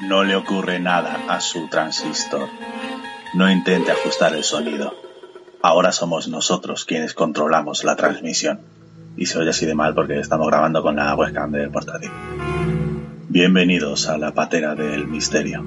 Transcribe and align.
No 0.00 0.22
le 0.22 0.36
ocurre 0.36 0.78
nada 0.78 1.24
a 1.28 1.40
su 1.40 1.66
transistor. 1.66 2.48
No 3.34 3.50
intente 3.50 3.90
ajustar 3.90 4.32
el 4.32 4.44
sonido. 4.44 4.94
Ahora 5.60 5.90
somos 5.90 6.28
nosotros 6.28 6.84
quienes 6.84 7.14
controlamos 7.14 7.82
la 7.82 7.96
transmisión. 7.96 8.60
Y 9.16 9.26
se 9.26 9.40
oye 9.40 9.50
así 9.50 9.66
de 9.66 9.74
mal 9.74 9.94
porque 9.94 10.20
estamos 10.20 10.46
grabando 10.46 10.82
con 10.82 10.94
la 10.94 11.16
webcam 11.16 11.50
del 11.50 11.70
portátil. 11.70 12.10
Bienvenidos 13.28 14.08
a 14.08 14.18
la 14.18 14.32
patera 14.32 14.76
del 14.76 15.08
misterio. 15.08 15.64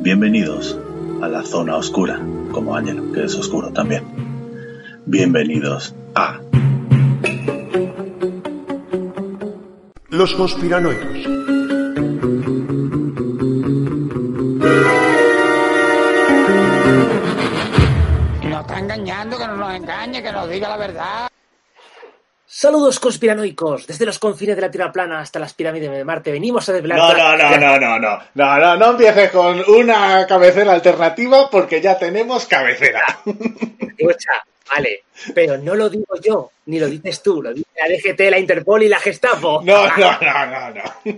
Bienvenidos 0.00 0.78
a 1.20 1.28
la 1.28 1.42
zona 1.42 1.76
oscura, 1.76 2.18
como 2.52 2.74
Ángel, 2.74 3.12
que 3.12 3.24
es 3.24 3.34
oscuro 3.34 3.70
también. 3.70 4.02
Bienvenidos 5.04 5.94
a 6.14 6.40
Los 10.08 10.32
conspiranoicos. 10.32 11.35
Engañando, 19.06 19.38
que 19.38 19.46
no 19.46 19.56
nos 19.56 19.74
engañe, 19.74 20.22
que 20.22 20.32
nos 20.32 20.48
diga 20.48 20.68
la 20.68 20.76
verdad. 20.76 21.28
Saludos 22.44 22.98
conspiranoicos, 22.98 23.86
desde 23.86 24.06
los 24.06 24.18
confines 24.18 24.56
de 24.56 24.62
la 24.62 24.70
Tierra 24.70 24.90
plana 24.90 25.20
hasta 25.20 25.38
las 25.38 25.52
pirámides 25.52 25.90
de 25.90 26.04
Marte 26.04 26.32
venimos 26.32 26.68
a 26.68 26.72
desvelar... 26.72 26.98
No, 26.98 27.12
no, 27.12 27.36
no, 27.36 27.58
no, 27.58 27.78
no, 27.78 27.98
no, 27.98 28.18
no, 28.34 28.58
no, 28.58 28.76
no 28.76 28.90
empieces 28.90 29.30
con 29.30 29.62
una 29.68 30.26
cabecera 30.26 30.72
alternativa 30.72 31.50
porque 31.50 31.80
ya 31.80 31.98
tenemos 31.98 32.46
cabecera. 32.46 33.04
Escucha, 33.26 34.32
vale, 34.70 35.04
pero 35.34 35.58
no 35.58 35.74
lo 35.74 35.88
digo 35.90 36.18
yo, 36.22 36.50
ni 36.66 36.78
lo 36.78 36.88
dices 36.88 37.22
tú, 37.22 37.42
lo 37.42 37.52
dice 37.52 37.68
la 37.76 37.94
DGT, 37.94 38.30
la 38.30 38.38
Interpol 38.38 38.84
y 38.84 38.88
la 38.88 39.00
Gestapo. 39.00 39.60
No, 39.62 39.86
no, 39.88 40.18
no, 40.20 40.46
no, 40.46 40.70
no. 40.70 41.12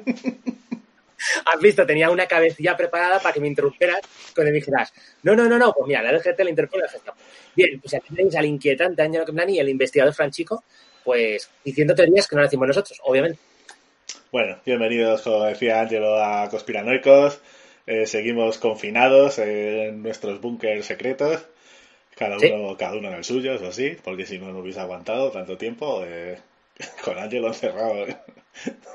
Has 1.45 1.60
visto, 1.60 1.84
tenía 1.87 2.10
una 2.10 2.26
cabecilla 2.26 2.76
preparada 2.76 3.18
para 3.20 3.32
que 3.32 3.40
me 3.40 3.48
interrumpieras 3.48 4.01
cuando 4.34 4.51
me 4.52 4.56
dijeras, 4.59 4.93
no, 5.23 5.34
no, 5.34 5.48
no, 5.48 5.59
no, 5.59 5.73
pues 5.73 5.87
mira, 5.88 6.02
la 6.02 6.12
DGT, 6.12 6.38
la 6.40 6.51
Interpol 6.51 6.80
la 6.80 6.88
Gestapo. 6.88 7.18
Bien, 7.54 7.80
pues 7.80 7.95
aquí 7.95 8.15
tenéis 8.15 8.34
al 8.37 8.46
inquietante 8.46 9.02
Ángelo 9.02 9.24
Camplani 9.24 9.56
y 9.56 9.60
el 9.60 9.68
investigador 9.68 10.15
Franchico, 10.15 10.65
pues 11.04 11.51
diciendo 11.65 11.95
teorías 11.95 12.26
que 12.28 12.37
no 12.37 12.43
decimos 12.43 12.68
nosotros, 12.68 13.01
obviamente. 13.04 13.38
Bueno, 14.30 14.59
bienvenidos, 14.65 15.23
como 15.23 15.45
decía 15.45 15.80
Ángelo, 15.80 16.23
a 16.23 16.48
Conspiranoicos. 16.51 17.40
Eh, 17.87 18.06
seguimos 18.06 18.59
confinados 18.59 19.38
en 19.38 20.02
nuestros 20.02 20.40
búnkers 20.40 20.84
secretos. 20.87 21.46
Cada 22.15 22.38
Sí. 22.38 22.50
uno, 22.52 22.76
cada 22.76 22.96
uno 22.96 23.09
en 23.09 23.15
el 23.15 23.24
suyo, 23.24 23.54
eso 23.54 23.73
sí, 23.73 23.96
porque 24.04 24.26
si 24.26 24.38
no, 24.38 24.52
no 24.52 24.59
hubiese 24.59 24.80
aguantado 24.80 25.30
tanto 25.30 25.56
tiempo 25.56 26.02
eh, 26.04 26.38
con 27.04 27.16
Ángelo 27.18 27.48
encerrado. 27.48 28.04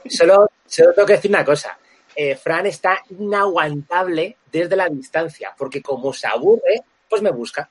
Solo, 0.10 0.52
solo 0.68 0.94
tengo 0.94 1.08
que 1.08 1.14
decir 1.14 1.32
una 1.32 1.44
cosa. 1.46 1.78
Eh, 2.16 2.36
Fran 2.36 2.66
está 2.66 3.00
inaguantable 3.10 4.38
desde 4.52 4.76
la 4.76 4.88
distancia, 4.90 5.54
porque 5.58 5.82
como 5.82 6.14
se 6.14 6.28
aburre, 6.28 6.82
pues 7.10 7.22
me 7.22 7.32
busca. 7.32 7.70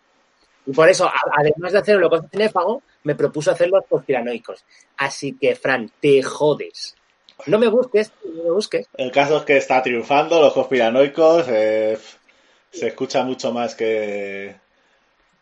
Y 0.67 0.73
por 0.73 0.89
eso, 0.89 1.11
además 1.37 1.73
de 1.73 1.79
hacer 1.79 1.97
lo 1.97 2.09
con 2.09 2.29
cinéfago, 2.29 2.83
me 3.05 3.15
propuso 3.15 3.51
hacer 3.51 3.69
los 3.69 3.85
conspiranoicos. 3.87 4.65
Así 4.97 5.37
que, 5.41 5.57
Fran, 5.57 5.91
te 6.01 6.23
jodes. 6.23 6.95
No 7.47 7.59
me 7.59 7.67
busques, 7.69 8.13
no 8.25 8.45
me 8.45 8.51
busques. 8.51 8.87
El 8.95 9.11
caso 9.11 9.39
es 9.39 9.43
que 9.43 9.57
está 9.57 9.83
triunfando 9.83 10.41
los 10.41 10.53
conspiranoicos. 10.53 11.47
eh, 11.49 11.99
se 12.71 12.87
escucha 12.89 13.23
mucho 13.23 13.53
más 13.53 13.75
que 13.75 14.57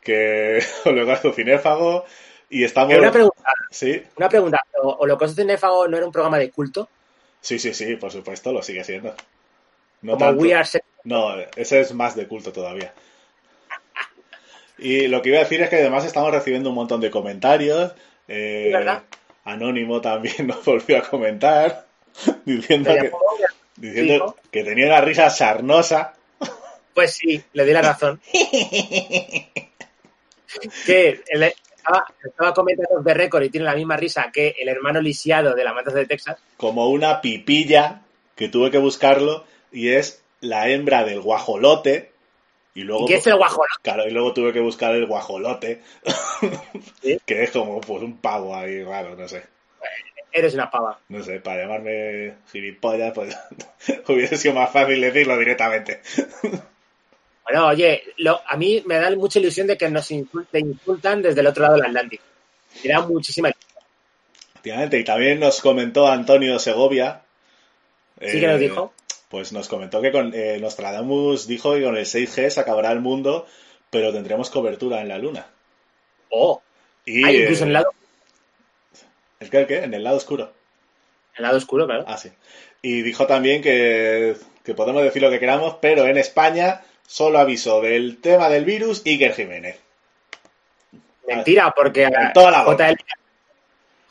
que 0.00 0.62
Holocausto 0.84 1.32
Cinéfago. 1.32 2.04
Y 2.48 2.64
estamos. 2.64 2.96
Una 2.96 3.12
pregunta, 3.12 3.42
Sí, 3.70 4.02
una 4.16 4.28
pregunta. 4.28 4.58
¿O 4.82 4.96
Holocausto 5.00 5.40
Cinéfago 5.40 5.86
no 5.86 5.96
era 5.96 6.06
un 6.06 6.12
programa 6.12 6.38
de 6.38 6.50
culto? 6.50 6.88
Sí, 7.40 7.58
sí, 7.58 7.74
sí, 7.74 7.96
por 7.96 8.10
supuesto, 8.12 8.52
lo 8.52 8.62
sigue 8.62 8.84
siendo. 8.84 9.14
No 10.02 10.12
como 10.12 10.26
tanto. 10.26 10.42
We 10.42 10.54
Are 10.54 10.64
Sex- 10.64 10.84
No, 11.04 11.34
ese 11.56 11.80
es 11.80 11.92
más 11.94 12.14
de 12.16 12.26
culto 12.26 12.52
todavía. 12.52 12.92
Y 14.78 15.08
lo 15.08 15.20
que 15.20 15.28
iba 15.30 15.38
a 15.38 15.42
decir 15.42 15.60
es 15.60 15.68
que 15.68 15.76
además 15.76 16.04
estamos 16.06 16.32
recibiendo 16.32 16.70
un 16.70 16.74
montón 16.74 17.00
de 17.00 17.10
comentarios. 17.10 17.92
eh, 18.28 18.70
¿verdad? 18.72 19.02
Anónimo 19.44 20.00
también 20.00 20.34
nos 20.46 20.64
volvió 20.64 20.98
a 20.98 21.02
comentar 21.08 21.86
diciendo, 22.44 22.90
que, 22.94 23.10
diciendo 23.76 24.36
que 24.50 24.64
tenía 24.64 24.86
una 24.86 25.00
risa 25.00 25.28
sarnosa. 25.30 26.14
Pues 26.94 27.14
sí, 27.14 27.42
le 27.52 27.64
di 27.64 27.72
la 27.72 27.82
razón. 27.82 28.20
que 30.86 31.20
el- 31.28 31.54
estaba, 31.80 32.04
estaba 32.22 32.54
comentando 32.54 33.00
de 33.00 33.14
récord 33.14 33.42
y 33.44 33.50
tiene 33.50 33.64
la 33.66 33.74
misma 33.74 33.96
risa 33.96 34.30
que 34.32 34.54
el 34.58 34.68
hermano 34.68 35.00
lisiado 35.00 35.54
de 35.54 35.64
la 35.64 35.72
matanza 35.72 35.98
de 35.98 36.06
Texas. 36.06 36.38
como 36.56 36.88
una 36.88 37.20
pipilla 37.20 38.02
que 38.36 38.48
tuve 38.48 38.70
que 38.70 38.78
buscarlo 38.78 39.44
y 39.72 39.90
es 39.90 40.22
la 40.40 40.68
hembra 40.68 41.04
del 41.04 41.20
guajolote 41.20 42.10
y 42.74 42.82
luego 42.82 43.04
¿Y 43.04 43.08
qué 43.08 43.14
es 43.16 43.26
el 43.26 43.36
guajolo? 43.36 43.66
claro, 43.82 44.06
y 44.06 44.10
luego 44.10 44.32
tuve 44.32 44.52
que 44.52 44.60
buscar 44.60 44.94
el 44.94 45.06
guajolote 45.06 45.82
¿Sí? 47.02 47.18
que 47.26 47.42
es 47.42 47.50
como 47.50 47.80
pues 47.80 48.02
un 48.02 48.18
pavo 48.18 48.54
ahí 48.54 48.82
raro 48.84 49.16
no 49.16 49.26
sé 49.28 49.42
Eres 50.32 50.54
una 50.54 50.70
pava. 50.70 51.00
no 51.08 51.22
sé 51.24 51.40
para 51.40 51.62
llamarme 51.62 52.34
gilipollas 52.52 53.12
pues 53.12 53.36
hubiese 54.08 54.36
sido 54.36 54.54
más 54.54 54.70
fácil 54.70 55.00
decirlo 55.00 55.36
directamente 55.36 56.00
Bueno, 57.50 57.66
oye, 57.66 58.02
lo- 58.18 58.40
a 58.46 58.56
mí 58.56 58.82
me 58.86 58.96
da 58.96 59.10
mucha 59.16 59.38
ilusión 59.40 59.66
de 59.66 59.76
que 59.76 59.88
nos 59.90 60.08
insul- 60.12 60.46
te 60.50 60.60
insultan 60.60 61.20
desde 61.22 61.40
el 61.40 61.48
otro 61.48 61.62
lado 61.64 61.74
del 61.76 61.86
Atlántico. 61.86 62.22
Me 62.84 62.90
da 62.92 63.00
muchísima 63.00 63.48
ilusión. 63.48 63.82
Efectivamente, 64.54 64.98
y 64.98 65.04
también 65.04 65.40
nos 65.40 65.60
comentó 65.60 66.06
Antonio 66.06 66.58
Segovia 66.58 67.22
¿Sí 68.20 68.38
que 68.38 68.46
nos 68.46 68.60
dijo? 68.60 68.92
pues 69.30 69.52
nos 69.52 69.68
comentó 69.68 70.02
que 70.02 70.12
con 70.12 70.32
eh, 70.34 70.58
Nostradamus 70.60 71.46
dijo 71.46 71.74
que 71.74 71.82
con 71.82 71.96
el 71.96 72.04
6G 72.04 72.50
se 72.50 72.60
acabará 72.60 72.92
el 72.92 73.00
mundo 73.00 73.46
pero 73.88 74.12
tendremos 74.12 74.50
cobertura 74.50 75.00
en 75.00 75.08
la 75.08 75.16
luna 75.18 75.46
Oh, 76.30 76.60
y 77.06 77.24
hay 77.24 77.36
incluso 77.42 77.62
eh, 77.62 77.64
en 77.64 77.68
el 77.68 77.72
lado, 77.72 77.90
¿El 79.40 79.48
qué? 79.50 79.58
¿El 79.60 79.66
qué? 79.66 79.78
En 79.84 79.94
el 79.94 80.04
lado 80.04 80.18
oscuro. 80.18 80.52
el 81.36 81.42
lado 81.42 81.56
oscuro, 81.56 81.86
claro. 81.86 82.04
Ah, 82.06 82.18
sí. 82.18 82.30
Y 82.82 83.00
dijo 83.02 83.26
también 83.26 83.62
que, 83.62 84.36
que 84.62 84.74
podemos 84.74 85.02
decir 85.02 85.22
lo 85.22 85.30
que 85.30 85.40
queramos, 85.40 85.76
pero 85.80 86.06
en 86.06 86.18
España 86.18 86.82
solo 87.10 87.40
avisó 87.40 87.80
del 87.80 88.18
tema 88.20 88.48
del 88.48 88.64
virus 88.64 89.02
Iker 89.04 89.34
Jiménez. 89.34 89.76
Mentira, 91.26 91.72
porque. 91.76 92.08
JL, 92.34 92.96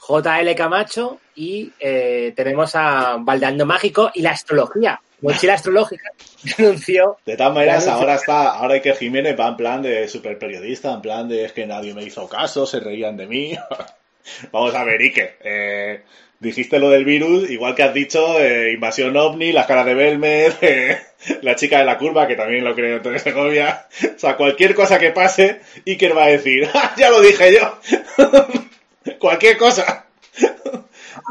JL 0.06 0.56
Camacho 0.56 1.20
y 1.34 1.72
eh, 1.80 2.34
tenemos 2.36 2.76
a 2.76 3.16
Valdeando 3.20 3.66
Mágico 3.66 4.12
y 4.14 4.22
la 4.22 4.32
astrología. 4.32 5.00
Mochila 5.22 5.56
astrológica 5.56 6.12
denunció 6.58 7.18
De 7.26 7.36
todas 7.36 7.54
maneras, 7.54 7.88
ahora 7.88 8.16
está, 8.16 8.52
ahora 8.52 8.76
Iker 8.76 8.96
Jiménez 8.96 9.38
va 9.38 9.50
en 9.50 9.58
plan 9.58 9.82
de 9.82 10.08
super 10.08 10.38
periodista, 10.40 10.94
en 10.94 11.02
plan 11.02 11.28
de 11.28 11.44
es 11.46 11.52
que 11.52 11.66
nadie 11.66 11.94
me 11.94 12.04
hizo 12.04 12.28
caso, 12.28 12.66
se 12.66 12.80
reían 12.80 13.18
de 13.18 13.28
mí. 13.28 13.58
Vamos 14.52 14.74
a 14.76 14.84
ver, 14.84 15.02
Iker, 15.02 15.38
eh, 15.42 16.04
dijiste 16.40 16.80
lo 16.80 16.90
del 16.90 17.06
virus, 17.06 17.50
igual 17.50 17.76
que 17.76 17.84
has 17.84 17.94
dicho 17.94 18.40
eh, 18.40 18.72
invasión 18.74 19.16
ovni, 19.18 19.52
las 19.52 19.66
caras 19.68 19.86
de 19.86 19.94
Belmer, 19.94 20.54
eh, 20.62 20.98
la 21.42 21.56
chica 21.56 21.80
de 21.80 21.86
la 21.86 21.98
curva, 21.98 22.28
que 22.28 22.36
también 22.36 22.64
lo 22.64 22.76
creo 22.76 22.98
Antonio 22.98 23.20
Segovia. 23.20 23.88
O 24.16 24.20
sea, 24.20 24.36
cualquier 24.38 24.74
cosa 24.76 25.00
que 25.00 25.12
pase, 25.12 25.62
Iker 25.86 26.18
va 26.18 26.26
a 26.26 26.30
decir, 26.30 26.68
"Ah, 26.74 26.94
ya 26.98 27.10
lo 27.10 27.22
dije 27.22 27.54
yo. 27.54 27.80
cualquier 29.20 29.58
cosa. 29.58 30.06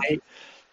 Hay, 0.07 0.21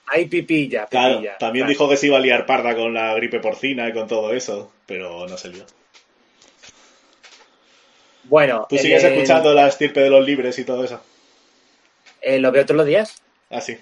hay 0.07 0.25
pipilla, 0.25 0.85
Claro, 0.87 1.21
también 1.39 1.67
dijo 1.67 1.87
que 1.89 1.97
se 1.97 2.07
iba 2.07 2.17
a 2.17 2.21
liar 2.21 2.45
parda 2.45 2.75
con 2.75 2.93
la 2.93 3.13
gripe 3.15 3.39
porcina 3.39 3.87
y 3.89 3.93
con 3.93 4.07
todo 4.07 4.33
eso, 4.33 4.71
pero 4.85 5.27
no 5.27 5.37
se 5.37 5.49
lió. 5.49 5.65
Bueno, 8.25 8.65
¿Tú 8.69 8.77
sigues 8.77 9.03
eh, 9.03 9.13
escuchando 9.13 9.53
la 9.53 9.67
estirpe 9.67 9.99
de 10.01 10.09
los 10.09 10.25
libres 10.25 10.57
y 10.59 10.63
todo 10.65 10.83
eso? 10.83 11.01
eh, 12.21 12.39
lo 12.39 12.51
veo 12.51 12.65
todos 12.65 12.77
los 12.77 12.87
días, 12.87 13.21
Ah, 13.51 13.61
sí. 13.61 13.77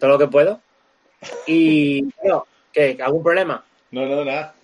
Todo 0.00 0.10
lo 0.10 0.18
que 0.18 0.26
puedo. 0.26 0.60
Y, 1.46 2.08
no, 2.24 2.46
¿qué? 2.72 2.98
¿Algún 3.00 3.22
problema? 3.22 3.64
No, 3.92 4.06
no, 4.06 4.24
nada. 4.24 4.54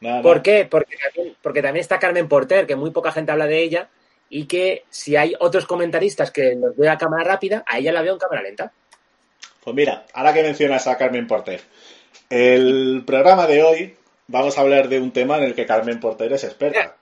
Nada, 0.00 0.22
¿Por 0.22 0.36
nada. 0.36 0.42
qué? 0.42 0.68
Porque 0.70 0.96
también, 0.96 1.36
porque 1.40 1.62
también 1.62 1.80
está 1.80 1.98
Carmen 1.98 2.28
Porter, 2.28 2.66
que 2.66 2.76
muy 2.76 2.90
poca 2.90 3.12
gente 3.12 3.32
habla 3.32 3.46
de 3.46 3.62
ella, 3.62 3.88
y 4.28 4.44
que 4.46 4.84
si 4.90 5.16
hay 5.16 5.34
otros 5.40 5.66
comentaristas 5.66 6.30
que 6.30 6.54
los 6.54 6.76
veo 6.76 6.92
a 6.92 6.98
cámara 6.98 7.24
rápida, 7.24 7.64
a 7.66 7.78
ella 7.78 7.92
la 7.92 8.02
veo 8.02 8.12
en 8.12 8.18
cámara 8.18 8.42
lenta. 8.42 8.72
Pues 9.64 9.74
mira, 9.74 10.04
ahora 10.12 10.34
que 10.34 10.42
mencionas 10.42 10.86
a 10.86 10.96
Carmen 10.98 11.26
Porter, 11.26 11.60
el 12.30 13.02
programa 13.06 13.46
de 13.46 13.62
hoy 13.62 13.96
vamos 14.26 14.58
a 14.58 14.60
hablar 14.60 14.88
de 14.88 15.00
un 15.00 15.12
tema 15.12 15.38
en 15.38 15.44
el 15.44 15.54
que 15.54 15.66
Carmen 15.66 16.00
Porter 16.00 16.32
es 16.32 16.44
experta. 16.44 16.96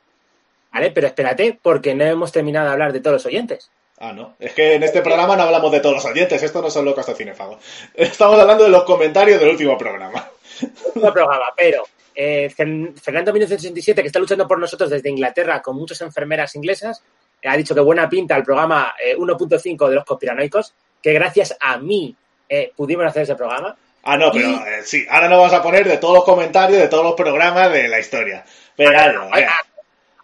¿Vale? 0.73 0.91
Pero 0.91 1.07
espérate, 1.07 1.59
porque 1.61 1.95
no 1.95 2.05
hemos 2.05 2.33
terminado 2.33 2.67
de 2.67 2.73
hablar 2.73 2.93
de 2.93 3.01
todos 3.01 3.15
los 3.15 3.27
oyentes. 3.27 3.71
Ah, 3.99 4.13
no. 4.13 4.37
Es 4.39 4.53
que 4.53 4.75
en 4.75 4.83
este 4.83 5.01
programa 5.03 5.37
no 5.37 5.45
hablamos 5.45 5.73
de 5.73 5.81
todos 5.81 5.95
los 5.97 6.05
oyentes, 6.05 6.43
esto 6.43 6.61
no 6.61 6.71
son 6.71 6.85
locos 6.85 7.07
de 7.07 7.15
cinefago. 7.15 7.59
Estamos 7.95 8.39
hablando 8.39 8.65
de 8.65 8.71
los 8.71 8.85
comentarios 8.85 9.41
del 9.41 9.51
último 9.51 9.77
programa. 9.79 10.29
Otro 10.95 11.13
programa, 11.13 11.47
pero 11.57 11.85
eh, 12.15 12.51
Fer- 12.57 12.95
Fernando 13.01 13.33
1967, 13.33 14.03
que 14.03 14.07
está 14.09 14.19
luchando 14.19 14.47
por 14.47 14.59
nosotros 14.59 14.91
desde 14.91 15.09
Inglaterra 15.11 15.63
con 15.63 15.77
muchas 15.77 16.01
enfermeras 16.03 16.55
inglesas, 16.57 17.03
eh, 17.41 17.49
ha 17.49 17.57
dicho 17.57 17.75
que 17.75 17.81
buena 17.81 18.09
pinta 18.09 18.37
el 18.37 18.43
programa 18.43 18.95
eh, 19.03 19.17
1.5 19.17 19.89
de 19.89 19.95
los 19.95 20.05
conspiranoicos, 20.05 20.75
que 21.03 21.13
gracias 21.13 21.57
a 21.61 21.79
mí 21.79 22.15
eh, 22.49 22.73
pudimos 22.77 23.07
hacer 23.07 23.23
ese 23.23 23.35
programa. 23.35 23.77
Ah, 24.03 24.17
no, 24.17 24.31
pero 24.31 24.49
eh, 24.49 24.83
sí, 24.85 25.05
ahora 25.11 25.29
nos 25.29 25.39
vamos 25.39 25.53
a 25.55 25.63
poner 25.63 25.87
de 25.89 25.97
todos 25.99 26.15
los 26.17 26.25
comentarios 26.25 26.81
de 26.81 26.89
todos 26.89 27.03
los 27.03 27.15
programas 27.15 27.73
de 27.73 27.89
la 27.89 27.99
historia. 27.99 28.45
Venga, 28.79 29.05
Ángelo, 29.05 29.23
Oye, 29.27 29.35
venga. 29.41 29.55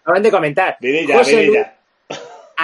Acaban 0.03 0.23
de 0.23 0.31
comentar. 0.31 0.77
Vidilla, 0.81 1.19
José 1.19 1.37
vidilla. 1.37 1.75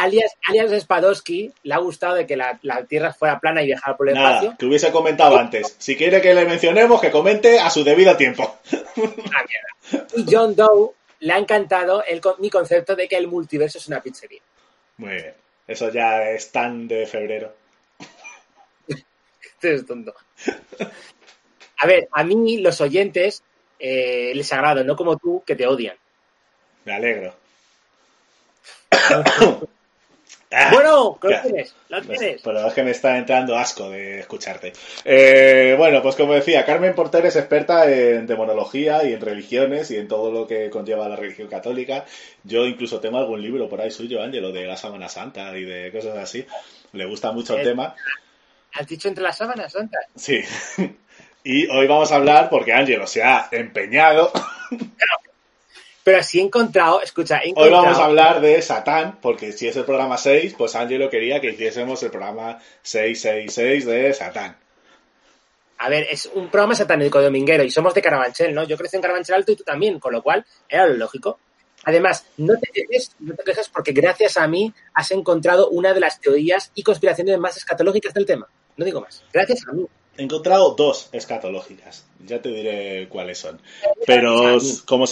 Alias, 0.03 0.33
alias 0.47 0.83
Spadowski 0.83 1.53
le 1.63 1.75
ha 1.75 1.79
gustado 1.79 2.15
de 2.15 2.27
que 2.27 2.37
la, 2.37 2.59
la 2.63 2.85
Tierra 2.85 3.13
fuera 3.13 3.39
plana 3.39 3.63
y 3.63 3.67
viajara 3.67 3.97
por 3.97 4.09
el 4.09 4.15
Nada, 4.15 4.31
espacio. 4.31 4.57
que 4.59 4.67
hubiese 4.67 4.91
comentado 4.91 5.39
antes. 5.39 5.75
Si 5.79 5.97
quiere 5.97 6.21
que 6.21 6.35
le 6.35 6.45
mencionemos, 6.45 7.01
que 7.01 7.11
comente 7.11 7.59
a 7.59 7.71
su 7.71 7.85
debido 7.85 8.17
tiempo. 8.17 8.59
Ah, 8.67 9.45
mierda. 9.47 10.07
Y 10.17 10.25
John 10.29 10.55
Doe 10.57 10.91
le 11.21 11.33
ha 11.33 11.39
encantado 11.39 12.03
el, 12.05 12.21
mi 12.39 12.51
concepto 12.51 12.97
de 12.97 13.09
que 13.09 13.17
el 13.17 13.27
multiverso 13.29 13.79
es 13.79 13.89
una 13.89 14.01
pizzería. 14.01 14.41
Muy 14.99 15.11
bien. 15.15 15.35
Eso 15.67 15.91
ya 15.91 16.31
es 16.31 16.51
tan 16.51 16.89
de 16.89 17.07
febrero. 17.07 17.55
Este 18.89 19.75
es 19.75 19.87
tonto. 19.87 20.15
A 21.81 21.87
ver, 21.87 22.09
a 22.13 22.25
mí 22.25 22.59
los 22.59 22.81
oyentes 22.81 23.43
eh, 23.79 24.33
les 24.35 24.53
agrado, 24.53 24.83
no 24.85 24.97
como 24.97 25.17
tú, 25.17 25.43
que 25.47 25.57
te 25.57 25.67
odian. 25.67 25.97
Me 26.85 26.95
alegro. 26.95 27.35
Ah, 30.51 30.71
bueno, 30.73 31.19
lo 31.21 31.41
tienes, 31.43 31.75
lo 31.91 32.01
tienes. 32.01 32.41
Pero 32.43 32.67
es 32.67 32.73
que 32.73 32.83
me 32.83 32.93
está 32.93 33.19
entrando 33.19 33.57
asco 33.57 33.91
de 33.91 34.21
escucharte. 34.21 34.73
Eh, 35.05 35.75
bueno, 35.77 36.01
pues 36.03 36.15
como 36.17 36.33
decía, 36.33 36.65
Carmen 36.65 36.95
Porter 36.95 37.27
es 37.27 37.37
experta 37.37 37.91
en 37.91 38.27
demonología 38.27 39.05
y 39.05 39.13
en 39.13 39.21
religiones 39.21 39.91
y 39.91 39.97
en 39.99 40.09
todo 40.09 40.31
lo 40.33 40.47
que 40.47 40.71
conlleva 40.71 41.07
la 41.09 41.17
religión 41.17 41.49
católica. 41.49 42.07
Yo 42.45 42.65
incluso 42.67 42.99
tengo 42.99 43.19
algún 43.19 43.43
libro 43.43 43.69
por 43.69 43.81
ahí 43.81 43.91
suyo, 43.91 44.23
Ángelo, 44.23 44.51
de 44.51 44.65
la 44.65 44.77
Sábana 44.79 45.09
Santa 45.11 45.57
y 45.59 45.65
de 45.65 45.93
cosas 45.93 46.17
así. 46.17 46.47
Le 46.93 47.05
gusta 47.05 47.31
mucho 47.33 47.55
el 47.55 47.61
Eh. 47.61 47.65
tema. 47.65 47.95
¿Has 48.73 48.87
dicho 48.87 49.09
entre 49.09 49.25
las 49.25 49.37
sábanas 49.37 49.73
santas? 49.73 50.07
Sí. 50.17 50.41
Y 51.45 51.67
hoy 51.69 51.87
vamos 51.87 52.11
a 52.13 52.17
hablar, 52.17 52.51
porque 52.51 52.73
Ángelo 52.75 53.07
se 53.07 53.23
ha 53.23 53.49
empeñado, 53.53 54.31
Pero 56.09 56.23
sí 56.23 56.39
he 56.39 56.43
encontrado, 56.43 57.03
escucha, 57.03 57.39
he 57.45 57.53
hoy 57.55 57.69
vamos 57.69 57.99
a 57.99 58.07
hablar 58.07 58.41
de 58.41 58.63
Satán, 58.63 59.19
porque 59.21 59.53
si 59.53 59.69
es 59.69 59.77
el 59.77 59.85
programa 59.85 60.17
6, 60.17 60.55
pues 60.57 60.75
Ángelo 60.75 61.11
quería 61.11 61.39
que 61.39 61.51
hiciésemos 61.51 62.03
el 62.03 62.11
programa 62.11 62.59
666 62.81 63.85
de 63.85 64.15
Satán. 64.15 64.57
A 65.77 65.91
ver, 65.91 66.07
es 66.11 66.25
un 66.33 66.49
programa 66.49 66.75
satánico 66.75 67.21
dominguero 67.21 67.63
y 67.63 67.71
somos 67.71 67.93
de 67.93 68.01
Carabanchel, 68.01 68.55
¿no? 68.55 68.65
Yo 68.65 68.79
crecí 68.79 68.97
en 68.97 69.03
Carabanchel 69.03 69.35
Alto 69.35 69.53
y 69.53 69.57
tú 69.57 69.65
también, 69.65 70.01
con 70.01 70.15
lo 70.15 70.23
cual 70.23 70.47
era 70.67 70.87
lo 70.87 70.95
lógico. 70.95 71.41
Además, 71.85 72.25
no 72.39 72.55
te 72.59 72.71
quejes, 72.73 73.15
no 73.19 73.35
te 73.35 73.45
quejes 73.45 73.69
porque 73.69 73.93
gracias 73.93 74.39
a 74.39 74.49
mí 74.49 74.73
has 74.95 75.11
encontrado 75.11 75.69
una 75.69 75.93
de 75.93 76.01
las 76.01 76.23
teorías 76.23 76.73
y 76.75 76.85
conspiraciones 76.85 77.39
más 77.39 77.59
escatológicas 77.59 78.15
del 78.15 78.25
tema. 78.25 78.49
No 78.79 78.85
digo 78.87 79.03
más. 79.03 79.23
Gracias 79.31 79.69
a 79.69 79.73
mí. 79.73 79.85
He 80.19 80.25
encontrado 80.25 80.75
dos 80.75 81.09
escatológicas. 81.13 82.05
Ya 82.27 82.43
te 82.43 82.49
diré 82.49 83.09
cuáles 83.09 83.39
son. 83.39 83.61
Pero, 84.05 84.59
como 84.85 85.05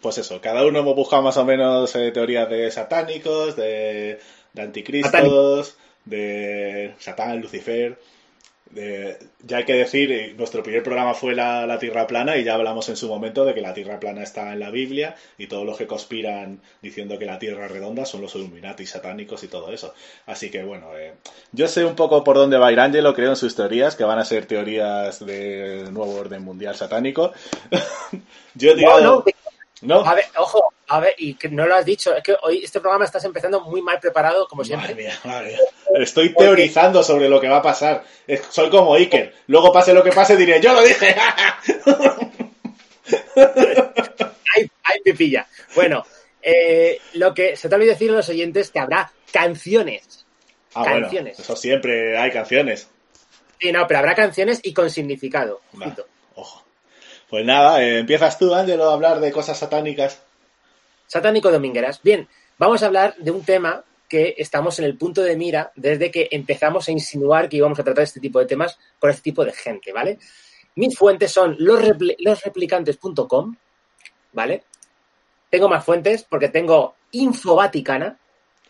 pues 0.00 0.18
eso, 0.18 0.40
cada 0.40 0.66
uno 0.66 0.80
hemos 0.80 0.96
buscado 0.96 1.22
más 1.22 1.36
o 1.36 1.44
menos 1.44 1.94
eh, 1.94 2.10
teorías 2.10 2.50
de 2.50 2.68
satánicos, 2.72 3.54
de, 3.54 4.18
de 4.52 4.62
anticristos, 4.62 5.76
de 6.04 6.92
Satán, 6.98 7.40
Lucifer. 7.40 7.98
Ya 8.74 9.56
hay 9.56 9.64
que 9.64 9.74
decir, 9.74 10.12
eh, 10.12 10.34
nuestro 10.36 10.62
primer 10.62 10.82
programa 10.82 11.14
fue 11.14 11.34
la, 11.34 11.66
la 11.66 11.78
Tierra 11.78 12.06
plana 12.06 12.36
y 12.36 12.44
ya 12.44 12.54
hablamos 12.54 12.88
en 12.88 12.96
su 12.96 13.08
momento 13.08 13.44
de 13.44 13.54
que 13.54 13.60
la 13.60 13.72
Tierra 13.72 13.98
plana 13.98 14.22
está 14.22 14.52
en 14.52 14.60
la 14.60 14.70
Biblia 14.70 15.16
y 15.38 15.46
todos 15.46 15.64
los 15.64 15.78
que 15.78 15.86
conspiran 15.86 16.60
diciendo 16.82 17.18
que 17.18 17.24
la 17.24 17.38
Tierra 17.38 17.66
es 17.66 17.72
redonda 17.72 18.04
son 18.04 18.20
los 18.20 18.34
Illuminati 18.34 18.84
satánicos 18.84 19.42
y 19.44 19.48
todo 19.48 19.72
eso. 19.72 19.94
Así 20.26 20.50
que 20.50 20.62
bueno, 20.62 20.96
eh, 20.96 21.14
yo 21.52 21.66
sé 21.66 21.84
un 21.84 21.96
poco 21.96 22.22
por 22.22 22.36
dónde 22.36 22.58
va 22.58 22.68
a 22.68 22.72
ir 22.72 22.80
Angelo, 22.80 23.14
creo 23.14 23.30
en 23.30 23.36
sus 23.36 23.56
teorías, 23.56 23.96
que 23.96 24.04
van 24.04 24.18
a 24.18 24.24
ser 24.24 24.46
teorías 24.46 25.24
de 25.24 25.88
nuevo 25.90 26.14
orden 26.16 26.42
mundial 26.42 26.76
satánico. 26.76 27.32
yo 28.54 28.74
digo... 28.74 29.00
No, 29.00 29.00
no, 29.00 29.24
¿no? 29.82 30.00
a 30.00 30.14
ver, 30.14 30.24
ojo, 30.36 30.72
a 30.88 31.00
ver, 31.00 31.14
y 31.18 31.34
que 31.34 31.48
no 31.48 31.66
lo 31.66 31.74
has 31.74 31.84
dicho, 31.84 32.14
es 32.14 32.22
que 32.22 32.34
hoy 32.42 32.64
este 32.64 32.80
programa 32.80 33.04
estás 33.04 33.24
empezando 33.24 33.60
muy 33.60 33.80
mal 33.80 34.00
preparado, 34.00 34.48
como 34.48 34.64
siempre. 34.64 34.90
Madre 34.90 35.02
mía, 35.04 35.20
madre 35.24 35.48
mía. 35.50 35.58
Estoy 35.94 36.34
teorizando 36.34 37.02
sobre 37.02 37.28
lo 37.28 37.40
que 37.40 37.48
va 37.48 37.58
a 37.58 37.62
pasar. 37.62 38.04
Soy 38.50 38.70
como 38.70 38.94
Iker. 38.94 39.34
Luego 39.46 39.72
pase 39.72 39.94
lo 39.94 40.02
que 40.04 40.12
pase 40.12 40.36
diré, 40.36 40.60
yo 40.60 40.72
lo 40.72 40.82
dije. 40.82 41.14
Ay, 44.84 45.00
pipilla. 45.04 45.46
Bueno, 45.74 46.04
eh, 46.42 46.98
lo 47.14 47.34
que 47.34 47.56
se 47.56 47.68
te 47.68 47.74
olvidó 47.74 47.92
decir 47.92 48.10
a 48.10 48.14
los 48.14 48.28
oyentes 48.28 48.70
que 48.70 48.78
habrá 48.78 49.10
canciones. 49.32 50.26
Ah, 50.74 50.82
bueno, 50.82 51.00
Canciones. 51.02 51.38
eso 51.38 51.56
siempre 51.56 52.16
hay 52.18 52.30
canciones. 52.30 52.88
Sí, 53.60 53.72
no, 53.72 53.86
pero 53.86 53.98
habrá 54.00 54.14
canciones 54.14 54.60
y 54.62 54.72
con 54.72 54.90
significado. 54.90 55.60
Ojo. 56.34 56.64
Pues 57.28 57.44
nada, 57.44 57.82
eh, 57.82 57.98
empiezas 58.00 58.38
tú, 58.38 58.54
Ángelo, 58.54 58.88
a 58.88 58.94
hablar 58.94 59.20
de 59.20 59.32
cosas 59.32 59.58
satánicas. 59.58 60.22
Satánico 61.06 61.50
Domingueras. 61.50 62.00
Bien, 62.02 62.28
vamos 62.58 62.82
a 62.82 62.86
hablar 62.86 63.14
de 63.16 63.30
un 63.30 63.44
tema 63.44 63.84
que 64.08 64.34
estamos 64.38 64.78
en 64.78 64.86
el 64.86 64.96
punto 64.96 65.22
de 65.22 65.36
mira 65.36 65.70
desde 65.76 66.10
que 66.10 66.28
empezamos 66.30 66.88
a 66.88 66.92
insinuar 66.92 67.48
que 67.48 67.58
íbamos 67.58 67.78
a 67.78 67.84
tratar 67.84 68.04
este 68.04 68.20
tipo 68.20 68.38
de 68.38 68.46
temas 68.46 68.78
con 68.98 69.10
este 69.10 69.22
tipo 69.22 69.44
de 69.44 69.52
gente, 69.52 69.92
¿vale? 69.92 70.18
Mis 70.76 70.96
fuentes 70.96 71.30
son 71.32 71.56
los 71.58 71.80
repli- 71.82 72.16
losreplicantes.com, 72.18 73.56
¿vale? 74.32 74.64
Tengo 75.50 75.68
más 75.68 75.84
fuentes 75.84 76.24
porque 76.24 76.48
tengo 76.48 76.94
Info 77.12 77.54
Vaticana, 77.56 78.18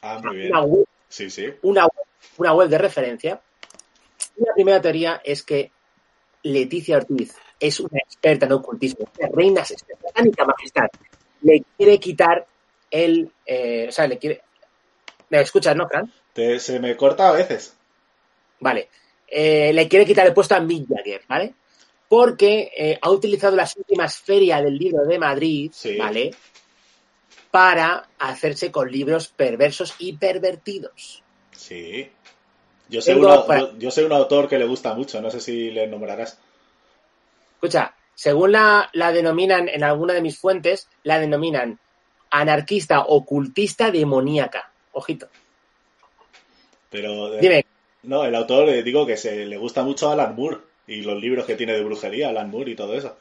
Ah, 0.00 0.20
muy 0.22 0.36
bien. 0.36 0.50
una 0.52 0.62
web, 0.62 0.84
Sí, 1.08 1.28
sí. 1.30 1.46
una, 1.62 1.82
web- 1.84 2.06
una 2.38 2.54
web 2.54 2.68
de 2.68 2.78
referencia. 2.78 3.40
Y 4.36 4.44
la 4.44 4.54
primera 4.54 4.80
teoría 4.80 5.20
es 5.24 5.42
que 5.42 5.70
Leticia 6.44 6.96
Ortiz 6.96 7.34
es 7.58 7.80
una 7.80 7.98
experta 7.98 8.46
en 8.46 8.52
ocultismo, 8.52 9.08
una 9.18 9.28
reina 9.32 9.64
satánica 9.64 10.44
majestad. 10.44 10.86
Le 11.42 11.62
quiere 11.76 11.98
quitar 11.98 12.46
el. 12.90 13.30
eh, 13.44 13.86
o 13.88 13.92
sea, 13.92 14.06
le 14.06 14.18
quiere. 14.18 14.42
¿Me 15.30 15.40
escuchas, 15.40 15.76
no, 15.76 15.88
Fran? 15.88 16.12
Te- 16.32 16.58
se 16.60 16.78
me 16.80 16.96
corta 16.96 17.28
a 17.28 17.32
veces. 17.32 17.74
Vale. 18.60 18.88
Eh, 19.26 19.72
le 19.74 19.88
quiere 19.88 20.06
quitar 20.06 20.26
el 20.26 20.32
puesto 20.34 20.54
a 20.54 20.60
Mick 20.60 20.86
Jagger, 20.88 21.22
¿vale? 21.28 21.54
Porque 22.08 22.70
eh, 22.76 22.98
ha 23.00 23.10
utilizado 23.10 23.54
las 23.54 23.76
últimas 23.76 24.16
ferias 24.16 24.62
del 24.64 24.76
libro 24.78 25.04
de 25.04 25.18
Madrid, 25.18 25.70
Sí. 25.74 25.96
¿vale? 25.96 26.30
Para 27.50 28.08
hacerse 28.18 28.70
con 28.70 28.90
libros 28.90 29.28
perversos 29.28 29.94
y 29.98 30.14
pervertidos. 30.14 31.22
Sí. 31.52 32.10
Yo 32.88 33.00
una- 33.16 33.44
para- 33.46 33.72
yo, 33.78 33.90
un 34.06 34.12
autor 34.12 34.48
que 34.48 34.58
le 34.58 34.64
gusta 34.66 34.94
mucho, 34.94 35.20
no 35.20 35.30
sé 35.30 35.40
si 35.40 35.70
le 35.70 35.86
nombrarás. 35.86 36.38
Escucha, 37.54 37.94
según 38.14 38.52
la, 38.52 38.88
la 38.92 39.12
denominan 39.12 39.68
en 39.68 39.84
alguna 39.84 40.14
de 40.14 40.22
mis 40.22 40.38
fuentes, 40.38 40.88
la 41.02 41.18
denominan 41.18 41.78
anarquista 42.30 43.00
ocultista 43.00 43.90
demoníaca. 43.90 44.67
Ojito. 44.98 45.28
Pero 46.90 47.34
eh, 47.34 47.38
Dime, 47.40 47.66
no, 48.02 48.24
el 48.24 48.34
autor 48.34 48.68
eh, 48.68 48.82
digo 48.82 49.06
que 49.06 49.16
se 49.16 49.46
le 49.46 49.56
gusta 49.56 49.82
mucho 49.82 50.08
a 50.08 50.12
Alan 50.12 50.34
Moore 50.34 50.58
y 50.86 51.02
los 51.02 51.20
libros 51.20 51.46
que 51.46 51.56
tiene 51.56 51.74
de 51.74 51.84
brujería, 51.84 52.28
Alan 52.28 52.50
Moore 52.50 52.72
y 52.72 52.76
todo 52.76 52.94
eso. 52.94 53.16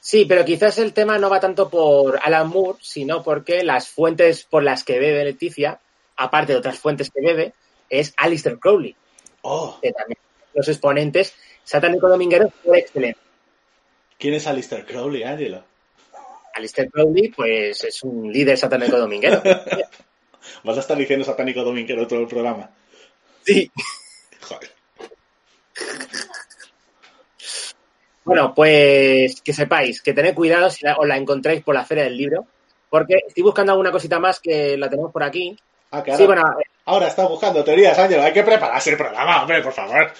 sí, 0.00 0.24
pero 0.24 0.44
quizás 0.44 0.78
el 0.78 0.92
tema 0.92 1.18
no 1.18 1.30
va 1.30 1.40
tanto 1.40 1.68
por 1.68 2.18
Alan 2.22 2.48
Moore, 2.48 2.78
sino 2.82 3.22
porque 3.22 3.62
las 3.62 3.88
fuentes 3.88 4.44
por 4.44 4.62
las 4.62 4.84
que 4.84 4.98
bebe 4.98 5.24
Leticia, 5.24 5.80
aparte 6.16 6.52
de 6.52 6.58
otras 6.58 6.78
fuentes 6.78 7.10
que 7.10 7.20
bebe, 7.20 7.54
es 7.88 8.12
Alistair 8.16 8.58
Crowley, 8.58 8.96
Oh, 9.42 9.78
que 9.80 9.92
también 9.92 10.18
los 10.54 10.66
exponentes 10.68 11.34
satánico 11.62 12.08
domingueros 12.08 12.50
por 12.64 12.76
excelencia. 12.76 13.22
¿quién 14.18 14.34
es 14.34 14.46
Alistair 14.46 14.86
Crowley, 14.86 15.22
Angelo? 15.22 15.62
Alistair 16.54 16.90
Crowley, 16.90 17.28
pues 17.28 17.84
es 17.84 18.02
un 18.02 18.32
líder 18.32 18.56
satánico 18.56 18.96
dominguero. 18.96 19.42
Vas 20.62 20.76
a 20.76 20.80
estar 20.80 20.96
diciendo 20.96 21.24
satánico 21.24 21.62
dominguero 21.62 22.06
todo 22.06 22.20
el 22.20 22.26
programa. 22.28 22.70
Sí. 23.44 23.70
Joder. 24.40 24.70
Bueno, 28.24 28.54
pues 28.54 29.42
que 29.42 29.52
sepáis, 29.52 30.00
que 30.00 30.14
tened 30.14 30.34
cuidado 30.34 30.70
si 30.70 30.84
la- 30.84 30.96
os 30.96 31.06
la 31.06 31.16
encontráis 31.16 31.62
por 31.62 31.74
la 31.74 31.84
Feria 31.84 32.04
del 32.04 32.16
Libro, 32.16 32.46
porque 32.88 33.16
estoy 33.26 33.42
buscando 33.42 33.72
alguna 33.72 33.92
cosita 33.92 34.18
más 34.18 34.40
que 34.40 34.76
la 34.78 34.88
tenemos 34.88 35.12
por 35.12 35.22
aquí. 35.22 35.56
Ah, 35.90 36.02
que 36.02 36.10
ahora, 36.12 36.18
Sí, 36.22 36.26
bueno, 36.26 36.42
ahora 36.86 37.08
está 37.08 37.26
buscando 37.26 37.62
teorías, 37.62 37.98
Ángelo. 37.98 38.22
Hay 38.22 38.32
que 38.32 38.42
prepararse 38.42 38.90
el 38.90 38.96
programa, 38.96 39.42
hombre, 39.42 39.62
por 39.62 39.72
favor. 39.74 40.10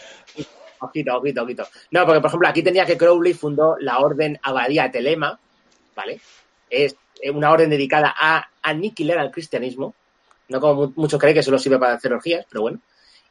ojito, 0.80 1.16
ojito, 1.16 1.42
ojito. 1.42 1.66
No, 1.92 2.04
porque 2.04 2.20
por 2.20 2.28
ejemplo 2.28 2.48
aquí 2.48 2.62
tenía 2.62 2.84
que 2.84 2.98
Crowley 2.98 3.32
fundó 3.32 3.76
la 3.80 3.98
Orden 4.00 4.38
Abadía 4.42 4.90
Telema, 4.90 5.38
¿vale? 5.96 6.20
Es 6.68 6.94
una 7.32 7.50
orden 7.52 7.70
dedicada 7.70 8.14
a 8.18 8.50
aniquilar 8.60 9.16
al 9.18 9.30
cristianismo, 9.30 9.94
no 10.48 10.60
como 10.60 10.74
mu- 10.86 10.92
muchos 10.96 11.18
creen 11.20 11.34
que 11.34 11.42
solo 11.42 11.58
sirve 11.58 11.78
para 11.78 11.94
hacer 11.94 12.12
orgías, 12.12 12.46
pero 12.48 12.62
bueno. 12.62 12.80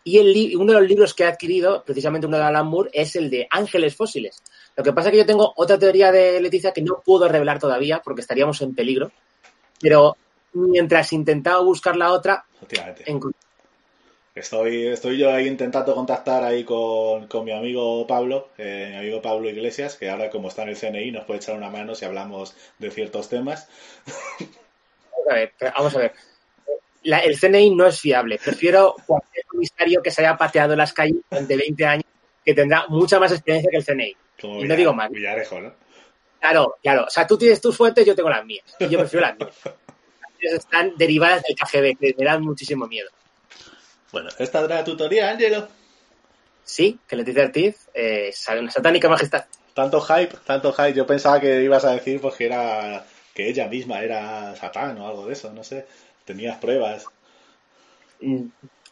Y 0.06 0.18
el 0.18 0.58
uno 0.58 0.74
de 0.74 0.80
los 0.80 0.88
libros 0.90 1.14
que 1.14 1.24
ha 1.24 1.30
adquirido, 1.30 1.84
precisamente 1.86 2.28
uno 2.28 2.38
de 2.38 2.44
Alan 2.44 2.68
Moore, 2.68 2.90
es 2.94 3.16
el 3.16 3.30
de 3.30 3.48
Ángeles 3.50 3.96
Fósiles. 3.96 4.44
Lo 4.76 4.84
que 4.84 4.92
pasa 4.92 5.08
es 5.08 5.12
que 5.14 5.18
yo 5.20 5.26
tengo 5.26 5.54
otra 5.56 5.80
teoría 5.80 6.12
de 6.12 6.42
Leticia 6.42 6.74
que 6.74 6.82
no 6.82 7.02
puedo 7.06 7.28
revelar 7.30 7.60
todavía 7.60 8.02
porque 8.04 8.22
estaríamos 8.22 8.62
en 8.62 8.76
peligro. 8.76 9.12
Pero 9.80 10.18
mientras 10.54 11.14
intentaba 11.14 11.62
buscar 11.64 11.96
la 11.96 12.12
otra. 12.12 12.46
Estoy, 14.36 14.88
estoy 14.88 15.20
yo 15.20 15.32
ahí 15.32 15.48
intentando 15.48 15.94
contactar 15.94 16.44
ahí 16.44 16.64
con, 16.64 17.28
con 17.28 17.46
mi 17.46 17.52
amigo 17.52 18.08
Pablo, 18.08 18.50
eh, 18.58 18.88
mi 18.90 18.98
amigo 18.98 19.22
Pablo 19.22 19.48
Iglesias, 19.48 19.96
que 19.96 20.10
ahora 20.10 20.32
como 20.32 20.48
está 20.48 20.64
en 20.64 20.70
el 20.70 20.76
CNI 20.76 21.12
nos 21.12 21.26
puede 21.26 21.40
echar 21.40 21.56
una 21.56 21.70
mano 21.70 21.94
si 21.94 22.04
hablamos 22.06 22.56
de 22.80 22.90
ciertos 22.90 23.30
temas. 23.30 23.70
Vamos 25.12 25.28
a 25.30 25.34
ver, 25.36 25.54
vamos 25.78 25.96
a 25.96 26.00
ver. 26.00 26.14
La- 27.04 27.20
el 27.20 27.38
CNI 27.40 27.72
no 27.76 27.86
es 27.88 28.00
fiable. 28.00 28.40
Prefiero 28.44 28.96
cualquier 29.06 29.46
comisario 29.46 30.02
que 30.02 30.12
se 30.12 30.22
haya 30.22 30.38
pateado 30.38 30.76
las 30.76 30.94
calles 30.94 31.18
durante 31.30 31.56
20 31.58 31.86
años, 31.86 32.06
que 32.46 32.54
tendrá 32.54 32.86
mucha 32.88 33.20
más 33.20 33.32
experiencia 33.32 33.70
que 33.72 33.78
el 33.78 33.84
CNI. 33.86 34.18
Como 34.42 34.60
Y 34.62 34.68
no 34.68 34.76
digo 34.76 34.94
más. 34.94 35.10
Villarejo, 35.10 35.60
¿no? 35.62 35.74
Claro, 36.40 36.76
claro. 36.82 37.06
O 37.06 37.10
sea, 37.10 37.26
tú 37.28 37.38
tienes 37.38 37.62
tus 37.62 37.76
fuentes, 37.76 38.06
yo 38.06 38.16
tengo 38.16 38.30
las 38.30 38.46
mías. 38.46 38.66
Y 38.80 38.90
yo 38.90 39.00
prefiero 39.00 39.26
las 39.28 39.38
mías. 39.38 39.52
Están 40.42 40.94
derivadas 40.98 41.42
del 41.44 41.56
KGB, 41.56 41.98
que 41.98 42.16
me 42.18 42.26
dan 42.26 42.42
muchísimo 42.42 42.86
miedo. 42.88 43.10
Bueno, 44.12 44.30
esta 44.38 44.60
era 44.60 44.76
la 44.76 44.84
tutoría, 44.84 45.30
Ángelo. 45.32 45.68
Sí, 46.66 47.00
que 47.08 47.16
Leticia 47.16 47.44
Ortiz 47.44 47.88
eh, 47.94 48.28
es 48.30 48.48
una 48.50 48.70
satánica 48.72 49.08
majestad. 49.10 49.46
Tanto 49.74 50.00
hype, 50.02 50.36
tanto 50.46 50.72
hype. 50.74 50.94
Yo 50.94 51.06
pensaba 51.08 51.40
que 51.40 51.62
ibas 51.64 51.84
a 51.86 51.92
decir 51.92 52.20
pues 52.22 52.36
que 52.36 52.46
era 52.46 53.06
que 53.34 53.48
ella 53.50 53.68
misma 53.68 54.02
era 54.02 54.56
Satán 54.56 54.98
o 55.00 55.08
algo 55.08 55.26
de 55.28 55.34
eso, 55.34 55.52
no 55.52 55.64
sé. 55.64 55.86
Tenías 56.26 56.58
pruebas. 56.58 57.06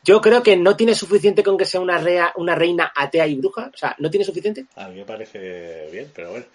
Yo 0.03 0.19
creo 0.19 0.41
que 0.43 0.57
no 0.57 0.75
tiene 0.75 0.95
suficiente 0.95 1.43
con 1.43 1.57
que 1.57 1.65
sea 1.65 1.79
una, 1.79 1.97
rea- 1.99 2.33
una 2.35 2.55
reina 2.55 2.91
atea 2.95 3.27
y 3.27 3.35
bruja. 3.35 3.69
O 3.73 3.77
sea, 3.77 3.95
¿no 3.99 4.09
tiene 4.09 4.25
suficiente? 4.25 4.65
A 4.75 4.87
mí 4.89 4.95
me 4.95 5.05
parece 5.05 5.87
bien, 5.91 6.11
pero 6.13 6.31
bueno. 6.31 6.45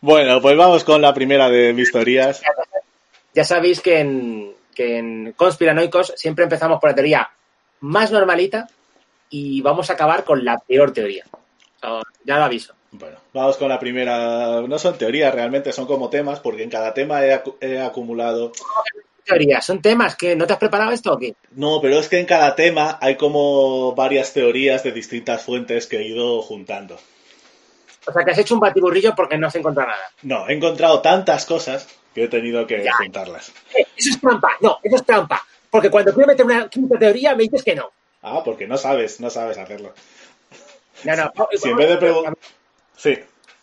Bueno, 0.00 0.40
pues 0.40 0.56
vamos 0.56 0.84
con 0.84 1.02
la 1.02 1.12
primera 1.12 1.48
de 1.50 1.72
mis 1.72 1.90
teorías. 1.90 2.40
Ya 3.34 3.44
sabéis 3.44 3.80
que 3.80 3.98
en, 3.98 4.54
que 4.74 4.98
en 4.98 5.32
Conspiranoicos 5.32 6.14
siempre 6.16 6.44
empezamos 6.44 6.80
por 6.80 6.90
la 6.90 6.94
teoría 6.94 7.30
más 7.80 8.10
normalita 8.12 8.68
y 9.28 9.60
vamos 9.60 9.90
a 9.90 9.94
acabar 9.94 10.24
con 10.24 10.44
la 10.44 10.56
peor 10.58 10.92
teoría. 10.92 11.24
Ya 12.24 12.38
lo 12.38 12.44
aviso. 12.44 12.74
Bueno, 12.92 13.18
vamos 13.32 13.56
con 13.56 13.68
la 13.68 13.78
primera. 13.78 14.62
No 14.62 14.78
son 14.78 14.96
teorías 14.96 15.34
realmente, 15.34 15.72
son 15.72 15.86
como 15.86 16.08
temas, 16.08 16.40
porque 16.40 16.62
en 16.62 16.70
cada 16.70 16.94
tema 16.94 17.24
he, 17.24 17.34
acu- 17.42 17.56
he 17.60 17.80
acumulado. 17.80 18.52
Teorías, 19.24 19.66
son 19.66 19.82
temas 19.82 20.14
que 20.16 20.36
no 20.36 20.46
te 20.46 20.52
has 20.52 20.58
preparado 20.58 20.92
esto 20.92 21.12
o 21.12 21.18
qué? 21.18 21.34
No, 21.52 21.80
pero 21.82 21.98
es 21.98 22.08
que 22.08 22.18
en 22.20 22.26
cada 22.26 22.54
tema 22.54 22.96
hay 23.00 23.16
como 23.16 23.92
varias 23.94 24.32
teorías 24.32 24.84
de 24.84 24.92
distintas 24.92 25.42
fuentes 25.42 25.86
que 25.86 25.98
he 25.98 26.08
ido 26.08 26.40
juntando. 26.42 26.96
O 28.06 28.12
sea, 28.12 28.24
que 28.24 28.30
has 28.30 28.38
hecho 28.38 28.54
un 28.54 28.60
batiburrillo 28.60 29.14
porque 29.16 29.36
no 29.36 29.48
has 29.48 29.54
encontrado 29.56 29.88
nada. 29.90 30.02
No, 30.22 30.48
he 30.48 30.52
encontrado 30.54 31.00
tantas 31.02 31.44
cosas 31.44 31.88
que 32.14 32.24
he 32.24 32.28
tenido 32.28 32.66
que 32.68 32.84
Ya. 32.84 32.92
juntarlas. 32.94 33.52
Eh, 33.76 33.84
Eso 33.96 34.10
es 34.10 34.20
trampa. 34.20 34.52
No, 34.60 34.78
eso 34.82 34.94
es 34.96 35.04
trampa. 35.04 35.44
Porque 35.70 35.90
cuando 35.90 36.14
quiero 36.14 36.28
meter 36.28 36.46
una 36.46 36.68
quinta 36.68 36.96
teoría 36.96 37.34
me 37.34 37.42
dices 37.42 37.64
que 37.64 37.74
no. 37.74 37.90
Ah, 38.22 38.42
porque 38.44 38.68
no 38.68 38.78
sabes, 38.78 39.18
no 39.20 39.28
sabes 39.28 39.58
hacerlo. 39.58 39.92
No, 41.02 41.16
no. 41.16 41.32
no, 41.34 41.48
Si 41.60 41.68
en 41.68 41.76
vez 41.76 41.88
de 41.88 41.96
preguntar. 41.96 42.34
Sí. 42.96 43.14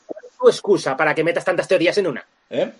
¿Cuál 0.05 0.25
es 0.25 0.37
tu 0.37 0.49
excusa 0.49 0.97
para 0.97 1.13
que 1.15 1.23
metas 1.23 1.45
tantas 1.45 1.67
teorías 1.67 1.97
en 1.97 2.07
una? 2.07 2.25
¿Eh? 2.49 2.71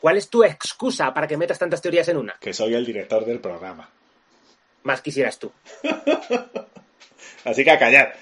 ¿Cuál 0.00 0.18
es 0.18 0.28
tu 0.28 0.44
excusa 0.44 1.12
para 1.12 1.26
que 1.26 1.36
metas 1.36 1.58
tantas 1.58 1.82
teorías 1.82 2.08
en 2.08 2.18
una? 2.18 2.36
Que 2.40 2.52
soy 2.52 2.74
el 2.74 2.84
director 2.84 3.24
del 3.24 3.40
programa. 3.40 3.88
Más 4.84 5.00
quisieras 5.00 5.38
tú. 5.38 5.50
Así 7.44 7.64
que 7.64 7.70
a 7.70 7.78
callar. 7.78 8.14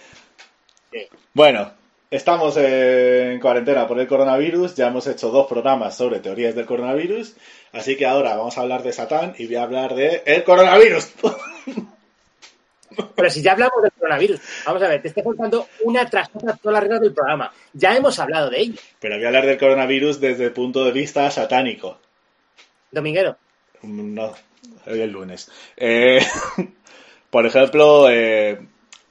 Sí. 0.90 1.06
Bueno, 1.32 1.72
estamos 2.10 2.56
en 2.56 3.40
cuarentena 3.40 3.86
por 3.86 3.98
el 3.98 4.06
coronavirus. 4.06 4.74
Ya 4.76 4.88
hemos 4.88 5.06
hecho 5.06 5.30
dos 5.30 5.46
programas 5.46 5.96
sobre 5.96 6.20
teorías 6.20 6.54
del 6.54 6.66
coronavirus. 6.66 7.34
Así 7.72 7.96
que 7.96 8.06
ahora 8.06 8.36
vamos 8.36 8.56
a 8.56 8.60
hablar 8.60 8.82
de 8.82 8.92
Satán 8.92 9.34
y 9.36 9.46
voy 9.46 9.56
a 9.56 9.64
hablar 9.64 9.94
de 9.94 10.22
el 10.24 10.44
coronavirus. 10.44 11.12
Pero 13.16 13.30
si 13.30 13.42
ya 13.42 13.52
hablamos 13.52 13.82
del 13.82 13.92
coronavirus, 14.04 14.40
vamos 14.66 14.82
a 14.82 14.88
ver, 14.88 15.02
te 15.02 15.08
estoy 15.08 15.22
contando 15.22 15.66
una 15.84 16.08
tras 16.08 16.28
otra 16.34 16.54
todas 16.56 16.74
las 16.74 16.82
reglas 16.82 17.00
del 17.00 17.14
programa. 17.14 17.52
Ya 17.72 17.96
hemos 17.96 18.18
hablado 18.18 18.50
de 18.50 18.60
ello, 18.60 18.80
Pero 19.00 19.16
voy 19.16 19.24
a 19.24 19.28
hablar 19.28 19.46
del 19.46 19.58
coronavirus 19.58 20.20
desde 20.20 20.44
el 20.44 20.52
punto 20.52 20.84
de 20.84 20.92
vista 20.92 21.30
satánico. 21.30 21.98
Dominguero. 22.90 23.36
No, 23.82 24.34
hoy 24.86 25.00
es 25.00 25.10
lunes. 25.10 25.50
Eh, 25.76 26.20
por 27.30 27.46
ejemplo, 27.46 28.10
eh, 28.10 28.58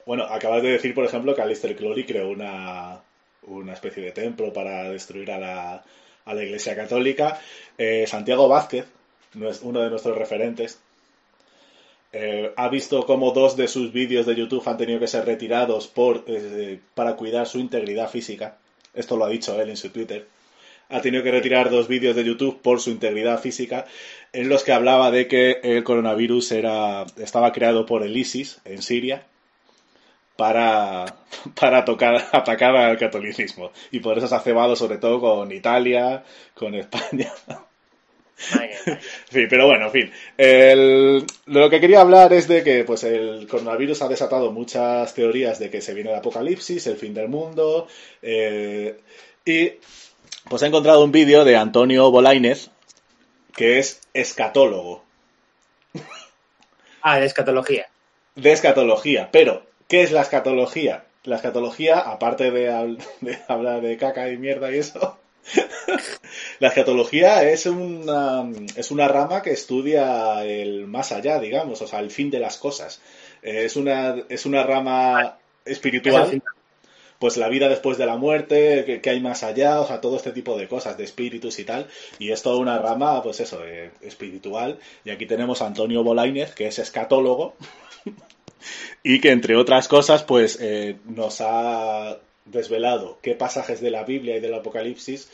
bueno, 0.06 0.26
acabas 0.26 0.62
de 0.62 0.70
decir, 0.70 0.94
por 0.94 1.06
ejemplo, 1.06 1.34
que 1.34 1.42
Alistair 1.42 1.76
Clory 1.76 2.06
creó 2.06 2.30
una, 2.30 3.02
una 3.44 3.74
especie 3.74 4.04
de 4.04 4.12
templo 4.12 4.54
para 4.54 4.90
destruir 4.90 5.32
a 5.32 5.40
la, 5.40 5.84
a 6.26 6.34
la 6.34 6.44
Iglesia 6.44 6.76
Católica. 6.76 7.40
Eh, 7.78 8.06
Santiago 8.08 8.48
Vázquez, 8.48 8.86
uno 9.64 9.82
de 9.82 9.90
nuestros 9.90 10.18
referentes, 10.18 10.80
eh, 12.16 12.54
ha 12.56 12.70
visto 12.70 13.08
cómo 13.08 13.32
dos 13.32 13.58
de 13.58 13.68
sus 13.68 13.92
vídeos 13.92 14.28
de 14.28 14.36
YouTube 14.36 14.68
han 14.68 14.78
tenido 14.78 15.00
que 15.00 15.08
ser 15.08 15.26
retirados 15.26 15.88
por, 15.88 16.24
eh, 16.28 16.80
para 16.94 17.16
cuidar 17.16 17.48
su 17.48 17.58
integridad 17.58 18.08
física. 18.08 18.58
Esto 18.94 19.18
lo 19.18 19.26
ha 19.26 19.30
dicho 19.30 19.60
él 19.60 19.72
en 19.72 19.78
su 19.78 19.90
Twitter. 19.90 20.28
Ha 20.90 21.02
tenido 21.02 21.24
que 21.24 21.32
retirar 21.32 21.72
dos 21.72 21.88
vídeos 21.88 22.16
de 22.16 22.24
YouTube 22.24 22.62
por 22.62 22.80
su 22.80 22.92
integridad 22.92 23.40
física, 23.40 23.86
en 24.32 24.48
los 24.48 24.64
que 24.64 24.74
hablaba 24.74 25.10
de 25.10 25.28
que 25.28 25.60
el 25.64 25.84
coronavirus 25.84 26.52
era, 26.52 27.06
estaba 27.18 27.52
creado 27.52 27.88
por 27.88 28.04
el 28.04 28.16
ISIS 28.16 28.62
en 28.64 28.84
Siria 28.84 29.26
para, 30.36 31.06
para 31.60 31.84
tocar, 31.84 32.28
atacar 32.32 32.76
al 32.76 32.98
catolicismo. 33.00 33.72
Y 33.90 34.02
por 34.02 34.20
eso 34.20 34.28
se 34.28 34.36
ha 34.36 34.40
cebado 34.40 34.76
sobre 34.76 35.00
todo 35.00 35.20
con 35.20 35.52
Italia, 35.52 36.24
con 36.54 36.76
España. 36.76 37.34
Sí, 38.36 39.46
pero 39.50 39.68
bueno, 39.68 39.86
en 39.86 39.92
fin. 39.92 40.12
El- 40.38 41.26
lo 41.46 41.70
que 41.70 41.80
quería 41.80 42.02
hablar 42.02 42.34
es 42.34 42.48
de 42.48 42.64
que 42.64 42.84
pues, 42.84 43.04
el 43.04 43.48
coronavirus 43.48 44.02
ha 44.02 44.08
desatado 44.08 44.52
muchas 44.52 45.14
teorías 45.14 45.60
de 45.60 45.70
que 45.70 45.82
se 45.82 45.94
viene 45.94 46.10
el 46.12 46.18
apocalipsis, 46.18 46.88
el 46.88 46.98
fin 46.98 47.14
del 47.14 47.30
mundo. 47.30 47.88
eh, 48.22 49.00
y 49.46 49.72
pues 50.50 50.62
he 50.62 50.68
encontrado 50.68 51.04
un 51.04 51.12
vídeo 51.12 51.44
de 51.46 51.56
Antonio 51.58 52.12
Bolaínez, 52.12 52.70
que 53.56 53.80
es 53.80 54.02
escatólogo, 54.14 55.04
Ah, 57.02 57.20
de 57.20 57.26
escatología. 57.26 57.88
de 58.36 58.52
escatología. 58.52 59.30
Pero, 59.32 59.64
¿qué 59.88 60.04
es 60.04 60.12
la 60.12 60.22
escatología? 60.22 61.06
La 61.24 61.36
escatología, 61.38 62.00
aparte 62.00 62.52
de 62.52 62.70
hablar 63.48 63.82
de 63.82 63.98
caca 63.98 64.30
y 64.30 64.38
mierda 64.38 64.72
y 64.72 64.80
eso, 64.80 65.18
la 66.60 66.70
escatología 66.70 67.50
es 67.50 67.66
una, 67.66 68.50
es 68.76 68.92
una 68.92 69.08
rama 69.08 69.42
que 69.42 69.52
estudia 69.52 70.44
el 70.46 70.88
más 70.88 71.12
allá, 71.12 71.40
digamos, 71.40 71.82
o 71.82 71.88
sea, 71.88 72.00
el 72.00 72.12
fin 72.12 72.30
de 72.30 72.40
las 72.40 72.58
cosas. 72.58 73.02
Es 73.42 73.76
una, 73.76 74.24
es 74.30 74.46
una 74.46 74.64
rama 74.64 75.38
espiritual, 75.66 76.42
pues 77.20 77.38
la 77.38 77.50
vida 77.50 77.70
después 77.70 77.98
de 77.98 78.06
la 78.06 78.18
muerte, 78.18 78.84
que, 78.86 79.02
que 79.02 79.10
hay 79.10 79.20
más 79.20 79.44
allá, 79.44 79.82
o 79.82 79.88
sea, 79.88 80.02
todo 80.02 80.18
este 80.18 80.32
tipo 80.32 80.58
de 80.58 80.68
cosas, 80.68 80.98
de 80.98 81.04
espíritus 81.04 81.60
y 81.60 81.66
tal. 81.66 81.88
Y 82.20 82.32
es 82.32 82.42
toda 82.42 82.58
una 82.58 82.78
rama, 82.80 83.22
pues 83.22 83.40
eso, 83.40 83.64
eh, 83.66 83.92
espiritual. 84.02 84.80
Y 85.04 85.10
aquí 85.10 85.26
tenemos 85.26 85.62
a 85.62 85.68
Antonio 85.68 86.04
Bolaínez, 86.04 86.54
que 86.54 86.68
es 86.68 86.80
escatólogo, 86.80 87.56
y 89.04 89.20
que 89.20 89.32
entre 89.32 89.56
otras 89.56 89.88
cosas, 89.88 90.24
pues 90.24 90.58
eh, 90.62 90.98
nos 91.06 91.42
ha 91.42 92.18
desvelado 92.46 93.20
qué 93.22 93.36
pasajes 93.36 93.82
de 93.82 93.92
la 93.92 94.04
Biblia 94.04 94.36
y 94.38 94.40
del 94.40 94.54
Apocalipsis 94.54 95.30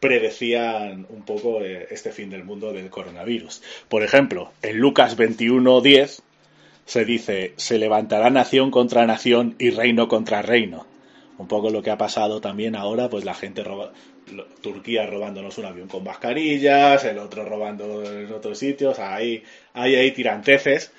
predecían 0.00 1.06
un 1.08 1.22
poco 1.22 1.62
eh, 1.62 1.88
este 1.90 2.12
fin 2.12 2.30
del 2.30 2.44
mundo 2.44 2.72
del 2.72 2.90
coronavirus. 2.90 3.62
Por 3.88 4.02
ejemplo, 4.02 4.52
en 4.62 4.78
Lucas 4.78 5.16
21:10 5.16 6.20
se 6.86 7.04
dice, 7.04 7.52
se 7.56 7.78
levantará 7.78 8.30
nación 8.30 8.70
contra 8.70 9.06
nación 9.06 9.56
y 9.58 9.70
reino 9.70 10.08
contra 10.08 10.42
reino. 10.42 10.86
Un 11.36 11.46
poco 11.46 11.70
lo 11.70 11.82
que 11.82 11.90
ha 11.90 11.98
pasado 11.98 12.40
también 12.40 12.74
ahora, 12.74 13.08
pues 13.10 13.24
la 13.24 13.34
gente 13.34 13.62
roba, 13.62 13.92
Turquía 14.60 15.06
robándonos 15.06 15.58
un 15.58 15.66
avión 15.66 15.88
con 15.88 16.02
mascarillas, 16.02 17.04
el 17.04 17.18
otro 17.18 17.44
robando 17.44 18.04
en 18.04 18.32
otros 18.32 18.58
sitios, 18.58 18.98
ahí 18.98 19.44
hay 19.74 19.94
ahí 19.96 20.10
tiranteces. 20.12 20.90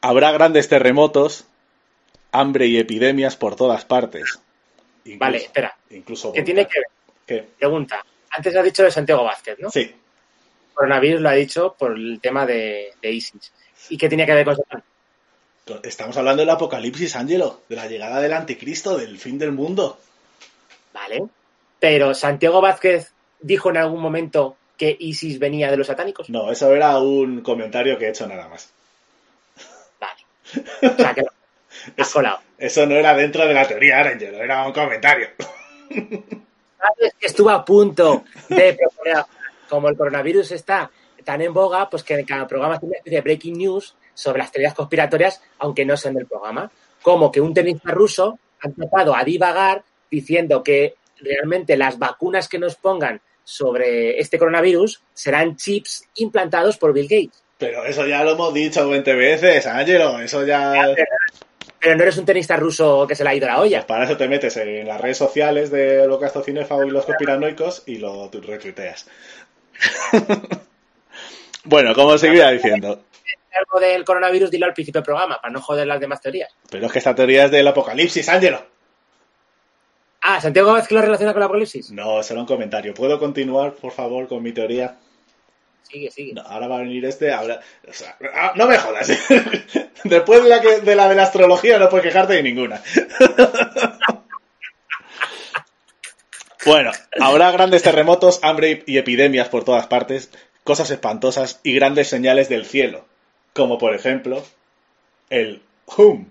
Habrá 0.00 0.32
grandes 0.32 0.68
terremotos, 0.68 1.44
hambre 2.32 2.66
y 2.66 2.78
epidemias 2.78 3.36
por 3.36 3.56
todas 3.56 3.84
partes. 3.84 4.40
Incluso- 5.04 5.18
Vale, 5.18 5.36
espera. 5.38 5.76
Incluso 5.90 6.32
¿Qué 6.32 6.42
tiene 6.42 6.66
que 6.66 6.78
ver? 6.80 6.86
¿Qué? 7.26 7.48
Pregunta. 7.58 8.04
Antes 8.30 8.56
has 8.56 8.64
dicho 8.64 8.82
de 8.82 8.90
Santiago 8.90 9.24
Vázquez, 9.24 9.58
¿no? 9.58 9.70
Sí, 9.70 9.94
Coronavirus 10.74 11.20
lo 11.20 11.28
ha 11.28 11.34
dicho 11.34 11.74
por 11.78 11.92
el 11.92 12.18
tema 12.20 12.44
de, 12.44 12.92
de 13.00 13.10
ISIS. 13.12 13.52
¿Y 13.90 13.96
qué 13.96 14.08
tiene 14.08 14.26
que 14.26 14.34
ver 14.34 14.44
con 14.44 14.56
Satán? 14.56 14.82
estamos 15.82 16.14
hablando 16.18 16.42
del 16.42 16.50
apocalipsis, 16.50 17.16
Ángelo, 17.16 17.62
de 17.70 17.76
la 17.76 17.86
llegada 17.86 18.20
del 18.20 18.34
anticristo, 18.34 18.98
del 18.98 19.16
fin 19.18 19.38
del 19.38 19.52
mundo. 19.52 19.98
Vale. 20.92 21.22
Pero 21.80 22.12
Santiago 22.14 22.60
Vázquez 22.60 23.12
dijo 23.40 23.70
en 23.70 23.78
algún 23.78 24.00
momento 24.02 24.56
que 24.76 24.94
ISIS 24.98 25.38
venía 25.38 25.70
de 25.70 25.76
los 25.78 25.86
satánicos. 25.86 26.28
No, 26.28 26.50
eso 26.50 26.74
era 26.74 26.98
un 26.98 27.40
comentario 27.40 27.96
que 27.98 28.06
he 28.06 28.10
hecho 28.10 28.26
nada 28.26 28.48
más. 28.48 28.70
Vale. 30.00 30.92
O 30.92 30.96
sea, 30.96 31.14
que 31.14 31.22
colado. 32.12 32.40
Eso 32.58 32.86
no 32.86 32.94
era 32.94 33.14
dentro 33.14 33.46
de 33.46 33.54
la 33.54 33.66
teoría, 33.66 34.00
Ángelo, 34.00 34.38
era 34.38 34.66
un 34.66 34.72
comentario. 34.72 35.28
¿Sabes 35.88 37.14
que 37.18 37.26
estuvo 37.26 37.50
a 37.50 37.64
punto 37.64 38.24
de 38.48 38.74
proponer, 38.74 39.24
como 39.68 39.88
el 39.88 39.96
coronavirus 39.96 40.52
está 40.52 40.90
tan 41.24 41.40
en 41.40 41.52
boga, 41.52 41.88
pues 41.88 42.02
que 42.02 42.14
en 42.14 42.26
cada 42.26 42.46
programa 42.46 42.78
tiene 42.78 42.90
una 42.90 42.98
especie 42.98 43.18
de 43.18 43.22
breaking 43.22 43.58
news 43.58 43.96
sobre 44.12 44.38
las 44.38 44.52
teorías 44.52 44.74
conspiratorias, 44.74 45.40
aunque 45.58 45.84
no 45.84 45.96
sean 45.96 46.14
del 46.14 46.26
programa. 46.26 46.70
Como 47.02 47.32
que 47.32 47.40
un 47.40 47.54
tenista 47.54 47.90
ruso 47.90 48.38
ha 48.60 48.68
empezado 48.68 49.16
a 49.16 49.24
divagar 49.24 49.82
diciendo 50.10 50.62
que 50.62 50.94
realmente 51.18 51.76
las 51.76 51.98
vacunas 51.98 52.48
que 52.48 52.58
nos 52.58 52.76
pongan 52.76 53.20
sobre 53.42 54.18
este 54.18 54.38
coronavirus 54.38 55.02
serán 55.12 55.56
chips 55.56 56.04
implantados 56.16 56.78
por 56.78 56.92
Bill 56.92 57.08
Gates. 57.08 57.42
Pero 57.58 57.84
eso 57.84 58.06
ya 58.06 58.24
lo 58.24 58.32
hemos 58.32 58.52
dicho 58.52 58.88
20 58.88 59.14
veces, 59.14 59.66
Ángelo. 59.66 60.20
Eso 60.20 60.44
ya. 60.44 60.94
Pero 61.84 61.96
no 61.96 62.02
eres 62.02 62.16
un 62.16 62.24
tenista 62.24 62.56
ruso 62.56 63.06
que 63.06 63.14
se 63.14 63.22
le 63.24 63.28
ha 63.28 63.34
ido 63.34 63.46
la 63.46 63.60
olla. 63.60 63.80
Pues 63.80 63.84
para 63.84 64.04
eso 64.04 64.16
te 64.16 64.26
metes 64.26 64.56
en 64.56 64.88
las 64.88 64.98
redes 64.98 65.18
sociales 65.18 65.70
de 65.70 66.00
Holocausto 66.00 66.42
Cinéfago 66.42 66.84
y 66.84 66.90
los 66.90 67.04
conspiranoicos 67.04 67.82
y 67.84 67.98
lo 67.98 68.30
retuiteas. 68.32 69.06
bueno, 71.64 71.94
como 71.94 72.16
seguía 72.16 72.50
diciendo. 72.52 73.04
Algo 73.52 73.86
del 73.86 74.02
coronavirus, 74.02 74.50
dilo 74.50 74.64
al 74.64 74.72
principio 74.72 75.02
del 75.02 75.04
programa, 75.04 75.38
para 75.42 75.52
no 75.52 75.60
joder 75.60 75.86
las 75.86 76.00
demás 76.00 76.22
teorías. 76.22 76.56
Pero 76.70 76.86
es 76.86 76.92
que 76.92 77.00
esta 77.00 77.14
teoría 77.14 77.44
es 77.44 77.50
del 77.50 77.68
apocalipsis, 77.68 78.30
Ángelo. 78.30 78.64
Ah, 80.22 80.40
¿Santiago 80.40 80.70
Gómez 80.70 80.88
que 80.88 80.94
lo 80.94 81.02
relaciona 81.02 81.34
con 81.34 81.42
el 81.42 81.44
apocalipsis? 81.44 81.90
No, 81.90 82.22
será 82.22 82.40
un 82.40 82.46
comentario. 82.46 82.94
¿Puedo 82.94 83.18
continuar, 83.18 83.74
por 83.74 83.92
favor, 83.92 84.26
con 84.26 84.42
mi 84.42 84.52
teoría? 84.52 84.96
No, 86.34 86.42
ahora 86.42 86.68
va 86.68 86.76
a 86.76 86.80
venir 86.80 87.04
este. 87.04 87.32
Ahora, 87.32 87.60
ah, 88.34 88.52
no 88.56 88.66
me 88.66 88.78
jodas. 88.78 89.08
Después 90.04 90.42
de 90.42 90.48
la, 90.48 90.58
de 90.58 90.96
la 90.96 91.08
de 91.08 91.14
la 91.14 91.22
astrología 91.22 91.78
no 91.78 91.88
puedes 91.88 92.06
quejarte 92.06 92.34
de 92.34 92.42
ninguna. 92.42 92.82
bueno, 96.66 96.90
habrá 97.20 97.52
grandes 97.52 97.82
terremotos, 97.82 98.40
hambre 98.42 98.82
y 98.86 98.98
epidemias 98.98 99.48
por 99.48 99.64
todas 99.64 99.86
partes, 99.86 100.30
cosas 100.64 100.90
espantosas 100.90 101.60
y 101.62 101.74
grandes 101.74 102.08
señales 102.08 102.48
del 102.48 102.66
cielo, 102.66 103.04
como 103.52 103.78
por 103.78 103.94
ejemplo 103.94 104.44
el 105.30 105.62
hum. 105.96 106.28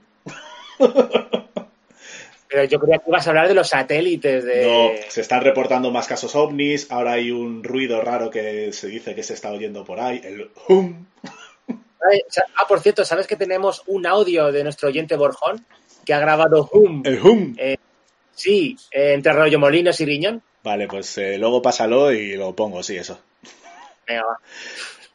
Pero 2.54 2.66
yo 2.66 2.80
creía 2.80 3.00
que 3.00 3.10
ibas 3.10 3.26
a 3.26 3.32
hablar 3.32 3.48
de 3.48 3.56
los 3.56 3.70
satélites 3.70 4.46
de... 4.46 4.68
No, 4.68 4.92
se 5.10 5.22
están 5.22 5.42
reportando 5.42 5.90
más 5.90 6.06
casos 6.06 6.36
ovnis, 6.36 6.86
ahora 6.92 7.14
hay 7.14 7.32
un 7.32 7.64
ruido 7.64 8.00
raro 8.00 8.30
que 8.30 8.72
se 8.74 8.90
dice 8.90 9.16
que 9.16 9.24
se 9.24 9.34
está 9.34 9.52
oyendo 9.52 9.84
por 9.84 10.00
ahí, 10.00 10.22
el 10.24 10.52
hum. 10.68 11.08
Ah, 11.26 12.68
por 12.68 12.80
cierto, 12.80 13.06
¿sabes 13.06 13.26
que 13.26 13.38
tenemos 13.38 13.82
un 13.88 14.06
audio 14.06 14.52
de 14.52 14.64
nuestro 14.64 14.90
oyente 14.90 15.16
Borjón 15.16 15.66
que 16.06 16.14
ha 16.14 16.20
grabado 16.20 16.70
hum? 16.72 17.02
El 17.04 17.20
hum. 17.24 17.56
Eh, 17.58 17.78
sí, 18.36 18.78
eh, 18.92 19.14
entre 19.14 19.34
Rollo 19.34 19.58
Molinos 19.58 20.00
y 20.00 20.06
Riñón. 20.06 20.44
Vale, 20.62 20.88
pues 20.88 21.18
eh, 21.18 21.40
luego 21.40 21.60
pásalo 21.60 22.12
y 22.12 22.36
lo 22.36 22.56
pongo, 22.56 22.84
sí, 22.84 22.98
eso. 22.98 23.20
Venga, 24.06 24.26
va. 24.26 24.38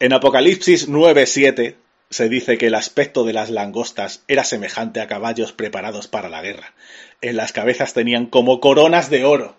En 0.00 0.12
Apocalipsis 0.12 0.88
9.7 0.88 1.76
se 2.10 2.28
dice 2.28 2.58
que 2.58 2.66
el 2.66 2.74
aspecto 2.74 3.24
de 3.24 3.32
las 3.32 3.50
langostas 3.50 4.24
era 4.28 4.44
semejante 4.44 5.00
a 5.00 5.06
caballos 5.06 5.52
preparados 5.52 6.08
para 6.08 6.28
la 6.28 6.42
guerra. 6.42 6.72
En 7.20 7.36
las 7.36 7.52
cabezas 7.52 7.94
tenían 7.94 8.26
como 8.26 8.60
coronas 8.60 9.10
de 9.10 9.24
oro. 9.24 9.56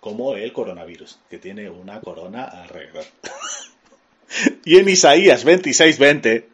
Como 0.00 0.34
el 0.34 0.52
coronavirus, 0.52 1.18
que 1.30 1.38
tiene 1.38 1.70
una 1.70 2.00
corona 2.00 2.44
alrededor. 2.44 3.04
y 4.64 4.78
en 4.78 4.88
Isaías 4.88 5.46
26:20 5.46 6.44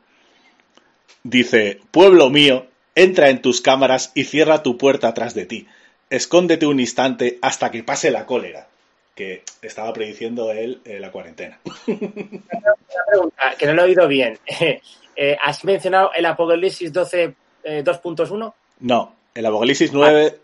dice, 1.24 1.80
Pueblo 1.90 2.30
mío, 2.30 2.66
entra 2.94 3.28
en 3.28 3.42
tus 3.42 3.60
cámaras 3.60 4.12
y 4.14 4.24
cierra 4.24 4.62
tu 4.62 4.78
puerta 4.78 5.12
tras 5.14 5.34
de 5.34 5.46
ti. 5.46 5.66
Escóndete 6.10 6.66
un 6.66 6.78
instante 6.78 7.38
hasta 7.42 7.70
que 7.70 7.82
pase 7.82 8.10
la 8.10 8.26
cólera. 8.26 8.68
Que 9.14 9.42
estaba 9.60 9.92
prediciendo 9.92 10.52
él 10.52 10.80
eh, 10.84 10.98
la 10.98 11.10
cuarentena. 11.10 11.58
Una 11.86 13.04
pregunta, 13.10 13.54
que 13.58 13.66
no 13.66 13.74
lo 13.74 13.82
he 13.82 13.86
oído 13.86 14.08
bien. 14.08 14.38
Eh, 15.14 15.36
¿Has 15.42 15.62
mencionado 15.62 16.10
el 16.14 16.24
Apocalipsis 16.24 16.90
12, 16.90 17.34
eh, 17.64 17.84
2.1? 17.84 18.54
No, 18.80 19.14
el 19.34 19.46
Apocalipsis 19.46 19.92
9, 19.92 20.38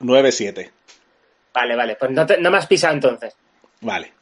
9.7. 0.00 0.70
Vale, 1.54 1.76
vale, 1.76 1.96
pues 1.96 2.10
no, 2.10 2.24
te- 2.26 2.38
no 2.38 2.50
me 2.50 2.58
has 2.58 2.66
pisado 2.66 2.94
entonces. 2.94 3.34
Vale. 3.80 4.12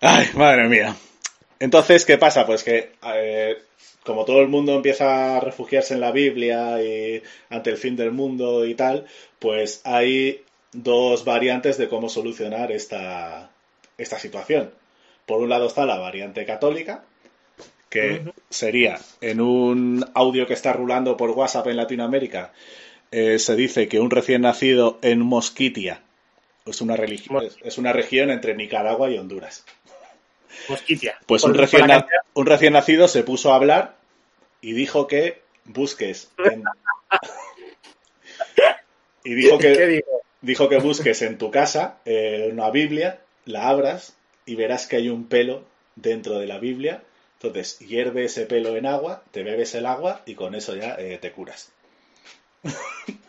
Ay, 0.00 0.28
madre 0.34 0.68
mía. 0.68 0.94
Entonces, 1.58 2.04
¿qué 2.04 2.18
pasa? 2.18 2.46
Pues 2.46 2.62
que 2.62 2.92
eh, 3.14 3.58
como 4.04 4.24
todo 4.24 4.40
el 4.40 4.48
mundo 4.48 4.74
empieza 4.74 5.36
a 5.36 5.40
refugiarse 5.40 5.94
en 5.94 6.00
la 6.00 6.12
Biblia 6.12 6.80
y 6.82 7.22
ante 7.50 7.70
el 7.70 7.76
fin 7.76 7.96
del 7.96 8.12
mundo 8.12 8.64
y 8.64 8.74
tal, 8.74 9.06
pues 9.38 9.80
hay 9.84 10.44
dos 10.72 11.24
variantes 11.24 11.78
de 11.78 11.88
cómo 11.88 12.08
solucionar 12.08 12.70
esta, 12.70 13.50
esta 13.96 14.18
situación. 14.18 14.72
Por 15.26 15.40
un 15.40 15.48
lado 15.48 15.66
está 15.66 15.84
la 15.84 15.98
variante 15.98 16.44
católica, 16.46 17.04
que 17.90 18.22
sería 18.50 18.98
en 19.20 19.40
un 19.40 20.04
audio 20.14 20.46
que 20.46 20.54
está 20.54 20.72
rulando 20.72 21.16
por 21.16 21.30
WhatsApp 21.30 21.66
en 21.68 21.76
Latinoamérica, 21.76 22.52
eh, 23.10 23.38
se 23.38 23.56
dice 23.56 23.88
que 23.88 24.00
un 24.00 24.10
recién 24.10 24.42
nacido 24.42 24.98
en 25.02 25.20
Mosquitia 25.20 26.02
es 26.66 26.80
una, 26.80 26.96
es- 27.62 27.78
una 27.78 27.92
región 27.92 28.30
entre 28.30 28.54
Nicaragua 28.54 29.10
y 29.10 29.18
Honduras. 29.18 29.64
Mosquitia. 30.68 31.18
Pues 31.26 31.44
un 31.44 31.54
recién, 31.54 31.86
un 32.34 32.46
nacido 32.72 33.08
se 33.08 33.22
puso 33.22 33.52
a 33.52 33.56
hablar 33.56 33.96
y 34.60 34.72
dijo 34.72 35.06
que 35.06 35.40
busques 35.64 36.30
en- 36.44 36.64
y 39.24 39.34
dijo 39.34 39.58
¿Qué 39.58 39.72
que 39.72 40.04
dijo 40.40 40.68
que 40.68 40.78
busques 40.78 41.22
en 41.22 41.38
tu 41.38 41.50
casa 41.50 41.98
eh, 42.04 42.48
una 42.52 42.70
Biblia, 42.70 43.20
la 43.44 43.68
abras 43.68 44.16
y 44.46 44.54
verás 44.54 44.86
que 44.86 44.96
hay 44.96 45.08
un 45.08 45.26
pelo 45.28 45.64
dentro 45.96 46.38
de 46.38 46.46
la 46.46 46.58
Biblia. 46.58 47.02
Entonces 47.40 47.78
hierve 47.78 48.24
ese 48.24 48.46
pelo 48.46 48.76
en 48.76 48.86
agua, 48.86 49.22
te 49.30 49.44
bebes 49.44 49.74
el 49.74 49.86
agua 49.86 50.22
y 50.26 50.34
con 50.34 50.54
eso 50.54 50.74
ya 50.74 50.96
eh, 50.98 51.18
te 51.20 51.30
curas. 51.32 51.70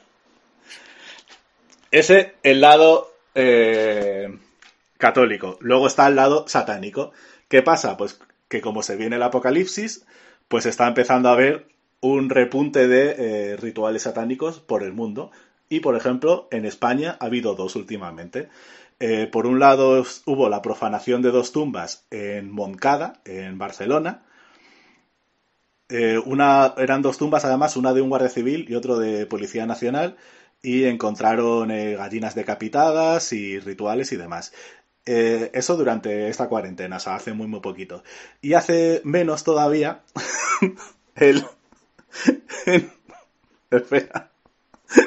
Ese 1.91 2.34
el 2.43 2.62
lado 2.62 3.13
eh, 3.34 4.38
católico. 4.98 5.58
Luego 5.62 5.88
está 5.88 6.08
el 6.08 6.15
lado 6.15 6.48
satánico. 6.48 7.12
¿Qué 7.48 7.63
pasa? 7.63 7.98
Pues 7.98 8.19
que 8.48 8.62
como 8.62 8.84
se 8.84 8.95
viene 8.95 9.15
el 9.15 9.24
apocalipsis, 9.24 10.06
pues 10.48 10.65
está 10.65 10.88
empezando 10.88 11.30
a 11.30 11.34
haber 11.34 11.67
un 12.02 12.30
repunte 12.30 12.88
de 12.88 13.15
eh, 13.17 13.58
rituales 13.58 14.04
satánicos 14.04 14.60
por 14.60 14.84
el 14.84 14.93
mundo. 14.93 15.32
Y, 15.67 15.82
por 15.82 15.95
ejemplo, 15.95 16.48
en 16.52 16.65
España 16.65 17.17
ha 17.19 17.26
habido 17.26 17.56
dos 17.56 17.76
últimamente. 17.76 18.50
Eh, 18.99 19.27
por 19.31 19.47
un 19.47 19.59
lado 19.59 20.05
hubo 20.25 20.49
la 20.49 20.62
profanación 20.62 21.21
de 21.21 21.31
dos 21.31 21.51
tumbas 21.51 22.05
en 22.12 22.51
Moncada, 22.51 23.21
en 23.25 23.57
Barcelona. 23.57 24.25
Eh, 25.89 26.19
una, 26.23 26.73
eran 26.77 27.01
dos 27.01 27.17
tumbas, 27.17 27.45
además, 27.45 27.75
una 27.75 27.93
de 27.93 28.01
un 28.01 28.09
guardia 28.09 28.29
civil 28.29 28.65
y 28.69 28.75
otro 28.75 28.99
de 28.99 29.25
Policía 29.25 29.65
Nacional, 29.65 30.17
y 30.62 30.85
encontraron 30.85 31.71
eh, 31.71 31.95
gallinas 31.95 32.35
decapitadas 32.35 33.33
y 33.33 33.59
rituales 33.59 34.12
y 34.12 34.17
demás. 34.17 34.53
Eso 35.05 35.75
durante 35.75 36.29
esta 36.29 36.47
cuarentena, 36.47 36.97
o 36.97 36.99
sea, 36.99 37.15
hace 37.15 37.33
muy, 37.33 37.47
muy 37.47 37.62
poquito. 37.62 38.03
Y 38.41 38.53
hace 38.53 39.01
menos 39.03 39.43
todavía 39.43 40.03
el... 41.15 41.45
Espera, 43.71 44.31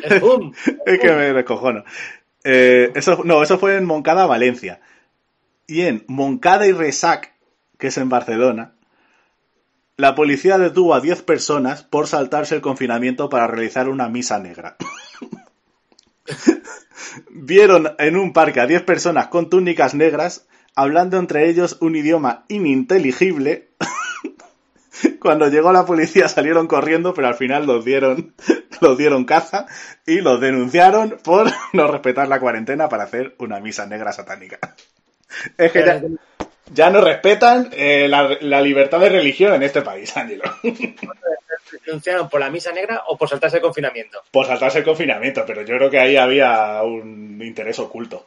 El 0.03 0.21
boom. 0.21 0.55
es 0.87 1.01
que 1.01 1.09
me 1.09 1.33
descojono. 1.33 1.85
Eh, 2.45 2.93
eso, 2.95 3.23
no, 3.25 3.43
eso 3.43 3.59
fue 3.59 3.77
en 3.77 3.85
Moncada, 3.85 4.27
Valencia. 4.27 4.81
Y 5.67 5.83
en 5.83 6.05
Moncada 6.09 6.67
y 6.67 6.73
Resac, 6.73 7.35
que 7.79 7.89
es 7.89 7.99
en 7.99 8.09
Barcelona, 8.09 8.75
la 9.97 10.15
policía 10.15 10.59
detuvo 10.59 10.95
a 10.95 11.01
10 11.01 11.23
personas 11.23 11.83
por 11.83 12.07
saltarse 12.07 12.55
el 12.55 12.61
confinamiento 12.61 13.29
para 13.29 13.47
realizar 13.47 13.89
una 13.89 14.09
misa 14.09 14.39
negra. 14.39 14.77
Vieron 17.31 17.95
en 17.99 18.17
un 18.17 18.33
parque 18.33 18.61
a 18.61 18.67
10 18.67 18.83
personas 18.83 19.29
con 19.29 19.51
túnicas 19.51 19.95
negras 19.95 20.47
hablando 20.75 21.19
entre 21.19 21.49
ellos 21.49 21.77
un 21.81 21.97
idioma 21.97 22.45
ininteligible. 22.49 23.69
Cuando 25.21 25.49
llegó 25.49 25.73
la 25.73 25.87
policía 25.87 26.29
salieron 26.29 26.67
corriendo, 26.67 27.15
pero 27.15 27.29
al 27.29 27.35
final 27.35 27.67
los 27.67 27.85
dieron, 27.85 28.35
los 28.89 28.99
dieron 28.99 29.25
caza 29.25 29.67
y 30.07 30.21
los 30.21 30.41
denunciaron 30.41 31.19
por 31.23 31.51
no 31.73 31.87
respetar 31.87 32.29
la 32.29 32.41
cuarentena 32.41 32.89
para 32.89 33.05
hacer 33.05 33.35
una 33.39 33.61
misa 33.61 33.87
negra 33.87 34.13
satánica. 34.13 34.59
Es 35.57 35.73
que 35.73 35.85
ya, 35.85 36.03
ya 36.73 36.91
no 36.91 37.01
respetan 37.01 37.71
eh, 37.73 38.07
la, 38.09 38.37
la 38.41 38.61
libertad 38.61 39.01
de 39.01 39.09
religión 39.09 39.55
en 39.55 39.63
este 39.63 39.83
país, 39.83 40.15
Ángelo. 40.17 40.45
denunciaron 41.87 42.29
por 42.29 42.41
la 42.41 42.51
misa 42.51 42.73
negra 42.73 43.03
o 43.09 43.17
por 43.17 43.29
saltarse 43.29 43.57
el 43.57 43.63
confinamiento. 43.63 44.23
Por 44.31 44.47
saltarse 44.47 44.79
el 44.79 44.85
confinamiento, 44.85 45.45
pero 45.47 45.63
yo 45.63 45.77
creo 45.77 45.91
que 45.91 46.01
ahí 46.01 46.17
había 46.17 46.83
un 46.83 47.41
interés 47.43 47.79
oculto. 47.79 48.27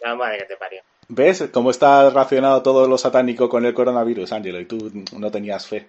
La 0.00 0.14
madre 0.14 0.38
que 0.38 0.44
te 0.44 0.56
parió. 0.56 0.82
¿Ves 1.08 1.48
cómo 1.52 1.70
está 1.70 2.08
relacionado 2.08 2.62
todo 2.62 2.86
lo 2.86 2.96
satánico 2.98 3.48
con 3.48 3.64
el 3.66 3.74
coronavirus, 3.74 4.32
Ángelo? 4.32 4.60
Y 4.60 4.64
tú 4.64 4.90
no 5.16 5.30
tenías 5.30 5.66
fe. 5.66 5.86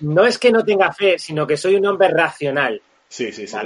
no 0.00 0.24
es 0.24 0.38
que 0.38 0.50
no 0.50 0.64
tenga 0.64 0.92
fe, 0.92 1.18
sino 1.18 1.46
que 1.46 1.56
soy 1.56 1.76
un 1.76 1.86
hombre 1.86 2.08
racional. 2.08 2.80
Sí, 3.08 3.32
sí, 3.32 3.46
sí, 3.46 3.56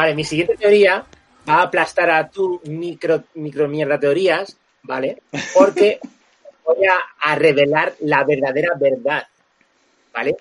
Vale, 0.00 0.14
mi 0.14 0.24
siguiente 0.24 0.56
teoría 0.56 1.04
va 1.46 1.56
a 1.56 1.62
aplastar 1.64 2.08
a 2.08 2.30
tu 2.30 2.58
micro, 2.64 3.24
micro 3.34 3.68
mierda 3.68 4.00
teorías, 4.00 4.56
¿vale? 4.82 5.20
Porque 5.52 6.00
voy 6.64 6.86
a, 6.86 6.96
a 7.20 7.34
revelar 7.34 7.92
la 8.00 8.24
verdadera 8.24 8.70
verdad, 8.80 9.26
¿vale? 10.10 10.38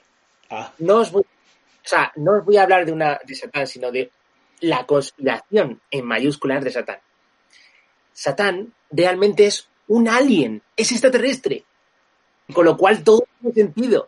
Ah, 0.49 0.71
No 0.79 0.99
os 0.99 1.11
voy, 1.11 1.23
o 1.23 1.87
sea, 1.89 2.09
no 2.15 2.37
os 2.37 2.45
voy 2.45 2.55
a 2.55 2.63
hablar 2.63 2.85
de 2.85 2.93
una 2.93 3.19
de 3.21 3.35
Satán, 3.35 3.67
sino 3.67 3.91
de 3.91 4.09
la 4.61 4.85
conspiración 4.85 5.81
en 5.91 6.05
mayúsculas 6.05 6.63
de 6.63 6.71
Satán. 6.71 6.99
Satán 8.13 8.73
realmente 8.91 9.45
es 9.45 9.67
un 9.89 10.07
alien, 10.07 10.61
es 10.77 10.89
extraterrestre. 10.93 11.65
Con 12.53 12.63
lo 12.63 12.77
cual 12.77 13.03
todo 13.03 13.25
tiene 13.41 13.53
sentido 13.53 14.07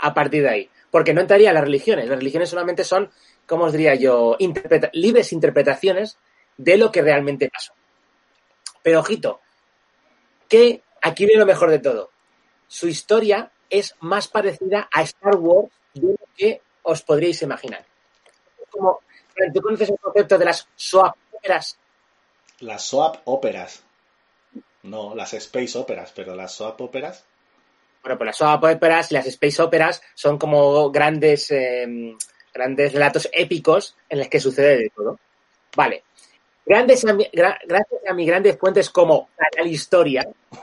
a 0.00 0.12
partir 0.12 0.42
de 0.42 0.48
ahí. 0.48 0.70
Porque 0.90 1.14
no 1.14 1.20
entraría 1.20 1.52
las 1.52 1.62
religiones. 1.62 2.08
Las 2.08 2.18
religiones 2.18 2.50
solamente 2.50 2.82
son, 2.82 3.10
¿cómo 3.52 3.64
os 3.64 3.72
diría 3.72 3.94
yo?, 3.96 4.34
interpreta- 4.38 4.88
libres 4.94 5.30
interpretaciones 5.30 6.16
de 6.56 6.78
lo 6.78 6.90
que 6.90 7.02
realmente 7.02 7.50
pasó. 7.50 7.74
Pero 8.82 9.00
ojito, 9.00 9.42
que 10.48 10.80
aquí 11.02 11.26
viene 11.26 11.40
lo 11.40 11.44
mejor 11.44 11.68
de 11.68 11.78
todo. 11.78 12.08
Su 12.66 12.88
historia 12.88 13.52
es 13.68 13.94
más 14.00 14.26
parecida 14.26 14.88
a 14.90 15.02
Star 15.02 15.36
Wars 15.36 15.70
de 15.92 16.12
lo 16.12 16.26
que 16.34 16.62
os 16.82 17.02
podríais 17.02 17.42
imaginar. 17.42 17.84
Como, 18.70 19.00
¿tú 19.52 19.60
conoces 19.60 19.90
el 19.90 19.98
concepto 19.98 20.38
de 20.38 20.44
las 20.46 20.66
soap 20.74 21.14
operas? 21.30 21.76
las 22.60 22.82
soap 22.84 23.16
óperas. 23.26 23.82
No, 24.82 25.14
las 25.14 25.34
space 25.34 25.76
óperas, 25.76 26.10
pero 26.16 26.34
las 26.34 26.52
soap 26.54 26.80
óperas. 26.80 27.26
Bueno, 28.02 28.16
pues 28.16 28.26
las 28.28 28.36
soap 28.38 28.64
operas 28.64 29.12
y 29.12 29.14
las 29.14 29.26
space 29.26 29.60
operas 29.60 30.00
son 30.14 30.38
como 30.38 30.90
grandes, 30.90 31.50
eh, 31.50 32.16
grandes 32.52 32.92
relatos 32.92 33.28
épicos 33.32 33.96
en 34.08 34.18
los 34.18 34.28
que 34.28 34.40
sucede 34.40 34.76
de 34.78 34.90
todo. 34.94 35.18
Vale. 35.76 36.02
Grandes 36.64 37.04
a 37.04 37.12
mi- 37.12 37.28
gra- 37.32 37.58
gracias 37.66 38.00
a 38.08 38.14
mis 38.14 38.26
grandes 38.26 38.56
fuentes 38.58 38.88
como 38.90 39.28
Canal 39.36 39.66
Historia, 39.70 40.26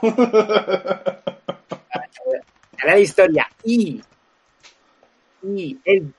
Canal 2.76 2.98
Historia 2.98 3.46
y, 3.64 4.00
y 5.42 5.78
el- 5.84 6.12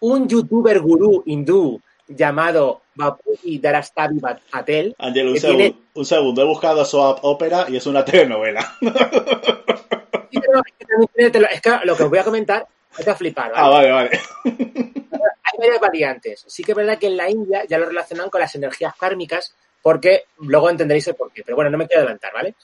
un 0.00 0.28
youtuber 0.28 0.80
gurú 0.80 1.22
hindú 1.26 1.80
llamado 2.08 2.82
Bapuji 2.94 3.58
Darastavi 3.58 4.18
Patel, 4.50 4.94
Ángel, 4.98 5.28
un, 5.28 5.34
tiene- 5.38 5.76
un 5.94 6.04
segundo. 6.04 6.42
He 6.42 6.44
buscado 6.46 6.84
soap 6.84 7.20
ópera 7.22 7.66
y 7.68 7.76
es 7.76 7.86
una 7.86 8.04
telenovela. 8.04 8.60
Sí, 8.80 10.38
pero 10.40 10.58
es 10.58 10.74
que 10.78 10.84
también 10.86 11.10
tiene 11.14 11.30
telo- 11.30 11.48
es 11.50 11.60
que 11.60 11.70
lo 11.84 11.96
que 11.96 12.02
os 12.02 12.10
voy 12.10 12.18
a 12.18 12.24
comentar 12.24 12.66
vais 12.96 13.08
a 13.08 13.14
flipar, 13.14 13.52
¿vale? 13.52 13.62
ah, 13.62 13.68
vale, 13.68 13.90
vale. 13.90 14.10
Hay 14.44 15.58
varias 15.58 15.80
variantes. 15.80 16.44
Sí 16.46 16.62
que 16.62 16.72
es 16.72 16.76
verdad 16.76 16.98
que 16.98 17.06
en 17.06 17.16
la 17.16 17.30
India 17.30 17.64
ya 17.68 17.78
lo 17.78 17.86
relacionan 17.86 18.30
con 18.30 18.40
las 18.40 18.54
energías 18.54 18.94
kármicas 18.96 19.54
porque 19.82 20.24
luego 20.38 20.70
entenderéis 20.70 21.08
el 21.08 21.14
porqué. 21.14 21.42
Pero 21.44 21.56
bueno, 21.56 21.70
no 21.70 21.78
me 21.78 21.86
quiero 21.86 22.02
adelantar, 22.02 22.32
¿vale? 22.32 22.54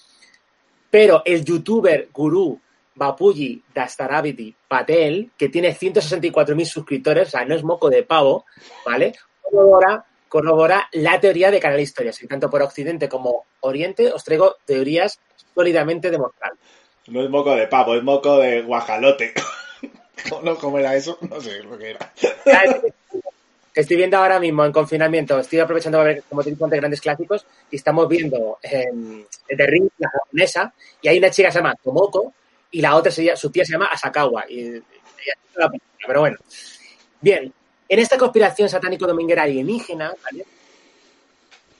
Pero 0.90 1.22
el 1.24 1.44
youtuber 1.44 2.08
gurú 2.12 2.60
Bapuji 2.94 3.62
Dastaravidi 3.74 4.54
Patel, 4.66 5.30
que 5.36 5.48
tiene 5.48 5.74
164.000 5.74 6.64
suscriptores, 6.64 7.28
o 7.28 7.30
sea, 7.32 7.44
no 7.44 7.54
es 7.54 7.62
moco 7.62 7.90
de 7.90 8.02
pavo, 8.02 8.46
¿vale? 8.84 9.14
Corrobora, 9.42 10.04
corrobora 10.28 10.88
la 10.92 11.20
teoría 11.20 11.50
de 11.50 11.60
Canal 11.60 11.80
Historias. 11.80 12.22
Y 12.22 12.26
tanto 12.26 12.48
por 12.50 12.62
Occidente 12.62 13.08
como 13.08 13.44
Oriente 13.60 14.12
os 14.12 14.24
traigo 14.24 14.56
teorías 14.64 15.18
sólidamente 15.54 16.10
demostrables. 16.10 16.60
No 17.08 17.22
es 17.22 17.30
moco 17.30 17.54
de 17.54 17.66
pavo, 17.68 17.94
es 17.94 18.02
moco 18.02 18.38
de 18.38 18.62
guajalote. 18.62 19.34
no, 20.42 20.56
¿Cómo 20.58 20.78
era 20.78 20.94
eso? 20.96 21.18
No 21.28 21.40
sé 21.40 21.62
lo 21.62 21.78
que 21.78 21.90
era. 21.90 22.12
Que 23.72 23.82
estoy 23.82 23.96
viendo 23.98 24.16
ahora 24.16 24.40
mismo 24.40 24.64
en 24.64 24.72
confinamiento, 24.72 25.38
estoy 25.38 25.58
aprovechando 25.58 25.98
para 25.98 26.08
ver, 26.14 26.22
como 26.28 26.42
te 26.42 26.50
digo, 26.50 26.66
de 26.66 26.76
grandes 26.78 27.00
clásicos, 27.00 27.44
y 27.70 27.76
estamos 27.76 28.08
viendo 28.08 28.58
eh, 28.62 28.86
The 29.48 29.66
Ring, 29.66 29.88
la 29.98 30.08
japonesa, 30.08 30.72
y 31.02 31.08
hay 31.08 31.18
una 31.18 31.30
chica 31.30 31.48
que 31.48 31.52
se 31.52 31.58
llama 31.58 31.74
Tomoko, 31.84 32.32
y 32.70 32.80
la 32.80 32.96
otra 32.96 33.12
su 33.12 33.50
tía 33.50 33.66
se 33.66 33.72
llama 33.72 33.86
Asakawa. 33.88 34.46
Y, 34.48 34.60
y- 34.76 34.82
pero 36.06 36.20
bueno. 36.20 36.38
Bien, 37.20 37.52
en 37.88 37.98
esta 37.98 38.16
conspiración 38.16 38.68
satánico-dominguera 38.68 39.42
alienígena, 39.42 40.14
¿vale? 40.24 40.44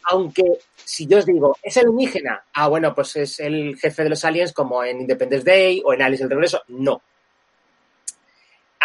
Aunque 0.08 0.42
si 0.84 1.06
yo 1.06 1.18
os 1.18 1.26
digo, 1.26 1.56
¿es 1.62 1.76
alienígena? 1.76 2.44
Ah, 2.54 2.68
bueno, 2.68 2.94
pues 2.94 3.16
es 3.16 3.40
el 3.40 3.76
jefe 3.76 4.04
de 4.04 4.10
los 4.10 4.24
aliens 4.24 4.52
como 4.52 4.84
en 4.84 5.00
Independence 5.00 5.44
Day 5.44 5.82
o 5.84 5.92
en 5.92 6.02
Alice 6.02 6.22
el 6.22 6.30
Regreso. 6.30 6.62
No. 6.68 7.02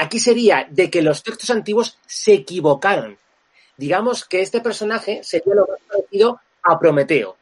Aquí 0.02 0.20
sería 0.20 0.66
de 0.68 0.90
que 0.90 1.04
los 1.04 1.22
textos 1.22 1.52
antiguos 1.52 2.00
se 2.08 2.34
equivocaron. 2.34 3.20
Digamos 3.78 4.26
que 4.26 4.42
este 4.42 4.60
personaje 4.60 5.24
sería 5.24 5.54
lo 5.54 5.68
más 5.68 5.78
parecido 5.88 6.40
a 6.64 6.80
Prometeo. 6.80 7.38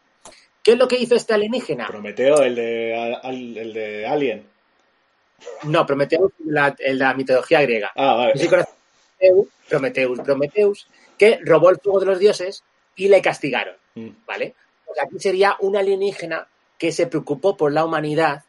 ¿Qué 0.61 0.73
es 0.73 0.77
lo 0.77 0.85
que 0.85 0.97
hizo 0.97 1.15
este 1.15 1.33
alienígena? 1.33 1.87
Prometeo, 1.87 2.43
el 2.43 2.55
de, 2.55 3.13
el 3.23 3.73
de 3.73 4.05
Alien. 4.05 4.45
No, 5.63 5.85
Prometeus, 5.85 6.33
la, 6.45 6.75
en 6.77 6.99
la 6.99 7.13
mitología 7.13 7.61
griega. 7.61 7.93
Ah, 7.95 8.15
vale. 8.15 8.33
Sí 8.37 8.49
Prometeus, 9.69 10.19
Prometeus, 10.19 10.87
que 11.17 11.39
robó 11.45 11.69
el 11.69 11.79
fuego 11.79 12.01
de 12.01 12.05
los 12.07 12.19
dioses 12.19 12.63
y 12.97 13.07
le 13.07 13.21
castigaron, 13.21 13.75
Mm. 13.95 14.09
¿vale? 14.27 14.53
Pues 14.85 14.99
aquí 15.01 15.17
sería 15.17 15.55
un 15.61 15.77
alienígena 15.77 16.45
que 16.77 16.91
se 16.91 17.07
preocupó 17.07 17.55
por 17.55 17.71
la 17.71 17.85
humanidad 17.85 18.43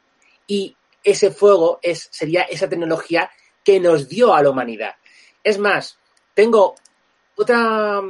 y 0.49 0.75
ese 1.05 1.31
fuego 1.31 1.79
es, 1.81 2.09
sería 2.11 2.43
esa 2.43 2.69
tecnología 2.69 3.31
que 3.65 3.81
nos 3.81 4.09
dio 4.09 4.35
a 4.35 4.43
la 4.43 4.51
humanidad. 4.51 4.95
Es 5.45 5.59
más, 5.59 5.97
tengo 6.35 6.75
otra, 7.37 8.01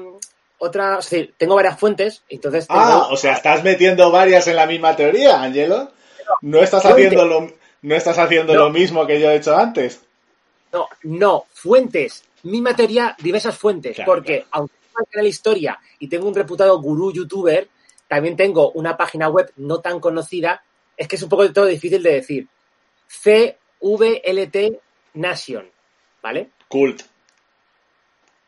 otra, 0.58 0.98
es 0.98 1.10
decir, 1.10 1.34
tengo 1.36 1.54
varias 1.54 1.78
fuentes, 1.78 2.22
entonces 2.28 2.66
tengo, 2.66 2.80
Ah, 2.80 3.08
o 3.10 3.16
sea, 3.16 3.34
estás 3.34 3.62
metiendo 3.62 4.10
varias 4.10 4.46
en 4.48 4.56
la 4.56 4.66
misma 4.66 4.96
teoría, 4.96 5.42
Angelo. 5.42 5.92
No 6.42 6.60
estás 6.60 6.84
haciendo 6.84 7.24
lo, 7.26 7.52
no 7.82 7.94
estás 7.94 8.18
haciendo 8.18 8.54
No. 8.54 8.60
lo 8.64 8.70
mismo 8.70 9.06
que 9.06 9.20
yo 9.20 9.30
he 9.30 9.36
hecho 9.36 9.56
antes. 9.56 10.00
No, 10.72 10.88
no, 11.02 11.44
fuentes. 11.52 12.24
Misma 12.44 12.74
teoría, 12.74 13.16
diversas 13.20 13.56
fuentes. 13.58 13.96
Claro, 13.96 14.12
porque 14.12 14.36
claro. 14.38 14.48
aunque 14.52 14.74
tengo 14.86 14.98
el 15.00 15.06
canal 15.12 15.26
Historia 15.26 15.78
y 15.98 16.08
tengo 16.08 16.28
un 16.28 16.34
reputado 16.34 16.80
gurú 16.80 17.12
youtuber, 17.12 17.68
también 18.08 18.36
tengo 18.36 18.70
una 18.72 18.96
página 18.96 19.28
web 19.28 19.52
no 19.56 19.80
tan 19.80 19.98
conocida. 20.00 20.62
Es 20.96 21.08
que 21.08 21.16
es 21.16 21.22
un 21.22 21.28
poco 21.28 21.42
de 21.42 21.50
todo 21.52 21.66
difícil 21.66 22.02
de 22.02 22.14
decir. 22.14 22.46
CVLT 23.08 24.56
Nation. 25.14 25.68
¿Vale? 26.22 26.50
Cult, 26.68 27.02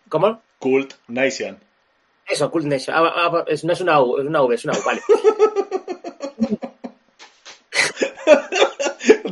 ¿Cómo? 0.09 0.43
Cult 0.59 0.95
Nation. 1.09 1.59
Eso, 2.29 2.51
Cult 2.51 2.67
Nation. 2.67 2.95
Ah, 2.97 3.13
ah, 3.15 3.45
es- 3.49 3.65
no 3.65 3.73
es 3.73 3.81
una 3.81 4.01
U, 4.03 4.19
es 4.19 4.27
una 4.27 4.43
V, 4.43 4.55
es 4.55 4.65
una 4.65 4.79
U, 4.79 4.83
vale. 4.85 5.01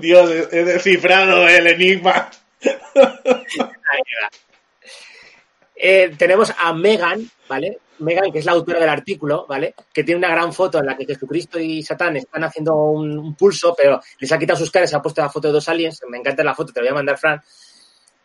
Dios, 0.01 0.31
he 0.31 0.59
he 0.61 0.65
descifrado 0.65 1.47
el 1.49 1.67
enigma. 1.67 2.31
Ahí 2.65 4.03
va. 4.23 4.31
Eh, 5.83 6.15
tenemos 6.19 6.53
a 6.59 6.75
Megan, 6.75 7.27
¿vale? 7.49 7.79
Megan, 8.01 8.31
que 8.31 8.41
es 8.41 8.45
la 8.45 8.53
autora 8.53 8.81
del 8.81 8.89
artículo, 8.91 9.47
¿vale? 9.49 9.75
Que 9.95 10.05
tiene 10.05 10.19
una 10.19 10.29
gran 10.29 10.53
foto 10.53 10.79
en 10.79 10.85
la 10.85 10.95
que 10.95 11.07
Jesucristo 11.07 11.59
y 11.59 11.83
Satán 11.83 12.19
están 12.19 12.45
haciendo 12.45 12.75
un, 12.75 13.35
pulso, 13.35 13.75
pero 13.75 13.99
les 14.19 14.31
ha 14.31 14.39
quitado 14.39 14.59
sus 14.59 14.71
caras, 14.71 14.91
se 14.91 14.97
ha 14.97 15.01
puesto 15.01 15.23
la 15.23 15.31
foto 15.31 15.49
de 15.49 15.55
dos 15.55 15.69
aliens, 15.71 16.03
me 16.07 16.19
encanta 16.19 16.45
la 16.45 16.55
foto, 16.55 16.75
te 16.75 16.81
la 16.81 16.85
voy 16.85 16.91
a 16.91 16.95
mandar, 16.97 17.19
Fran, 17.19 17.41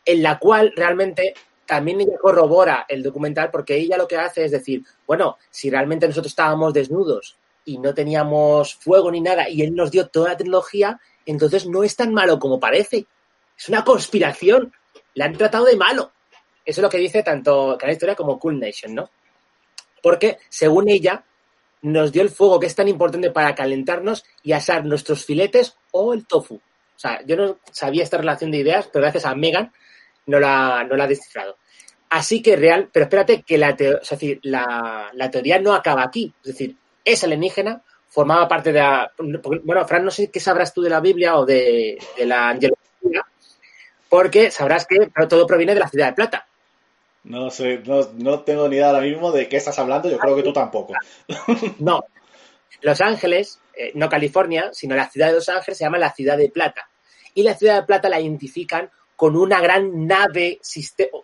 en 0.04 0.22
la 0.22 0.38
cual 0.38 0.74
realmente 0.76 1.34
también 1.66 2.02
ella 2.02 2.18
corrobora 2.22 2.86
el 2.90 3.02
documental 3.02 3.50
porque 3.52 3.76
ella 3.76 3.98
lo 3.98 4.08
que 4.08 4.18
hace 4.18 4.44
es 4.44 4.52
decir, 4.52 4.84
bueno, 5.08 5.38
si 5.50 5.70
realmente 5.70 6.08
nosotros 6.08 6.34
estábamos 6.34 6.74
desnudos 6.74 7.38
y 7.64 7.78
no 7.78 7.94
teníamos 7.94 8.76
fuego 8.76 9.10
ni 9.12 9.22
nada 9.22 9.50
y 9.50 9.62
él 9.62 9.74
nos 9.74 9.92
dio 9.92 10.10
toda 10.10 10.32
la 10.32 10.38
tecnología, 10.38 11.00
entonces 11.26 11.66
no 11.66 11.84
es 11.86 11.96
tan 11.96 12.14
malo 12.14 12.38
como 12.38 12.60
parece. 12.60 13.08
Es 13.58 13.70
una 13.70 13.86
conspiración. 13.86 14.74
La 15.14 15.26
han 15.26 15.38
tratado 15.38 15.64
de 15.66 15.78
malo. 15.78 16.12
Eso 16.66 16.82
es 16.82 16.84
lo 16.84 16.90
que 16.90 16.98
dice 16.98 17.24
tanto 17.24 17.78
Canal 17.80 17.94
Historia 17.94 18.16
como 18.16 18.40
Cool 18.40 18.60
Nation, 18.60 18.96
¿no? 18.96 19.10
Porque, 20.02 20.40
según 20.50 20.90
ella, 20.90 21.24
nos 21.82 22.12
dio 22.12 22.22
el 22.22 22.30
fuego 22.30 22.60
que 22.60 22.68
es 22.68 22.76
tan 22.76 22.88
importante 22.88 23.32
para 23.32 23.54
calentarnos 23.54 24.26
y 24.44 24.54
asar 24.54 24.86
nuestros 24.86 25.24
filetes 25.24 25.78
o 25.92 26.14
el 26.14 26.26
tofu. 26.26 26.56
O 26.56 27.00
sea, 27.00 27.22
yo 27.26 27.36
no 27.36 27.60
sabía 27.72 28.04
esta 28.04 28.18
relación 28.18 28.52
de 28.52 28.58
ideas, 28.58 28.90
pero 28.92 29.04
gracias 29.04 29.26
a 29.26 29.36
Megan 29.36 29.72
no 30.26 30.40
la, 30.40 30.84
no 30.84 30.96
la 30.96 31.04
ha 31.04 31.08
descifrado. 31.08 31.58
Así 32.10 32.42
que 32.42 32.56
real, 32.56 32.90
pero 32.92 33.06
espérate 33.06 33.44
que 33.44 33.58
la, 33.58 33.70
es 33.72 34.10
decir, 34.10 34.40
la, 34.44 35.10
la 35.14 35.30
teoría 35.30 35.60
no 35.60 35.74
acaba 35.74 36.04
aquí. 36.04 36.34
Es 36.44 36.52
decir, 36.52 36.76
es 37.04 37.24
alienígena, 37.24 37.84
formaba 38.10 38.48
parte 38.48 38.72
de 38.72 38.80
la... 38.80 39.12
Bueno, 39.64 39.86
Fran, 39.88 40.06
no 40.06 40.12
sé 40.12 40.32
qué 40.32 40.40
sabrás 40.40 40.74
tú 40.74 40.82
de 40.82 40.90
la 40.90 41.02
Biblia 41.02 41.36
o 41.36 41.46
de, 41.46 41.98
de 42.18 42.26
la 42.26 42.50
angelología, 42.50 43.24
porque 44.08 44.50
sabrás 44.52 44.88
que 44.88 45.12
todo 45.28 45.46
proviene 45.46 45.74
de 45.74 45.80
la 45.82 45.90
ciudad 45.90 46.08
de 46.08 46.14
Plata. 46.14 46.48
No 47.26 47.50
sé, 47.50 47.82
no, 47.86 48.08
no 48.14 48.42
tengo 48.42 48.70
ni 48.70 48.76
idea 48.76 48.90
ahora 48.90 49.02
mismo 49.02 49.32
de 49.32 49.50
qué 49.50 49.58
estás 49.58 49.80
hablando, 49.80 50.10
yo 50.10 50.20
creo 50.20 50.36
que 50.36 50.44
tú 50.44 50.54
tampoco. 50.54 50.94
No. 51.80 52.06
Los 52.82 53.02
Ángeles, 53.02 53.60
eh, 53.76 53.92
no 53.96 54.10
California, 54.10 54.70
sino 54.72 54.96
la 54.96 55.10
ciudad 55.10 55.28
de 55.28 55.34
Los 55.34 55.50
Ángeles 55.50 55.78
se 55.78 55.84
llama 55.84 55.98
la 55.98 56.14
ciudad 56.14 56.38
de 56.38 56.50
Plata. 56.50 56.88
Y 57.34 57.42
la 57.42 57.56
ciudad 57.56 57.80
de 57.80 57.88
Plata 57.88 58.10
la 58.10 58.20
identifican 58.20 58.92
con 59.16 59.36
una 59.36 59.60
gran 59.60 60.06
nave, 60.06 60.60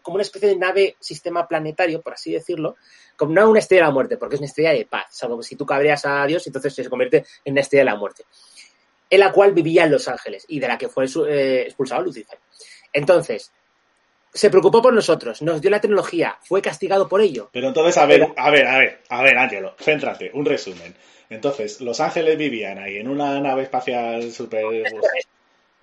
como 0.02 0.16
una 0.16 0.24
especie 0.24 0.50
de 0.50 0.56
nave 0.56 0.96
sistema 1.00 1.48
planetario, 1.48 2.02
por 2.02 2.14
así 2.14 2.32
decirlo, 2.32 2.78
como 3.16 3.34
no 3.34 3.50
una 3.50 3.60
estrella 3.60 3.84
de 3.84 3.88
la 3.90 3.94
muerte, 3.94 4.18
porque 4.18 4.36
es 4.36 4.42
una 4.42 4.48
estrella 4.48 4.72
de 4.72 4.86
paz, 4.86 5.06
salvo 5.12 5.38
que 5.38 5.44
si 5.44 5.56
tú 5.56 5.66
cabreas 5.66 6.06
a 6.06 6.26
Dios, 6.26 6.48
entonces 6.48 6.74
se 6.74 6.90
convierte 6.90 7.26
en 7.44 7.52
una 7.52 7.62
estrella 7.62 7.82
de 7.82 7.92
la 7.92 7.98
muerte, 7.98 8.24
en 9.10 9.20
la 9.20 9.32
cual 9.32 9.54
vivía 9.54 9.84
en 9.84 9.92
Los 9.92 10.08
Ángeles 10.08 10.46
y 10.48 10.60
de 10.60 10.68
la 10.68 10.78
que 10.78 10.88
fue 10.88 11.06
eh, 11.28 11.64
expulsado 11.64 12.02
Lucifer. 12.02 12.40
Entonces, 12.94 13.52
se 14.34 14.50
preocupó 14.50 14.82
por 14.82 14.94
nosotros, 14.94 15.42
nos 15.42 15.62
dio 15.62 15.70
la 15.70 15.82
tecnología, 15.82 16.38
fue 16.42 16.62
castigado 16.62 17.08
por 17.08 17.22
ello. 17.22 17.50
Pero 17.52 17.68
entonces, 17.68 17.98
a 17.98 18.06
ver, 18.06 18.28
a 18.36 18.50
ver, 18.50 18.68
a 18.68 18.78
ver, 18.78 19.02
a 19.10 19.22
ver, 19.22 19.38
Ángelo, 19.38 19.76
céntrate, 19.80 20.32
un 20.34 20.46
resumen. 20.46 20.96
Entonces, 21.30 21.82
Los 21.82 22.00
Ángeles 22.00 22.38
vivían 22.38 22.78
ahí 22.78 22.98
en 22.98 23.08
una 23.08 23.40
nave 23.40 23.64
espacial 23.64 24.32
super... 24.32 24.64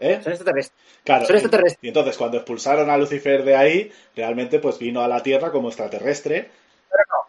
¿Eh? 0.00 0.20
Son 0.22 0.32
extraterrestres. 0.32 0.78
Claro. 1.02 1.26
Son 1.26 1.36
extraterrestres. 1.36 1.78
Y 1.82 1.88
entonces, 1.88 2.16
cuando 2.16 2.36
expulsaron 2.36 2.88
a 2.88 2.96
Lucifer 2.96 3.42
de 3.42 3.56
ahí, 3.56 3.92
realmente 4.14 4.60
pues 4.60 4.78
vino 4.78 5.02
a 5.02 5.08
la 5.08 5.22
Tierra 5.22 5.50
como 5.50 5.68
extraterrestre. 5.68 6.50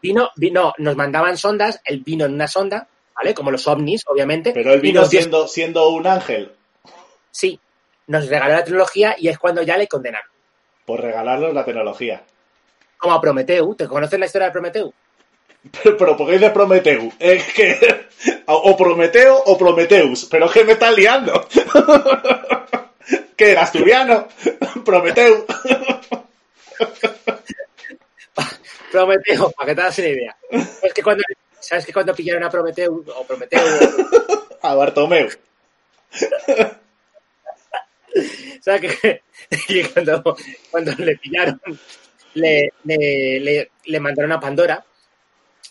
Vino, 0.01 0.29
vino, 0.35 0.73
nos 0.77 0.95
mandaban 0.95 1.37
sondas, 1.37 1.81
él 1.83 2.03
vino 2.05 2.25
en 2.25 2.33
una 2.33 2.47
sonda, 2.47 2.87
¿vale? 3.15 3.33
Como 3.33 3.51
los 3.51 3.67
ovnis, 3.67 4.03
obviamente. 4.07 4.51
Pero 4.53 4.73
él 4.73 4.81
vino 4.81 5.03
siendo, 5.05 5.47
siendo 5.47 5.89
un 5.89 6.07
ángel 6.07 6.51
Sí, 7.31 7.59
nos 8.07 8.27
regaló 8.27 8.53
la 8.53 8.63
tecnología 8.63 9.15
y 9.17 9.27
es 9.27 9.37
cuando 9.37 9.61
ya 9.61 9.77
le 9.77 9.87
condenaron. 9.87 10.29
Por 10.89 11.01
regalarnos 11.01 11.53
la 11.53 11.63
tecnología. 11.63 12.23
Como 12.97 13.13
a 13.13 13.21
Prometeu. 13.21 13.75
¿Te 13.75 13.87
conoces 13.87 14.19
la 14.19 14.25
historia 14.25 14.47
de 14.47 14.51
Prometeu? 14.51 14.91
Pero, 15.83 15.95
pero 15.95 16.17
¿por 16.17 16.25
qué 16.25 16.33
dice 16.33 16.49
Prometeu? 16.49 17.13
Es 17.19 17.53
que... 17.53 18.07
O 18.47 18.75
Prometeo 18.75 19.37
o 19.37 19.55
Prometeus. 19.55 20.25
Pero 20.25 20.47
es 20.47 20.51
que 20.51 20.63
me 20.63 20.71
estás 20.71 20.97
liando. 20.97 21.47
¿Qué 23.37 23.51
era? 23.51 23.61
¿Asturiano? 23.61 24.29
Prometeu. 24.83 25.45
Prometeu, 28.91 29.51
para 29.51 29.67
que 29.67 29.75
te 29.75 29.81
hagas 29.81 29.99
una 29.99 30.07
idea. 30.07 30.37
Es 30.81 30.91
que 30.91 31.03
cuando, 31.03 31.23
¿Sabes 31.59 31.85
que 31.85 31.93
cuando 31.93 32.15
pillaron 32.15 32.43
a 32.43 32.49
Prometeu 32.49 33.05
o 33.15 33.23
Prometeu 33.25 33.61
A 34.63 34.73
Bartomeu. 34.73 35.29
¿Sabes 38.61 38.97
que, 38.97 39.21
que 39.67 39.89
cuando, 39.89 40.35
cuando 40.71 40.91
le 40.97 41.17
pillaron, 41.17 41.59
le, 42.33 42.73
le, 42.83 43.39
le, 43.39 43.71
le 43.85 43.99
mandaron 43.99 44.31
a 44.31 44.39
Pandora 44.39 44.83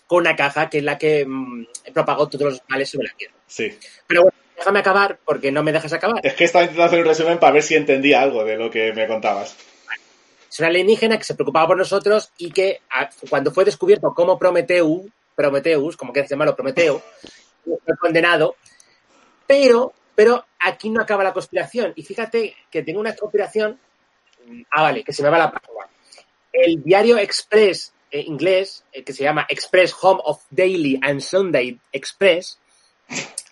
con 0.07 0.21
una 0.21 0.37
caja 0.37 0.71
que 0.71 0.79
es 0.79 0.85
la 0.85 0.99
que 0.99 1.25
mm, 1.27 1.67
propagó 1.93 2.29
todos 2.29 2.53
los 2.53 2.63
males 2.69 2.89
sobre 2.89 3.09
la 3.09 3.15
Tierra? 3.15 3.35
Sí. 3.47 3.79
Pero 4.07 4.23
bueno, 4.23 4.37
déjame 4.57 4.81
acabar 4.81 5.19
porque 5.25 5.53
no 5.53 5.63
me 5.63 5.73
dejas 5.73 5.93
acabar. 5.93 6.21
Es 6.23 6.35
que 6.35 6.45
estaba 6.45 6.65
intentando 6.65 6.87
hacer 6.87 7.01
un 7.01 7.07
resumen 7.07 7.39
para 7.39 7.53
ver 7.53 7.63
si 7.63 7.75
entendía 7.75 8.23
algo 8.23 8.45
de 8.45 8.57
lo 8.57 8.71
que 8.71 8.93
me 8.93 9.07
contabas. 9.07 9.57
Es 10.51 10.59
una 10.61 10.69
alienígena 10.69 11.19
que 11.19 11.25
se 11.25 11.35
preocupaba 11.35 11.69
por 11.69 11.77
nosotros 11.77 12.33
y 12.39 12.51
que 12.51 12.81
cuando 13.29 13.53
fue 13.53 13.65
descubierto 13.65 14.15
como 14.15 14.39
Prometeu, 14.39 15.09
Prometheus, 15.35 15.97
como 15.97 16.13
quieras 16.13 16.31
llamarlo, 16.31 16.57
Prometeo, 16.57 17.03
fue 17.65 17.97
condenado, 17.99 18.57
pero, 19.47 19.93
pero 20.19 20.45
aquí 20.59 20.91
no 20.91 21.01
acaba 21.01 21.23
la 21.23 21.33
conspiración. 21.33 21.93
Y 21.95 22.03
fíjate 22.03 22.57
que 22.73 22.83
tiene 22.83 22.99
una 22.99 23.15
conspiración, 23.15 23.79
ah, 24.73 24.83
vale, 24.83 25.05
que 25.05 25.13
se 25.13 25.23
me 25.23 25.31
va 25.31 25.39
la 25.39 25.53
página. 25.53 25.87
El 26.53 26.83
diario 26.83 27.17
Express 27.19 27.93
eh, 28.11 28.23
inglés, 28.27 28.85
eh, 28.91 29.05
que 29.05 29.13
se 29.13 29.23
llama 29.23 29.47
Express 29.49 29.95
Home 30.01 30.21
of 30.25 30.43
Daily 30.51 30.99
and 31.05 31.21
Sunday 31.21 31.79
Express, 31.93 32.59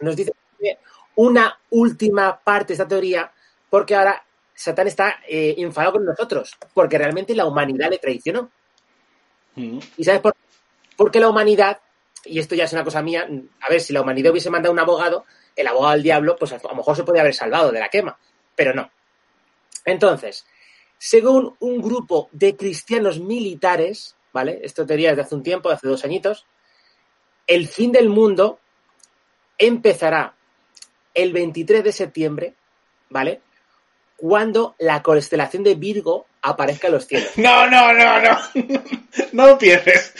nos 0.00 0.16
dice 0.16 0.32
que 0.58 0.78
una 1.14 1.56
última 1.70 2.36
parte 2.36 2.72
de 2.72 2.74
esta 2.74 2.88
teoría, 2.88 3.30
porque 3.70 3.94
ahora 3.94 4.26
Satán 4.52 4.88
está 4.88 5.20
eh, 5.28 5.54
enfadado 5.58 5.92
con 5.92 6.04
nosotros, 6.04 6.50
porque 6.74 6.98
realmente 6.98 7.36
la 7.36 7.46
humanidad 7.46 7.90
le 7.90 7.98
traicionó. 7.98 8.50
Mm. 9.54 9.78
¿Y 9.98 10.02
sabes 10.02 10.20
por 10.20 10.32
qué? 10.32 10.40
Porque 10.96 11.20
la 11.20 11.28
humanidad, 11.28 11.78
y 12.26 12.38
esto 12.38 12.54
ya 12.54 12.64
es 12.64 12.72
una 12.72 12.84
cosa 12.84 13.02
mía, 13.02 13.28
a 13.60 13.70
ver, 13.70 13.80
si 13.80 13.92
la 13.92 14.02
humanidad 14.02 14.32
hubiese 14.32 14.50
mandado 14.50 14.72
un 14.72 14.78
abogado, 14.78 15.24
el 15.54 15.66
abogado 15.66 15.92
del 15.92 16.02
diablo, 16.02 16.36
pues 16.38 16.52
a 16.52 16.60
lo 16.62 16.74
mejor 16.74 16.96
se 16.96 17.04
podría 17.04 17.22
haber 17.22 17.34
salvado 17.34 17.72
de 17.72 17.80
la 17.80 17.88
quema, 17.88 18.18
pero 18.54 18.74
no. 18.74 18.90
Entonces, 19.84 20.46
según 20.98 21.56
un 21.60 21.80
grupo 21.80 22.28
de 22.32 22.56
cristianos 22.56 23.20
militares, 23.20 24.16
¿vale? 24.32 24.60
Esto 24.62 24.86
teoría 24.86 25.10
desde 25.10 25.22
hace 25.22 25.34
un 25.34 25.42
tiempo, 25.42 25.70
hace 25.70 25.88
dos 25.88 26.04
añitos, 26.04 26.46
el 27.46 27.68
fin 27.68 27.92
del 27.92 28.08
mundo 28.08 28.58
empezará 29.58 30.34
el 31.14 31.32
23 31.32 31.84
de 31.84 31.92
septiembre, 31.92 32.54
¿vale? 33.08 33.40
Cuando 34.16 34.74
la 34.78 35.02
constelación 35.02 35.62
de 35.62 35.74
Virgo 35.74 36.26
aparezca 36.42 36.88
en 36.88 36.94
los 36.94 37.06
cielos. 37.06 37.36
No, 37.36 37.68
no, 37.68 37.92
no, 37.92 38.20
no. 38.20 38.38
No 39.32 39.48
empieces. 39.48 40.14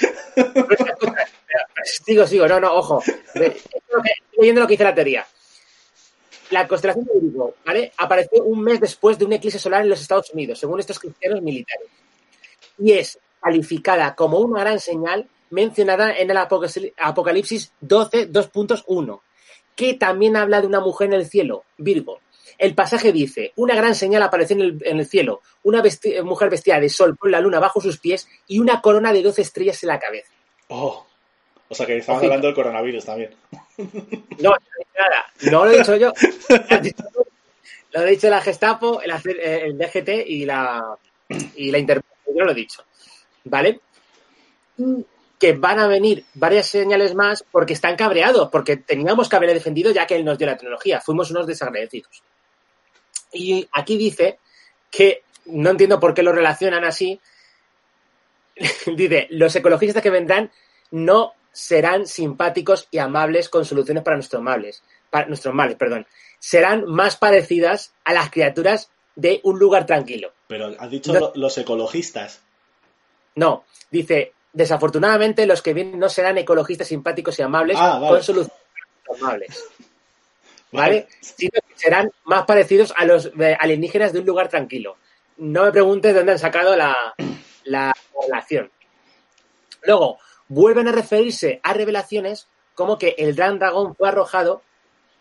Sigo, 2.05 2.27
sigo, 2.27 2.47
no, 2.49 2.61
no, 2.61 2.75
ojo. 2.75 3.03
Estoy 3.35 3.53
leyendo 4.39 4.61
lo 4.61 4.67
que 4.67 4.73
dice 4.75 4.85
la 4.85 4.95
teoría. 4.95 5.27
La 6.51 6.69
constelación 6.69 7.05
de 7.07 7.21
Virgo, 7.21 7.55
¿vale? 7.65 7.93
Apareció 7.99 8.45
un 8.45 8.63
mes 8.63 8.81
después 8.81 9.19
de 9.19 9.25
un 9.25 9.33
eclipse 9.33 9.59
solar 9.59 9.83
en 9.83 9.89
los 9.89 10.01
Estados 10.01 10.31
Unidos, 10.31 10.59
según 10.61 10.79
estos 10.79 10.99
cristianos 10.99 11.43
militares. 11.43 11.89
Y 12.79 12.93
es 12.93 13.19
calificada 13.41 14.15
como 14.15 14.39
una 14.39 14.61
gran 14.61 14.79
señal 14.79 15.29
mencionada 15.51 16.17
en 16.17 16.31
el 16.31 16.37
Apoc- 16.37 16.93
Apocalipsis 16.99 17.73
12, 17.81 18.31
2.1, 18.33 19.21
que 19.75 19.95
también 19.95 20.37
habla 20.37 20.61
de 20.61 20.67
una 20.69 20.81
mujer 20.81 21.09
en 21.09 21.15
el 21.15 21.27
cielo, 21.27 21.65
Virgo. 21.79 22.21
El 22.59 22.75
pasaje 22.75 23.13
dice, 23.13 23.53
una 23.57 23.75
gran 23.75 23.95
señal 23.95 24.23
apareció 24.23 24.57
en 24.57 24.81
el, 24.81 25.07
cielo, 25.07 25.43
una 25.63 25.83
mujer 26.25 26.49
vestida 26.49 26.81
de 26.81 26.89
sol 26.89 27.19
con 27.19 27.31
la 27.31 27.41
luna 27.41 27.59
bajo 27.61 27.81
sus 27.81 27.99
pies 27.99 28.29
y 28.47 28.61
una 28.61 28.81
corona 28.81 29.13
de 29.13 29.23
12 29.23 29.43
estrellas 29.43 29.83
en 29.83 29.89
la 29.89 29.99
cabeza. 29.99 30.33
Oh. 30.69 31.07
O 31.69 31.75
sea 31.75 31.87
que 31.87 31.99
estamos 31.99 32.19
Ojito. 32.21 32.33
hablando 32.33 32.47
del 32.49 32.55
coronavirus 32.55 33.05
también. 33.05 33.31
No, 34.39 34.51
nada, 34.51 35.27
no 35.51 35.65
lo 35.65 35.71
he 35.71 35.79
dicho 35.79 35.97
yo. 35.97 36.13
Lo 36.71 36.81
dicho. 36.81 37.05
Lo 37.93 38.01
ha 38.01 38.05
dicho 38.05 38.29
la 38.29 38.43
Gestapo, 38.43 39.01
el, 39.01 39.11
eh, 39.11 39.63
el 39.65 39.79
DGT 39.79 40.09
y 40.27 40.45
la, 40.45 40.97
y 41.55 41.71
la 41.71 41.79
Interpol. 41.79 42.11
Yo 42.35 42.45
lo 42.45 42.53
he 42.53 42.55
dicho. 42.55 42.85
¿Vale? 43.45 43.81
Que 45.39 45.53
van 45.53 45.79
a 45.79 45.87
venir 45.87 46.25
varias 46.35 46.67
señales 46.67 47.15
más 47.15 47.45
porque 47.51 47.73
están 47.73 47.97
cabreados, 47.97 48.51
porque 48.51 48.77
teníamos 48.77 49.29
que 49.29 49.37
haberle 49.37 49.55
defendido 49.55 49.93
ya 49.93 50.07
que 50.07 50.17
él 50.17 50.25
nos 50.25 50.37
dio 50.37 50.47
la 50.47 50.57
tecnología. 50.57 51.01
Fuimos 51.01 51.31
unos 51.31 51.47
desagradecidos. 51.47 52.23
Y 53.33 53.67
aquí 53.73 53.97
dice 53.97 54.39
que 54.91 55.23
no 55.47 55.71
entiendo 55.71 55.99
por 55.99 56.13
qué 56.13 56.23
lo 56.23 56.33
relacionan 56.33 56.85
así. 56.85 57.19
dice, 58.95 59.27
los 59.31 59.57
ecologistas 59.57 60.03
que 60.03 60.11
vendrán 60.11 60.51
no 60.91 61.33
serán 61.57 62.07
simpáticos 62.07 62.87
y 62.91 62.99
amables 62.99 63.49
con 63.49 63.65
soluciones 63.65 64.03
para 64.03 64.17
nuestros 64.19 64.43
males, 64.43 64.83
para 65.09 65.27
nuestros 65.27 65.55
males, 65.55 65.77
perdón. 65.77 66.07
Serán 66.39 66.85
más 66.85 67.17
parecidas 67.17 67.95
a 68.05 68.13
las 68.13 68.31
criaturas 68.31 68.91
de 69.15 69.41
un 69.43 69.59
lugar 69.59 69.87
tranquilo. 69.87 70.33
Pero 70.49 70.75
has 70.79 70.91
dicho 70.91 71.15
No. 71.15 71.33
los 71.35 71.57
ecologistas. 71.57 72.43
No, 73.37 73.65
dice, 73.91 74.35
desafortunadamente 74.53 75.47
los 75.47 75.63
que 75.63 75.73
vienen 75.73 75.99
no 75.99 76.11
serán 76.11 76.37
ecologistas 76.37 76.89
simpáticos 76.89 77.39
y 77.39 77.43
amables 77.43 77.79
Ah, 77.81 77.99
vale. 77.99 78.09
con 78.09 78.23
soluciones 78.23 78.53
para 78.75 78.87
nuestros 79.09 79.21
males, 79.23 79.65
¿vale? 80.73 81.09
Sino 81.21 81.53
que 81.67 81.75
serán 81.79 82.11
más 82.25 82.45
parecidos 82.45 82.93
a 82.99 83.07
los 83.07 83.31
eh, 83.41 83.57
alienígenas 83.59 84.13
de 84.13 84.19
un 84.21 84.27
lugar 84.27 84.49
tranquilo. 84.49 84.99
No 85.39 85.65
me 85.65 85.73
preguntes 85.73 86.13
de 86.13 86.19
dónde 86.21 86.33
han 86.33 86.39
sacado 86.39 86.77
la, 86.77 87.15
la 87.65 87.95
relación. 88.23 88.71
Luego, 89.83 90.19
vuelven 90.49 90.89
a 90.89 90.93
referirse 90.93 91.61
a 91.63 91.73
revelaciones 91.73 92.49
como 92.75 92.99
que 92.99 93.15
el 93.19 93.35
gran 93.35 93.59
dragón 93.59 93.95
fue 93.97 94.09
arrojado, 94.09 94.63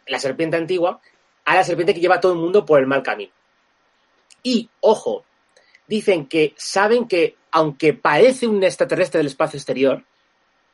la 0.07 0.19
serpiente 0.19 0.57
antigua, 0.57 1.01
a 1.45 1.55
la 1.55 1.63
serpiente 1.63 1.93
que 1.93 2.01
lleva 2.01 2.15
a 2.15 2.19
todo 2.19 2.33
el 2.33 2.39
mundo 2.39 2.65
por 2.65 2.79
el 2.79 2.87
mal 2.87 3.01
camino. 3.01 3.31
Y, 4.43 4.69
ojo, 4.81 5.23
dicen 5.87 6.27
que 6.27 6.53
saben 6.57 7.07
que, 7.07 7.35
aunque 7.51 7.93
parece 7.93 8.47
un 8.47 8.63
extraterrestre 8.63 9.19
del 9.19 9.27
espacio 9.27 9.57
exterior, 9.57 10.03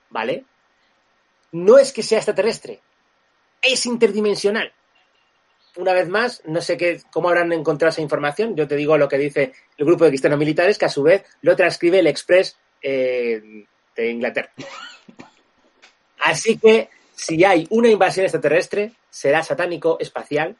¿vale? 0.10 0.46
No 1.52 1.78
es 1.78 1.94
que 1.94 2.04
sea 2.04 2.18
extraterrestre, 2.18 2.82
es 3.62 3.86
interdimensional. 3.86 4.74
Una 5.78 5.94
vez 5.94 6.10
más, 6.10 6.42
no 6.46 6.60
sé 6.62 6.76
qué, 6.76 7.02
cómo 7.12 7.30
habrán 7.30 7.54
encontrado 7.54 7.92
esa 7.92 8.02
información. 8.02 8.56
Yo 8.56 8.68
te 8.68 8.76
digo 8.76 8.98
lo 8.98 9.08
que 9.08 9.18
dice 9.18 9.54
el 9.78 9.86
grupo 9.86 10.04
de 10.04 10.10
cristianos 10.10 10.40
militares, 10.40 10.78
que 10.78 10.86
a 10.86 10.90
su 10.90 11.04
vez 11.04 11.24
lo 11.42 11.56
transcribe 11.56 12.00
el 12.00 12.08
Express 12.08 12.58
eh, 12.82 13.66
de 13.96 14.10
Inglaterra. 14.10 14.52
Así 16.20 16.58
que, 16.58 16.90
si 17.16 17.44
hay 17.44 17.68
una 17.70 17.90
invasión 17.90 18.26
extraterrestre, 18.26 18.94
será 19.10 19.44
satánico 19.44 19.98
espacial 20.00 20.56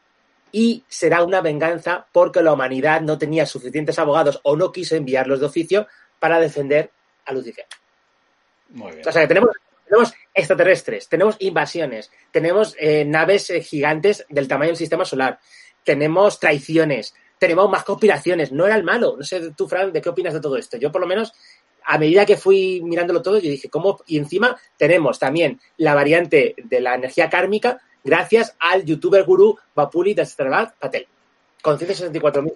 y 0.52 0.84
será 0.88 1.24
una 1.24 1.42
venganza 1.42 2.06
porque 2.12 2.42
la 2.42 2.54
humanidad 2.54 3.02
no 3.02 3.18
tenía 3.18 3.46
suficientes 3.46 3.98
abogados 4.00 4.40
o 4.44 4.56
no 4.56 4.72
quiso 4.72 4.96
enviarlos 4.96 5.40
de 5.40 5.46
oficio 5.46 5.88
para 6.20 6.40
defender 6.40 6.92
a 7.26 7.34
Lucifer. 7.34 7.66
Muy 8.70 8.92
bien. 8.94 9.08
O 9.08 9.12
sea, 9.12 9.22
que 9.22 9.28
tenemos, 9.28 9.52
tenemos 9.86 10.14
extraterrestres, 10.34 11.08
tenemos 11.08 11.36
invasiones, 11.40 12.12
tenemos 12.32 12.76
eh, 12.80 13.06
naves 13.06 13.50
eh, 13.50 13.62
gigantes 13.62 14.26
del 14.30 14.48
tamaño 14.48 14.70
del 14.70 14.78
sistema 14.78 15.06
solar, 15.06 15.40
tenemos 15.84 16.40
traiciones, 16.40 17.14
tenemos 17.42 17.70
más 17.72 17.84
conspiraciones. 17.84 18.52
No 18.52 18.68
era 18.68 18.76
el 18.76 18.84
malo. 18.84 19.16
No 19.18 19.24
sé 19.24 19.52
tú, 19.58 19.68
Fran, 19.68 19.92
¿de 19.92 20.00
qué 20.00 20.10
opinas 20.10 20.34
de 20.34 20.40
todo 20.40 20.58
esto? 20.58 20.78
Yo, 20.78 20.92
por 20.92 21.02
lo 21.02 21.08
menos, 21.08 21.34
a 21.84 21.98
medida 21.98 22.26
que 22.26 22.38
fui 22.38 22.82
mirándolo 22.84 23.22
todo, 23.22 23.40
yo 23.40 23.50
dije, 23.50 23.70
¿cómo? 23.70 24.00
Y 24.08 24.18
encima 24.18 24.58
tenemos 24.78 25.20
también 25.20 25.60
la 25.78 25.96
variante 25.96 26.56
de 26.58 26.82
la 26.82 26.96
energía 26.96 27.30
kármica 27.30 27.82
gracias 28.04 28.56
al 28.60 28.84
youtuber 28.86 29.24
gurú 29.24 29.58
Bapuli 29.76 30.14
Dastrabad 30.14 30.74
Patel, 30.80 31.08
con 31.62 31.78
164.000. 31.78 32.54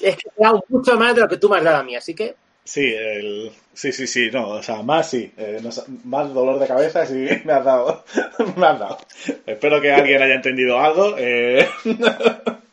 Es 0.00 0.16
que 0.16 0.28
ha 0.38 0.42
dado 0.42 0.64
mucho 0.68 0.96
más 0.98 1.14
de 1.14 1.22
lo 1.22 1.28
que 1.28 1.38
tú 1.38 1.48
me 1.48 1.56
has 1.56 1.64
dado 1.64 1.78
a 1.78 1.82
mí, 1.82 1.96
así 1.96 2.14
que 2.14 2.34
Sí, 2.64 2.94
el... 2.94 3.50
sí, 3.72 3.90
sí, 3.90 4.06
sí, 4.06 4.30
no, 4.30 4.50
o 4.50 4.62
sea, 4.62 4.82
más 4.82 5.10
sí, 5.10 5.32
eh, 5.36 5.60
más 6.04 6.32
dolor 6.32 6.58
de 6.58 6.66
cabeza 6.66 7.06
sí 7.06 7.26
me 7.44 7.52
has 7.52 7.64
dado, 7.64 8.04
me 8.56 8.66
has 8.66 8.78
dado. 8.78 8.98
Espero 9.46 9.80
que 9.80 9.92
alguien 9.92 10.22
haya 10.22 10.34
entendido 10.34 10.78
algo, 10.78 11.16
eh, 11.18 11.68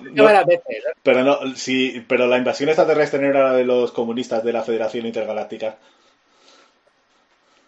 no. 0.00 0.24
¿no? 0.32 0.44
pero 1.02 1.24
no, 1.24 1.56
sí, 1.56 2.04
pero 2.08 2.26
la 2.26 2.38
invasión 2.38 2.68
extraterrestre 2.68 3.20
no 3.20 3.28
era 3.28 3.52
de 3.52 3.64
los 3.64 3.92
comunistas 3.92 4.44
de 4.44 4.52
la 4.52 4.62
Federación 4.62 5.06
Intergaláctica. 5.06 5.76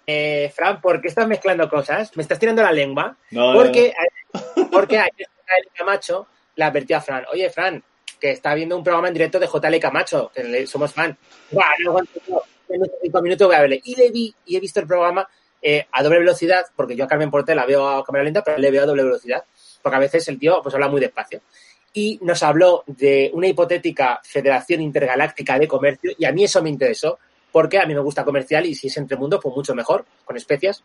Eh, 0.06 0.50
Fran, 0.54 0.80
¿por 0.80 1.00
qué 1.00 1.08
estás 1.08 1.28
mezclando 1.28 1.68
cosas? 1.68 2.16
¿Me 2.16 2.22
estás 2.22 2.38
tirando 2.38 2.62
la 2.62 2.72
lengua? 2.72 3.16
No, 3.30 3.52
porque, 3.52 3.94
porque 4.72 4.98
ayer 4.98 5.28
JL 5.28 5.68
Camacho 5.72 6.26
le 6.56 6.64
advirtió 6.64 6.96
a 6.96 7.00
Fran, 7.00 7.24
oye, 7.32 7.48
Fran, 7.50 7.82
que 8.20 8.32
está 8.32 8.54
viendo 8.54 8.76
un 8.76 8.84
programa 8.84 9.08
en 9.08 9.14
directo 9.14 9.38
de 9.38 9.46
JL 9.46 9.78
Camacho, 9.78 10.30
que 10.34 10.66
somos 10.66 10.92
fan. 10.92 11.16
Buah, 11.50 11.64
no 11.84 11.98
en 12.70 12.82
unos 12.82 12.90
cinco 13.02 13.22
minutos 13.22 13.46
voy 13.46 13.56
a 13.56 13.60
verle. 13.60 13.80
Y 13.84 13.96
le 13.96 14.10
vi 14.10 14.34
y 14.46 14.56
he 14.56 14.60
visto 14.60 14.80
el 14.80 14.86
programa 14.86 15.28
eh, 15.60 15.86
a 15.92 16.02
doble 16.02 16.20
velocidad, 16.20 16.66
porque 16.74 16.96
yo 16.96 17.04
a 17.04 17.08
Carmen 17.08 17.30
Porter 17.30 17.56
la 17.56 17.66
veo 17.66 17.86
a 17.86 18.04
cámara 18.04 18.24
lenta, 18.24 18.42
pero 18.42 18.58
le 18.58 18.70
veo 18.70 18.82
a 18.82 18.86
doble 18.86 19.02
velocidad, 19.02 19.44
porque 19.82 19.96
a 19.96 20.00
veces 20.00 20.26
el 20.28 20.38
tío 20.38 20.60
pues 20.62 20.74
habla 20.74 20.88
muy 20.88 21.00
despacio. 21.00 21.42
Y 21.92 22.18
nos 22.22 22.42
habló 22.42 22.84
de 22.86 23.30
una 23.34 23.48
hipotética 23.48 24.20
Federación 24.22 24.80
Intergaláctica 24.80 25.58
de 25.58 25.66
Comercio, 25.66 26.12
y 26.16 26.24
a 26.24 26.32
mí 26.32 26.44
eso 26.44 26.62
me 26.62 26.70
interesó, 26.70 27.18
porque 27.50 27.78
a 27.78 27.86
mí 27.86 27.94
me 27.94 28.00
gusta 28.00 28.24
comercial 28.24 28.66
y 28.66 28.74
si 28.74 28.86
es 28.86 28.96
entre 28.96 29.16
mundos, 29.16 29.40
pues 29.42 29.54
mucho 29.54 29.74
mejor, 29.74 30.04
con 30.24 30.36
especias. 30.36 30.84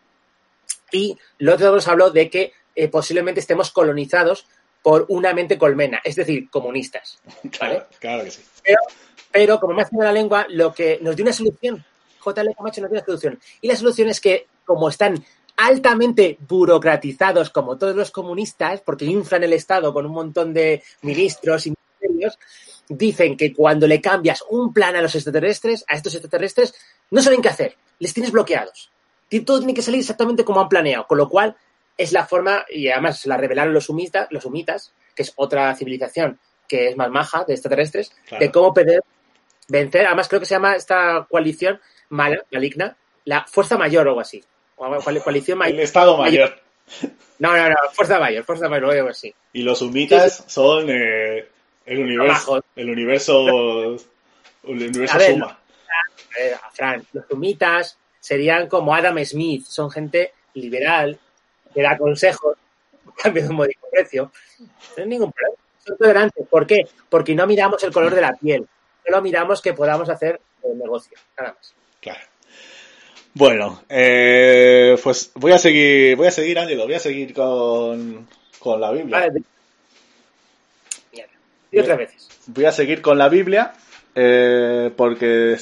Y 0.90 1.16
lo 1.38 1.54
otro 1.54 1.72
nos 1.72 1.86
habló 1.88 2.10
de 2.10 2.28
que 2.28 2.52
eh, 2.74 2.88
posiblemente 2.88 3.40
estemos 3.40 3.70
colonizados 3.70 4.46
por 4.82 5.06
una 5.08 5.32
mente 5.32 5.58
colmena, 5.58 6.00
es 6.04 6.16
decir, 6.16 6.50
comunistas. 6.50 7.18
¿vale? 7.42 7.50
Claro, 7.50 7.86
claro 7.98 8.24
que 8.24 8.30
sí. 8.30 8.42
Pero 9.32 9.60
como 9.60 9.74
me 9.74 9.82
ha 9.82 9.88
la 9.92 10.12
lengua, 10.12 10.46
lo 10.48 10.72
que 10.72 10.98
nos 11.02 11.14
dio 11.14 11.24
una 11.24 11.32
solución, 11.32 11.84
JL 12.24 12.54
Camacho 12.56 12.80
nos 12.80 12.90
dio 12.90 12.98
una 12.98 13.04
solución. 13.04 13.40
Y 13.60 13.68
la 13.68 13.76
solución 13.76 14.08
es 14.08 14.20
que, 14.20 14.46
como 14.64 14.88
están 14.88 15.24
altamente 15.56 16.38
burocratizados, 16.46 17.50
como 17.50 17.78
todos 17.78 17.96
los 17.96 18.10
comunistas, 18.10 18.80
porque 18.82 19.04
inflan 19.06 19.44
el 19.44 19.52
Estado 19.52 19.92
con 19.92 20.06
un 20.06 20.12
montón 20.12 20.52
de 20.52 20.82
ministros 21.02 21.66
y 21.66 21.74
ministerios, 22.00 22.38
dicen 22.88 23.36
que 23.36 23.52
cuando 23.52 23.86
le 23.86 24.00
cambias 24.00 24.44
un 24.50 24.72
plan 24.72 24.94
a 24.96 25.02
los 25.02 25.14
extraterrestres, 25.14 25.84
a 25.88 25.94
estos 25.94 26.14
extraterrestres, 26.14 26.74
no 27.10 27.22
saben 27.22 27.42
qué 27.42 27.48
hacer, 27.48 27.76
les 27.98 28.12
tienes 28.14 28.32
bloqueados. 28.32 28.90
todo 29.44 29.58
tiene 29.58 29.74
que 29.74 29.82
salir 29.82 30.00
exactamente 30.00 30.44
como 30.44 30.60
han 30.60 30.68
planeado, 30.68 31.06
con 31.06 31.18
lo 31.18 31.28
cual 31.28 31.56
es 31.96 32.12
la 32.12 32.26
forma, 32.26 32.64
y 32.68 32.88
además 32.88 33.20
se 33.20 33.28
la 33.28 33.36
revelaron 33.36 33.74
los 33.74 33.86
sumitas, 33.86 34.28
los 34.30 34.42
sumitas, 34.42 34.92
que 35.14 35.22
es 35.22 35.32
otra 35.36 35.74
civilización 35.74 36.38
que 36.68 36.88
es 36.88 36.96
más 36.96 37.10
maja 37.10 37.44
de 37.44 37.54
extraterrestres, 37.54 38.12
Claro. 38.26 38.44
de 38.44 38.50
cómo 38.52 38.74
poder 38.74 39.02
vencer, 39.68 40.06
además 40.06 40.28
creo 40.28 40.40
que 40.40 40.46
se 40.46 40.54
llama 40.54 40.74
esta 40.76 41.26
coalición 41.30 41.80
mala, 42.08 42.42
maligna, 42.50 42.96
la 43.24 43.44
Fuerza 43.46 43.76
Mayor 43.76 44.06
o 44.06 44.10
algo 44.10 44.20
así. 44.20 44.44
El. 45.66 45.80
Estado 45.80 46.16
Mayor. 46.16 46.60
No, 47.38 47.56
no, 47.56 47.68
no, 47.68 47.76
Fuerza 47.92 48.18
Mayor, 48.18 48.44
Fuerza 48.44 48.68
Mayor, 48.68 48.84
o 48.84 48.90
algo 48.92 49.08
así. 49.08 49.34
Y 49.52 49.62
los 49.62 49.82
humitas 49.82 50.44
son 50.46 50.88
eh, 50.88 51.46
el 51.84 51.98
universo. 51.98 52.62
El 52.74 52.90
universo. 52.90 53.96
El 54.64 54.82
universo 54.82 55.14
A 55.14 55.18
ver, 55.18 55.32
suma. 55.32 55.46
A 55.46 56.38
ver, 56.38 56.56
Fran, 56.72 57.06
los 57.12 57.26
sumitas 57.28 57.98
serían 58.20 58.68
como 58.68 58.94
Adam 58.94 59.24
Smith, 59.24 59.64
son 59.66 59.90
gente 59.90 60.32
liberal, 60.54 61.18
que 61.74 61.82
da 61.82 61.96
consejos, 61.96 62.56
a 63.06 63.22
cambio 63.22 63.42
de 63.44 63.48
un 63.50 63.56
módico 63.56 63.86
precio. 63.90 64.32
No 64.58 65.02
hay 65.02 65.06
ningún 65.06 65.32
problema. 65.32 65.56
Son 65.84 65.96
tolerantes. 65.96 66.46
¿Por 66.48 66.66
qué? 66.66 66.88
Porque 67.08 67.34
no 67.34 67.46
miramos 67.46 67.82
el 67.84 67.92
color 67.92 68.14
de 68.14 68.20
la 68.20 68.32
piel, 68.32 68.66
solo 69.04 69.22
miramos 69.22 69.62
que 69.62 69.72
podamos 69.72 70.08
hacer 70.08 70.40
el 70.64 70.78
negocio, 70.78 71.16
nada 71.38 71.54
más. 71.54 71.74
Claro. 72.00 72.20
Bueno, 73.38 73.82
eh, 73.90 74.96
pues 75.02 75.30
voy 75.34 75.52
a 75.52 75.58
seguir, 75.58 76.16
voy 76.16 76.26
a 76.26 76.30
seguir, 76.30 76.58
Ángelo, 76.58 76.84
voy 76.84 76.94
a 76.94 76.98
seguir 76.98 77.34
con, 77.34 78.26
con 78.58 78.80
la 78.80 78.90
Biblia. 78.90 79.18
Vale. 79.18 79.42
Y 81.70 81.78
otras 81.78 81.98
veces. 81.98 82.28
Voy 82.46 82.64
a 82.64 82.72
seguir 82.72 83.02
con 83.02 83.18
la 83.18 83.28
Biblia 83.28 83.74
eh, 84.14 84.90
porque 84.96 85.58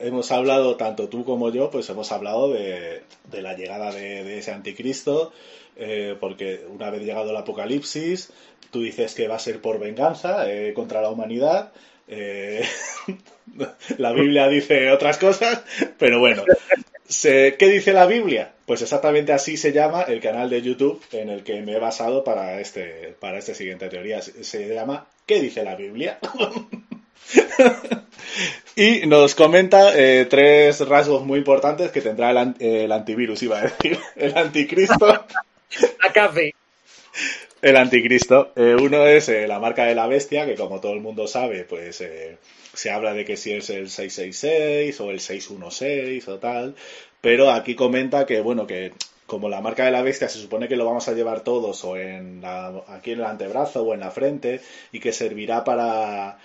hemos 0.00 0.32
hablado, 0.32 0.76
tanto 0.76 1.08
tú 1.08 1.24
como 1.24 1.52
yo, 1.52 1.70
pues 1.70 1.88
hemos 1.90 2.10
hablado 2.10 2.50
de, 2.50 3.02
de 3.30 3.40
la 3.40 3.54
llegada 3.54 3.92
de, 3.92 4.24
de 4.24 4.38
ese 4.38 4.50
anticristo, 4.50 5.32
eh, 5.76 6.16
porque 6.18 6.66
una 6.68 6.90
vez 6.90 7.02
llegado 7.02 7.30
el 7.30 7.36
apocalipsis, 7.36 8.32
tú 8.72 8.80
dices 8.82 9.14
que 9.14 9.28
va 9.28 9.36
a 9.36 9.38
ser 9.38 9.60
por 9.60 9.78
venganza 9.78 10.50
eh, 10.50 10.74
contra 10.74 11.02
la 11.02 11.10
humanidad. 11.10 11.72
eh, 12.08 12.64
la 13.98 14.12
Biblia 14.12 14.48
dice 14.48 14.90
otras 14.90 15.18
cosas, 15.18 15.62
pero 15.98 16.18
bueno. 16.18 16.42
¿Qué 17.08 17.68
dice 17.68 17.92
la 17.92 18.06
Biblia? 18.06 18.52
Pues 18.66 18.82
exactamente 18.82 19.32
así 19.32 19.56
se 19.56 19.72
llama 19.72 20.02
el 20.02 20.20
canal 20.20 20.50
de 20.50 20.60
YouTube 20.60 21.00
en 21.12 21.30
el 21.30 21.44
que 21.44 21.62
me 21.62 21.74
he 21.74 21.78
basado 21.78 22.24
para 22.24 22.60
este, 22.60 23.14
para 23.20 23.38
esta 23.38 23.54
siguiente 23.54 23.88
teoría. 23.88 24.20
Se, 24.22 24.74
llama 24.74 25.06
¿Qué 25.24 25.40
dice 25.40 25.62
la 25.62 25.76
Biblia? 25.76 26.18
y 28.76 29.06
nos 29.06 29.36
comenta 29.36 29.96
eh, 29.96 30.26
tres 30.26 30.86
rasgos 30.88 31.24
muy 31.24 31.38
importantes 31.38 31.92
que 31.92 32.00
tendrá 32.00 32.30
el, 32.30 32.54
el 32.58 32.90
antivirus, 32.90 33.40
iba 33.44 33.60
a 33.60 33.62
decir, 33.62 33.98
el 34.16 34.36
anticristo. 34.36 35.06
A 35.06 36.12
café. 36.12 36.54
El 37.62 37.76
anticristo. 37.76 38.52
Eh, 38.56 38.76
uno 38.80 39.06
es 39.06 39.28
eh, 39.28 39.46
la 39.46 39.60
marca 39.60 39.84
de 39.84 39.94
la 39.94 40.08
bestia, 40.08 40.44
que 40.44 40.56
como 40.56 40.80
todo 40.80 40.92
el 40.92 41.00
mundo 41.00 41.28
sabe, 41.28 41.64
pues 41.64 42.02
se 42.76 42.90
habla 42.90 43.14
de 43.14 43.24
que 43.24 43.36
si 43.36 43.52
es 43.52 43.70
el 43.70 43.88
666 43.90 45.00
o 45.00 45.10
el 45.10 45.20
616 45.20 46.28
o 46.28 46.38
tal. 46.38 46.74
Pero 47.20 47.50
aquí 47.50 47.74
comenta 47.74 48.26
que, 48.26 48.40
bueno, 48.40 48.66
que 48.66 48.92
como 49.26 49.48
la 49.48 49.60
marca 49.60 49.84
de 49.84 49.90
la 49.90 50.02
bestia 50.02 50.28
se 50.28 50.38
supone 50.38 50.68
que 50.68 50.76
lo 50.76 50.84
vamos 50.86 51.08
a 51.08 51.12
llevar 51.14 51.40
todos 51.42 51.84
o 51.84 51.96
en 51.96 52.40
la- 52.40 52.82
aquí 52.88 53.12
en 53.12 53.18
el 53.20 53.24
antebrazo 53.26 53.82
o 53.82 53.94
en 53.94 54.00
la 54.00 54.10
frente 54.12 54.60
y 54.92 55.00
que 55.00 55.12
servirá 55.12 55.64
para 55.64 56.38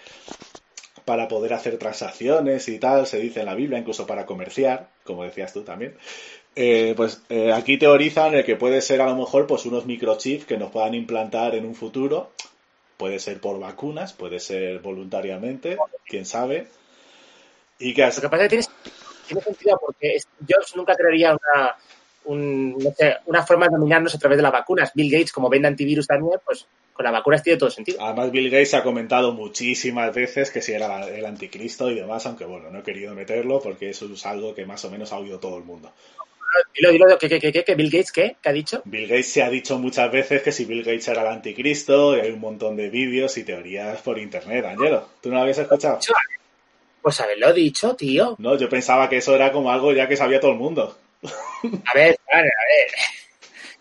para 1.05 1.27
poder 1.27 1.53
hacer 1.53 1.77
transacciones 1.77 2.67
y 2.69 2.77
tal, 2.79 3.07
se 3.07 3.19
dice 3.19 3.39
en 3.41 3.47
la 3.47 3.55
Biblia, 3.55 3.79
incluso 3.79 4.05
para 4.05 4.25
comerciar, 4.25 4.89
como 5.03 5.23
decías 5.23 5.51
tú 5.51 5.63
también. 5.63 5.95
Eh, 6.55 6.93
pues 6.97 7.21
eh, 7.29 7.51
aquí 7.53 7.77
teorizan 7.77 8.35
el 8.35 8.43
que 8.45 8.55
puede 8.57 8.81
ser 8.81 9.01
a 9.01 9.07
lo 9.07 9.15
mejor 9.15 9.47
pues 9.47 9.65
unos 9.65 9.85
microchips 9.85 10.45
que 10.45 10.57
nos 10.57 10.71
puedan 10.71 10.93
implantar 10.93 11.55
en 11.55 11.65
un 11.65 11.75
futuro. 11.75 12.31
Puede 13.01 13.17
ser 13.17 13.39
por 13.41 13.59
vacunas, 13.59 14.13
puede 14.13 14.39
ser 14.39 14.77
voluntariamente, 14.77 15.75
quién 16.05 16.23
sabe. 16.23 16.67
Y 17.79 17.95
que 17.95 18.01
Lo 18.03 18.07
así- 18.09 18.21
que 18.21 18.29
pasa 18.29 18.43
es 18.45 18.49
que 18.51 18.57
tiene, 18.57 18.67
tiene 19.27 19.41
sentido 19.41 19.79
porque 19.83 20.17
Jobs 20.47 20.75
nunca 20.75 20.95
crearía 20.95 21.31
una, 21.31 21.75
un- 22.25 22.77
no 22.77 22.91
sé, 22.91 23.15
una 23.25 23.41
forma 23.43 23.65
de 23.65 23.71
dominarnos 23.75 24.13
a 24.13 24.19
través 24.19 24.37
de 24.37 24.43
las 24.43 24.51
vacunas. 24.51 24.91
Bill 24.93 25.09
Gates, 25.11 25.31
como 25.31 25.49
vende 25.49 25.67
antivirus 25.67 26.05
también, 26.05 26.39
pues 26.45 26.67
con 26.93 27.03
las 27.03 27.11
vacunas 27.13 27.41
tiene 27.41 27.57
todo 27.57 27.71
sentido. 27.71 27.97
además 28.05 28.29
Bill 28.31 28.51
Gates 28.51 28.75
ha 28.75 28.83
comentado 28.83 29.31
muchísimas 29.31 30.13
veces 30.13 30.51
que 30.51 30.61
si 30.61 30.73
era 30.73 31.07
el 31.07 31.25
anticristo 31.25 31.89
y 31.89 31.95
demás, 31.95 32.27
aunque 32.27 32.45
bueno, 32.45 32.69
no 32.69 32.79
he 32.79 32.83
querido 32.83 33.15
meterlo 33.15 33.59
porque 33.63 33.89
eso 33.89 34.05
es 34.13 34.25
algo 34.27 34.53
que 34.53 34.67
más 34.67 34.85
o 34.85 34.91
menos 34.91 35.11
ha 35.11 35.17
oído 35.17 35.39
todo 35.39 35.57
el 35.57 35.63
mundo. 35.63 35.91
Dilo, 36.75 36.91
dilo, 36.91 37.17
¿qué, 37.17 37.29
qué, 37.29 37.39
qué, 37.39 37.51
qué, 37.51 37.63
qué? 37.63 37.75
Bill 37.75 37.89
Gates, 37.89 38.11
¿qué? 38.11 38.35
¿Qué 38.41 38.49
ha 38.49 38.53
dicho? 38.53 38.81
Bill 38.85 39.07
Gates 39.07 39.31
se 39.31 39.43
ha 39.43 39.49
dicho 39.49 39.77
muchas 39.77 40.11
veces 40.11 40.41
que 40.41 40.51
si 40.51 40.65
Bill 40.65 40.83
Gates 40.83 41.07
era 41.07 41.21
el 41.21 41.27
anticristo 41.27 42.17
y 42.17 42.21
hay 42.21 42.31
un 42.31 42.39
montón 42.39 42.75
de 42.75 42.89
vídeos 42.89 43.37
y 43.37 43.43
teorías 43.43 44.01
por 44.01 44.19
internet, 44.19 44.65
Angelo. 44.65 45.07
¿Tú 45.21 45.29
no 45.29 45.35
lo 45.35 45.41
habías 45.41 45.59
escuchado? 45.59 45.99
Pues 47.01 47.19
haberlo 47.19 47.51
dicho, 47.53 47.95
tío. 47.95 48.35
No, 48.39 48.57
yo 48.57 48.69
pensaba 48.69 49.09
que 49.09 49.17
eso 49.17 49.35
era 49.35 49.51
como 49.51 49.71
algo 49.71 49.91
ya 49.93 50.07
que 50.07 50.15
sabía 50.15 50.39
todo 50.39 50.51
el 50.51 50.57
mundo. 50.57 50.97
A 51.23 51.93
ver, 51.93 52.17
vale, 52.31 52.47
a 52.47 52.65
ver. 52.65 52.87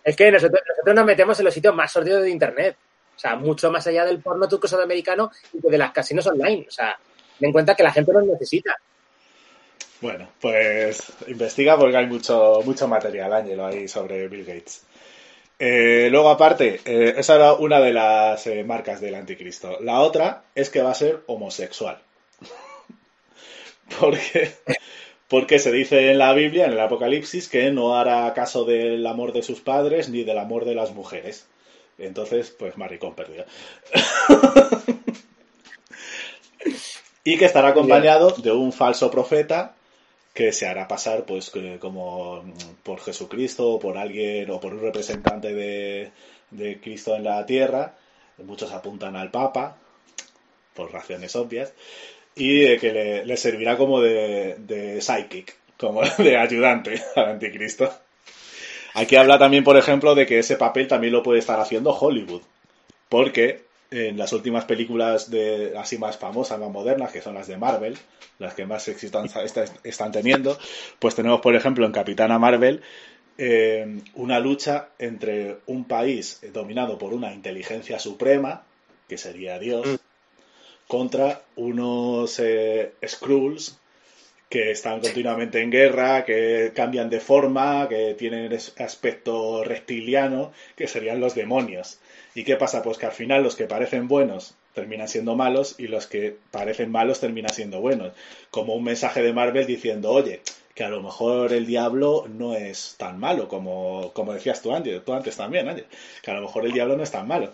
Es 0.05 0.17
que 0.17 0.31
nosotros, 0.31 0.61
nosotros 0.69 0.95
nos 0.95 1.05
metemos 1.05 1.39
en 1.39 1.45
los 1.47 1.55
sitios 1.55 1.75
más 1.75 1.91
sordidos 1.91 2.23
de 2.23 2.31
Internet. 2.31 2.77
O 3.17 3.19
sea, 3.19 3.37
mucho 3.37 3.71
más 3.71 3.87
allá 3.87 4.05
del 4.05 4.21
porno 4.21 4.49
turco 4.49 4.67
sudamericano 4.67 5.31
y 5.53 5.61
de 5.61 5.79
las 5.79 5.93
casinos 5.93 6.27
online. 6.27 6.67
O 6.67 6.71
sea, 6.71 6.99
ten 7.39 7.49
en 7.49 7.53
cuenta 7.53 7.75
que 7.75 7.83
la 7.83 7.93
gente 7.93 8.13
nos 8.13 8.25
necesita. 8.25 8.75
Bueno, 10.01 10.29
pues 10.41 11.13
investiga 11.27 11.77
porque 11.79 11.97
hay 11.97 12.07
mucho, 12.07 12.61
mucho 12.65 12.89
material, 12.89 13.33
Ángelo, 13.35 13.67
ahí 13.67 13.87
sobre 13.87 14.29
Bill 14.29 14.47
Gates. 14.47 14.83
Eh, 15.59 16.09
luego, 16.11 16.31
aparte, 16.31 16.81
eh, 16.87 17.15
esa 17.19 17.35
era 17.35 17.53
una 17.53 17.81
de 17.81 17.93
las 17.93 18.47
eh, 18.47 18.65
marcas 18.65 19.03
del 19.03 19.15
anticristo. 19.15 19.79
La 19.83 20.01
otra 20.01 20.45
es 20.55 20.71
que 20.71 20.81
va 20.81 20.93
a 20.93 20.95
ser 20.95 21.21
homosexual. 21.27 21.99
porque, 24.01 24.53
porque 25.29 25.59
se 25.59 25.71
dice 25.71 26.11
en 26.11 26.17
la 26.17 26.33
Biblia, 26.33 26.65
en 26.65 26.73
el 26.73 26.81
Apocalipsis, 26.81 27.51
que 27.51 27.71
no 27.71 27.95
hará 27.95 28.33
caso 28.33 28.65
del 28.65 29.07
amor 29.07 29.35
de 29.35 29.43
sus 29.43 29.61
padres 29.61 30.09
ni 30.09 30.25
del 30.25 30.39
amor 30.39 30.65
de 30.65 30.77
las 30.77 30.93
mujeres. 30.93 31.47
Entonces, 31.99 32.51
pues 32.59 32.79
maricón 32.79 33.15
perdido. 33.15 33.45
y 37.25 37.37
que 37.37 37.45
estará 37.45 37.69
acompañado 37.69 38.31
de 38.31 38.51
un 38.51 38.73
falso 38.73 39.11
profeta 39.11 39.75
que 40.41 40.53
se 40.53 40.67
hará 40.67 40.89
pasar 40.89 41.25
pues 41.27 41.51
que- 41.51 41.79
como 41.79 42.43
mm, 42.43 42.53
por 42.83 42.99
Jesucristo 43.01 43.63
o 43.75 43.79
por 43.85 43.99
alguien 43.99 44.51
o 44.51 44.61
por 44.61 44.73
un 44.75 44.81
representante 44.89 45.53
de, 45.61 46.11
de 46.51 46.81
Cristo 46.81 47.15
en 47.17 47.25
la 47.25 47.45
tierra. 47.47 47.83
Muchos 48.39 48.73
apuntan 48.73 49.17
al 49.17 49.31
Papa, 49.31 49.77
por 50.75 50.93
razones 50.93 51.37
obvias, 51.37 51.73
y 52.37 52.65
eh, 52.65 52.79
que 52.81 52.93
le, 52.93 53.27
le 53.27 53.37
servirá 53.37 53.77
como 53.77 54.01
de, 54.01 54.57
de 54.59 55.01
psychic, 55.01 55.57
como 55.79 56.03
de 56.19 56.37
ayudante 56.37 57.03
al 57.17 57.29
anticristo. 57.31 57.93
Aquí 58.95 59.17
habla 59.17 59.39
también, 59.39 59.65
por 59.65 59.77
ejemplo, 59.77 60.15
de 60.15 60.27
que 60.27 60.39
ese 60.41 60.57
papel 60.57 60.89
también 60.89 61.13
lo 61.13 61.23
puede 61.23 61.39
estar 61.39 61.61
haciendo 61.61 61.91
Hollywood, 61.93 62.43
porque 63.09 63.65
en 63.91 64.17
las 64.17 64.33
últimas 64.33 64.65
películas 64.67 65.31
de 65.31 65.75
así 65.77 65.99
más 65.99 66.17
famosas, 66.17 66.59
más 66.61 66.71
modernas, 66.71 67.11
que 67.13 67.21
son 67.23 67.35
las 67.35 67.49
de 67.49 67.57
Marvel, 67.57 67.97
las 68.39 68.55
que 68.55 68.65
más 68.67 68.87
éxito 68.89 69.19
han- 69.19 69.27
está- 69.45 69.65
están 69.83 70.13
teniendo, 70.13 70.57
pues 70.99 71.15
tenemos, 71.15 71.41
por 71.41 71.55
ejemplo, 71.57 71.85
en 71.87 71.93
Capitana 71.93 72.39
Marvel 72.39 72.83
eh, 73.43 74.01
una 74.15 74.39
lucha 74.39 74.91
entre 74.99 75.57
un 75.67 75.85
país 75.87 76.41
dominado 76.53 76.99
por 76.99 77.15
una 77.15 77.33
inteligencia 77.33 77.99
suprema, 77.99 78.65
que 79.09 79.17
sería 79.17 79.59
Dios, 79.59 79.87
Mm. 79.87 79.97
contra 80.87 81.41
unos 81.57 82.39
eh, 82.39 82.93
Skrulls 83.07 83.79
que 84.51 84.73
están 84.73 85.01
continuamente 85.01 85.63
en 85.63 85.71
guerra, 85.71 86.25
que 86.25 86.73
cambian 86.75 87.09
de 87.09 87.21
forma, 87.21 87.89
que 87.89 88.15
tienen 88.15 88.53
aspecto 88.79 89.63
reptiliano, 89.65 90.53
que 90.77 90.89
serían 90.89 91.21
los 91.21 91.35
demonios. 91.37 91.99
¿Y 92.41 92.45
qué 92.45 92.57
pasa? 92.57 92.83
Pues 92.83 92.97
que 92.97 93.05
al 93.05 93.13
final 93.13 93.43
los 93.43 93.55
que 93.55 93.67
parecen 93.67 94.09
buenos 94.09 94.55
terminan 94.73 95.09
siendo 95.09 95.37
malos 95.37 95.75
y 95.77 95.89
los 95.89 96.07
que 96.07 96.39
parecen 96.51 96.91
malos 96.91 97.21
terminan 97.21 97.53
siendo 97.53 97.83
buenos. 97.83 98.15
Como 98.51 98.73
un 98.73 98.83
mensaje 98.83 99.21
de 99.21 99.35
Marvel 99.35 99.67
diciendo, 99.67 100.11
oye, 100.11 100.41
que 100.75 100.83
a 100.83 100.89
lo 100.89 101.03
mejor 101.03 101.53
el 101.53 101.67
diablo 101.67 102.25
no 102.31 102.55
es 102.55 102.95
tan 102.97 103.21
malo 103.21 103.47
como, 103.47 104.15
como 104.15 104.33
decías 104.33 104.63
tú 104.63 104.75
antes, 104.75 105.05
tú 105.05 105.13
antes 105.13 105.37
también, 105.37 105.69
Ángel, 105.69 105.85
que 106.23 106.31
a 106.31 106.35
lo 106.35 106.41
mejor 106.41 106.65
el 106.65 106.73
diablo 106.73 106.97
no 106.97 107.03
es 107.03 107.11
tan 107.11 107.29
malo. 107.29 107.53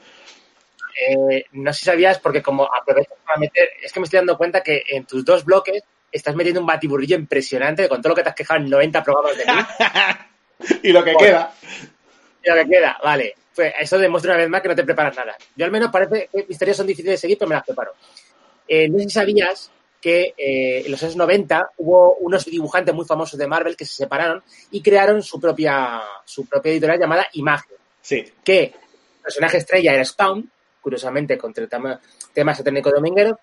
Eh, 1.00 1.46
no 1.50 1.72
sé 1.72 1.80
si 1.80 1.84
sabías, 1.86 2.20
porque 2.20 2.40
como 2.40 2.72
aprovechas 2.72 3.18
para 3.26 3.40
meter, 3.40 3.68
es 3.82 3.92
que 3.92 3.98
me 3.98 4.04
estoy 4.04 4.18
dando 4.18 4.38
cuenta 4.38 4.62
que 4.62 4.84
en 4.88 5.04
tus 5.04 5.24
dos 5.24 5.44
bloques 5.44 5.82
estás 6.12 6.36
metiendo 6.36 6.60
un 6.60 6.66
batiburrillo 6.68 7.16
impresionante 7.16 7.88
con 7.88 8.00
todo 8.00 8.10
lo 8.10 8.14
que 8.14 8.22
te 8.22 8.28
has 8.28 8.36
quejado 8.36 8.60
en 8.60 8.70
90 8.70 9.02
programas 9.02 9.36
de 9.36 9.46
mí. 9.46 10.78
y 10.84 10.92
lo 10.92 11.02
que 11.02 11.16
queda, 11.16 11.52
y 12.44 12.48
lo 12.48 12.54
que 12.54 12.68
queda, 12.68 12.98
vale. 13.02 13.34
Pues 13.56 13.72
eso 13.80 13.98
demuestra 13.98 14.32
una 14.32 14.42
vez 14.42 14.50
más 14.50 14.60
que 14.60 14.68
no 14.68 14.74
te 14.76 14.84
preparas 14.84 15.16
nada. 15.16 15.34
Yo 15.56 15.64
al 15.64 15.70
menos 15.70 15.90
parece 15.90 16.28
que 16.30 16.42
mis 16.42 16.50
historias 16.50 16.76
son 16.76 16.86
difíciles 16.86 17.14
de 17.14 17.16
seguir, 17.16 17.38
pero 17.38 17.48
me 17.48 17.54
las 17.54 17.64
preparo. 17.64 17.92
Eh, 18.68 18.86
no 18.88 18.98
sé 18.98 19.04
si 19.04 19.10
sabías 19.10 19.70
que 20.00 20.34
eh, 20.36 20.82
en 20.84 20.90
los 20.90 21.02
años 21.02 21.16
90 21.16 21.70
hubo 21.78 22.16
unos 22.16 22.44
dibujantes 22.44 22.94
muy 22.94 23.06
famosos 23.06 23.38
de 23.38 23.46
Marvel 23.46 23.76
que 23.76 23.86
se 23.86 23.94
separaron 23.94 24.42
y 24.70 24.82
crearon 24.82 25.22
su 25.22 25.40
propia, 25.40 26.02
su 26.24 26.46
propia 26.46 26.70
editorial 26.70 27.00
llamada 27.00 27.26
Imagen, 27.32 27.76
Sí, 28.02 28.24
que 28.44 28.62
el 28.62 29.22
personaje 29.22 29.56
estrella 29.56 29.94
era 29.94 30.04
Spawn, 30.04 30.48
curiosamente 30.80 31.36
con 31.38 31.52
el 31.56 31.68
tema, 31.68 32.00
tema 32.32 32.54
satánico 32.54 32.90
dominguero. 32.90 33.40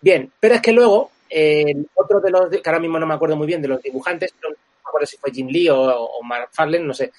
Bien, 0.00 0.32
pero 0.38 0.54
es 0.54 0.62
que 0.62 0.72
luego, 0.72 1.10
eh, 1.28 1.74
otro 1.94 2.20
de 2.20 2.30
los, 2.30 2.48
que 2.48 2.62
ahora 2.64 2.80
mismo 2.80 2.98
no 2.98 3.06
me 3.06 3.14
acuerdo 3.14 3.36
muy 3.36 3.46
bien 3.46 3.60
de 3.60 3.68
los 3.68 3.82
dibujantes, 3.82 4.32
no 4.42 4.50
me 4.50 4.56
acuerdo 4.86 5.06
si 5.06 5.18
fue 5.18 5.32
Jim 5.32 5.48
Lee 5.48 5.68
o, 5.68 5.76
o 5.76 6.22
Mark 6.22 6.48
Farlane, 6.52 6.84
no 6.84 6.94
sé, 6.94 7.12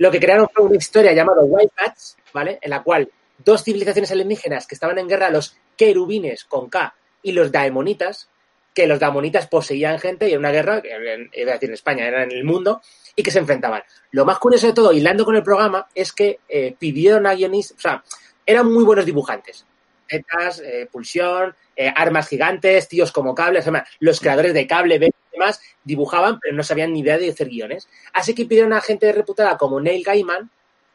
lo 0.00 0.10
que 0.10 0.18
crearon 0.18 0.48
fue 0.52 0.64
una 0.64 0.76
historia 0.76 1.12
llamada 1.12 1.42
Wildcats, 1.42 2.16
¿vale? 2.32 2.58
En 2.62 2.70
la 2.70 2.82
cual 2.82 3.10
dos 3.36 3.62
civilizaciones 3.62 4.10
alienígenas 4.10 4.66
que 4.66 4.74
estaban 4.74 4.98
en 4.98 5.06
guerra, 5.06 5.28
los 5.28 5.58
querubines 5.76 6.44
con 6.44 6.70
K 6.70 6.94
y 7.22 7.32
los 7.32 7.52
daemonitas, 7.52 8.30
que 8.72 8.86
los 8.86 8.98
daemonitas 8.98 9.46
poseían 9.46 9.98
gente 9.98 10.26
y 10.26 10.30
era 10.30 10.38
una 10.38 10.52
guerra, 10.52 10.80
decir 10.80 11.68
en 11.68 11.72
España, 11.74 12.06
era 12.06 12.22
en 12.22 12.32
el 12.32 12.44
mundo, 12.44 12.80
y 13.14 13.22
que 13.22 13.30
se 13.30 13.40
enfrentaban. 13.40 13.82
Lo 14.12 14.24
más 14.24 14.38
curioso 14.38 14.68
de 14.68 14.72
todo, 14.72 14.90
hilando 14.90 15.26
con 15.26 15.36
el 15.36 15.42
programa, 15.42 15.86
es 15.94 16.12
que 16.12 16.38
eh, 16.48 16.74
pidieron 16.78 17.26
a 17.26 17.34
guionistas, 17.34 17.76
o 17.76 17.80
sea, 17.82 18.04
eran 18.46 18.72
muy 18.72 18.84
buenos 18.84 19.04
dibujantes. 19.04 19.66
Tetas, 20.08 20.60
eh, 20.60 20.88
pulsión, 20.90 21.54
eh, 21.76 21.92
armas 21.94 22.26
gigantes, 22.26 22.88
tíos 22.88 23.12
como 23.12 23.34
además, 23.36 23.86
los 23.98 24.18
creadores 24.18 24.54
de 24.54 24.66
cable, 24.66 25.12
demás, 25.40 25.60
dibujaban, 25.84 26.38
pero 26.40 26.54
no 26.54 26.62
sabían 26.62 26.92
ni 26.92 27.00
idea 27.00 27.18
de 27.18 27.30
hacer 27.30 27.48
guiones. 27.48 27.88
Así 28.12 28.34
que 28.34 28.44
pidieron 28.44 28.72
a 28.72 28.80
gente 28.80 29.10
reputada 29.12 29.56
como 29.56 29.80
Neil 29.80 30.04
Gaiman, 30.04 30.50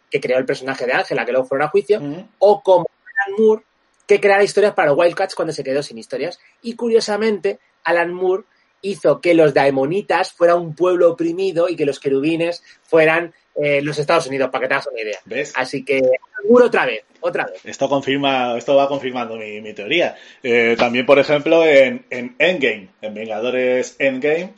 que 0.09 0.21
creó 0.21 0.37
el 0.37 0.45
personaje 0.45 0.85
de 0.85 0.93
Ángela, 0.93 1.25
que 1.25 1.31
luego 1.31 1.47
fueron 1.47 1.67
a 1.67 1.69
juicio, 1.71 1.99
Ujú. 1.99 2.27
o 2.39 2.61
como 2.61 2.85
Alan 3.25 3.35
Moore, 3.37 3.63
que 4.07 4.19
creara 4.19 4.43
historias 4.43 4.73
para 4.73 4.93
Wildcats 4.93 5.35
cuando 5.35 5.51
se 5.53 5.63
quedó 5.63 5.81
sin 5.81 5.97
historias. 5.97 6.39
Y 6.61 6.75
curiosamente, 6.75 7.59
Alan 7.83 8.13
Moore 8.13 8.43
hizo 8.81 9.19
que 9.19 9.33
los 9.33 9.53
daemonitas 9.53 10.31
fueran 10.31 10.59
un 10.59 10.75
pueblo 10.75 11.11
oprimido 11.11 11.67
y 11.69 11.75
que 11.75 11.85
los 11.85 11.99
querubines 11.99 12.63
fueran 12.83 13.33
eh, 13.55 13.81
los 13.81 13.97
Estados 13.97 14.27
Unidos, 14.27 14.49
para 14.51 14.63
que 14.63 14.67
te 14.67 14.73
hagas 14.73 14.87
una 14.87 15.01
idea. 15.01 15.19
¿ves? 15.25 15.53
Así 15.55 15.83
que, 15.83 16.01
Moore 16.47 16.65
otra 16.65 16.85
vez, 16.85 17.03
otra 17.21 17.45
vez. 17.45 17.65
Esto 17.65 17.89
confirma, 17.89 18.57
esto 18.57 18.75
va 18.75 18.87
confirmando 18.87 19.35
mi, 19.35 19.61
mi 19.61 19.73
teoría. 19.73 20.15
Eh, 20.43 20.75
también, 20.77 21.05
por 21.05 21.19
ejemplo, 21.19 21.65
en, 21.65 22.05
en 22.09 22.35
Endgame, 22.37 22.89
en 23.01 23.13
Vengadores 23.13 23.95
Endgame, 23.99 24.53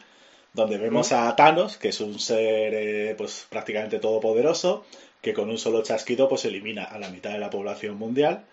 donde 0.54 0.78
vemos 0.78 1.12
a 1.12 1.36
Thanos, 1.36 1.78
que 1.78 1.90
es 1.90 2.02
un 2.02 2.20
ser 2.20 2.74
eh, 2.74 3.16
pues 3.18 3.46
prácticamente 3.50 4.00
todopoderoso, 4.00 4.86
que 5.22 5.34
con 5.34 5.50
un 5.50 5.58
solo 5.58 5.84
chasquido 5.84 6.28
pues 6.28 6.46
elimina 6.46 6.84
a 6.84 7.00
la 7.00 7.10
mitad 7.10 7.32
de 7.32 7.40
la 7.40 7.50
población 7.50 7.98
mundial, 7.98 8.46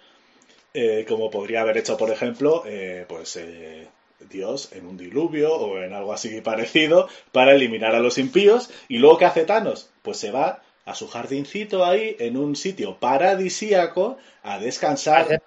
eh, 0.73 1.05
como 1.09 1.31
podría 1.31 1.61
haber 1.61 1.79
hecho, 1.79 1.97
por 1.97 2.11
ejemplo, 2.11 2.65
eh, 2.67 3.05
pues 3.09 3.37
eh, 3.37 3.87
Dios 4.31 4.71
en 4.73 4.87
un 4.87 4.97
diluvio 4.97 5.55
o 5.55 5.79
en 5.79 5.93
algo 5.93 6.13
así 6.13 6.41
parecido 6.41 7.09
para 7.33 7.53
eliminar 7.53 7.95
a 7.95 8.01
los 8.01 8.19
impíos. 8.19 8.71
Y 8.89 8.99
luego, 8.99 9.19
¿qué 9.19 9.25
hace 9.27 9.45
Thanos? 9.45 9.91
Pues 10.03 10.19
se 10.19 10.31
va 10.31 10.63
a 10.85 10.95
su 10.95 11.09
jardincito 11.09 11.85
ahí, 11.85 12.17
en 12.19 12.37
un 12.37 12.57
sitio 12.57 12.99
paradisíaco, 12.99 14.19
a 14.43 14.59
descansar. 14.59 15.41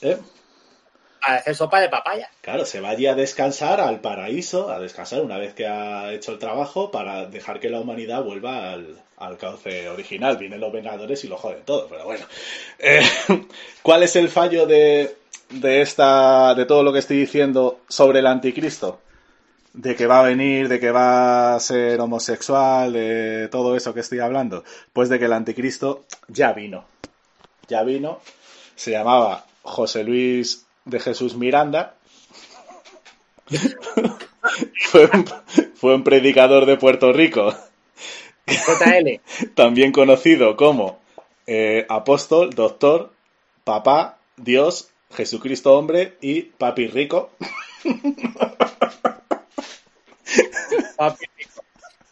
¿eh? 0.00 0.18
a 1.26 1.36
hacer 1.36 1.54
sopa 1.56 1.80
de 1.80 1.88
papaya. 1.88 2.30
Claro, 2.40 2.64
se 2.64 2.80
va 2.80 2.90
allí 2.90 3.06
a 3.06 3.14
descansar 3.14 3.80
al 3.80 4.00
paraíso, 4.00 4.70
a 4.70 4.78
descansar 4.78 5.22
una 5.22 5.38
vez 5.38 5.54
que 5.54 5.66
ha 5.66 6.12
hecho 6.12 6.32
el 6.32 6.38
trabajo 6.38 6.90
para 6.90 7.26
dejar 7.26 7.60
que 7.60 7.70
la 7.70 7.80
humanidad 7.80 8.22
vuelva 8.22 8.72
al, 8.72 9.02
al 9.16 9.38
cauce 9.38 9.88
original. 9.88 10.36
Vienen 10.36 10.60
los 10.60 10.72
Vengadores 10.72 11.24
y 11.24 11.28
lo 11.28 11.36
joden 11.36 11.64
todo, 11.64 11.88
pero 11.88 12.04
bueno. 12.04 12.26
Eh, 12.78 13.02
¿Cuál 13.82 14.02
es 14.02 14.16
el 14.16 14.28
fallo 14.28 14.66
de, 14.66 15.16
de 15.60 15.82
esta, 15.82 16.54
de 16.54 16.64
todo 16.66 16.82
lo 16.82 16.92
que 16.92 16.98
estoy 16.98 17.18
diciendo 17.18 17.80
sobre 17.88 18.20
el 18.20 18.26
anticristo? 18.26 19.00
De 19.72 19.96
que 19.96 20.06
va 20.06 20.20
a 20.20 20.24
venir, 20.24 20.68
de 20.68 20.78
que 20.78 20.90
va 20.90 21.54
a 21.54 21.60
ser 21.60 22.00
homosexual, 22.00 22.92
de 22.92 23.48
todo 23.50 23.76
eso 23.76 23.92
que 23.92 24.00
estoy 24.00 24.20
hablando. 24.20 24.64
Pues 24.92 25.08
de 25.08 25.18
que 25.18 25.24
el 25.24 25.32
anticristo 25.32 26.04
ya 26.28 26.52
vino. 26.52 26.84
Ya 27.68 27.82
vino. 27.82 28.20
Se 28.76 28.92
llamaba 28.92 29.44
José 29.62 30.04
Luis 30.04 30.66
de 30.84 31.00
Jesús 31.00 31.34
Miranda. 31.34 31.94
fue, 34.90 35.10
un, 35.12 35.24
fue 35.74 35.94
un 35.94 36.04
predicador 36.04 36.66
de 36.66 36.76
Puerto 36.76 37.12
Rico, 37.12 37.54
JL. 38.46 39.20
también 39.54 39.92
conocido 39.92 40.56
como 40.56 40.98
eh, 41.46 41.86
apóstol, 41.88 42.50
doctor, 42.50 43.12
papá, 43.64 44.18
Dios, 44.36 44.90
Jesucristo 45.14 45.76
hombre 45.76 46.14
y 46.20 46.42
papi 46.42 46.88
rico. 46.88 47.30
Papi, 50.96 51.24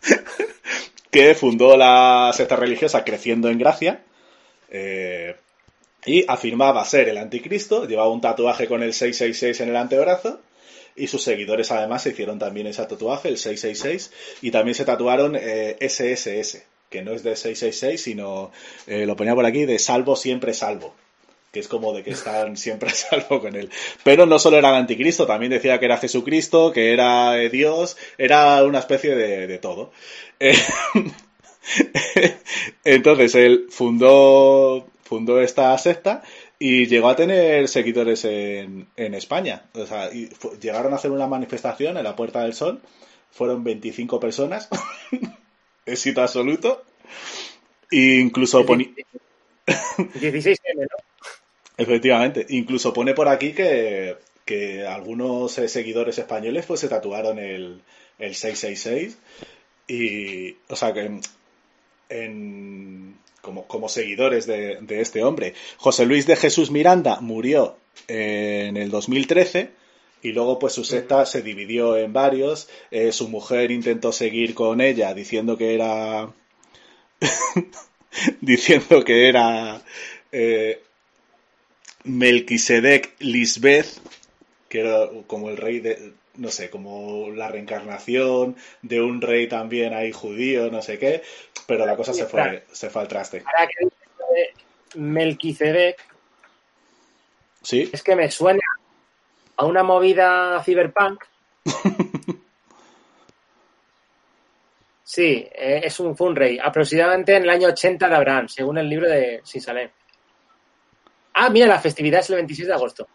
que 1.10 1.34
fundó 1.34 1.76
la 1.76 2.32
secta 2.34 2.56
religiosa 2.56 3.04
Creciendo 3.04 3.48
en 3.48 3.58
Gracia 3.58 4.02
eh, 4.70 5.36
y 6.04 6.24
afirmaba 6.26 6.84
ser 6.84 7.08
el 7.08 7.18
anticristo, 7.18 7.86
llevaba 7.86 8.10
un 8.10 8.20
tatuaje 8.20 8.66
con 8.66 8.82
el 8.82 8.92
666 8.92 9.60
en 9.60 9.68
el 9.68 9.76
antebrazo 9.76 10.40
y 10.96 11.06
sus 11.06 11.22
seguidores 11.22 11.70
además 11.70 12.02
se 12.02 12.10
hicieron 12.10 12.38
también 12.38 12.66
ese 12.66 12.84
tatuaje, 12.84 13.28
el 13.28 13.38
666, 13.38 14.38
y 14.42 14.50
también 14.50 14.74
se 14.74 14.84
tatuaron 14.84 15.36
eh, 15.36 15.76
SSS, 15.80 16.62
que 16.90 17.02
no 17.02 17.12
es 17.12 17.22
de 17.22 17.34
666, 17.34 18.02
sino, 18.02 18.50
eh, 18.86 19.06
lo 19.06 19.16
ponía 19.16 19.34
por 19.34 19.46
aquí, 19.46 19.64
de 19.64 19.78
salvo 19.78 20.16
siempre 20.16 20.52
salvo 20.52 20.94
que 21.52 21.60
es 21.60 21.68
como 21.68 21.92
de 21.92 22.02
que 22.02 22.10
están 22.10 22.56
siempre 22.56 22.88
a 22.90 22.92
salvo 22.94 23.40
con 23.40 23.54
él. 23.54 23.70
Pero 24.04 24.26
no 24.26 24.38
solo 24.38 24.58
era 24.58 24.70
el 24.70 24.76
anticristo, 24.76 25.26
también 25.26 25.50
decía 25.52 25.78
que 25.78 25.84
era 25.86 25.98
Jesucristo, 25.98 26.72
que 26.72 26.92
era 26.92 27.40
eh, 27.40 27.50
Dios, 27.50 27.96
era 28.18 28.64
una 28.64 28.80
especie 28.80 29.14
de, 29.14 29.46
de 29.46 29.58
todo. 29.58 29.92
Eh, 30.40 30.56
Entonces 32.84 33.34
él 33.34 33.66
fundó, 33.70 34.86
fundó 35.04 35.40
esta 35.40 35.76
secta 35.78 36.22
y 36.58 36.86
llegó 36.86 37.08
a 37.08 37.16
tener 37.16 37.68
seguidores 37.68 38.24
en, 38.24 38.88
en 38.96 39.14
España. 39.14 39.64
O 39.74 39.86
sea, 39.86 40.12
y 40.12 40.28
llegaron 40.60 40.92
a 40.92 40.96
hacer 40.96 41.10
una 41.10 41.26
manifestación 41.26 41.96
en 41.96 42.04
la 42.04 42.16
Puerta 42.16 42.42
del 42.42 42.54
Sol. 42.54 42.80
Fueron 43.30 43.64
25 43.64 44.20
personas. 44.20 44.68
Éxito 45.86 46.22
absoluto. 46.22 46.84
E 47.90 48.20
incluso 48.20 48.64
poni- 48.64 48.94
16 50.14 50.58
M, 50.64 50.82
¿no? 50.82 51.11
Efectivamente, 51.76 52.46
incluso 52.50 52.92
pone 52.92 53.14
por 53.14 53.28
aquí 53.28 53.52
que, 53.52 54.16
que 54.44 54.86
algunos 54.86 55.56
eh, 55.58 55.68
seguidores 55.68 56.18
españoles 56.18 56.66
pues 56.66 56.80
se 56.80 56.88
tatuaron 56.88 57.38
el, 57.38 57.80
el 58.18 58.34
666 58.34 59.18
y, 59.88 60.56
o 60.68 60.76
sea, 60.76 60.92
que 60.92 61.20
en, 62.08 63.16
como, 63.40 63.66
como 63.66 63.88
seguidores 63.88 64.46
de, 64.46 64.78
de 64.80 65.00
este 65.00 65.24
hombre. 65.24 65.54
José 65.76 66.06
Luis 66.06 66.26
de 66.26 66.36
Jesús 66.36 66.70
Miranda 66.70 67.20
murió 67.20 67.76
en 68.08 68.76
el 68.76 68.90
2013 68.90 69.70
y 70.22 70.32
luego 70.32 70.58
pues 70.58 70.72
su 70.74 70.84
secta 70.84 71.26
se 71.26 71.42
dividió 71.42 71.96
en 71.96 72.12
varios. 72.12 72.68
Eh, 72.90 73.12
su 73.12 73.28
mujer 73.28 73.70
intentó 73.70 74.12
seguir 74.12 74.54
con 74.54 74.80
ella 74.80 75.14
diciendo 75.14 75.56
que 75.56 75.74
era... 75.74 76.32
diciendo 78.40 79.04
que 79.04 79.28
era... 79.28 79.82
eh, 80.30 80.80
Melquisedec 82.04 83.14
Lisbeth, 83.20 84.00
que 84.68 84.80
era 84.80 85.08
como 85.26 85.50
el 85.50 85.56
rey 85.56 85.80
de, 85.80 86.12
no 86.36 86.48
sé, 86.48 86.70
como 86.70 87.30
la 87.30 87.48
reencarnación 87.48 88.56
de 88.82 89.00
un 89.00 89.20
rey 89.20 89.48
también 89.48 89.94
ahí 89.94 90.12
judío, 90.12 90.70
no 90.70 90.82
sé 90.82 90.98
qué, 90.98 91.22
pero 91.66 91.86
la 91.86 91.96
cosa 91.96 92.12
se 92.12 92.26
fue, 92.26 92.64
se 92.72 92.90
fue 92.90 93.02
al 93.02 93.08
traste. 93.08 93.42
Ahora 93.44 93.68
que 93.68 93.84
dices 93.84 94.08
lo 94.18 94.26
de 94.34 95.00
Melquisedec, 95.00 96.04
¿Sí? 97.62 97.90
es 97.92 98.02
que 98.02 98.16
me 98.16 98.30
suena 98.30 98.62
a 99.56 99.64
una 99.64 99.82
movida 99.82 100.62
cyberpunk. 100.64 101.24
Sí, 105.12 105.46
eh, 105.52 105.82
es 105.84 106.00
un, 106.00 106.16
fue 106.16 106.28
un 106.28 106.36
rey, 106.36 106.58
aproximadamente 106.58 107.36
en 107.36 107.42
el 107.42 107.50
año 107.50 107.68
80 107.68 108.08
de 108.08 108.14
Abraham, 108.14 108.48
según 108.48 108.78
el 108.78 108.88
libro 108.88 109.10
de 109.10 109.42
Sisalem. 109.44 109.90
Ah, 111.44 111.50
mira, 111.50 111.66
la 111.66 111.80
festividad 111.80 112.20
es 112.20 112.30
el 112.30 112.36
26 112.36 112.68
de 112.68 112.74
agosto. 112.74 113.08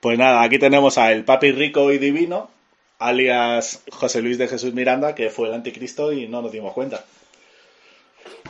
Pues 0.00 0.18
nada, 0.18 0.42
aquí 0.42 0.58
tenemos 0.58 0.98
a 0.98 1.12
el 1.12 1.24
papi 1.24 1.50
rico 1.52 1.90
y 1.92 1.96
divino, 1.98 2.50
alias 2.98 3.82
José 3.90 4.20
Luis 4.20 4.36
de 4.36 4.48
Jesús 4.48 4.74
Miranda, 4.74 5.14
que 5.14 5.30
fue 5.30 5.48
el 5.48 5.54
anticristo 5.54 6.12
y 6.12 6.28
no 6.28 6.42
nos 6.42 6.52
dimos 6.52 6.74
cuenta. 6.74 7.04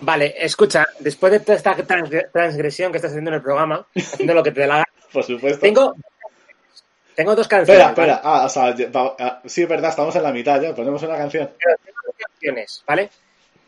Vale, 0.00 0.34
escucha, 0.38 0.84
después 0.98 1.32
de 1.32 1.40
toda 1.40 1.56
esta 1.56 1.76
trans- 1.76 2.10
transgresión 2.32 2.90
que 2.90 2.98
estás 2.98 3.12
haciendo 3.12 3.30
en 3.30 3.36
el 3.36 3.42
programa, 3.42 3.86
haciendo 3.94 4.34
lo 4.34 4.42
que 4.42 4.50
te 4.50 4.62
dé 4.62 4.66
la 4.66 4.74
gana, 4.78 4.88
Por 5.12 5.22
supuesto. 5.22 5.60
tengo, 5.60 5.94
tengo 7.14 7.36
dos 7.36 7.46
canciones. 7.46 7.80
Espera, 7.86 7.90
espera, 7.90 8.20
¿vale? 8.24 8.42
ah, 8.42 8.46
o 8.46 8.48
sea, 8.48 8.74
ah, 9.20 9.40
sí, 9.46 9.62
es 9.62 9.68
verdad, 9.68 9.90
estamos 9.90 10.16
en 10.16 10.24
la 10.24 10.32
mitad 10.32 10.60
ya, 10.60 10.74
ponemos 10.74 11.00
una 11.04 11.16
canción. 11.16 11.50
Pero 11.62 11.76
tengo 11.84 11.98
dos 12.04 12.16
canciones, 12.18 12.82
¿vale? 12.84 13.10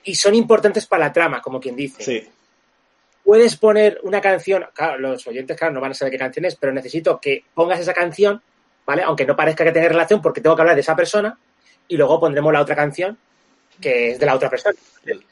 Y 0.02 0.14
son 0.16 0.34
importantes 0.34 0.86
para 0.86 1.06
la 1.06 1.12
trama, 1.12 1.40
como 1.40 1.60
quien 1.60 1.76
dice. 1.76 2.02
Sí, 2.02 2.28
puedes 3.26 3.56
poner 3.56 3.98
una 4.04 4.20
canción, 4.20 4.64
claro, 4.72 4.98
los 4.98 5.26
oyentes, 5.26 5.58
claro, 5.58 5.74
no 5.74 5.80
van 5.80 5.90
a 5.90 5.94
saber 5.94 6.12
qué 6.12 6.18
canción 6.18 6.44
es, 6.44 6.54
pero 6.54 6.72
necesito 6.72 7.20
que 7.20 7.42
pongas 7.54 7.80
esa 7.80 7.92
canción, 7.92 8.40
¿vale? 8.86 9.02
Aunque 9.02 9.26
no 9.26 9.34
parezca 9.34 9.64
que 9.64 9.72
tenga 9.72 9.88
relación, 9.88 10.22
porque 10.22 10.40
tengo 10.40 10.54
que 10.54 10.62
hablar 10.62 10.76
de 10.76 10.82
esa 10.82 10.94
persona, 10.94 11.36
y 11.88 11.96
luego 11.96 12.20
pondremos 12.20 12.52
la 12.52 12.62
otra 12.62 12.76
canción, 12.76 13.18
que 13.80 14.12
es 14.12 14.20
de 14.20 14.26
la 14.26 14.36
otra 14.36 14.48
persona. 14.48 14.76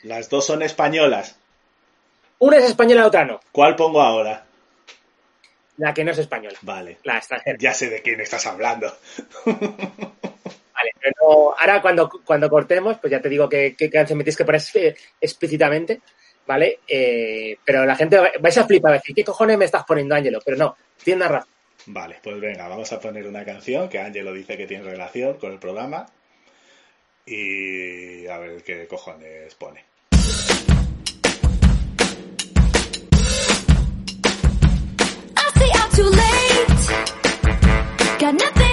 Las 0.02 0.28
dos 0.28 0.44
son 0.44 0.62
españolas. 0.62 1.38
Una 2.40 2.58
es 2.58 2.64
española, 2.64 3.02
la 3.02 3.06
otra 3.06 3.24
no. 3.24 3.40
¿Cuál 3.52 3.76
pongo 3.76 4.02
ahora? 4.02 4.44
La 5.76 5.94
que 5.94 6.04
no 6.04 6.10
es 6.10 6.18
española. 6.18 6.58
Vale. 6.62 6.98
La 7.04 7.18
extranjera. 7.18 7.56
Ya 7.60 7.74
sé 7.74 7.88
de 7.90 8.02
quién 8.02 8.20
estás 8.20 8.44
hablando. 8.46 8.92
vale, 9.46 10.90
pero 11.00 11.56
ahora 11.56 11.80
cuando, 11.80 12.10
cuando 12.24 12.50
cortemos, 12.50 12.98
pues 12.98 13.12
ya 13.12 13.20
te 13.20 13.28
digo 13.28 13.48
qué 13.48 13.90
canción 13.92 14.18
me 14.18 14.24
que 14.24 14.44
poner 14.44 14.62
eh, 14.74 14.96
explícitamente. 15.20 16.00
¿vale? 16.46 16.80
Eh, 16.86 17.56
pero 17.64 17.84
la 17.84 17.96
gente 17.96 18.18
vais 18.40 18.58
a 18.58 18.66
flipar, 18.66 18.92
a 18.92 18.96
decir, 18.96 19.14
¿qué 19.14 19.24
cojones 19.24 19.58
me 19.58 19.64
estás 19.64 19.84
poniendo, 19.84 20.14
Ángelo? 20.14 20.40
Pero 20.44 20.56
no, 20.56 20.76
tiene 21.02 21.26
razón. 21.26 21.50
Vale, 21.86 22.16
pues 22.22 22.40
venga, 22.40 22.68
vamos 22.68 22.92
a 22.92 23.00
poner 23.00 23.26
una 23.26 23.44
canción 23.44 23.88
que 23.88 23.98
Ángelo 23.98 24.32
dice 24.32 24.56
que 24.56 24.66
tiene 24.66 24.84
relación 24.84 25.34
con 25.38 25.52
el 25.52 25.58
programa 25.58 26.06
y 27.26 28.26
a 28.26 28.38
ver 28.38 28.62
qué 28.62 28.86
cojones 28.86 29.54
pone. 29.54 29.84
I 38.26 38.63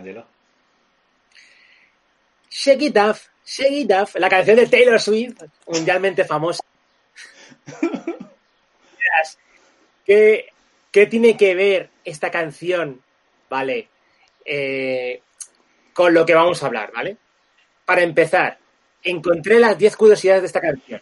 Angelo. 0.00 0.26
Shake 2.50 2.82
it 2.82 2.96
up. 2.96 4.08
La 4.14 4.28
canción 4.28 4.56
de 4.56 4.66
Taylor 4.66 5.00
Swift, 5.00 5.42
mundialmente 5.66 6.24
famosa. 6.24 6.62
¿Qué, 10.04 10.46
¿Qué, 10.90 11.06
tiene 11.06 11.36
que 11.36 11.54
ver 11.54 11.90
esta 12.04 12.30
canción, 12.30 13.00
vale, 13.48 13.88
eh, 14.44 15.22
con 15.92 16.14
lo 16.14 16.26
que 16.26 16.34
vamos 16.34 16.62
a 16.62 16.66
hablar, 16.66 16.90
vale? 16.92 17.16
Para 17.84 18.02
empezar, 18.02 18.58
encontré 19.02 19.60
las 19.60 19.78
10 19.78 19.96
curiosidades 19.96 20.42
de 20.42 20.46
esta 20.46 20.60
canción. 20.60 21.00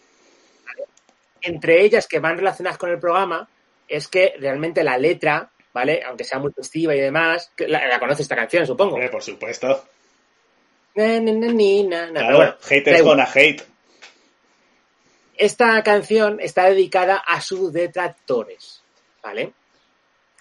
Entre 1.41 1.83
ellas 1.83 2.07
que 2.07 2.19
van 2.19 2.37
relacionadas 2.37 2.77
con 2.77 2.89
el 2.89 2.99
programa 2.99 3.47
es 3.87 4.07
que 4.07 4.35
realmente 4.39 4.83
la 4.83 4.97
letra 4.97 5.51
¿vale? 5.73 6.01
Aunque 6.05 6.23
sea 6.23 6.39
muy 6.39 6.51
festiva 6.51 6.95
y 6.95 6.99
demás. 6.99 7.51
La, 7.57 7.87
la 7.87 7.99
conoces 7.99 8.21
esta 8.21 8.35
canción, 8.35 8.65
supongo. 8.65 8.97
Por 9.11 9.23
supuesto. 9.23 9.85
Claro, 12.19 12.37
bueno, 12.37 12.55
gonna 13.03 13.27
hate. 13.33 13.63
Esta 15.37 15.81
canción 15.83 16.39
está 16.41 16.65
dedicada 16.65 17.17
a 17.25 17.39
sus 17.39 17.71
detractores, 17.71 18.83
¿vale? 19.23 19.53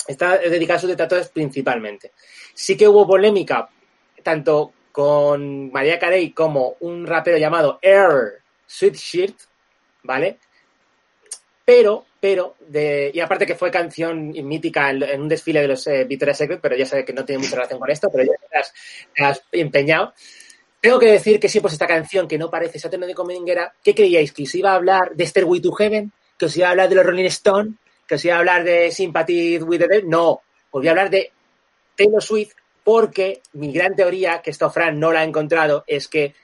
Está 0.09 0.39
dedicada 0.39 0.79
a 0.79 0.81
sus 0.81 0.91
detractores 0.91 1.29
principalmente. 1.29 2.13
Sí 2.53 2.77
que 2.77 2.89
hubo 2.89 3.07
polémica, 3.07 3.69
tanto 4.25 4.73
con 4.91 5.71
María 5.71 5.99
Carey 6.01 6.33
como 6.33 6.77
un 6.81 7.07
rapero 7.07 7.39
llamado 7.39 7.79
Air 7.81 8.43
Sweatshirt, 8.67 9.37
¿vale? 10.03 10.39
Pero, 11.69 12.07
pero, 12.19 12.57
de, 12.67 13.11
y 13.13 13.21
aparte 13.21 13.45
que 13.45 13.55
fue 13.55 13.71
canción 13.71 14.31
mítica 14.31 14.89
en, 14.89 15.03
en 15.03 15.21
un 15.21 15.29
desfile 15.29 15.61
de 15.61 15.69
los 15.69 15.87
eh, 15.87 16.05
Victoria's 16.05 16.39
Secret, 16.39 16.61
pero 16.63 16.75
ya 16.75 16.87
sé 16.87 17.05
que 17.05 17.13
no 17.13 17.27
tiene 17.27 17.43
mucha 17.43 17.57
relación 17.57 17.79
con 17.79 17.91
esto, 17.91 18.09
pero 18.11 18.25
ya 18.25 18.33
te 18.51 18.57
has, 18.59 18.73
te 19.15 19.23
has 19.23 19.43
empeñado. 19.53 20.15
Tengo 20.81 20.99
que 20.99 21.13
decir 21.13 21.39
que 21.39 21.51
sí, 21.51 21.61
pues 21.61 21.75
esta 21.75 21.87
canción 21.87 22.27
que 22.27 22.39
no 22.39 22.49
parece 22.49 22.79
Saturno 22.79 23.07
de 23.07 23.15
Cominguera, 23.15 23.75
¿qué 23.85 23.95
creíais? 23.95 24.33
¿Que 24.33 24.45
os 24.45 24.55
iba 24.55 24.73
a 24.73 24.77
hablar 24.77 25.11
de 25.15 25.27
Stairway 25.27 25.61
to 25.61 25.73
Heaven? 25.73 26.11
¿Que 26.39 26.47
os 26.47 26.57
iba 26.57 26.69
a 26.69 26.71
hablar 26.71 26.89
de 26.89 26.95
los 26.95 27.05
Rolling 27.05 27.27
Stone? 27.27 27.75
¿Que 28.07 28.15
os 28.15 28.25
iba 28.25 28.37
a 28.37 28.39
hablar 28.39 28.65
de 28.65 28.91
Sympathy 28.91 29.59
with 29.59 29.81
the 29.81 29.89
Devil? 29.89 30.09
No, 30.09 30.31
os 30.31 30.41
voy 30.71 30.89
a 30.89 30.93
hablar 30.93 31.11
de 31.11 31.31
Taylor 31.95 32.23
Swift 32.23 32.55
porque 32.83 33.43
mi 33.53 33.75
gran 33.75 33.95
teoría, 33.95 34.41
que 34.41 34.53
esto 34.53 34.71
Fran 34.71 34.99
no 34.99 35.13
la 35.13 35.21
ha 35.21 35.25
encontrado, 35.25 35.85
es 35.87 36.09
que... 36.09 36.35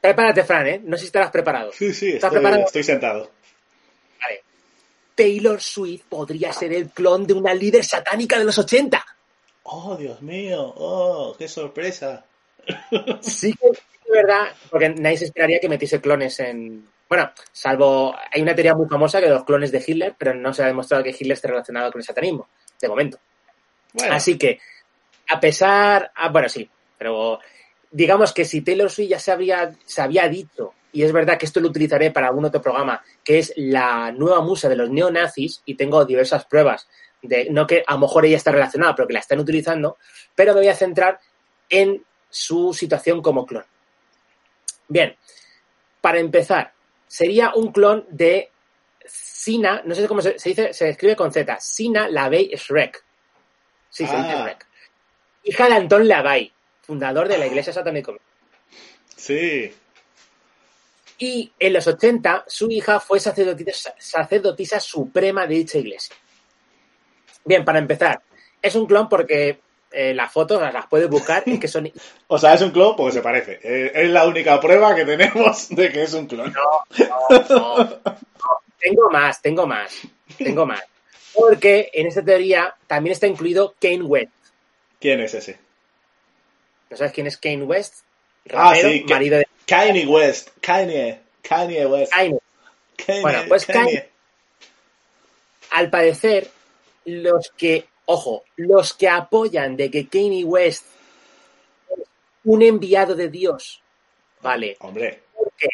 Prepárate, 0.00 0.42
Fran, 0.44 0.66
¿eh? 0.68 0.80
No 0.82 0.96
sé 0.96 1.02
si 1.02 1.06
estarás 1.08 1.30
preparado. 1.30 1.70
Sí, 1.70 1.92
sí, 1.92 2.12
¿Estás 2.12 2.28
estoy, 2.28 2.38
preparado? 2.38 2.64
estoy 2.64 2.82
sentado. 2.82 3.30
Taylor 5.14 5.60
Swift 5.60 6.04
podría 6.08 6.52
ser 6.52 6.72
el 6.72 6.90
clon 6.90 7.26
de 7.26 7.34
una 7.34 7.54
líder 7.54 7.84
satánica 7.84 8.38
de 8.38 8.44
los 8.44 8.58
80. 8.58 9.04
Oh, 9.64 9.96
Dios 9.96 10.20
mío, 10.22 10.74
oh, 10.76 11.34
qué 11.38 11.48
sorpresa. 11.48 12.24
Sí 13.20 13.54
es 13.62 13.82
verdad, 14.10 14.48
porque 14.70 14.90
nadie 14.90 15.18
se 15.18 15.24
esperaría 15.26 15.58
que 15.60 15.68
metiese 15.68 16.00
clones 16.00 16.38
en... 16.40 16.86
Bueno, 17.08 17.30
salvo... 17.52 18.14
Hay 18.32 18.42
una 18.42 18.54
teoría 18.54 18.74
muy 18.74 18.86
famosa 18.88 19.20
que 19.20 19.26
de 19.26 19.34
los 19.34 19.44
clones 19.44 19.72
de 19.72 19.82
Hitler, 19.86 20.14
pero 20.16 20.34
no 20.34 20.52
se 20.52 20.62
ha 20.62 20.66
demostrado 20.66 21.02
que 21.02 21.10
Hitler 21.10 21.32
esté 21.32 21.48
relacionado 21.48 21.90
con 21.90 22.00
el 22.00 22.06
satanismo, 22.06 22.48
de 22.80 22.88
momento. 22.88 23.18
Bueno, 23.92 24.14
Así 24.14 24.36
que, 24.36 24.58
a 25.28 25.40
pesar... 25.40 26.12
ah, 26.14 26.28
bueno, 26.28 26.48
sí, 26.48 26.68
pero 26.98 27.38
digamos 27.90 28.32
que 28.32 28.44
si 28.44 28.62
Taylor 28.62 28.90
Swift 28.90 29.10
ya 29.10 29.18
se, 29.18 29.32
habría, 29.32 29.72
se 29.84 30.02
había 30.02 30.28
dicho, 30.28 30.74
y 30.94 31.02
es 31.02 31.12
verdad 31.12 31.36
que 31.36 31.44
esto 31.44 31.60
lo 31.60 31.68
utilizaré 31.68 32.10
para 32.10 32.28
algún 32.28 32.44
otro 32.46 32.62
programa, 32.62 33.02
que 33.22 33.38
es 33.40 33.52
la 33.56 34.12
nueva 34.12 34.40
musa 34.40 34.68
de 34.68 34.76
los 34.76 34.88
neonazis, 34.88 35.60
y 35.66 35.74
tengo 35.74 36.04
diversas 36.04 36.46
pruebas 36.46 36.88
de, 37.20 37.48
no 37.50 37.66
que 37.66 37.82
a 37.86 37.94
lo 37.94 38.00
mejor 38.00 38.24
ella 38.24 38.36
está 38.36 38.52
relacionada, 38.52 38.94
pero 38.94 39.08
que 39.08 39.14
la 39.14 39.20
están 39.20 39.40
utilizando, 39.40 39.98
pero 40.34 40.54
me 40.54 40.60
voy 40.60 40.68
a 40.68 40.74
centrar 40.74 41.18
en 41.68 42.02
su 42.30 42.72
situación 42.72 43.20
como 43.22 43.44
clon. 43.44 43.64
Bien, 44.88 45.16
para 46.00 46.18
empezar, 46.18 46.72
sería 47.06 47.52
un 47.54 47.72
clon 47.72 48.06
de 48.10 48.50
Sina, 49.06 49.82
no 49.84 49.94
sé 49.94 50.06
cómo 50.08 50.22
se, 50.22 50.38
se 50.38 50.48
dice, 50.50 50.72
se 50.72 50.88
escribe 50.90 51.16
con 51.16 51.32
Z, 51.32 51.58
Sina 51.60 52.08
Lavey 52.08 52.50
Shrek. 52.54 53.04
Sí, 53.90 54.06
se 54.06 54.16
dice 54.16 54.28
Ah. 54.32 54.42
Shrek. 54.44 54.66
Hija 55.44 55.68
de 55.68 55.74
Anton 55.74 56.08
Lavey, 56.08 56.52
fundador 56.82 57.28
de 57.28 57.38
la 57.38 57.46
Iglesia 57.46 57.72
Satánica. 57.72 58.12
sí. 59.16 59.72
Y 61.18 61.52
en 61.58 61.72
los 61.72 61.86
80, 61.86 62.44
su 62.48 62.70
hija 62.70 62.98
fue 63.00 63.20
sacerdotisa, 63.20 63.94
sacerdotisa 63.98 64.80
suprema 64.80 65.46
de 65.46 65.54
dicha 65.54 65.78
iglesia. 65.78 66.16
Bien, 67.44 67.64
para 67.64 67.78
empezar, 67.78 68.20
es 68.60 68.74
un 68.74 68.86
clon 68.86 69.08
porque 69.08 69.60
eh, 69.92 70.12
las 70.12 70.32
fotos 70.32 70.60
las, 70.60 70.86
puedes 70.86 71.08
buscar 71.08 71.42
y 71.46 71.58
que 71.60 71.68
son 71.68 71.90
O 72.26 72.38
sea, 72.38 72.54
es 72.54 72.62
un 72.62 72.70
clon 72.72 72.96
porque 72.96 73.12
se 73.12 73.22
parece. 73.22 73.60
Eh, 73.62 73.92
es 73.94 74.10
la 74.10 74.26
única 74.26 74.58
prueba 74.60 74.94
que 74.94 75.04
tenemos 75.04 75.68
de 75.70 75.92
que 75.92 76.02
es 76.02 76.14
un 76.14 76.26
clon. 76.26 76.52
No, 76.52 77.06
no, 77.28 77.44
no. 77.48 78.00
Tengo 78.78 79.10
más, 79.10 79.40
tengo 79.40 79.66
más, 79.66 80.00
tengo 80.36 80.66
más. 80.66 80.82
Porque 81.32 81.90
en 81.92 82.06
esta 82.06 82.24
teoría 82.24 82.74
también 82.86 83.12
está 83.12 83.26
incluido 83.26 83.74
Kane 83.80 84.02
West. 84.02 84.30
¿Quién 85.00 85.20
es 85.20 85.34
ese? 85.34 85.58
¿No 86.90 86.96
sabes 86.96 87.12
quién 87.12 87.26
es 87.26 87.36
Kane 87.36 87.62
West? 87.62 88.04
Ah, 88.52 88.74
sí, 88.74 89.04
que- 89.04 89.14
marido 89.14 89.38
de 89.38 89.46
Kanye 89.66 90.06
West. 90.06 90.50
Kanye. 90.60 91.20
Kanye 91.42 91.86
West. 91.86 92.12
Kanye. 92.12 92.38
Kanye, 92.96 93.22
Bueno, 93.22 93.42
pues 93.48 93.66
Kanye. 93.66 94.08
Al 95.70 95.90
parecer, 95.90 96.50
los 97.06 97.50
que, 97.56 97.86
ojo, 98.06 98.44
los 98.56 98.92
que 98.94 99.08
apoyan 99.08 99.76
de 99.76 99.90
que 99.90 100.06
Kanye 100.08 100.44
West 100.44 100.86
es 101.90 102.04
un 102.44 102.62
enviado 102.62 103.14
de 103.14 103.28
Dios, 103.28 103.82
¿vale? 104.40 104.76
Hombre, 104.80 105.22
¿Por 105.34 105.52
qué? 105.56 105.68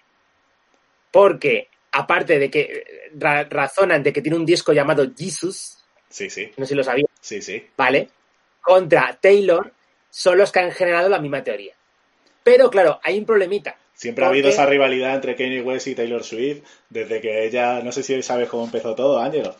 Porque, 1.11 1.68
aparte 1.93 2.38
de 2.38 2.51
que 2.51 3.11
ra- 3.18 3.45
razonan 3.45 4.03
de 4.03 4.12
que 4.12 4.22
tiene 4.22 4.36
un 4.38 4.47
disco 4.47 4.72
llamado 4.72 5.07
Jesus, 5.16 5.78
sí, 6.09 6.30
sí. 6.30 6.53
no 6.57 6.64
sé 6.64 6.70
si 6.70 6.74
lo 6.76 6.84
sabía, 6.84 7.05
Sí, 7.20 7.43
sí. 7.43 7.66
¿vale? 7.76 8.09
Contra 8.62 9.18
Taylor, 9.20 9.72
son 10.09 10.38
los 10.38 10.51
que 10.53 10.61
han 10.61 10.70
generado 10.72 11.09
la 11.09 11.18
misma 11.18 11.43
teoría. 11.45 11.74
Pero 12.51 12.68
claro, 12.68 12.98
hay 13.05 13.16
un 13.16 13.24
problemita. 13.24 13.76
Siempre 13.94 14.24
ha 14.24 14.28
habido 14.28 14.48
esa 14.48 14.66
rivalidad 14.66 15.14
entre 15.14 15.36
Kanye 15.36 15.62
West 15.62 15.86
y 15.86 15.94
Taylor 15.94 16.24
Swift 16.24 16.64
desde 16.88 17.20
que 17.20 17.46
ella, 17.46 17.80
no 17.80 17.92
sé 17.92 18.03
si 18.03 18.20
sabes 18.24 18.48
cómo 18.48 18.64
empezó 18.64 18.96
todo, 18.96 19.20
Ángelo. 19.20 19.55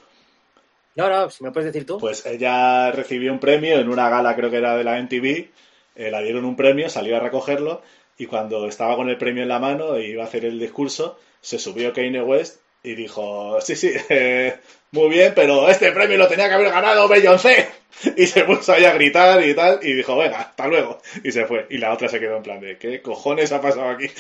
No, 0.97 1.09
no, 1.09 1.31
si 1.31 1.45
me 1.45 1.53
puedes 1.53 1.73
decir 1.73 1.87
tú. 1.87 1.99
Pues 1.99 2.27
ella 2.27 2.91
recibió 2.91 3.33
un 3.33 3.39
premio 3.39 3.79
en 3.79 3.89
una 3.89 4.11
gala, 4.11 4.35
creo 4.35 4.51
que 4.51 4.57
era 4.57 4.77
de 4.77 4.83
la 4.83 5.01
MTV, 5.01 5.51
eh, 5.95 6.11
la 6.11 6.21
dieron 6.21 6.45
un 6.45 6.57
premio, 6.57 6.91
salió 6.91 7.17
a 7.17 7.21
recogerlo 7.21 7.81
y 8.19 8.27
cuando 8.27 8.67
estaba 8.67 8.97
con 8.97 9.09
el 9.09 9.19
premio 9.19 9.45
en 9.45 9.51
la 9.51 9.61
mano 9.61 9.95
e 9.95 10.09
iba 10.09 10.25
a 10.25 10.27
hacer 10.27 10.45
el 10.45 10.59
discurso, 10.59 11.17
se 11.41 11.61
subió 11.61 11.93
Kanye 11.93 12.23
West 12.23 12.61
y 12.83 12.95
dijo, 12.95 13.61
sí, 13.61 13.77
sí, 13.77 13.93
eh, 14.09 14.57
muy 14.93 15.09
bien, 15.09 15.33
pero 15.35 15.69
este 15.69 15.93
premio 15.93 16.17
lo 16.19 16.29
tenía 16.29 16.49
que 16.49 16.55
haber 16.55 16.71
ganado 16.71 17.09
Beyoncé. 17.09 17.69
Y 18.17 18.27
se 18.27 18.45
puso 18.45 18.73
ahí 18.73 18.85
a 18.85 18.95
gritar 18.95 19.45
y 19.45 19.55
tal, 19.55 19.81
y 19.83 19.93
dijo, 19.93 20.17
venga, 20.17 20.41
hasta 20.41 20.67
luego. 20.69 20.99
Y 21.23 21.33
se 21.33 21.45
fue. 21.47 21.67
Y 21.71 21.79
la 21.79 21.93
otra 21.93 22.09
se 22.09 22.19
quedó 22.21 22.37
en 22.39 22.43
plan 22.43 22.61
de, 22.61 22.79
¿qué 22.79 23.03
cojones 23.03 23.53
ha 23.53 23.61
pasado 23.61 23.91
aquí? 23.91 24.07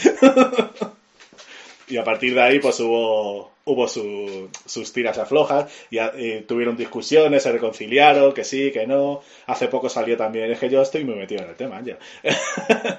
y 1.88 1.96
a 1.96 2.04
partir 2.04 2.34
de 2.34 2.42
ahí, 2.42 2.58
pues 2.60 2.78
hubo, 2.80 3.52
hubo 3.64 3.88
su- 3.88 4.48
sus 4.66 4.92
tiras 4.92 5.18
aflojas 5.18 5.70
y, 5.90 5.98
y 5.98 6.40
tuvieron 6.42 6.76
discusiones, 6.76 7.42
se 7.42 7.52
reconciliaron, 7.52 8.32
que 8.32 8.44
sí, 8.44 8.70
que 8.70 8.86
no. 8.86 9.22
Hace 9.46 9.66
poco 9.68 9.88
salió 9.88 10.16
también, 10.16 10.50
es 10.52 10.58
que 10.58 10.70
yo 10.70 10.82
estoy 10.82 11.04
muy 11.04 11.16
metido 11.16 11.42
en 11.42 11.50
el 11.50 11.56
tema, 11.56 11.78
Ángel. 11.78 11.96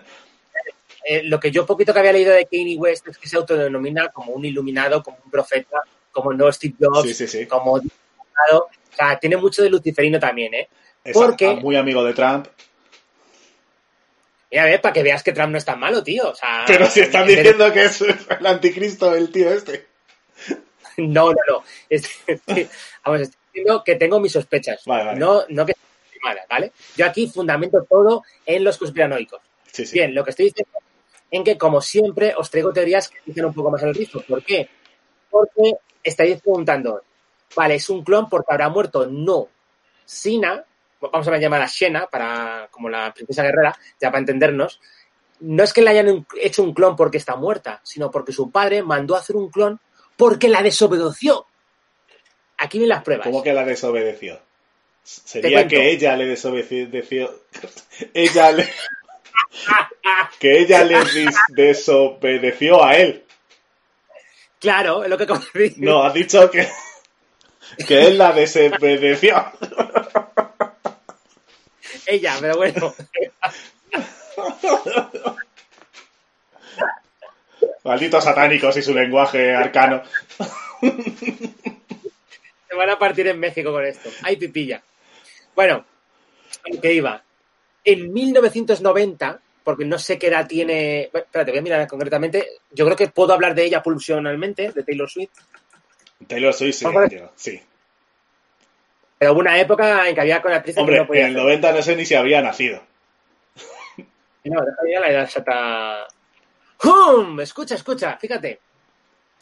Eh, 1.03 1.23
lo 1.23 1.39
que 1.39 1.51
yo 1.51 1.65
poquito 1.65 1.93
que 1.93 1.99
había 1.99 2.13
leído 2.13 2.33
de 2.33 2.45
Kanye 2.45 2.77
West 2.77 3.07
es 3.07 3.17
que 3.17 3.27
se 3.27 3.37
autodenomina 3.37 4.09
como 4.09 4.33
un 4.33 4.45
iluminado, 4.45 5.01
como 5.01 5.17
un 5.25 5.31
profeta, 5.31 5.77
como 6.11 6.31
no 6.33 6.51
Steve 6.51 6.75
Jobs, 6.79 7.07
Sí, 7.07 7.13
sí, 7.13 7.27
sí. 7.27 7.45
como. 7.47 7.73
O 7.73 8.69
sea, 8.95 9.17
tiene 9.19 9.37
mucho 9.37 9.63
de 9.63 9.69
luciferino 9.69 10.19
también, 10.19 10.53
¿eh? 10.53 10.69
Es 11.03 11.13
Porque- 11.13 11.55
muy 11.55 11.75
amigo 11.75 12.03
de 12.03 12.13
Trump. 12.13 12.47
Mira, 14.51 14.63
a 14.63 14.65
ver, 14.65 14.81
para 14.81 14.93
que 14.93 15.03
veas 15.03 15.23
que 15.23 15.31
Trump 15.31 15.51
no 15.53 15.57
es 15.57 15.65
tan 15.65 15.79
malo, 15.79 16.03
tío. 16.03 16.29
O 16.29 16.35
sea, 16.35 16.63
Pero 16.67 16.85
si 16.87 16.99
están 16.99 17.25
de- 17.25 17.37
diciendo 17.37 17.71
que 17.71 17.85
es 17.85 18.01
el 18.01 18.45
anticristo 18.45 19.15
el 19.15 19.31
tío 19.31 19.51
este. 19.51 19.87
No, 20.97 21.31
no, 21.31 21.37
no. 21.47 21.63
Vamos, 23.05 23.21
estoy 23.21 23.37
diciendo 23.53 23.81
que 23.83 23.95
tengo 23.95 24.19
mis 24.19 24.33
sospechas. 24.33 24.81
Vale, 24.85 25.05
vale. 25.05 25.19
No, 25.19 25.43
no 25.47 25.65
que 25.65 25.73
sean 25.73 26.19
malas, 26.21 26.45
¿vale? 26.49 26.73
Yo 26.97 27.05
aquí 27.05 27.27
fundamento 27.27 27.87
todo 27.89 28.23
en 28.45 28.63
los 28.65 28.77
conspiranoicos. 28.77 29.41
Sí, 29.71 29.85
sí. 29.85 29.93
Bien, 29.93 30.13
lo 30.13 30.23
que 30.25 30.31
estoy 30.31 30.47
diciendo 30.47 30.69
en 31.31 31.43
que, 31.43 31.57
como 31.57 31.81
siempre, 31.81 32.35
os 32.37 32.51
traigo 32.51 32.73
teorías 32.73 33.09
que 33.09 33.19
dicen 33.25 33.45
un 33.45 33.53
poco 33.53 33.71
más 33.71 33.81
el 33.83 33.95
rizo. 33.95 34.21
¿Por 34.27 34.43
qué? 34.43 34.69
Porque 35.29 35.73
estáis 36.03 36.41
preguntando, 36.41 37.01
vale, 37.55 37.75
¿es 37.75 37.89
un 37.89 38.03
clon 38.03 38.29
porque 38.29 38.51
habrá 38.51 38.69
muerto? 38.69 39.07
No. 39.07 39.47
Sina, 40.05 40.63
vamos 40.99 41.27
a 41.27 41.37
llamar 41.37 41.61
a 41.61 41.67
Shena, 41.67 42.07
para, 42.07 42.67
como 42.69 42.89
la 42.89 43.13
princesa 43.13 43.43
guerrera, 43.43 43.77
ya 43.99 44.09
para 44.09 44.19
entendernos, 44.19 44.79
no 45.39 45.63
es 45.63 45.73
que 45.73 45.81
le 45.81 45.89
hayan 45.89 46.25
hecho 46.39 46.63
un 46.63 46.73
clon 46.73 46.95
porque 46.95 47.17
está 47.17 47.35
muerta, 47.35 47.81
sino 47.83 48.11
porque 48.11 48.31
su 48.31 48.51
padre 48.51 48.83
mandó 48.83 49.15
a 49.15 49.19
hacer 49.19 49.35
un 49.35 49.49
clon 49.49 49.79
porque 50.15 50.49
la 50.49 50.61
desobedeció. 50.61 51.47
Aquí 52.57 52.77
vienen 52.77 52.95
las 52.95 53.03
pruebas. 53.03 53.25
¿Cómo 53.25 53.41
que 53.41 53.53
la 53.53 53.65
desobedeció? 53.65 54.39
Sería 55.03 55.67
que 55.67 55.91
ella 55.91 56.15
le 56.15 56.27
desobedeció. 56.27 57.41
ella 58.13 58.51
le. 58.51 58.69
que 60.41 60.59
ella 60.59 60.83
le 60.83 60.97
desobedeció 61.49 62.83
a 62.83 62.95
él. 62.95 63.23
Claro, 64.59 65.03
es 65.03 65.09
lo 65.09 65.17
que 65.17 65.25
acabo 65.25 65.39
de 65.39 65.59
decir. 65.59 65.83
No, 65.83 66.03
has 66.03 66.15
dicho 66.15 66.49
que. 66.49 66.67
que 67.87 68.01
él 68.07 68.17
la 68.17 68.31
desobedeció. 68.31 69.35
Ella, 72.07 72.35
pero 72.41 72.57
bueno. 72.57 72.95
Malditos 77.83 78.23
satánicos 78.23 78.75
y 78.77 78.81
su 78.81 78.95
lenguaje 78.95 79.53
arcano. 79.53 80.01
Se 82.67 82.75
van 82.75 82.89
a 82.89 82.97
partir 82.97 83.27
en 83.27 83.39
México 83.39 83.71
con 83.71 83.85
esto. 83.85 84.09
Ay, 84.23 84.37
pipilla. 84.37 84.81
Bueno, 85.55 85.85
que 86.81 86.93
iba. 86.93 87.23
En 87.83 88.11
1990, 88.11 89.39
porque 89.63 89.85
no 89.85 89.99
sé 89.99 90.17
qué 90.17 90.27
edad 90.27 90.47
tiene. 90.47 91.09
Bueno, 91.11 91.25
espérate, 91.25 91.51
voy 91.51 91.59
a 91.59 91.63
mirar 91.63 91.87
concretamente. 91.87 92.47
Yo 92.71 92.85
creo 92.85 92.97
que 92.97 93.07
puedo 93.07 93.33
hablar 93.33 93.55
de 93.55 93.65
ella 93.65 93.83
pulsionalmente, 93.83 94.71
de 94.71 94.83
Taylor 94.83 95.09
Swift. 95.09 95.31
Taylor 96.27 96.53
Swift, 96.53 96.75
sí, 96.75 96.85
sí. 97.35 97.61
Pero 99.17 99.33
hubo 99.33 99.39
una 99.39 99.59
época 99.59 100.07
en 100.07 100.15
que 100.15 100.21
había 100.21 100.41
con 100.41 100.51
actrices 100.51 100.77
que 100.77 100.81
Hombre, 100.81 100.97
no 100.97 101.07
podía 101.07 101.21
en 101.21 101.27
el 101.27 101.35
hacer. 101.35 101.43
90 101.43 101.71
no 101.73 101.81
sé 101.81 101.95
ni 101.95 102.05
si 102.05 102.15
había 102.15 102.41
nacido. 102.41 102.81
No, 104.43 104.59
ya 104.91 104.99
la 104.99 105.11
edad 105.11 105.23
exacta. 105.25 106.07
¡Hum! 106.83 107.39
Escucha, 107.41 107.75
escucha, 107.75 108.17
fíjate. 108.17 108.59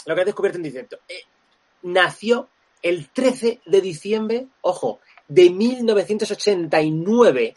Lo 0.06 0.14
que 0.14 0.22
he 0.22 0.26
descubierto 0.26 0.58
en 0.58 0.64
diciendo. 0.64 1.00
Eh, 1.08 1.22
nació 1.84 2.50
el 2.82 3.08
13 3.08 3.62
de 3.66 3.82
diciembre, 3.82 4.48
ojo, 4.60 5.00
de 5.30 5.50
1989 5.50 7.56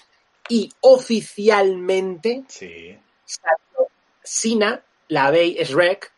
y 0.49 0.71
oficialmente 0.81 2.45
Sí. 2.49 2.99
salió 3.25 3.89
Sina, 4.23 4.83
la 5.09 5.31
Bey 5.31 5.55
Shrek, 5.65 6.11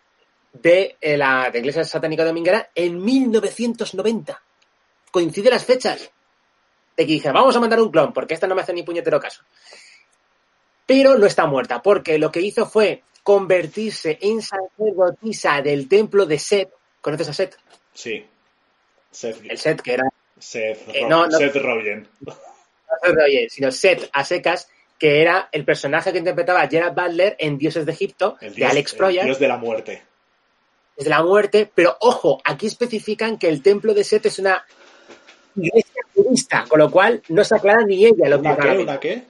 de 0.53 0.97
eh, 1.01 1.17
la 1.17 1.51
de 1.51 1.59
Iglesia 1.59 1.85
Satánica 1.85 2.25
Dominguera 2.25 2.71
en 2.75 3.03
1990. 3.03 4.41
Coincide 5.11 5.51
las 5.51 5.65
fechas. 5.65 6.11
De 6.97 7.07
que 7.07 7.13
dije, 7.13 7.33
vamos 7.33 7.57
a 7.57 7.61
mandar 7.61 7.81
un 7.81 7.91
clon, 7.91 8.13
porque 8.13 8.35
esta 8.35 8.47
no 8.47 8.55
me 8.55 8.63
hace 8.63 8.73
ni 8.73 8.83
puñetero 8.85 9.19
caso. 9.19 9.43
Pero 10.87 11.17
no 11.19 11.27
está 11.27 11.47
muerta, 11.47 11.83
porque 11.83 12.19
lo 12.19 12.31
que 12.31 12.41
hizo 12.41 12.67
fue 12.67 13.03
convertirse 13.23 14.19
en 14.21 14.43
sacerdotisa 14.43 15.61
del 15.63 15.89
templo 15.89 16.27
de 16.27 16.39
Set. 16.39 16.71
¿Conoces 17.01 17.29
a 17.31 17.33
Set? 17.33 17.59
Sí. 17.93 18.25
Seth, 19.11 19.41
El 19.49 19.59
Set 19.59 19.81
que 19.81 19.95
era 19.95 20.05
Seth, 20.39 20.89
Eh, 20.89 21.01
Ro- 21.03 21.09
no, 21.09 21.27
no. 21.27 21.39
Seth 21.39 21.57
Rogen. 21.57 22.07
Seth 23.03 23.15
Rogen, 23.15 23.51
sino 23.51 23.71
Set 23.73 24.11
a 24.13 24.25
secas, 24.25 24.69
que 24.99 25.21
era 25.23 25.49
el 25.53 25.65
personaje 25.65 26.13
que 26.13 26.19
interpretaba 26.19 26.67
Gerard 26.69 26.95
Butler 26.95 27.37
en 27.39 27.59
Dioses 27.59 27.85
de 27.87 27.93
Egipto, 27.93 28.37
El 28.41 28.51
de 28.51 28.57
dios, 28.57 28.71
Alex 28.71 28.95
Proyas. 28.95 29.25
dios 29.25 29.39
de 29.39 29.49
la 29.49 29.57
muerte. 29.57 30.03
desde 30.97 31.11
la 31.11 31.23
muerte, 31.23 31.71
pero 31.75 31.97
ojo, 32.01 32.41
aquí 32.45 32.67
especifican 32.67 33.37
que 33.39 33.49
el 33.49 33.63
templo 33.63 33.93
de 33.95 34.05
Set 34.05 34.27
es 34.27 34.39
una 34.39 34.65
iglesia 35.57 36.03
budista, 36.15 36.65
con 36.69 36.79
lo 36.79 36.91
cual 36.91 37.23
no 37.29 37.43
se 37.45 37.55
aclara 37.57 37.85
ni 37.85 38.07
ella 38.07 38.29
lo 38.29 38.41
que 38.41 38.49
¿Una 38.49 38.53
es 38.53 38.59
qué? 38.59 38.79
¿Una 38.83 39.01
qué? 39.01 39.25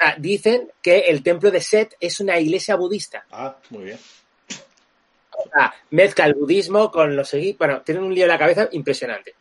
Ah, 0.00 0.14
Dicen 0.18 0.70
que 0.82 0.98
el 1.00 1.22
templo 1.22 1.50
de 1.50 1.60
Set 1.60 1.96
es 1.98 2.20
una 2.20 2.38
iglesia 2.38 2.76
budista. 2.76 3.24
Ah, 3.32 3.56
muy 3.70 3.84
bien. 3.84 3.98
O 5.32 5.48
sea, 5.50 5.74
mezcla 5.90 6.26
el 6.26 6.34
budismo 6.34 6.90
con 6.90 7.16
los 7.16 7.32
egipcios. 7.34 7.58
Bueno, 7.58 7.82
tienen 7.82 8.04
un 8.04 8.14
lío 8.14 8.24
en 8.24 8.28
la 8.28 8.38
cabeza 8.38 8.68
impresionante. 8.72 9.34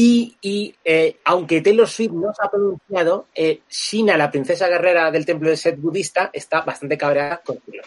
Y, 0.00 0.36
y, 0.42 0.72
eh, 0.84 1.16
aunque 1.24 1.60
Taylor 1.60 1.88
Swift 1.88 2.12
no 2.12 2.32
se 2.32 2.40
ha 2.46 2.48
pronunciado, 2.48 3.26
eh, 3.34 3.62
Shina, 3.68 4.16
la 4.16 4.30
princesa 4.30 4.68
guerrera 4.68 5.10
del 5.10 5.26
templo 5.26 5.50
de 5.50 5.56
Set 5.56 5.76
budista, 5.76 6.30
está 6.32 6.60
bastante 6.60 6.96
cabreada 6.96 7.38
con 7.38 7.58
Taylor. 7.58 7.84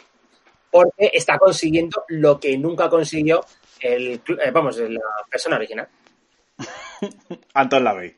Porque 0.70 1.10
está 1.14 1.38
consiguiendo 1.40 2.04
lo 2.10 2.38
que 2.38 2.58
nunca 2.58 2.90
consiguió 2.90 3.46
el, 3.80 4.22
eh, 4.44 4.52
vamos, 4.52 4.78
la 4.78 5.00
persona 5.30 5.56
original. 5.56 5.88
Anton 7.54 7.82
LaVey. 7.82 8.14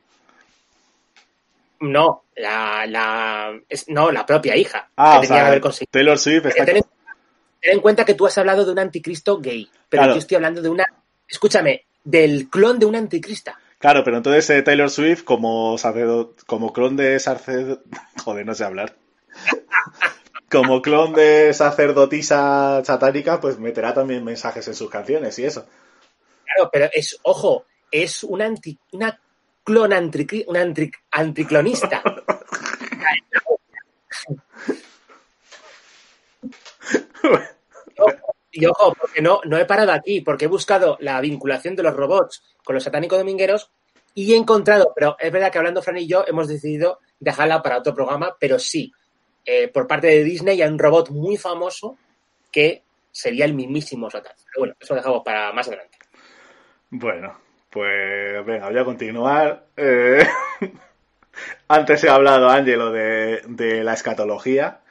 No, 1.81 2.23
la, 2.37 2.85
la, 2.87 3.59
es- 3.69 3.89
no, 3.89 4.11
la 4.11 4.25
propia 4.25 4.55
hija. 4.55 4.89
Ah, 4.95 5.19
que 5.21 5.27
o 5.27 5.29
tenía 5.29 5.43
que 5.43 5.47
haber 5.49 5.61
conseguido. 5.61 5.89
Taylor 5.91 6.17
Swift 6.17 6.45
está... 6.47 6.65
Ten 6.65 6.77
en, 6.77 6.83
ten 7.61 7.73
en 7.73 7.79
cuenta 7.79 8.05
que 8.05 8.15
tú 8.15 8.25
has 8.25 8.37
hablado 8.39 8.65
de 8.65 8.71
un 8.71 8.79
anticristo 8.79 9.39
gay, 9.39 9.69
pero 9.87 10.01
Claro. 10.01 10.13
yo 10.15 10.19
estoy 10.19 10.35
hablando 10.35 10.63
de 10.63 10.69
una, 10.69 10.85
escúchame, 11.27 11.85
del 12.03 12.49
clon 12.49 12.79
de 12.79 12.87
un 12.87 12.95
anticrista. 12.95 13.59
Claro, 13.83 14.05
pero 14.05 14.15
entonces 14.15 14.49
eh, 14.49 14.61
Taylor 14.61 14.89
Swift, 14.89 15.25
como 15.25 15.77
sacerdo- 15.77 16.33
como 16.47 16.71
clon 16.71 16.95
de 16.95 17.19
sacerdotisa... 17.19 17.83
Joder, 18.23 18.45
no 18.45 18.53
sé 18.53 18.63
hablar. 18.63 18.95
como 20.49 20.81
clon 20.81 21.11
de 21.11 21.53
sacerdotisa 21.53 22.81
satánica, 22.85 23.41
pues 23.41 23.59
meterá 23.59 23.93
también 23.93 24.23
mensajes 24.23 24.65
en 24.69 24.75
sus 24.75 24.89
canciones 24.89 25.37
y 25.37 25.43
eso. 25.43 25.67
Claro, 26.45 26.69
pero 26.71 26.87
es, 26.93 27.19
ojo, 27.23 27.65
es 27.91 28.23
una 28.23 28.45
anti, 28.45 28.79
una 28.93 29.19
clon 29.65 29.91
anticri- 29.91 30.45
una 30.47 30.63
antri- 30.63 30.93
anticlonista. 31.11 32.01
Y 38.53 38.65
ojo, 38.67 38.93
porque 38.93 39.21
no, 39.21 39.41
no 39.45 39.57
he 39.57 39.65
parado 39.65 39.91
aquí, 39.91 40.21
porque 40.21 40.45
he 40.45 40.47
buscado 40.47 40.95
la 41.01 41.19
vinculación 41.19 41.75
de 41.75 41.83
los 41.83 41.95
robots 41.95 42.43
con 42.63 42.75
los 42.75 42.83
satánicos 42.83 43.17
domingueros 43.17 43.71
y 44.13 44.31
he 44.33 44.37
encontrado, 44.37 44.93
pero 44.95 45.17
es 45.19 45.31
verdad 45.31 45.51
que 45.51 45.57
hablando 45.57 45.81
Fran 45.81 45.97
y 45.97 46.07
yo 46.07 46.23
hemos 46.27 46.47
decidido 46.47 46.99
dejarla 47.19 47.63
para 47.63 47.79
otro 47.79 47.95
programa, 47.95 48.35
pero 48.39 48.59
sí, 48.59 48.91
eh, 49.43 49.67
por 49.69 49.87
parte 49.87 50.07
de 50.07 50.23
Disney 50.23 50.61
hay 50.61 50.69
un 50.69 50.77
robot 50.77 51.09
muy 51.09 51.35
famoso 51.35 51.97
que 52.51 52.83
sería 53.11 53.45
el 53.45 53.55
mismísimo 53.55 54.09
Satán. 54.09 54.35
Pero 54.45 54.59
bueno, 54.59 54.75
eso 54.79 54.93
lo 54.93 54.99
dejamos 54.99 55.23
para 55.23 55.51
más 55.51 55.67
adelante. 55.67 55.97
Bueno, 56.91 57.39
pues 57.71 58.45
venga, 58.45 58.69
voy 58.69 58.77
a 58.77 58.85
continuar. 58.85 59.65
Eh, 59.75 60.23
Antes 61.67 62.03
he 62.03 62.09
hablado, 62.09 62.49
Ángelo, 62.49 62.91
de, 62.91 63.41
de 63.47 63.83
la 63.83 63.93
escatología, 63.93 64.81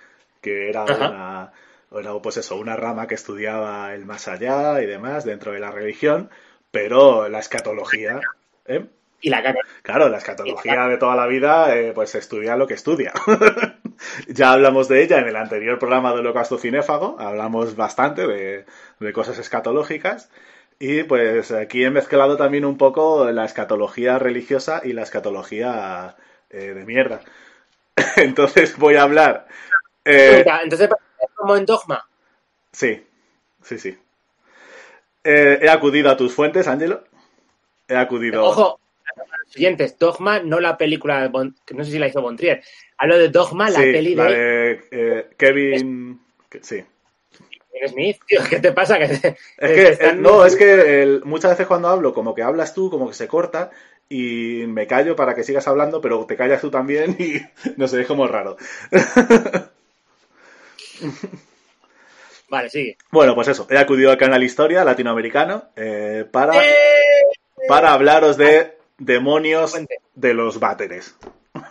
que 0.41 0.69
era 0.69 0.83
Ajá. 0.83 1.09
una, 1.09 1.53
era, 1.99 2.13
pues 2.21 2.37
eso, 2.39 2.57
una 2.57 2.77
rama 2.77 3.07
que 3.07 3.15
estudiaba 3.15 3.95
el 3.95 4.05
más 4.07 4.29
allá 4.29 4.81
y 4.83 4.87
demás 4.87 5.25
dentro 5.25 5.53
de 5.53 5.61
la 5.61 5.71
religión, 5.71 6.31
pero 6.71 7.29
la 7.29 7.39
escatología, 7.41 8.21
¿eh? 8.67 8.87
Y 9.21 9.31
la 9.31 9.43
cara. 9.43 9.61
Claro, 9.83 10.09
la 10.09 10.19
escatología 10.19 10.87
de 10.89 10.99
toda 10.99 11.15
la 11.15 11.27
vida, 11.27 11.77
eh, 11.77 11.93
pues 11.95 12.15
estudia 12.17 12.57
lo 12.57 12.67
que 12.67 12.75
estudia. 12.75 13.13
ya 14.29 14.53
hablamos 14.53 14.89
de 14.89 15.03
ella 15.03 15.19
en 15.19 15.29
el 15.29 15.37
anterior 15.37 15.79
programa 15.79 16.13
de 16.13 16.21
Holocausto 16.21 16.59
Cinéfago, 16.59 17.17
hablamos 17.21 17.77
bastante 17.77 18.27
de, 18.27 18.65
de 18.99 19.13
cosas 19.13 19.39
escatológicas. 19.39 20.31
Y 20.79 21.05
pues 21.05 21.53
aquí 21.53 21.85
he 21.85 21.91
mezclado 21.91 22.37
también 22.37 22.65
un 22.65 22.77
poco 22.77 23.31
la 23.31 23.45
escatología 23.45 24.19
religiosa 24.19 24.81
y 24.83 24.93
la 24.93 25.03
escatología 25.03 26.17
eh, 26.51 26.75
de 26.75 26.85
mierda. 26.85 27.21
Entonces 28.17 28.77
voy 28.79 28.97
a 28.97 29.03
hablar. 29.03 29.47
eh, 30.05 30.45
Entonces, 30.65 30.89
como 31.43 31.57
en 31.57 31.67
Dogma. 31.67 32.07
sí, 32.73 33.05
sí, 33.63 33.79
sí. 33.79 33.99
Eh, 35.25 35.59
he 35.63 35.69
acudido 35.69 36.11
a 36.11 36.17
tus 36.17 36.33
fuentes, 36.35 36.67
Ángelo. 36.69 37.05
He 37.89 37.97
acudido. 37.97 38.45
Ojo, 38.45 38.79
a 39.17 39.19
los 39.45 39.53
siguientes, 39.53 39.99
Dogma, 39.99 40.39
no 40.41 40.61
la 40.61 40.77
película, 40.79 41.31
que 41.67 41.75
no 41.75 41.85
sé 41.85 41.91
si 41.91 41.99
la 41.99 42.07
hizo 42.09 42.23
Bontrier. 42.23 42.63
Hablo 42.99 43.19
de 43.19 43.29
Dogma, 43.29 43.69
la 43.71 43.81
sí, 43.81 43.93
peli 43.93 44.15
la 44.15 44.25
de 44.27 44.37
de 44.37 44.81
eh, 44.91 45.31
Kevin. 45.37 46.21
que- 46.49 46.63
Sí. 46.63 46.85
Kevin 47.73 47.89
Smith. 47.89 48.17
Tío, 48.27 48.41
¿qué 48.49 48.61
te 48.61 48.73
pasa? 48.73 48.99
Que 48.99 49.09
te- 49.09 49.37
Es 49.59 49.71
que, 49.73 49.89
están- 49.89 50.19
eh, 50.19 50.21
no, 50.21 50.45
es 50.45 50.57
que 50.57 51.03
el- 51.03 51.23
muchas 51.25 51.51
veces 51.53 51.67
cuando 51.67 51.89
hablo, 51.89 52.15
como 52.15 52.35
que 52.35 52.43
hablas 52.43 52.73
tú, 52.75 52.89
como 52.91 53.09
que 53.09 53.15
se 53.15 53.27
corta 53.29 53.71
y 54.09 54.65
me 54.69 54.87
callo 54.87 55.17
para 55.17 55.35
que 55.35 55.43
sigas 55.45 55.67
hablando, 55.69 56.01
pero 56.01 56.25
te 56.27 56.37
callas 56.37 56.61
tú 56.61 56.71
también 56.71 57.17
y 57.19 57.41
no 57.77 57.89
sé, 57.89 58.01
es 58.03 58.07
como 58.07 58.27
raro. 58.29 58.57
Vale, 62.49 62.69
sigue. 62.69 62.97
Bueno, 63.11 63.35
pues 63.35 63.49
eso, 63.49 63.67
he 63.71 63.79
acudido 63.79 64.11
al 64.11 64.19
canal 64.19 64.43
Historia 64.43 64.85
latinoamericano 64.85 65.71
eh, 65.75 66.27
para, 66.31 66.63
¡Eh! 66.63 66.75
para 67.67 67.93
hablaros 67.95 68.37
de 68.37 68.77
demonios 68.99 69.75
de 70.15 70.35
los 70.35 70.61
váteres. 70.61 71.17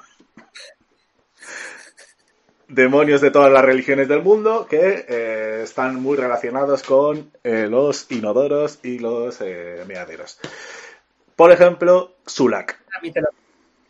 Demonios 2.67 3.21
de 3.21 3.31
todas 3.31 3.51
las 3.51 3.65
religiones 3.65 4.07
del 4.07 4.21
mundo 4.21 4.65
que 4.69 5.05
eh, 5.07 5.61
están 5.63 6.01
muy 6.01 6.17
relacionados 6.17 6.83
con 6.83 7.31
eh, 7.43 7.67
los 7.69 8.09
inodoros 8.11 8.79
y 8.81 8.97
los 8.99 9.41
eh, 9.41 9.83
meaderos. 9.87 10.39
Por 11.35 11.51
ejemplo, 11.51 12.15
Sulak. 12.25 12.81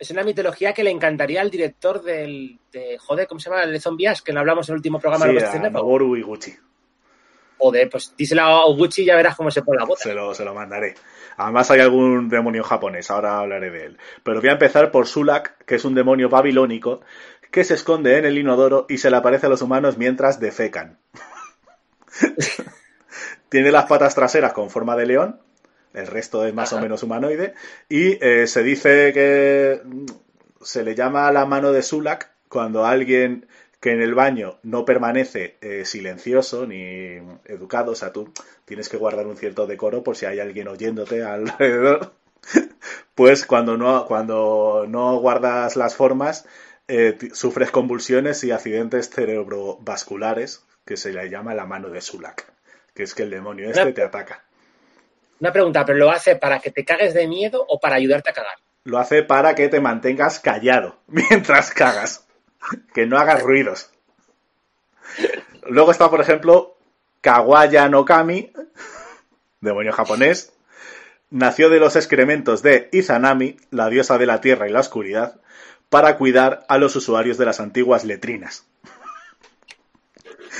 Es 0.02 0.10
una 0.10 0.24
mitología 0.24 0.72
que 0.72 0.82
le 0.82 0.90
encantaría 0.90 1.40
al 1.40 1.48
director 1.48 2.02
del. 2.02 2.58
De, 2.72 2.98
joder, 2.98 3.28
¿cómo 3.28 3.38
se 3.38 3.48
llama? 3.48 3.62
El 3.62 3.70
de 3.70 3.78
Zombies, 3.78 4.20
que 4.20 4.32
no 4.32 4.40
hablamos 4.40 4.68
en 4.68 4.72
el 4.72 4.78
último 4.78 4.98
programa 4.98 5.26
Sí, 5.26 5.32
de 5.32 5.46
a. 5.46 5.70
Noboru 5.70 6.16
Iguchi. 6.16 6.52
Joder, 7.56 7.88
pues 7.88 8.12
díselo 8.16 8.42
a 8.42 8.64
Oguchi 8.64 9.02
y 9.02 9.04
ya 9.04 9.14
verás 9.14 9.36
cómo 9.36 9.52
se 9.52 9.62
pone 9.62 9.78
la 9.78 9.84
bota. 9.84 10.02
Se 10.02 10.12
lo, 10.12 10.34
se 10.34 10.44
lo 10.44 10.54
mandaré. 10.54 10.96
Además 11.36 11.70
hay 11.70 11.82
algún 11.82 12.28
demonio 12.28 12.64
japonés, 12.64 13.12
ahora 13.12 13.38
hablaré 13.38 13.70
de 13.70 13.84
él. 13.86 13.98
Pero 14.24 14.40
voy 14.40 14.48
a 14.48 14.54
empezar 14.54 14.90
por 14.90 15.06
Sulak, 15.06 15.64
que 15.66 15.76
es 15.76 15.84
un 15.84 15.94
demonio 15.94 16.28
babilónico 16.28 17.02
que 17.52 17.62
se 17.62 17.74
esconde 17.74 18.18
en 18.18 18.24
el 18.24 18.36
inodoro 18.36 18.86
y 18.88 18.98
se 18.98 19.08
le 19.08 19.18
aparece 19.18 19.46
a 19.46 19.50
los 19.50 19.62
humanos 19.62 19.98
mientras 19.98 20.40
defecan. 20.40 20.98
Tiene 23.48 23.70
las 23.70 23.84
patas 23.84 24.16
traseras 24.16 24.52
con 24.52 24.68
forma 24.68 24.96
de 24.96 25.06
león, 25.06 25.40
el 25.94 26.06
resto 26.06 26.44
es 26.46 26.54
más 26.54 26.72
Ajá. 26.72 26.80
o 26.80 26.82
menos 26.82 27.02
humanoide, 27.02 27.54
y 27.88 28.18
eh, 28.24 28.46
se 28.46 28.62
dice 28.62 29.12
que 29.12 29.80
mm, 29.84 30.06
se 30.62 30.82
le 30.84 30.94
llama 30.94 31.30
la 31.32 31.46
mano 31.46 31.72
de 31.72 31.82
Sulak 31.82 32.30
cuando 32.48 32.84
alguien 32.84 33.46
que 33.80 33.90
en 33.90 34.00
el 34.00 34.14
baño 34.14 34.58
no 34.62 34.84
permanece 34.84 35.56
eh, 35.60 35.84
silencioso 35.84 36.66
ni 36.66 37.18
educado, 37.46 37.92
o 37.92 37.94
sea, 37.96 38.12
tú 38.12 38.32
tienes 38.64 38.88
que 38.88 38.96
guardar 38.96 39.26
un 39.26 39.36
cierto 39.36 39.66
decoro 39.66 40.04
por 40.04 40.16
si 40.16 40.24
hay 40.24 40.38
alguien 40.38 40.68
oyéndote 40.68 41.24
alrededor, 41.24 42.12
pues 43.16 43.44
cuando 43.44 43.76
no, 43.76 44.06
cuando 44.06 44.86
no 44.88 45.18
guardas 45.18 45.74
las 45.76 45.96
formas, 45.96 46.46
eh, 46.86 47.18
sufres 47.32 47.72
convulsiones 47.72 48.44
y 48.44 48.52
accidentes 48.52 49.10
cerebrovasculares, 49.10 50.64
que 50.84 50.96
se 50.96 51.12
le 51.12 51.28
llama 51.28 51.54
la 51.54 51.66
mano 51.66 51.88
de 51.88 52.00
Sulak, 52.00 52.52
que 52.94 53.02
es 53.02 53.14
que 53.14 53.24
el 53.24 53.30
demonio 53.30 53.68
este 53.68 53.92
te 53.92 54.02
ataca. 54.02 54.44
Una 55.42 55.52
pregunta, 55.52 55.84
¿pero 55.84 55.98
lo 55.98 56.08
hace 56.12 56.36
para 56.36 56.60
que 56.60 56.70
te 56.70 56.84
cagues 56.84 57.14
de 57.14 57.26
miedo 57.26 57.66
o 57.68 57.80
para 57.80 57.96
ayudarte 57.96 58.30
a 58.30 58.32
cagar? 58.32 58.54
Lo 58.84 58.98
hace 58.98 59.24
para 59.24 59.56
que 59.56 59.68
te 59.68 59.80
mantengas 59.80 60.38
callado 60.38 61.00
mientras 61.08 61.72
cagas. 61.72 62.28
que 62.94 63.06
no 63.06 63.18
hagas 63.18 63.42
ruidos. 63.42 63.90
Luego 65.66 65.90
está, 65.90 66.08
por 66.08 66.20
ejemplo, 66.20 66.76
Kawaya 67.22 67.88
no 67.88 68.04
Kami, 68.04 68.52
demonio 69.60 69.90
japonés. 69.90 70.52
Nació 71.28 71.70
de 71.70 71.80
los 71.80 71.96
excrementos 71.96 72.62
de 72.62 72.88
Izanami, 72.92 73.56
la 73.72 73.88
diosa 73.88 74.18
de 74.18 74.26
la 74.26 74.40
tierra 74.40 74.68
y 74.68 74.70
la 74.70 74.78
oscuridad, 74.78 75.40
para 75.88 76.18
cuidar 76.18 76.64
a 76.68 76.78
los 76.78 76.94
usuarios 76.94 77.36
de 77.36 77.46
las 77.46 77.58
antiguas 77.58 78.04
letrinas. 78.04 78.64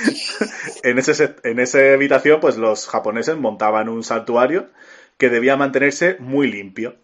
en, 0.83 0.99
ese, 0.99 1.35
en 1.43 1.59
esa 1.59 1.93
habitación, 1.93 2.39
pues 2.39 2.57
los 2.57 2.87
japoneses 2.87 3.37
montaban 3.37 3.89
un 3.89 4.03
santuario 4.03 4.69
que 5.17 5.29
debía 5.29 5.57
mantenerse 5.57 6.17
muy 6.19 6.51
limpio. 6.51 6.97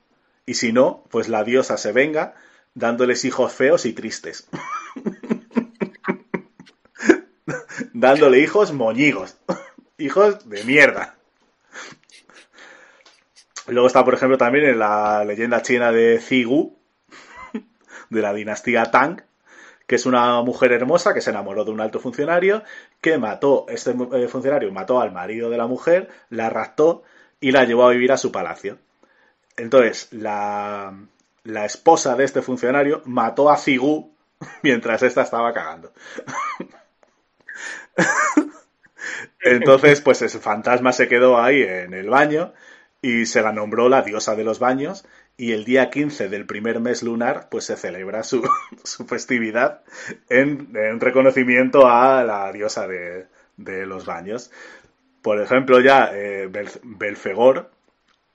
Y 0.46 0.56
si 0.56 0.74
no, 0.74 1.06
pues 1.10 1.30
la 1.30 1.44
diosa 1.44 1.78
se 1.78 1.92
venga 1.92 2.36
dándoles 2.74 3.26
hijos 3.26 3.54
feos 3.54 3.86
y 3.86 3.94
tristes. 3.94 4.48
Dándole 7.94 8.40
hijos 8.40 8.74
moñigos. 8.74 9.38
hijos 9.98 10.50
de 10.50 10.64
mierda. 10.64 11.16
Luego 13.68 13.88
está, 13.88 14.04
por 14.04 14.16
ejemplo, 14.16 14.38
también 14.38 14.66
en 14.66 14.80
la 14.80 15.24
leyenda 15.26 15.62
china 15.62 15.92
de 15.92 16.20
Zigu, 16.20 16.80
de 18.10 18.22
la 18.22 18.34
dinastía 18.34 18.90
Tang, 18.90 19.22
que 19.90 19.96
es 19.96 20.06
una 20.06 20.40
mujer 20.44 20.72
hermosa 20.72 21.16
que 21.16 21.22
se 21.22 21.32
enamoró 21.32 21.66
de 21.66 21.72
un 21.72 21.82
alto 21.82 22.00
funcionario, 22.00 22.62
que 23.02 23.18
mató, 23.18 23.66
este 23.70 23.90
eh, 23.90 24.28
funcionario 24.28 24.72
mató 24.72 25.02
al 25.02 25.12
marido 25.12 25.50
de 25.50 25.58
la 25.58 25.66
mujer, 25.66 26.10
la 26.30 26.48
raptó 26.52 27.02
y 27.40 27.50
la 27.52 27.64
llevó 27.66 27.88
a 27.88 27.90
vivir 27.90 28.12
a 28.12 28.18
su 28.18 28.32
palacio. 28.32 28.78
Entonces, 29.58 30.10
la, 30.12 30.94
la 31.44 31.66
esposa 31.66 32.16
de 32.16 32.24
este 32.24 32.44
funcionario 32.44 33.02
mató 33.06 33.50
a 33.50 33.58
Zigu 33.58 34.14
mientras 34.62 35.02
ésta 35.02 35.24
estaba 35.24 35.52
cagando. 35.54 35.92
Entonces, 39.42 40.02
pues 40.02 40.22
ese 40.22 40.38
fantasma 40.38 40.94
se 40.94 41.08
quedó 41.08 41.42
ahí 41.42 41.64
en 41.64 41.96
el 41.96 42.12
baño 42.12 42.54
y 43.02 43.26
se 43.26 43.42
la 43.42 43.52
nombró 43.52 43.90
la 43.90 44.04
diosa 44.04 44.36
de 44.36 44.44
los 44.44 44.60
baños 44.60 45.04
y 45.40 45.54
el 45.54 45.66
día 45.66 45.90
15 45.90 46.30
del 46.30 46.46
primer 46.46 46.82
mes 46.82 47.04
lunar 47.04 47.50
pues 47.52 47.66
se 47.66 47.78
celebra 47.78 48.24
su, 48.24 48.44
su 48.86 49.08
festividad 49.08 49.84
en, 50.30 50.70
en 50.76 51.00
reconocimiento 51.00 51.90
a 51.90 52.24
la 52.26 52.52
diosa 52.54 52.88
de, 52.88 53.28
de 53.58 53.88
los 53.88 54.06
baños. 54.06 54.52
Por 55.22 55.42
ejemplo, 55.42 55.80
ya 55.82 56.12
eh, 56.14 56.48
Bel- 56.52 56.80
Belfegor, 56.84 57.72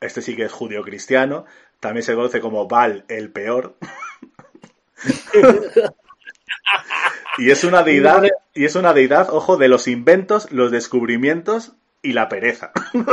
este 0.01 0.23
sí 0.23 0.37
que 0.37 0.45
es 0.45 0.53
judío 0.53 0.83
cristiano, 0.83 1.45
también 1.81 2.05
se 2.05 2.15
conoce 2.15 2.41
como 2.41 2.69
Baal 2.69 3.05
el 3.09 3.31
peor. 3.33 3.77
y 7.39 7.51
es 7.51 7.65
una 7.65 7.83
deidad, 7.83 8.23
y 8.55 8.65
es 8.65 8.75
una 8.77 8.93
deidad, 8.93 9.29
ojo, 9.31 9.57
de 9.57 9.69
los 9.69 9.89
inventos, 9.89 10.51
los 10.53 10.71
descubrimientos 10.71 11.75
y 12.03 12.13
la 12.13 12.29
pereza. 12.29 12.73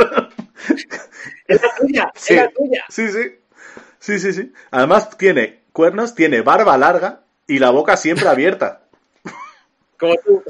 Es 1.46 1.60
la 1.62 1.74
tuya, 1.74 2.12
Sí. 2.14 2.34
es 2.34 2.40
la 2.40 2.50
tuya. 2.50 2.84
Sí, 2.88 3.08
sí. 3.08 3.20
Sí, 4.06 4.18
sí, 4.18 4.32
sí. 4.32 4.52
Además 4.70 5.16
tiene 5.16 5.62
cuernos, 5.72 6.14
tiene 6.14 6.42
barba 6.42 6.76
larga 6.76 7.22
y 7.46 7.58
la 7.58 7.70
boca 7.70 7.96
siempre 7.96 8.28
abierta. 8.28 8.82
Como 9.98 10.16
tú. 10.24 10.42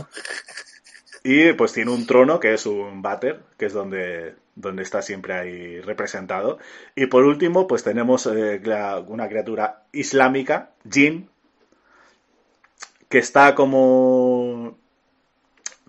Y 1.24 1.52
pues 1.52 1.72
tiene 1.72 1.90
un 1.92 2.06
trono 2.06 2.40
que 2.40 2.54
es 2.54 2.66
un 2.66 3.00
váter, 3.02 3.40
que 3.56 3.66
es 3.66 3.72
donde, 3.72 4.34
donde 4.56 4.82
está 4.82 5.02
siempre 5.02 5.34
ahí 5.34 5.80
representado. 5.80 6.58
Y 6.96 7.06
por 7.06 7.24
último, 7.24 7.66
pues 7.66 7.84
tenemos 7.84 8.26
eh, 8.26 8.60
la- 8.64 8.98
una 8.98 9.28
criatura 9.28 9.84
islámica, 9.92 10.70
Jin, 10.90 11.28
que 13.08 13.18
está 13.18 13.54
como 13.54 14.76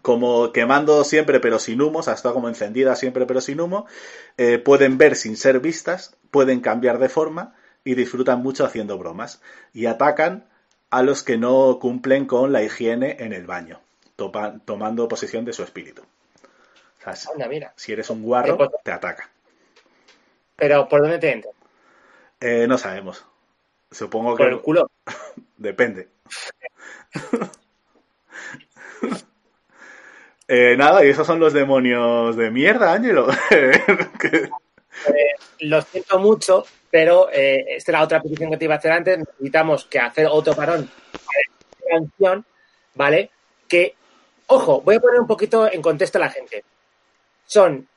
como 0.02 0.52
quemando 0.52 1.04
siempre 1.04 1.40
pero 1.40 1.60
sin 1.60 1.82
humo, 1.82 2.00
o 2.00 2.04
sea, 2.04 2.14
está 2.14 2.34
como 2.34 2.50
encendida 2.50 2.96
siempre 2.96 3.26
pero 3.26 3.42
sin 3.42 3.62
humo, 3.62 3.86
eh, 4.38 4.58
pueden 4.58 4.98
ver 4.98 5.16
sin 5.16 5.38
ser 5.38 5.60
vistas, 5.60 6.16
pueden 6.34 6.60
cambiar 6.60 6.98
de 7.00 7.08
forma 7.08 7.56
y 7.86 7.96
disfrutan 7.96 8.42
mucho 8.44 8.66
haciendo 8.66 8.98
bromas. 8.98 9.42
Y 9.74 9.86
atacan 9.86 10.50
a 10.90 11.02
los 11.04 11.24
que 11.24 11.38
no 11.38 11.80
cumplen 11.80 12.26
con 12.26 12.52
la 12.52 12.62
higiene 12.64 13.16
en 13.20 13.32
el 13.32 13.46
baño, 13.46 13.80
topa- 14.18 14.60
tomando 14.66 15.08
posesión 15.08 15.46
de 15.46 15.54
su 15.54 15.64
espíritu. 15.64 16.02
O 16.02 17.04
sea, 17.04 17.16
si- 17.16 17.30
Anda, 17.32 17.48
mira. 17.48 17.72
si 17.78 17.94
eres 17.94 18.10
un 18.10 18.22
guarro, 18.24 18.54
Eh, 18.56 18.58
pues- 18.58 18.70
te 18.84 18.92
ataca. 18.92 19.30
Pero 20.58 20.88
¿por 20.90 21.02
dónde 21.02 21.20
te 21.20 21.32
entra? 21.32 21.52
Eh, 22.42 22.66
no 22.68 22.78
sabemos. 22.78 23.26
Supongo 23.92 24.36
Por 24.36 24.48
el 24.50 24.58
que 24.58 24.62
culo. 24.64 24.90
depende. 25.58 26.10
Eh, 30.48 30.76
nada, 30.78 31.06
y 31.06 31.10
esos 31.10 31.26
son 31.26 31.40
los 31.40 31.54
demonios 31.54 32.36
de 32.36 32.52
mierda, 32.52 32.94
Ángelo. 32.94 33.28
Que- 34.20 34.50
Lo 35.64 35.82
siento 35.82 36.20
mucho, 36.20 36.66
pero 36.92 37.30
eh, 37.32 37.76
esta 37.78 37.92
es 37.92 37.94
la 37.94 38.04
otra 38.04 38.22
petición 38.22 38.52
que 38.52 38.58
te 38.58 38.66
iba 38.66 38.76
a 38.76 38.78
hacer 38.78 38.92
antes. 38.92 39.20
Necesitamos 39.20 39.86
que 39.86 40.00
hacer 40.00 40.28
otro 40.30 40.54
parón 40.54 40.90
canción, 41.90 42.46
¿vale? 42.96 43.30
Que, 43.68 43.96
ojo, 44.48 44.82
voy 44.82 44.96
a 44.96 45.00
poner 45.00 45.20
un 45.20 45.28
poquito 45.28 45.72
en 45.72 45.82
contexto 45.82 46.18
a 46.18 46.22
la 46.22 46.30
gente. 46.30 46.64
Son 47.46 47.88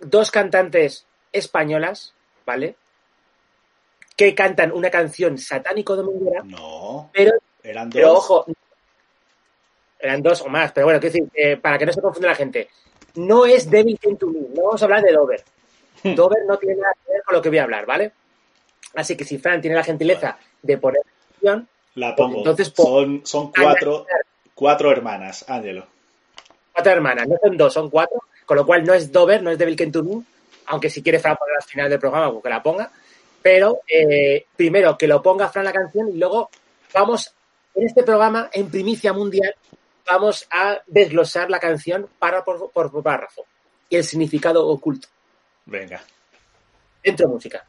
dos 0.00 0.30
cantantes 0.30 1.06
españolas, 1.32 2.14
¿vale? 2.44 2.76
Que 4.16 4.34
cantan 4.34 4.72
una 4.72 4.90
canción 4.90 5.38
satánico 5.38 5.96
dominguera, 5.96 6.42
no, 6.44 7.10
pero, 7.12 7.32
eran 7.62 7.90
dos. 7.90 7.94
pero 7.94 8.12
ojo, 8.12 8.46
eran 9.98 10.22
dos 10.22 10.40
o 10.42 10.48
más, 10.48 10.72
pero 10.72 10.86
bueno, 10.86 11.00
quiero 11.00 11.12
decir, 11.12 11.30
eh, 11.34 11.56
para 11.56 11.78
que 11.78 11.86
no 11.86 11.92
se 11.92 12.00
confunda 12.00 12.28
la 12.28 12.34
gente, 12.34 12.68
no 13.16 13.44
es 13.46 13.68
Devil 13.70 13.98
Came 13.98 14.16
to 14.16 14.28
Me, 14.28 14.40
no 14.54 14.64
vamos 14.64 14.82
a 14.82 14.84
hablar 14.84 15.02
de 15.02 15.12
Dover. 15.12 15.44
Dover 16.14 16.44
no 16.46 16.56
tiene 16.58 16.76
nada 16.76 16.92
que 17.04 17.12
ver 17.12 17.22
con 17.24 17.34
lo 17.34 17.42
que 17.42 17.48
voy 17.48 17.58
a 17.58 17.64
hablar, 17.64 17.86
¿vale? 17.86 18.12
Así 18.94 19.16
que 19.16 19.24
si 19.24 19.38
Fran 19.38 19.60
tiene 19.60 19.76
la 19.76 19.84
gentileza 19.84 20.38
de 20.62 20.78
poner 20.78 21.00
la 21.04 21.32
canción, 21.32 21.68
La 21.94 22.14
pongo. 22.16 22.38
Entonces, 22.38 22.70
po- 22.70 22.84
son, 22.84 23.22
son 23.24 23.50
cuatro, 23.52 24.06
cuatro 24.54 24.90
hermanas, 24.90 25.44
Ángelo. 25.48 25.86
cuatro 26.72 26.92
hermanas, 26.92 27.26
no 27.28 27.36
son 27.42 27.56
dos, 27.56 27.72
son 27.72 27.90
cuatro, 27.90 28.20
con 28.44 28.56
lo 28.56 28.64
cual 28.66 28.84
no 28.84 28.94
es 28.94 29.10
Dover, 29.12 29.42
no 29.42 29.50
es 29.50 29.58
Devil 29.58 29.76
Me, 29.76 30.22
aunque 30.66 30.88
si 30.90 31.02
quiere 31.02 31.18
Fran 31.18 31.36
poner 31.36 31.56
al 31.56 31.62
final 31.62 31.90
del 31.90 31.98
programa, 31.98 32.30
pues 32.30 32.42
que 32.42 32.50
la 32.50 32.62
ponga. 32.62 32.90
Pero 33.42 33.80
eh, 33.88 34.46
primero 34.56 34.96
que 34.98 35.06
lo 35.06 35.22
ponga 35.22 35.48
Fran 35.48 35.64
la 35.64 35.72
canción 35.72 36.08
y 36.08 36.18
luego 36.18 36.50
vamos, 36.92 37.32
en 37.74 37.86
este 37.86 38.02
programa, 38.02 38.48
en 38.52 38.70
primicia 38.70 39.12
mundial, 39.12 39.54
vamos 40.10 40.46
a 40.50 40.80
desglosar 40.86 41.50
la 41.50 41.58
canción 41.60 42.08
por, 42.72 42.90
por 42.90 43.02
párrafo 43.02 43.44
y 43.88 43.96
el 43.96 44.04
significado 44.04 44.66
oculto. 44.66 45.08
Venga. 45.66 46.00
Dentro 47.02 47.28
música. 47.28 47.66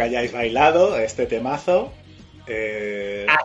Que 0.00 0.04
hayáis 0.04 0.32
bailado 0.32 0.96
este 0.98 1.26
temazo. 1.26 1.92
eh, 2.46 3.26
Ah, 3.28 3.44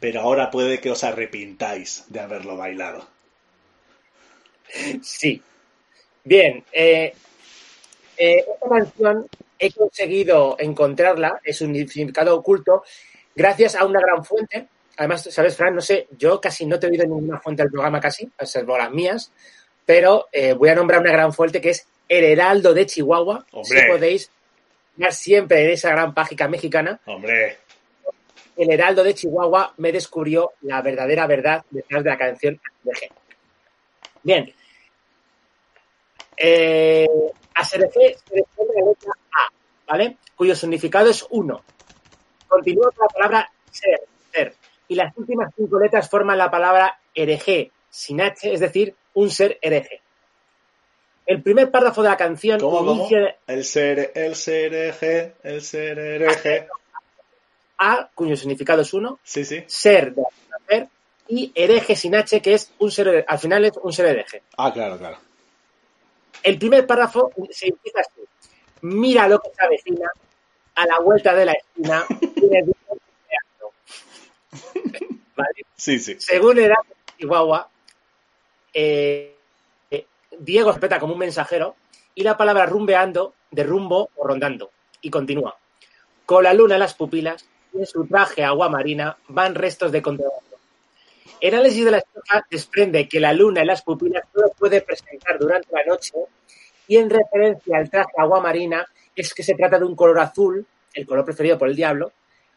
pero 0.00 0.22
ahora 0.22 0.50
puede 0.50 0.80
que 0.80 0.90
os 0.90 1.04
arrepintáis 1.04 2.04
de 2.08 2.18
haberlo 2.18 2.56
bailado. 2.56 3.06
Sí. 5.02 5.40
Bien, 6.24 6.64
eh, 6.72 7.14
eh, 8.16 8.44
esta 8.54 8.68
canción 8.68 9.28
he 9.58 9.70
conseguido 9.72 10.56
encontrarla, 10.58 11.40
es 11.44 11.60
un 11.60 11.74
significado 11.76 12.36
oculto, 12.36 12.82
gracias 13.34 13.76
a 13.76 13.84
una 13.84 14.00
gran 14.00 14.24
fuente. 14.24 14.66
Además, 14.96 15.28
¿sabes, 15.30 15.56
Fran? 15.56 15.76
No 15.76 15.80
sé, 15.80 16.08
yo 16.18 16.40
casi 16.40 16.66
no 16.66 16.78
te 16.80 16.86
he 16.86 16.90
oído 16.90 17.04
ninguna 17.04 17.38
fuente 17.38 17.62
del 17.62 17.70
programa 17.70 18.00
casi, 18.00 18.28
salvo 18.42 18.76
las 18.76 18.90
mías, 18.90 19.30
pero 19.86 20.26
voy 20.56 20.68
a 20.70 20.74
nombrar 20.74 21.00
una 21.00 21.12
gran 21.12 21.32
fuente 21.32 21.60
que 21.60 21.70
es 21.70 21.86
El 22.08 22.24
Heraldo 22.24 22.74
de 22.74 22.86
Chihuahua. 22.86 23.46
Hombre. 23.52 23.80
Si 23.80 23.86
podéis 23.86 24.30
siempre 25.10 25.64
en 25.64 25.70
esa 25.70 25.90
gran 25.90 26.12
página 26.14 26.48
mexicana. 26.48 27.00
Hombre, 27.06 27.58
El 28.56 28.70
Heraldo 28.70 29.02
de 29.02 29.14
Chihuahua 29.14 29.74
me 29.78 29.92
descubrió 29.92 30.52
la 30.62 30.82
verdadera 30.82 31.26
verdad 31.26 31.64
detrás 31.70 32.04
de 32.04 32.10
la 32.10 32.18
canción 32.18 32.60
de 32.82 32.92
G. 32.92 33.10
Bien. 34.22 34.54
Eh, 36.36 37.06
a 37.54 37.64
se 37.64 37.78
le 37.78 37.88
pone 37.88 38.72
la 38.74 38.86
letra 38.86 39.12
A, 39.32 39.52
¿vale? 39.86 40.18
Cuyo 40.34 40.54
significado 40.54 41.10
es 41.10 41.26
uno. 41.30 41.62
Continúa 42.48 42.90
con 42.92 43.06
la 43.06 43.14
palabra 43.14 43.52
ser, 43.70 44.00
ser. 44.32 44.54
Y 44.88 44.94
las 44.94 45.16
últimas 45.16 45.52
cinco 45.54 45.78
letras 45.78 46.08
forman 46.08 46.38
la 46.38 46.50
palabra 46.50 46.98
hereje, 47.14 47.70
sin 47.90 48.20
H, 48.20 48.52
es 48.52 48.60
decir, 48.60 48.94
un 49.14 49.30
ser 49.30 49.58
hereje. 49.62 50.02
El 51.30 51.44
primer 51.44 51.70
párrafo 51.70 52.02
de 52.02 52.08
la 52.08 52.16
canción 52.16 52.58
¿cómo, 52.58 52.78
cómo? 52.78 52.92
inicia 52.92 53.36
El 53.46 53.64
ser, 53.64 54.10
el 54.16 54.34
ser 54.34 54.74
eje, 54.74 55.34
el 55.44 55.62
ser 55.62 55.96
hereje. 55.96 56.66
A, 57.78 58.10
cuyo 58.12 58.36
significado 58.36 58.82
es 58.82 58.92
uno, 58.92 59.20
Sí, 59.22 59.44
sí. 59.44 59.62
ser 59.68 60.12
de 60.12 60.24
hacer 60.24 60.88
y 61.28 61.52
hereje 61.54 61.94
sin 61.94 62.16
H, 62.16 62.42
que 62.42 62.54
es 62.54 62.72
un 62.80 62.90
ser, 62.90 63.24
al 63.28 63.38
final 63.38 63.64
es 63.64 63.74
un 63.80 63.92
ser 63.92 64.06
hereje. 64.06 64.42
Ah, 64.56 64.72
claro, 64.72 64.98
claro. 64.98 65.18
El 66.42 66.58
primer 66.58 66.84
párrafo 66.84 67.30
se 67.50 67.68
empieza 67.68 68.00
así. 68.00 68.22
Mira 68.80 69.28
lo 69.28 69.38
que 69.38 69.50
se 69.50 69.64
avecina, 69.64 70.10
a 70.74 70.84
la 70.84 70.98
vuelta 70.98 71.32
de 71.32 71.44
la 71.44 71.52
esquina. 71.52 72.06
¿Vale? 75.36 75.62
Sí, 75.76 76.00
sí. 76.00 76.16
Según 76.18 76.56
de 76.56 76.74
Chihuahua, 77.20 77.70
eh, 78.74 79.36
eh, 79.36 79.39
Diego 80.40 80.70
respeta 80.70 80.98
como 80.98 81.12
un 81.12 81.18
mensajero 81.18 81.76
y 82.14 82.22
la 82.22 82.38
palabra 82.38 82.64
rumbeando 82.64 83.34
de 83.50 83.62
rumbo 83.62 84.08
o 84.16 84.26
rondando. 84.26 84.70
Y 85.02 85.10
continúa. 85.10 85.54
Con 86.24 86.44
la 86.44 86.54
luna 86.54 86.76
en 86.76 86.80
las 86.80 86.94
pupilas 86.94 87.44
y 87.74 87.80
en 87.80 87.86
su 87.86 88.06
traje 88.06 88.42
agua 88.42 88.70
marina 88.70 89.18
van 89.28 89.54
restos 89.54 89.92
de 89.92 90.00
contrabando. 90.00 90.56
El 91.42 91.54
análisis 91.54 91.84
de 91.84 91.90
la 91.90 91.98
estrofa 91.98 92.46
desprende 92.50 93.06
que 93.06 93.20
la 93.20 93.34
luna 93.34 93.60
en 93.60 93.66
las 93.66 93.82
pupilas 93.82 94.24
solo 94.32 94.48
puede 94.58 94.80
presentar 94.80 95.38
durante 95.38 95.68
la 95.72 95.84
noche 95.84 96.14
y 96.88 96.96
en 96.96 97.10
referencia 97.10 97.76
al 97.76 97.90
traje 97.90 98.12
agua 98.16 98.40
marina 98.40 98.86
es 99.14 99.34
que 99.34 99.42
se 99.42 99.54
trata 99.54 99.78
de 99.78 99.84
un 99.84 99.94
color 99.94 100.20
azul, 100.20 100.66
el 100.94 101.06
color 101.06 101.26
preferido 101.26 101.58
por 101.58 101.68
el 101.68 101.76
diablo, 101.76 102.12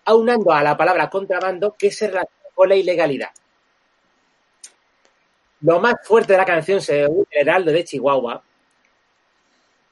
aunando 0.06 0.54
a 0.54 0.64
la 0.64 0.78
palabra 0.78 1.10
contrabando 1.10 1.76
que 1.78 1.92
se 1.92 2.08
relaciona 2.08 2.50
con 2.56 2.70
la 2.70 2.76
ilegalidad. 2.76 3.32
Lo 5.64 5.80
más 5.80 5.96
fuerte 6.04 6.34
de 6.34 6.40
la 6.40 6.46
canción, 6.46 6.82
según 6.82 7.26
el 7.32 7.48
Heraldo 7.48 7.72
de 7.72 7.84
Chihuahua, 7.84 8.44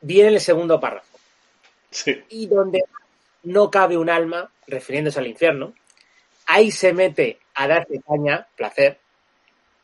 viene 0.02 0.30
en 0.30 0.36
el 0.36 0.42
segundo 0.42 0.80
párrafo. 0.80 1.18
Sí. 1.90 2.24
Y 2.30 2.48
donde 2.48 2.84
no 3.44 3.72
cabe 3.72 3.98
un 3.98 4.10
alma, 4.10 4.52
refiriéndose 4.68 5.20
al 5.20 5.28
infierno, 5.28 5.74
ahí 6.46 6.72
se 6.72 6.94
mete 6.94 7.40
a 7.56 7.68
darse 7.68 8.02
caña, 8.08 8.48
placer, 8.56 9.00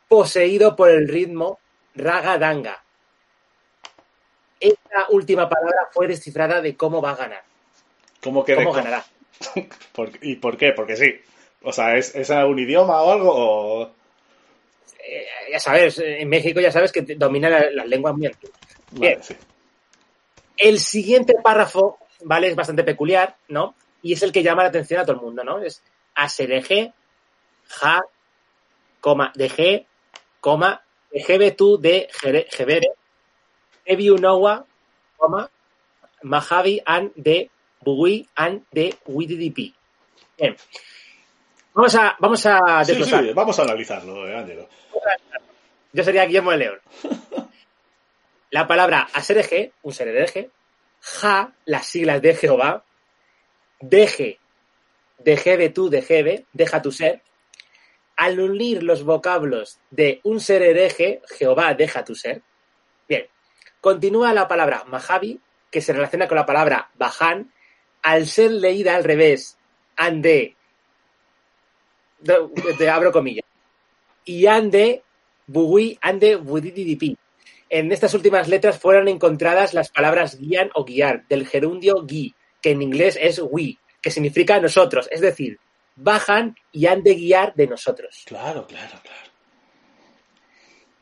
poseído 0.08 0.76
por 0.76 0.90
el 0.90 1.08
ritmo 1.08 1.58
raga-danga. 1.94 2.82
Esta 4.60 5.06
última 5.10 5.48
palabra 5.48 5.88
fue 5.92 6.06
descifrada 6.08 6.60
de 6.60 6.76
cómo 6.76 7.00
va 7.00 7.12
a 7.12 7.16
ganar, 7.16 7.42
¿Cómo 8.22 8.44
que 8.44 8.56
cómo 8.56 8.72
ganará. 8.72 9.04
¿Por- 9.92 10.10
¿Y 10.20 10.36
por 10.36 10.56
qué? 10.56 10.72
Porque 10.72 10.96
sí. 10.96 11.14
O 11.62 11.72
sea, 11.72 11.96
¿es, 11.96 12.14
¿es 12.14 12.30
un 12.30 12.58
idioma 12.58 13.02
o 13.02 13.12
algo? 13.12 13.32
O... 13.34 13.97
Eh, 14.98 15.26
ya 15.52 15.60
sabes, 15.60 15.98
en 15.98 16.28
México 16.28 16.60
ya 16.60 16.72
sabes 16.72 16.92
que 16.92 17.02
domina 17.02 17.48
la- 17.48 17.70
las 17.70 17.86
lenguas 17.86 18.14
muy 18.16 18.26
antiguas. 18.26 18.58
Vale, 18.92 19.06
Bien. 19.08 19.22
sí. 19.22 19.36
El 20.56 20.80
siguiente 20.80 21.34
párrafo, 21.42 21.98
¿vale? 22.24 22.48
Es 22.48 22.56
bastante 22.56 22.82
peculiar, 22.84 23.36
¿no? 23.48 23.74
Y 24.02 24.12
es 24.12 24.22
el 24.22 24.32
que 24.32 24.42
llama 24.42 24.62
la 24.64 24.68
atención 24.70 25.00
a 25.00 25.04
todo 25.04 25.16
el 25.16 25.22
mundo, 25.22 25.44
¿no? 25.44 25.60
Es 25.62 25.82
asereje, 26.14 26.92
ja, 27.68 28.00
coma, 29.00 29.32
de 29.34 29.48
G, 29.50 29.86
coma, 30.40 30.82
de 31.10 31.50
tú 31.52 31.78
de 31.78 32.08
jebere, 32.50 32.88
ebiu 33.84 34.18
nowa, 34.18 34.64
coma, 35.16 35.48
mahavi 36.22 36.82
an 36.84 37.12
de 37.14 37.50
bugui 37.80 38.28
an 38.34 38.66
de 38.72 38.94
wididp. 39.06 39.74
Bien. 40.36 40.56
Vamos 41.74 41.94
a, 41.94 42.16
vamos 42.18 42.44
a 42.46 42.84
Sí, 42.84 42.92
desglosar. 42.92 43.24
sí, 43.24 43.32
vamos 43.32 43.58
a 43.58 43.62
analizarlo, 43.62 44.28
eh, 44.28 44.36
Ángelo. 44.36 44.68
Yo 45.98 46.04
sería 46.04 46.26
Guillermo 46.26 46.52
de 46.52 46.56
León. 46.58 46.78
La 48.52 48.68
palabra 48.68 49.08
asereje, 49.12 49.72
un 49.82 49.92
ser 49.92 50.06
hereje, 50.06 50.48
ja, 51.00 51.52
las 51.64 51.86
siglas 51.86 52.22
de 52.22 52.36
Jehová, 52.36 52.84
deje, 53.80 54.38
dejebe 55.18 55.70
tú, 55.70 55.90
dejebe, 55.90 56.46
deja 56.52 56.80
tu 56.80 56.92
ser. 56.92 57.22
Al 58.16 58.38
unir 58.38 58.84
los 58.84 59.02
vocablos 59.02 59.80
de 59.90 60.20
un 60.22 60.38
ser 60.40 60.62
hereje, 60.62 61.20
Jehová, 61.36 61.74
deja 61.74 62.04
tu 62.04 62.14
ser. 62.14 62.42
Bien, 63.08 63.26
continúa 63.80 64.32
la 64.32 64.46
palabra 64.46 64.84
mahavi, 64.84 65.40
que 65.68 65.80
se 65.80 65.92
relaciona 65.92 66.28
con 66.28 66.36
la 66.36 66.46
palabra 66.46 66.90
bajan, 66.94 67.52
al 68.02 68.26
ser 68.28 68.52
leída 68.52 68.94
al 68.94 69.02
revés, 69.02 69.58
ande, 69.96 70.54
de- 72.20 72.74
de- 72.78 72.88
abro 72.88 73.10
comillas, 73.10 73.44
y 74.24 74.46
ande, 74.46 75.02
En 77.70 77.92
estas 77.92 78.14
últimas 78.14 78.48
letras 78.48 78.78
fueron 78.78 79.08
encontradas 79.08 79.74
las 79.74 79.90
palabras 79.90 80.38
guían 80.38 80.70
o 80.74 80.84
guiar, 80.84 81.26
del 81.28 81.46
gerundio 81.46 82.02
gui, 82.04 82.34
que 82.62 82.70
en 82.70 82.82
inglés 82.82 83.18
es 83.20 83.40
we, 83.42 83.78
que 84.00 84.10
significa 84.10 84.60
nosotros, 84.60 85.08
es 85.10 85.20
decir, 85.20 85.58
bajan 85.96 86.56
y 86.72 86.86
han 86.86 87.02
de 87.02 87.14
guiar 87.14 87.54
de 87.54 87.66
nosotros. 87.66 88.22
Claro, 88.26 88.66
claro, 88.66 88.98
claro. 89.02 89.28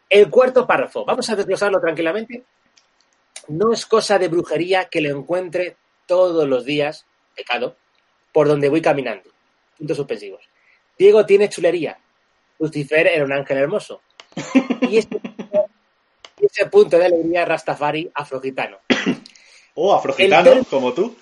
El 0.09 0.31
cuarto 0.31 0.67
párrafo, 0.67 1.05
vamos 1.05 1.29
a 1.29 1.37
desglosarlo 1.37 1.81
tranquilamente. 1.81 2.45
No 3.49 3.73
es 3.73 3.87
cosa 3.87 4.19
de 4.19 4.29
brujería 4.29 4.87
que 4.87 5.01
lo 5.01 5.17
encuentre 5.17 5.77
todos 6.07 6.49
los 6.49 6.65
días, 6.65 7.07
pecado, 7.35 7.77
por 8.33 8.49
donde 8.49 8.69
voy 8.69 8.81
caminando. 8.81 9.31
Puntos 9.77 9.97
suspensivos. 9.97 10.49
Diego 10.99 11.27
tiene 11.27 11.49
chulería. 11.49 11.99
Lucifer 12.59 13.07
era 13.07 13.25
un 13.25 13.33
ángel 13.33 13.59
hermoso. 13.59 14.03
Y 14.83 14.99
ese, 14.99 16.67
punto 16.71 16.99
de 16.99 17.07
alegría 17.07 17.45
Rastafari 17.45 18.11
afrogitano. 18.15 18.79
O 19.75 19.95
afrogitano, 19.95 20.65
como 20.71 20.93
tú. 20.93 21.15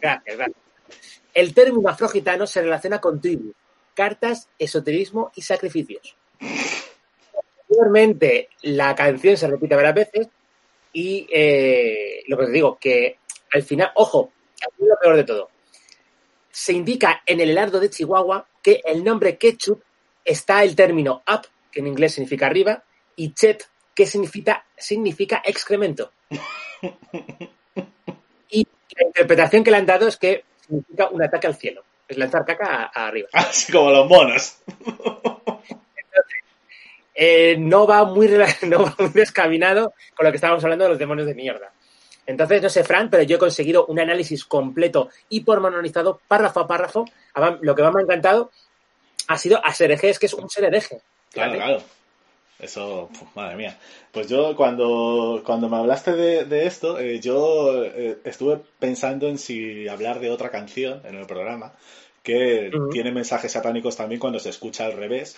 Gracias, 0.00 0.36
gracias. 0.36 0.58
El 1.32 1.52
término 1.52 1.88
afrogitano 1.88 2.46
se 2.46 2.62
relaciona 2.62 3.00
con 3.00 3.20
tribus, 3.20 3.54
cartas, 3.94 4.48
esoterismo 4.58 5.32
y 5.34 5.42
sacrificios. 5.42 6.16
Anteriormente, 7.62 8.50
la 8.62 8.94
canción 8.94 9.36
se 9.36 9.48
repite 9.48 9.74
varias 9.74 9.94
veces 9.94 10.28
y 10.92 11.26
eh, 11.32 12.22
lo 12.28 12.36
que 12.36 12.44
os 12.44 12.52
digo, 12.52 12.78
que 12.80 13.18
al 13.52 13.62
final, 13.62 13.90
ojo, 13.96 14.32
aquí 14.56 14.82
es 14.82 14.88
lo 14.88 14.96
peor 15.00 15.16
de 15.16 15.24
todo. 15.24 15.50
Se 16.50 16.72
indica 16.72 17.22
en 17.26 17.40
el 17.40 17.50
Heraldo 17.50 17.80
de 17.80 17.90
Chihuahua 17.90 18.46
que 18.62 18.80
el 18.84 19.02
nombre 19.02 19.36
ketchup 19.36 19.82
está 20.24 20.62
el 20.62 20.74
término 20.76 21.22
up, 21.32 21.46
que 21.70 21.80
en 21.80 21.86
inglés 21.86 22.14
significa 22.14 22.46
arriba, 22.46 22.82
y 23.16 23.32
chet, 23.34 23.68
que 23.94 24.06
significa, 24.06 24.64
significa 24.76 25.42
excremento. 25.44 26.12
Y 28.50 28.66
la 28.96 29.06
interpretación 29.06 29.64
que 29.64 29.70
le 29.70 29.76
han 29.76 29.86
dado 29.86 30.08
es 30.08 30.16
que 30.16 30.44
significa 30.66 31.08
un 31.08 31.22
ataque 31.22 31.46
al 31.46 31.56
cielo. 31.56 31.82
Es 32.08 32.18
lanzar 32.18 32.44
caca 32.44 32.66
a- 32.66 32.90
a 32.94 33.06
arriba. 33.08 33.28
Así 33.32 33.72
como 33.72 33.90
los 33.90 34.08
monos. 34.08 34.58
eh, 37.14 37.56
no, 37.58 37.86
va 37.86 38.04
muy, 38.04 38.28
no 38.66 38.84
va 38.84 38.94
muy 38.98 39.08
descaminado 39.10 39.94
con 40.16 40.24
lo 40.26 40.32
que 40.32 40.36
estábamos 40.36 40.62
hablando 40.64 40.84
de 40.84 40.90
los 40.90 40.98
demonios 40.98 41.26
de 41.26 41.34
mierda. 41.34 41.72
Entonces, 42.26 42.62
no 42.62 42.68
sé, 42.70 42.84
Fran, 42.84 43.10
pero 43.10 43.22
yo 43.22 43.36
he 43.36 43.38
conseguido 43.38 43.84
un 43.86 44.00
análisis 44.00 44.44
completo 44.46 45.10
y 45.28 45.40
pormenorizado, 45.42 46.20
párrafo 46.26 46.60
a 46.60 46.66
párrafo. 46.66 47.04
Lo 47.60 47.74
que 47.74 47.82
más 47.82 47.92
me 47.92 48.00
ha 48.00 48.04
encantado 48.04 48.50
ha 49.28 49.38
sido 49.38 49.64
a 49.64 49.72
ser 49.74 49.90
hereje, 49.90 50.10
es 50.10 50.18
que 50.18 50.26
es 50.26 50.34
un 50.34 50.48
ser 50.50 50.64
hereje. 50.64 51.00
Claro, 51.32 51.50
¿vale? 51.52 51.62
claro. 51.64 51.82
Eso, 52.58 53.08
puf, 53.18 53.34
madre 53.34 53.56
mía. 53.56 53.78
Pues 54.12 54.28
yo 54.28 54.54
cuando, 54.56 55.42
cuando 55.44 55.68
me 55.68 55.76
hablaste 55.76 56.12
de, 56.12 56.44
de 56.44 56.66
esto, 56.66 56.98
eh, 57.00 57.18
yo 57.20 57.84
eh, 57.84 58.18
estuve 58.24 58.60
pensando 58.78 59.28
en 59.28 59.38
si 59.38 59.88
hablar 59.88 60.20
de 60.20 60.30
otra 60.30 60.50
canción 60.50 61.02
en 61.04 61.16
el 61.16 61.26
programa 61.26 61.72
que 62.22 62.70
tiene 62.90 63.10
mensajes 63.12 63.52
satánicos 63.52 63.96
también 63.96 64.18
cuando 64.20 64.38
se 64.38 64.48
escucha 64.48 64.86
al 64.86 64.94
revés, 64.94 65.36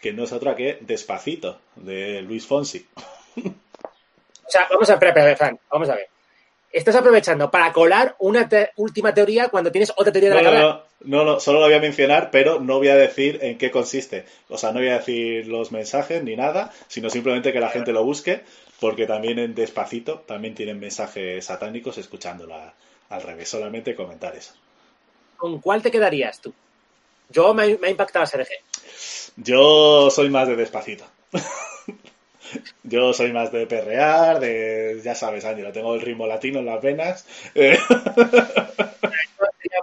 que 0.00 0.12
no 0.12 0.24
es 0.24 0.32
otra 0.32 0.56
que 0.56 0.78
Despacito, 0.80 1.60
de 1.76 2.22
Luis 2.22 2.44
Fonsi. 2.46 2.86
O 3.36 4.50
sea, 4.50 4.66
vamos 4.70 4.88
a 4.90 4.94
espera, 4.94 5.10
espera, 5.10 5.36
Fran, 5.36 5.60
vamos 5.70 5.88
a 5.90 5.94
ver. 5.94 6.08
Estás 6.72 6.96
aprovechando 6.96 7.50
para 7.50 7.72
colar 7.72 8.16
una 8.18 8.48
te- 8.48 8.70
última 8.76 9.14
teoría 9.14 9.48
cuando 9.48 9.70
tienes 9.70 9.92
otra 9.96 10.12
teoría 10.12 10.30
de 10.30 10.34
No, 10.36 10.42
la 10.42 10.50
no, 10.50 10.68
cabeza. 10.68 10.83
No, 11.00 11.24
no, 11.24 11.40
solo 11.40 11.60
lo 11.60 11.66
voy 11.66 11.74
a 11.74 11.80
mencionar, 11.80 12.30
pero 12.30 12.60
no 12.60 12.78
voy 12.78 12.88
a 12.88 12.96
decir 12.96 13.38
en 13.42 13.58
qué 13.58 13.70
consiste. 13.70 14.24
O 14.48 14.58
sea, 14.58 14.72
no 14.72 14.78
voy 14.80 14.88
a 14.88 14.98
decir 14.98 15.46
los 15.48 15.72
mensajes 15.72 16.22
ni 16.22 16.36
nada, 16.36 16.72
sino 16.88 17.10
simplemente 17.10 17.52
que 17.52 17.60
la 17.60 17.68
gente 17.70 17.92
lo 17.92 18.04
busque, 18.04 18.42
porque 18.80 19.06
también 19.06 19.38
en 19.38 19.54
Despacito 19.54 20.20
también 20.20 20.54
tienen 20.54 20.80
mensajes 20.80 21.44
satánicos 21.44 21.98
escuchándola 21.98 22.74
al 23.10 23.22
revés. 23.22 23.48
Solamente 23.48 23.94
comentar 23.94 24.34
eso. 24.36 24.54
¿Con 25.36 25.60
cuál 25.60 25.82
te 25.82 25.90
quedarías 25.90 26.40
tú? 26.40 26.52
Yo 27.30 27.52
me, 27.54 27.64
ha- 27.64 27.78
me 27.78 27.88
ha 27.88 27.90
impactado 27.90 28.26
Sergio. 28.26 28.56
Yo 29.36 30.10
soy 30.10 30.30
más 30.30 30.48
de 30.48 30.56
Despacito. 30.56 31.04
Yo 32.82 33.12
soy 33.12 33.32
más 33.32 33.50
de 33.50 33.66
perrear, 33.66 34.38
de, 34.38 35.00
ya 35.02 35.14
sabes, 35.14 35.44
Ángelo, 35.44 35.72
tengo 35.72 35.94
el 35.94 36.00
ritmo 36.02 36.26
latino 36.26 36.60
en 36.60 36.66
las 36.66 36.80
venas. 36.82 37.26
Eh, 37.54 37.76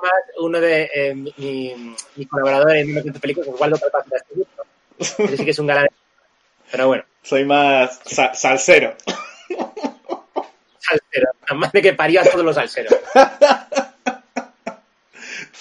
Sería 0.01 0.13
más 0.13 0.23
uno 0.39 0.59
de 0.59 0.89
eh, 0.93 1.13
mi, 1.15 1.33
mi- 1.37 1.95
mi 2.15 2.25
colaborador 2.25 2.75
en 2.75 2.87
1900 2.87 3.21
películas, 3.21 3.47
igual 3.49 3.69
lo 3.71 3.77
que 3.77 3.85
pasa 3.91 4.09
Ese 4.99 5.37
sí 5.37 5.45
que 5.45 5.51
es 5.51 5.59
un 5.59 5.67
galán. 5.67 5.87
Pero 6.71 6.87
bueno, 6.87 7.03
soy 7.21 7.45
más 7.45 7.99
sa- 8.05 8.33
salsero. 8.33 8.95
salsero. 10.79 11.29
La 11.49 11.55
madre 11.55 11.81
que 11.81 11.93
parió 11.93 12.21
a 12.21 12.23
todos 12.23 12.45
los 12.45 12.55
salseros. 12.55 12.93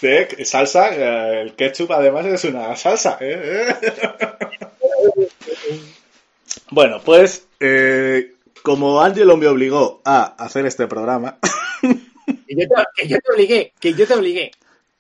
De 0.00 0.44
salsa, 0.46 0.94
eh, 0.94 1.42
el 1.42 1.54
ketchup 1.56 1.92
además 1.92 2.24
es 2.26 2.44
una 2.44 2.74
salsa. 2.76 3.18
¿eh? 3.20 3.74
Bueno, 6.70 7.00
pues 7.04 7.46
eh, 7.58 8.34
como 8.62 9.00
Angelo 9.00 9.36
me 9.36 9.46
obligó 9.48 10.00
a 10.04 10.34
hacer 10.38 10.66
este 10.66 10.86
programa, 10.86 11.38
Que 12.50 12.56
yo, 12.56 12.68
te, 12.68 12.84
que 12.96 13.08
yo 13.08 13.18
te 13.20 13.32
obligué, 13.32 13.72
que 13.78 13.94
yo 13.94 14.08
te 14.08 14.14
obligué. 14.14 14.50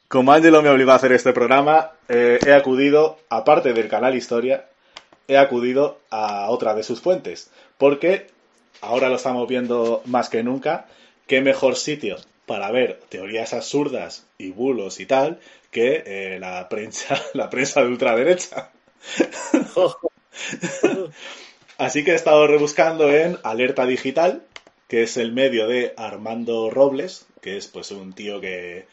como 0.06 0.32
Angelo 0.32 0.62
me 0.62 0.68
obligó 0.68 0.92
a 0.92 0.94
hacer 0.94 1.10
este 1.10 1.32
programa, 1.32 1.90
eh, 2.08 2.38
he 2.46 2.52
acudido, 2.52 3.18
aparte 3.28 3.72
del 3.72 3.88
canal 3.88 4.14
Historia, 4.14 4.66
he 5.26 5.36
acudido 5.36 5.98
a 6.10 6.48
otra 6.48 6.74
de 6.74 6.84
sus 6.84 7.00
fuentes. 7.00 7.50
Porque 7.76 8.28
ahora 8.80 9.08
lo 9.08 9.16
estamos 9.16 9.48
viendo 9.48 10.00
más 10.04 10.28
que 10.28 10.44
nunca, 10.44 10.86
qué 11.26 11.40
mejor 11.40 11.74
sitio 11.74 12.18
para 12.46 12.70
ver 12.70 13.00
teorías 13.08 13.52
absurdas 13.52 14.26
y 14.38 14.50
bulos 14.50 15.00
y 15.00 15.06
tal 15.06 15.40
que 15.72 16.04
eh, 16.06 16.38
la 16.38 16.68
prensa, 16.68 17.20
la 17.34 17.50
prensa 17.50 17.82
de 17.82 17.88
ultraderecha. 17.88 18.70
Así 21.78 22.04
que 22.04 22.12
he 22.12 22.14
estado 22.14 22.46
rebuscando 22.46 23.10
en 23.10 23.38
Alerta 23.42 23.86
Digital, 23.86 24.42
que 24.86 25.02
es 25.02 25.16
el 25.16 25.32
medio 25.32 25.66
de 25.66 25.94
Armando 25.96 26.70
Robles, 26.70 27.26
que 27.40 27.56
es 27.56 27.68
pues 27.68 27.90
un 27.90 28.12
tío 28.12 28.40
que 28.40 28.86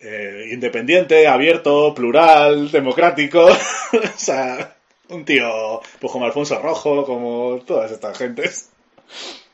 eh, 0.00 0.50
independiente, 0.52 1.26
abierto, 1.26 1.94
plural, 1.94 2.70
democrático, 2.70 3.46
o 3.92 4.18
sea, 4.18 4.76
un 5.08 5.24
tío 5.24 5.80
pues 6.00 6.12
como 6.12 6.24
Alfonso 6.24 6.60
Rojo, 6.60 7.04
como 7.04 7.60
todas 7.66 7.90
estas 7.90 8.16
gentes. 8.16 8.70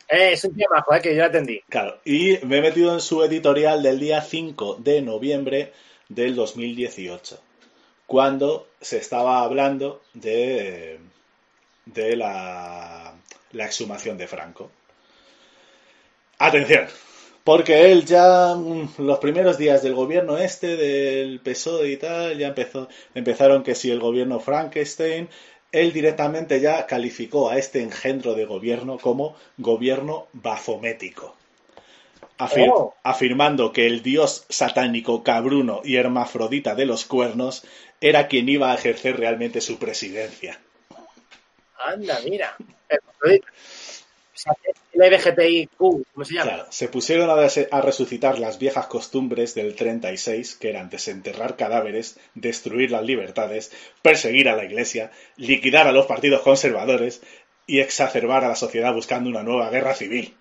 Eh, 0.09 0.33
es 0.33 0.45
un 0.45 0.55
tío 0.55 0.67
majo, 0.71 0.95
eh, 0.95 1.01
que 1.01 1.17
yo 1.17 1.25
atendí. 1.25 1.63
Claro, 1.69 1.99
y 2.05 2.39
me 2.43 2.59
he 2.59 2.61
metido 2.61 2.93
en 2.93 3.01
su 3.01 3.23
editorial 3.23 3.83
del 3.83 3.99
día 3.99 4.21
5 4.21 4.77
de 4.81 5.01
noviembre 5.01 5.73
del 6.09 6.35
2018, 6.35 7.41
cuando 8.07 8.69
se 8.81 8.99
estaba 8.99 9.41
hablando 9.41 10.03
de, 10.13 10.99
de 11.87 12.17
la, 12.17 13.15
la 13.53 13.65
exhumación 13.65 14.19
de 14.19 14.27
Franco. 14.27 14.71
Atención, 16.39 16.87
porque 17.45 17.93
él 17.93 18.05
ya, 18.07 18.55
mm, 18.57 18.95
los 18.99 19.19
primeros 19.19 19.59
días 19.59 19.83
del 19.83 19.95
gobierno 19.95 20.39
este, 20.39 20.77
del 20.77 21.41
PSOE 21.41 21.91
y 21.93 21.97
tal, 21.99 22.39
ya 22.39 22.49
empezó, 22.49 22.89
empezaron 23.15 23.63
que 23.63 23.75
si 23.75 23.91
el 23.91 24.01
gobierno 24.01 24.41
Frankenstein, 24.41 25.29
él 25.71 25.93
directamente 25.93 26.61
ya 26.61 26.87
calificó 26.87 27.51
a 27.51 27.59
este 27.59 27.83
engendro 27.83 28.35
de 28.35 28.45
gobierno 28.47 28.99
como 28.99 29.37
gobierno 29.59 30.27
bafomético. 30.33 31.37
Afir- 32.39 32.71
Oh. 32.73 32.95
Afirmando 33.05 33.73
que 33.73 33.87
el 33.87 34.03
dios 34.03 34.45
satánico 34.49 35.23
cabruno 35.23 35.83
y 35.85 35.97
hermafrodita 35.97 36.75
de 36.75 36.87
los 36.87 37.05
cuernos 37.05 37.65
era 38.01 38.27
quien 38.29 38.49
iba 38.49 38.73
a 38.73 38.75
ejercer 38.75 39.17
realmente 39.19 39.61
su 39.61 39.79
presidencia. 39.79 40.59
Anda, 41.79 42.19
mira. 42.25 42.57
Hermafrodita. 44.35 44.35
O 44.35 44.39
sea, 44.39 44.55
LGBTIQ, 44.95 45.77
¿cómo 45.77 46.25
se 46.25 46.35
llama? 46.35 46.51
Claro, 46.51 46.67
se 46.71 46.89
pusieron 46.89 47.31
a, 47.31 47.81
resucitar 47.81 48.39
las 48.39 48.59
viejas 48.59 48.87
costumbres 48.87 49.55
del 49.55 49.75
36, 49.75 50.57
que 50.57 50.71
eran 50.71 50.91
desenterrar 50.91 51.57
cadáveres, 51.57 52.19
destruir 52.35 52.91
las 52.91 53.05
libertades, 53.05 53.73
perseguir 54.03 54.49
a 54.49 54.57
la 54.57 54.65
iglesia, 54.65 55.11
liquidar 55.37 55.87
a 55.89 55.93
los 55.93 56.07
partidos 56.07 56.43
conservadores 56.43 57.23
y 57.67 57.81
exacerbar 57.81 58.45
a 58.45 58.49
la 58.49 58.57
sociedad 58.57 58.93
buscando 58.93 59.31
una 59.31 59.43
nueva 59.43 59.71
guerra 59.71 59.95
civil. 59.95 60.35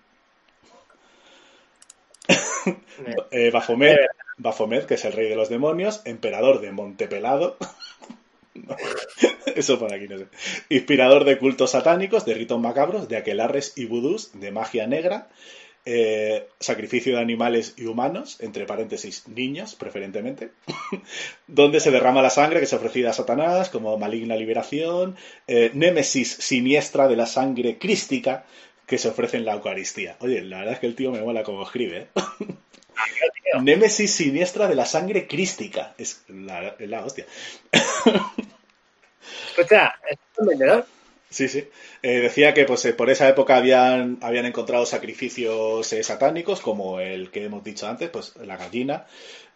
Eh, 3.30 3.50
Baphomet. 3.52 3.98
Baphomet, 4.36 4.86
que 4.86 4.94
es 4.94 5.04
el 5.04 5.12
rey 5.12 5.28
de 5.28 5.36
los 5.36 5.48
demonios, 5.48 6.02
emperador 6.04 6.60
de 6.60 6.72
Montepelado. 6.72 7.56
No, 8.54 8.76
Eso 9.56 9.78
por 9.78 9.92
aquí 9.92 10.08
no 10.08 10.18
sé. 10.18 10.26
Inspirador 10.68 11.24
de 11.24 11.38
cultos 11.38 11.72
satánicos, 11.72 12.24
de 12.24 12.34
ritos 12.34 12.60
macabros, 12.60 13.08
de 13.08 13.16
aquelarres 13.16 13.72
y 13.76 13.86
vudús, 13.86 14.30
de 14.34 14.50
magia 14.50 14.86
negra, 14.86 15.28
eh, 15.86 16.48
sacrificio 16.60 17.16
de 17.16 17.20
animales 17.20 17.74
y 17.76 17.86
humanos, 17.86 18.38
entre 18.40 18.64
paréntesis 18.64 19.28
niños, 19.28 19.74
preferentemente, 19.74 20.50
donde 21.46 21.80
se 21.80 21.90
derrama 21.90 22.22
la 22.22 22.30
sangre 22.30 22.60
que 22.60 22.66
se 22.66 22.76
ofrecida 22.76 23.10
a 23.10 23.14
Satanás 23.14 23.68
como 23.68 23.98
maligna 23.98 24.36
liberación, 24.36 25.16
eh, 25.46 25.70
némesis 25.74 26.32
siniestra 26.40 27.06
de 27.06 27.16
la 27.16 27.26
sangre 27.26 27.78
crística 27.78 28.46
que 28.86 28.98
se 28.98 29.08
ofrece 29.08 29.36
en 29.36 29.44
la 29.44 29.54
Eucaristía. 29.54 30.16
Oye, 30.20 30.42
la 30.42 30.58
verdad 30.58 30.74
es 30.74 30.80
que 30.80 30.86
el 30.86 30.94
tío 30.94 31.10
me 31.10 31.20
mola 31.20 31.42
como 31.42 31.62
escribe. 31.62 31.98
¿eh? 31.98 32.06
Némesis 33.62 34.12
siniestra 34.12 34.68
de 34.68 34.74
la 34.74 34.84
sangre 34.84 35.26
crística. 35.26 35.94
Es 35.98 36.24
es 36.78 36.88
la 36.88 37.04
hostia. 37.04 37.26
Escucha, 39.56 39.94
es 40.10 40.18
un 40.38 40.46
vendedor. 40.46 40.86
Sí, 41.30 41.48
sí. 41.48 41.64
Eh, 42.02 42.20
decía 42.20 42.54
que 42.54 42.64
pues, 42.64 42.84
eh, 42.84 42.92
por 42.92 43.10
esa 43.10 43.28
época 43.28 43.56
habían, 43.56 44.18
habían 44.22 44.46
encontrado 44.46 44.86
sacrificios 44.86 45.92
eh, 45.92 46.02
satánicos, 46.04 46.60
como 46.60 47.00
el 47.00 47.30
que 47.30 47.44
hemos 47.44 47.64
dicho 47.64 47.88
antes, 47.88 48.08
pues 48.10 48.36
la 48.36 48.56
gallina, 48.56 49.06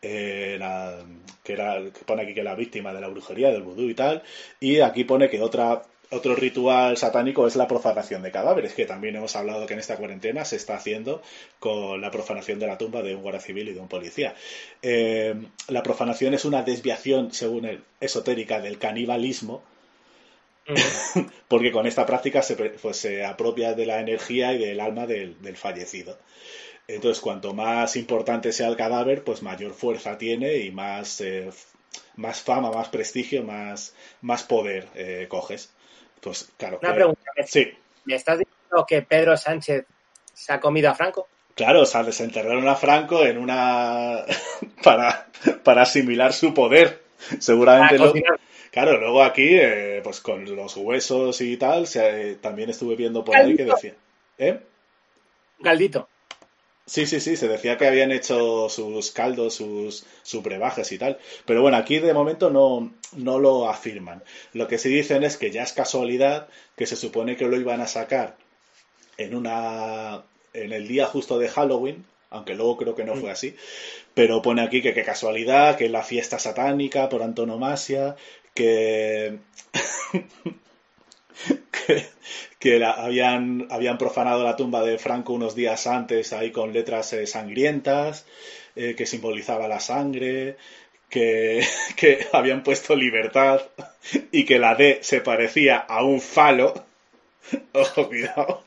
eh, 0.03 0.57
la- 0.59 1.05
que, 1.45 1.53
era, 1.53 1.81
pone 2.07 2.23
aquí 2.23 2.35
que 2.35 2.41
era 2.41 2.55
víctima 2.57 2.93
de 2.93 3.01
la 3.01 3.09
brujería, 3.09 3.51
del 3.51 3.63
vudú 3.63 3.89
y 3.89 3.95
tal. 3.95 4.23
Y 4.61 4.81
aquí 4.81 5.05
pone 5.05 5.31
que 5.31 5.41
otra, 5.41 5.83
otro 6.11 6.35
ritual 6.35 6.97
satánico 6.97 7.47
es 7.47 7.55
la 7.55 7.69
profanación 7.69 8.23
de 8.23 8.33
cadáveres, 8.33 8.75
que 8.75 8.85
también 8.87 9.15
hemos 9.17 9.37
hablado 9.37 9.67
que 9.67 9.75
en 9.75 9.81
esta 9.81 9.97
cuarentena 9.97 10.45
se 10.45 10.57
está 10.57 10.77
haciendo 10.77 11.23
con 11.61 12.01
la 12.01 12.11
profanación 12.11 12.59
de 12.59 12.67
la 12.67 12.79
tumba 12.79 13.03
de 13.03 13.15
un 13.15 13.23
guardia 13.23 13.41
civil 13.41 13.69
y 13.69 13.73
de 13.75 13.81
un 13.81 13.89
policía. 13.89 14.35
Eh, 14.83 15.35
la 15.69 15.83
profanación 15.83 16.35
es 16.35 16.45
una 16.45 16.63
desviación, 16.63 17.33
según 17.33 17.65
él, 17.67 17.83
esotérica 18.01 18.61
del 18.61 18.79
canibalismo, 18.79 19.63
porque 21.49 21.73
con 21.73 21.87
esta 21.87 22.07
práctica 22.07 22.43
se, 22.43 22.57
pues, 22.57 22.97
se 22.97 23.25
apropia 23.25 23.75
de 23.75 23.87
la 23.87 24.01
energía 24.01 24.53
y 24.53 24.59
del 24.59 24.81
alma 24.81 25.07
del, 25.07 25.41
del 25.43 25.57
fallecido. 25.57 26.19
Entonces, 26.87 27.21
cuanto 27.21 27.53
más 27.53 27.97
importante 27.97 28.53
sea 28.53 28.69
el 28.69 28.77
cadáver, 28.77 29.23
pues 29.23 29.43
mayor 29.43 29.73
fuerza 29.75 30.17
tiene 30.17 30.57
y 30.57 30.71
más, 30.71 31.21
eh, 31.21 31.51
más 32.17 32.41
fama, 32.41 32.71
más 32.71 32.89
prestigio, 32.89 33.43
más, 33.45 33.95
más 34.23 34.43
poder 34.43 34.89
eh, 34.95 35.27
coges. 35.29 35.73
Pues 36.21 36.51
claro. 36.57 36.79
Una 36.83 36.95
pregunta. 36.95 37.23
Sí, 37.47 37.71
¿Me 38.05 38.15
estás 38.15 38.39
diciendo 38.39 38.87
que 38.89 39.03
Pedro 39.03 39.37
Sánchez 39.37 39.85
se 40.33 40.53
ha 40.53 40.61
comido 40.61 40.91
a 40.91 40.95
Franco? 40.95 41.29
claro, 41.55 41.83
o 41.83 41.87
sea, 41.87 42.05
desenterraron 42.05 42.67
a 42.69 42.77
Franco 42.77 43.25
en 43.27 43.37
una. 43.37 44.25
para, 44.83 45.27
para 45.63 45.83
asimilar 45.83 46.33
su 46.33 46.55
poder. 46.55 47.03
Seguramente 47.39 47.99
Para 47.99 48.11
lo-. 48.11 48.39
Claro, 48.71 48.99
luego 48.99 49.23
aquí, 49.23 49.49
eh, 49.57 50.01
pues 50.03 50.21
con 50.21 50.45
los 50.57 50.77
huesos 50.77 51.41
y 51.41 51.57
tal, 51.57 51.87
se- 51.87 52.31
eh, 52.33 52.35
también 52.37 52.71
estuve 52.71 52.97
viendo 52.97 53.25
por 53.25 53.39
ahí 53.39 53.55
que 53.55 53.65
decía. 53.65 53.95
¿Eh? 54.39 54.61
Caldito. 55.63 56.09
Sí, 56.87 57.05
sí, 57.07 57.21
sí, 57.21 57.37
se 57.37 57.49
decía 57.49 57.77
que 57.77 57.87
habían 57.87 58.13
hecho 58.13 58.69
sus 58.71 59.11
caldos, 59.11 59.55
sus, 59.55 60.07
sus 60.23 60.43
brebajes 60.43 60.91
y 60.93 60.99
tal. 60.99 61.19
Pero 61.45 61.61
bueno, 61.61 61.77
aquí 61.77 61.99
de 61.99 62.15
momento 62.15 62.49
no, 62.51 62.95
no 63.13 63.39
lo 63.39 63.69
afirman. 63.69 64.23
Lo 64.55 64.69
que 64.69 64.79
sí 64.79 64.89
dicen 64.89 65.23
es 65.23 65.37
que 65.37 65.51
ya 65.51 65.63
es 65.65 65.75
casualidad 65.75 66.49
que 66.77 66.87
se 66.87 66.97
supone 66.97 67.37
que 67.37 67.47
lo 67.47 67.57
iban 67.61 67.83
a 67.83 67.87
sacar 67.87 68.37
en 69.19 69.35
una 69.37 70.25
en 70.55 70.73
el 70.73 70.89
día 70.89 71.07
justo 71.07 71.39
de 71.39 71.49
Halloween, 71.49 72.07
aunque 72.31 72.55
luego 72.57 72.77
creo 72.79 72.95
que 72.97 73.05
no 73.05 73.17
fue 73.17 73.31
así, 73.31 73.57
pero 74.15 74.43
pone 74.43 74.63
aquí 74.63 74.83
que 74.83 74.95
qué 74.95 75.05
casualidad, 75.05 75.77
que 75.77 75.87
es 75.87 75.91
la 75.91 76.03
fiesta 76.03 76.39
satánica 76.39 77.09
por 77.09 77.23
antonomasia, 77.23 78.17
que 81.71 82.09
que, 82.59 82.85
habían, 82.85 83.69
habían 83.71 83.99
profanado 83.99 84.45
la 84.45 84.57
tumba 84.57 84.83
de 84.83 84.99
Franco 84.99 85.33
unos 85.33 85.55
días 85.55 85.87
antes 85.87 86.33
ahí 86.33 86.51
con 86.51 86.73
letras 86.73 87.13
eh, 87.13 87.27
sangrientas, 87.27 88.27
eh, 88.77 88.95
que 88.97 89.07
simbolizaba 89.07 89.69
la 89.69 89.81
sangre, 89.81 90.57
que, 91.09 91.65
que 91.97 92.27
habían 92.33 92.63
puesto 92.63 92.97
libertad 92.97 93.63
y 94.33 94.45
que 94.45 94.59
la 94.59 94.75
D 94.75 94.99
se 95.03 95.21
parecía 95.21 95.79
a 95.79 96.03
un 96.03 96.21
falo. 96.21 96.75
Ojo, 97.73 98.09
cuidado. 98.09 98.65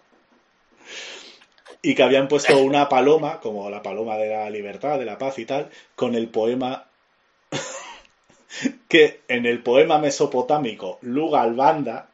Y 1.83 1.95
que 1.95 2.03
habían 2.03 2.27
puesto 2.27 2.59
una 2.59 2.87
paloma, 2.89 3.39
como 3.39 3.69
la 3.69 3.81
paloma 3.81 4.15
de 4.17 4.29
la 4.29 4.49
libertad, 4.51 4.99
de 4.99 5.05
la 5.05 5.17
paz 5.17 5.39
y 5.39 5.45
tal, 5.45 5.69
con 5.95 6.13
el 6.13 6.27
poema 6.27 6.90
que 8.91 9.21
en 9.29 9.45
el 9.45 9.63
poema 9.63 9.99
mesopotámico 9.99 10.99
Lugalbanda 11.01 12.09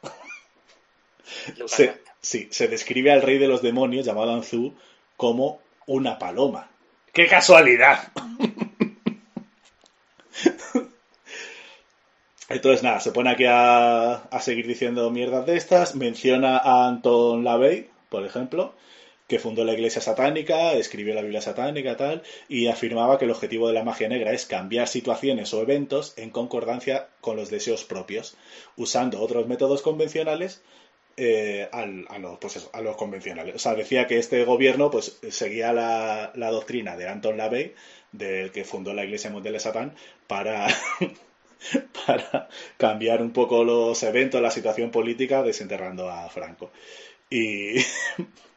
se, 1.66 2.02
sí, 2.22 2.49
se 2.52 2.68
describe 2.68 3.12
al 3.12 3.24
rey 3.24 3.40
de 3.40 3.48
los 3.48 3.64
demonios 3.64 4.06
llamado 4.06 4.32
Anzu 4.32 4.76
como 5.16 5.60
una 5.88 6.20
paloma. 6.20 6.70
¡Qué 7.12 7.26
casualidad! 7.26 8.12
Entonces, 12.48 12.84
nada, 12.84 12.99
se 12.99 13.12
pone 13.12 13.32
aquí 13.32 13.45
a, 13.45 14.14
a 14.14 14.40
seguir 14.40 14.68
diciendo 14.68 15.10
mierdas 15.10 15.48
de 15.48 15.58
estas. 15.58 15.95
Menciona 15.95 16.58
a 16.58 16.88
Anton 16.88 17.44
LaVey, 17.44 17.90
por 18.10 18.24
ejemplo, 18.24 18.76
que 19.28 19.40
fundó 19.40 19.66
la 19.66 19.74
iglesia 19.74 20.02
satánica, 20.02 20.74
escribió 20.74 21.14
la 21.14 21.22
Biblia 21.22 21.41
satánica 21.41 21.98
tal, 21.98 22.24
y 22.48 22.68
afirmaba 22.68 23.18
que 23.18 23.26
el 23.26 23.32
objetivo 23.32 23.68
de 23.68 23.74
la 23.74 23.84
magia 23.84 24.08
negra 24.10 24.32
es 24.32 24.45
cambiar 24.45 24.88
situaciones 24.88 25.54
o 25.54 25.62
eventos 25.62 26.14
en 26.18 26.30
concordancia 26.30 27.10
con 27.22 27.36
los 27.38 27.49
deseos 27.49 27.84
propios, 27.84 28.38
usando 28.78 29.22
otros 29.22 29.48
métodos 29.48 29.82
convencionales 29.82 30.62
eh, 31.18 31.68
al- 31.72 32.06
a, 32.10 32.20
los, 32.20 32.38
pues 32.40 32.70
a 32.74 32.82
los 32.82 32.95
convencionales. 32.95 33.56
O 33.56 33.60
sea, 33.60 33.76
decía 33.76 34.08
que 34.08 34.18
este 34.20 34.44
gobierno 34.44 34.91
pues 34.91 35.18
seguía 35.30 35.74
la, 35.74 36.32
la 36.36 36.52
doctrina 36.52 36.95
de 36.95 37.08
Anton 37.08 37.38
LaVey, 37.38 37.74
del 38.12 38.52
que 38.52 38.64
fundó 38.64 38.94
la 38.94 39.04
Iglesia 39.04 39.30
Mundial 39.32 39.54
de 39.54 39.60
Satán, 39.60 39.95
para, 40.28 40.68
para 42.06 42.48
cambiar 42.78 43.22
un 43.22 43.32
poco 43.32 43.64
los 43.64 44.02
eventos, 44.04 44.41
la 44.41 44.52
situación 44.52 44.91
política, 44.91 45.44
desenterrando 45.44 46.10
a 46.10 46.30
Franco. 46.30 46.72
Y, 47.30 47.76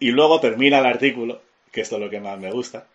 y 0.00 0.10
luego 0.10 0.40
termina 0.40 0.78
el 0.78 0.86
artículo, 0.86 1.42
que 1.72 1.80
esto 1.80 1.96
es 1.96 2.02
lo 2.02 2.10
que 2.10 2.20
más 2.20 2.38
me 2.38 2.50
gusta, 2.50 2.86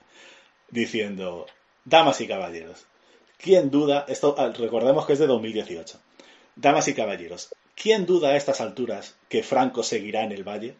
diciendo, 0.69 1.47
damas 1.85 2.21
y 2.21 2.27
caballeros, 2.27 2.85
¿quién 3.37 3.71
duda? 3.71 4.05
Esto 4.07 4.35
ah, 4.37 4.51
recordemos 4.57 5.05
que 5.05 5.13
es 5.13 5.19
de 5.19 5.27
2018. 5.27 5.99
Damas 6.55 6.87
y 6.87 6.93
caballeros, 6.93 7.55
¿quién 7.75 8.05
duda 8.05 8.29
a 8.29 8.35
estas 8.35 8.61
alturas 8.61 9.15
que 9.29 9.43
Franco 9.43 9.83
seguirá 9.83 10.23
en 10.23 10.31
el 10.31 10.47
valle? 10.47 10.75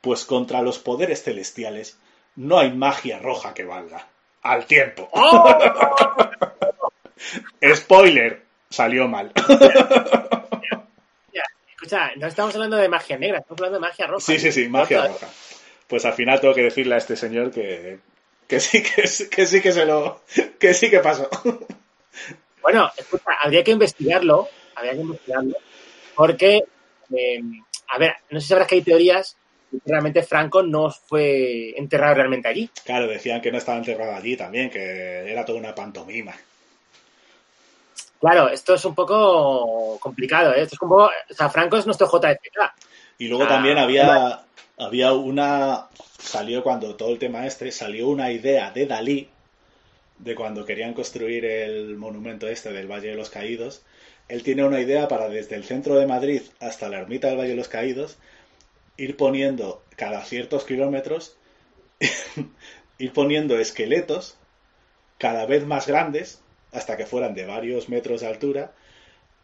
Pues 0.00 0.24
contra 0.24 0.62
los 0.62 0.78
poderes 0.78 1.22
celestiales 1.22 1.98
no 2.36 2.58
hay 2.58 2.72
magia 2.72 3.18
roja 3.18 3.54
que 3.54 3.64
valga. 3.64 4.08
Al 4.42 4.66
tiempo. 4.66 5.08
Spoiler, 7.74 8.44
salió 8.68 9.08
mal. 9.08 9.32
Escucha, 11.84 12.12
no 12.16 12.26
estamos 12.28 12.54
hablando 12.54 12.78
de 12.78 12.88
magia 12.88 13.18
negra, 13.18 13.40
estamos 13.40 13.60
hablando 13.60 13.78
de 13.78 13.80
magia 13.90 14.06
roja. 14.06 14.24
Sí, 14.24 14.38
sí, 14.38 14.50
sí, 14.52 14.68
magia 14.70 15.06
roja. 15.06 15.28
Pues 15.86 16.06
al 16.06 16.14
final 16.14 16.40
tengo 16.40 16.54
que 16.54 16.62
decirle 16.62 16.94
a 16.94 16.98
este 16.98 17.14
señor 17.14 17.50
que, 17.50 17.98
que 18.48 18.58
sí 18.58 18.82
que, 18.82 19.06
sí- 19.06 19.28
que 19.28 19.46
sí 19.46 19.60
que 19.60 19.70
se 19.70 19.84
lo 19.84 20.22
que 20.58 20.72
sí 20.72 20.88
que 20.88 21.00
pasó. 21.00 21.28
Bueno, 22.62 22.90
escucha, 22.96 23.32
habría 23.42 23.62
que 23.62 23.72
investigarlo, 23.72 24.48
habría 24.74 24.92
que 24.94 25.00
investigarlo, 25.00 25.56
porque, 26.14 26.64
eh, 27.14 27.40
a 27.88 27.98
ver, 27.98 28.14
no 28.30 28.40
sé 28.40 28.46
si 28.46 28.48
sabrás 28.48 28.66
que 28.66 28.76
hay 28.76 28.82
teorías 28.82 29.36
que 29.70 29.76
realmente 29.84 30.22
Franco 30.22 30.62
no 30.62 30.90
fue 30.90 31.74
enterrado 31.78 32.14
realmente 32.14 32.48
allí. 32.48 32.70
Claro, 32.86 33.06
decían 33.08 33.42
que 33.42 33.52
no 33.52 33.58
estaba 33.58 33.76
enterrado 33.76 34.14
allí 34.14 34.38
también, 34.38 34.70
que 34.70 35.30
era 35.30 35.44
toda 35.44 35.58
una 35.58 35.74
pantomima. 35.74 36.34
Claro, 38.24 38.48
esto 38.48 38.72
es 38.72 38.82
un 38.86 38.94
poco 38.94 39.98
complicado, 40.00 40.54
¿eh? 40.54 40.62
Esto 40.62 40.76
es 40.76 40.78
como, 40.78 40.96
o 40.96 41.10
sea, 41.28 41.50
Franco 41.50 41.76
es 41.76 41.84
nuestro 41.84 42.06
JFK. 42.06 42.72
Y 43.18 43.28
luego 43.28 43.44
Ah, 43.44 43.48
también 43.48 43.76
había, 43.76 44.46
había 44.78 45.12
una, 45.12 45.88
salió 46.18 46.62
cuando 46.62 46.96
todo 46.96 47.10
el 47.10 47.18
tema 47.18 47.44
este, 47.46 47.70
salió 47.70 48.08
una 48.08 48.32
idea 48.32 48.70
de 48.70 48.86
Dalí, 48.86 49.28
de 50.18 50.34
cuando 50.34 50.64
querían 50.64 50.94
construir 50.94 51.44
el 51.44 51.98
monumento 51.98 52.48
este 52.48 52.72
del 52.72 52.90
Valle 52.90 53.08
de 53.08 53.14
los 53.14 53.28
Caídos. 53.28 53.82
Él 54.28 54.42
tiene 54.42 54.64
una 54.64 54.80
idea 54.80 55.06
para 55.06 55.28
desde 55.28 55.56
el 55.56 55.64
centro 55.64 55.96
de 55.96 56.06
Madrid 56.06 56.40
hasta 56.60 56.88
la 56.88 57.00
ermita 57.00 57.28
del 57.28 57.36
Valle 57.36 57.50
de 57.50 57.56
los 57.56 57.68
Caídos, 57.68 58.16
ir 58.96 59.18
poniendo 59.18 59.82
cada 59.96 60.24
ciertos 60.24 60.64
kilómetros, 60.64 61.36
ir 62.98 63.12
poniendo 63.12 63.58
esqueletos 63.58 64.38
cada 65.18 65.44
vez 65.44 65.66
más 65.66 65.86
grandes, 65.86 66.40
hasta 66.74 66.96
que 66.96 67.06
fueran 67.06 67.34
de 67.34 67.46
varios 67.46 67.88
metros 67.88 68.20
de 68.20 68.26
altura, 68.26 68.72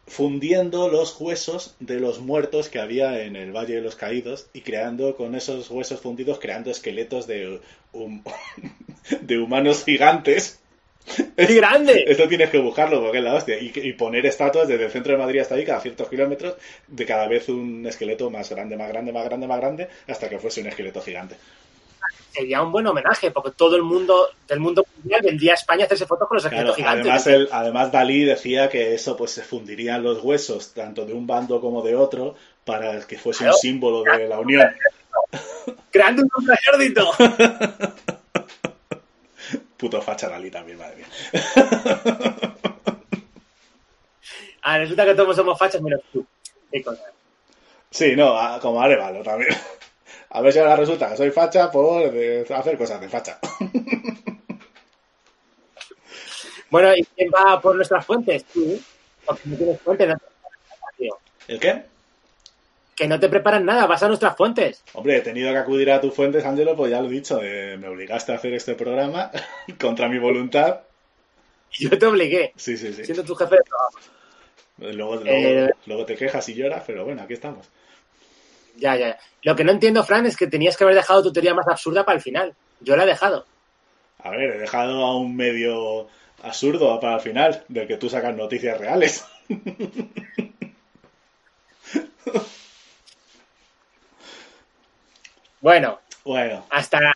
fundiendo 0.07 0.89
los 0.89 1.19
huesos 1.19 1.75
de 1.79 1.99
los 1.99 2.19
muertos 2.19 2.69
que 2.69 2.79
había 2.79 3.23
en 3.23 3.35
el 3.35 3.51
Valle 3.51 3.75
de 3.75 3.81
los 3.81 3.95
Caídos 3.95 4.47
y 4.53 4.61
creando 4.61 5.15
con 5.15 5.35
esos 5.35 5.69
huesos 5.69 6.01
fundidos, 6.01 6.39
creando 6.39 6.69
esqueletos 6.71 7.27
de, 7.27 7.59
de 9.21 9.39
humanos 9.39 9.85
gigantes. 9.85 10.59
¡Qué 11.35 11.55
grande! 11.55 12.05
Esto 12.07 12.27
tienes 12.27 12.49
que 12.49 12.59
buscarlo 12.59 13.01
porque 13.01 13.17
es 13.17 13.23
la 13.23 13.33
hostia. 13.33 13.57
Y, 13.57 13.71
y 13.75 13.93
poner 13.93 14.25
estatuas 14.25 14.67
desde 14.67 14.85
el 14.85 14.91
centro 14.91 15.13
de 15.13 15.17
Madrid 15.17 15.39
hasta 15.39 15.55
ahí, 15.55 15.65
cada 15.65 15.79
ciertos 15.79 16.09
kilómetros, 16.09 16.55
de 16.87 17.05
cada 17.05 17.27
vez 17.27 17.49
un 17.49 17.85
esqueleto 17.87 18.29
más 18.29 18.49
grande, 18.49 18.77
más 18.77 18.89
grande, 18.89 19.11
más 19.11 19.25
grande, 19.25 19.47
más 19.47 19.59
grande, 19.59 19.87
hasta 20.07 20.29
que 20.29 20.37
fuese 20.37 20.61
un 20.61 20.67
esqueleto 20.67 21.01
gigante. 21.01 21.35
Sería 22.31 22.61
un 22.61 22.71
buen 22.71 22.87
homenaje, 22.87 23.29
porque 23.31 23.51
todo 23.51 23.75
el 23.75 23.83
mundo 23.83 24.29
del 24.47 24.59
mundo 24.61 24.85
mundial 24.97 25.21
vendría 25.23 25.51
a 25.51 25.55
España 25.55 25.83
a 25.83 25.85
hacerse 25.85 26.05
fotos 26.05 26.27
con 26.27 26.35
los 26.37 26.47
Claro, 26.47 26.73
gigantes. 26.73 27.01
además, 27.05 27.27
el, 27.27 27.49
además 27.51 27.91
Dalí 27.91 28.23
decía 28.23 28.69
que 28.69 28.93
eso 28.93 29.17
pues 29.17 29.31
se 29.31 29.43
fundirían 29.43 30.01
los 30.01 30.23
huesos 30.23 30.73
tanto 30.73 31.05
de 31.05 31.13
un 31.13 31.27
bando 31.27 31.59
como 31.59 31.81
de 31.81 31.95
otro 31.95 32.35
para 32.63 32.99
que 33.05 33.17
fuese 33.17 33.45
un 33.47 33.53
símbolo 33.53 34.03
de 34.03 34.27
la 34.29 34.39
unión. 34.39 34.69
¡Creando 35.91 36.21
un 36.23 36.29
nuevo 36.37 36.53
ejército! 36.53 37.11
Puto 39.77 40.01
facha 40.01 40.29
Dalí 40.29 40.49
también, 40.51 40.77
madre 40.77 40.97
mía. 40.97 41.07
Ah, 44.63 44.77
resulta 44.77 45.05
que 45.05 45.15
todos 45.15 45.35
somos 45.35 45.57
fachas 45.57 45.81
menos 45.81 46.01
tú. 46.13 46.23
Sí, 47.89 48.15
no, 48.15 48.37
a- 48.37 48.59
como 48.59 48.79
Arevalo 48.79 49.23
también. 49.23 49.49
A 50.33 50.41
ver 50.41 50.53
si 50.53 50.59
ahora 50.59 50.75
resulta 50.75 51.09
que 51.09 51.17
soy 51.17 51.29
facha 51.31 51.69
por 51.69 52.09
eh, 52.15 52.45
hacer 52.53 52.77
cosas 52.77 52.99
de 53.01 53.09
facha. 53.09 53.39
Bueno, 56.69 56.95
¿y 56.95 57.03
quién 57.15 57.29
va 57.29 57.59
por 57.59 57.75
nuestras 57.75 58.05
fuentes? 58.05 58.45
Tú, 58.45 58.79
porque 59.25 59.41
no 59.49 59.57
tienes 59.57 59.81
fuentes, 59.81 60.07
no 60.07 60.13
te 60.15 60.19
preparas 60.23 60.59
nada, 60.69 60.93
tío. 60.97 61.17
¿El 61.49 61.59
qué? 61.59 61.83
Que 62.95 63.07
no 63.09 63.19
te 63.19 63.27
preparan 63.27 63.65
nada, 63.65 63.87
vas 63.87 64.01
a 64.03 64.07
nuestras 64.07 64.37
fuentes. 64.37 64.81
Hombre, 64.93 65.17
he 65.17 65.21
tenido 65.21 65.51
que 65.51 65.57
acudir 65.57 65.91
a 65.91 65.99
tus 65.99 66.13
fuentes, 66.13 66.45
Ángelo, 66.45 66.73
pues 66.77 66.91
ya 66.91 67.01
lo 67.01 67.07
he 67.07 67.11
dicho, 67.11 67.41
eh, 67.43 67.75
me 67.77 67.89
obligaste 67.89 68.31
a 68.31 68.35
hacer 68.35 68.53
este 68.53 68.75
programa 68.75 69.31
contra 69.81 70.07
mi 70.07 70.17
voluntad. 70.17 70.79
Yo 71.73 71.89
te 71.99 72.05
obligué, 72.05 72.53
Sí, 72.55 72.77
sí, 72.77 72.93
sí. 72.93 73.03
siendo 73.03 73.23
tu 73.25 73.35
jefe 73.35 73.55
de 73.55 73.63
trabajo. 73.63 73.97
Luego, 74.77 75.15
luego, 75.17 75.29
Eh. 75.29 75.69
luego 75.87 76.05
te 76.05 76.15
quejas 76.15 76.47
y 76.49 76.53
lloras, 76.53 76.83
pero 76.87 77.03
bueno, 77.03 77.21
aquí 77.21 77.33
estamos. 77.33 77.67
Ya, 78.75 78.95
ya. 78.95 79.17
Lo 79.43 79.55
que 79.55 79.63
no 79.63 79.71
entiendo, 79.71 80.03
Fran, 80.03 80.25
es 80.25 80.37
que 80.37 80.47
tenías 80.47 80.77
que 80.77 80.83
haber 80.83 80.95
dejado 80.95 81.23
tu 81.23 81.33
teoría 81.33 81.53
más 81.53 81.67
absurda 81.67 82.05
para 82.05 82.17
el 82.17 82.21
final. 82.21 82.55
Yo 82.79 82.95
la 82.95 83.03
he 83.03 83.07
dejado. 83.07 83.45
A 84.19 84.29
ver, 84.29 84.55
he 84.55 84.59
dejado 84.59 85.03
a 85.03 85.17
un 85.17 85.35
medio 85.35 86.07
absurdo 86.43 86.99
para 86.99 87.15
el 87.15 87.21
final, 87.21 87.63
del 87.67 87.87
que 87.87 87.97
tú 87.97 88.09
sacas 88.09 88.35
noticias 88.35 88.77
reales. 88.77 89.25
Bueno, 95.61 95.99
Bueno, 96.25 96.65
hasta, 96.71 97.13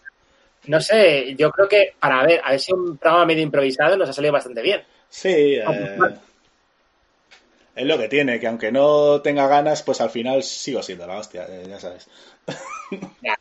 no 0.67 0.79
sé, 0.79 1.35
yo 1.35 1.49
creo 1.49 1.67
que 1.67 1.93
para 1.99 2.23
ver, 2.25 2.41
a 2.43 2.51
ver 2.51 2.59
si 2.59 2.71
un 2.71 2.97
programa 2.97 3.25
medio 3.25 3.41
improvisado 3.41 3.97
nos 3.97 4.07
ha 4.07 4.13
salido 4.13 4.33
bastante 4.33 4.61
bien. 4.61 4.83
sí, 5.09 5.55
eh, 5.55 5.97
es 7.75 7.85
lo 7.85 7.97
que 7.97 8.07
tiene, 8.07 8.39
que 8.39 8.47
aunque 8.47 8.71
no 8.71 9.21
tenga 9.21 9.47
ganas, 9.47 9.83
pues 9.83 9.99
al 10.01 10.09
final 10.09 10.41
sigo 10.43 10.81
siendo 10.81 11.05
la 11.05 11.17
hostia, 11.17 11.45
eh, 11.49 11.65
ya 11.67 11.79
sabes. 11.79 12.07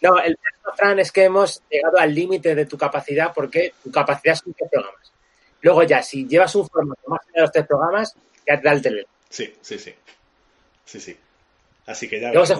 No, 0.00 0.18
el 0.18 0.36
problema, 0.36 0.76
Fran, 0.76 0.98
es 0.98 1.10
que 1.12 1.24
hemos 1.24 1.62
llegado 1.70 1.98
al 1.98 2.14
límite 2.14 2.54
de 2.54 2.66
tu 2.66 2.76
capacidad 2.76 3.32
porque 3.34 3.72
tu 3.82 3.90
capacidad 3.90 4.34
son 4.34 4.52
tres 4.52 4.68
programas. 4.70 5.12
Luego 5.62 5.82
ya, 5.84 6.02
si 6.02 6.26
llevas 6.28 6.54
un 6.56 6.68
formato 6.68 7.00
más 7.06 7.20
allá 7.22 7.32
de 7.36 7.40
los 7.40 7.52
tres 7.52 7.66
programas, 7.66 8.14
ya 8.46 8.56
te 8.60 8.68
da 8.68 8.72
el 8.74 8.82
tele. 8.82 9.06
Sí, 9.30 9.54
sí, 9.62 9.78
sí. 9.78 9.94
Sí, 10.84 11.00
sí. 11.00 11.16
Así 11.86 12.06
que 12.08 12.20
ya. 12.20 12.32
Luego 12.32 12.44
se 12.44 12.54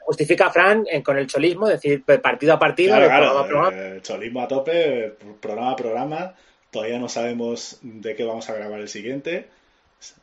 justifica 0.00 0.50
Fran 0.50 0.84
en- 0.90 1.02
con 1.02 1.18
el 1.18 1.26
cholismo, 1.26 1.68
es 1.68 1.74
decir, 1.82 2.02
partido 2.04 2.54
a 2.54 2.58
partido, 2.58 2.92
Claro, 2.96 3.02
de 3.02 3.08
claro, 3.08 3.24
programa 3.26 3.40
a 3.44 3.48
programa. 3.48 3.96
eh, 3.96 4.00
cholismo 4.02 4.40
a 4.42 4.48
tope, 4.48 5.04
eh, 5.06 5.14
programa 5.40 5.72
a 5.72 5.76
programa. 5.76 6.34
Todavía 6.70 6.98
no 6.98 7.08
sabemos 7.10 7.78
de 7.82 8.16
qué 8.16 8.24
vamos 8.24 8.48
a 8.48 8.54
grabar 8.54 8.80
el 8.80 8.88
siguiente, 8.88 9.48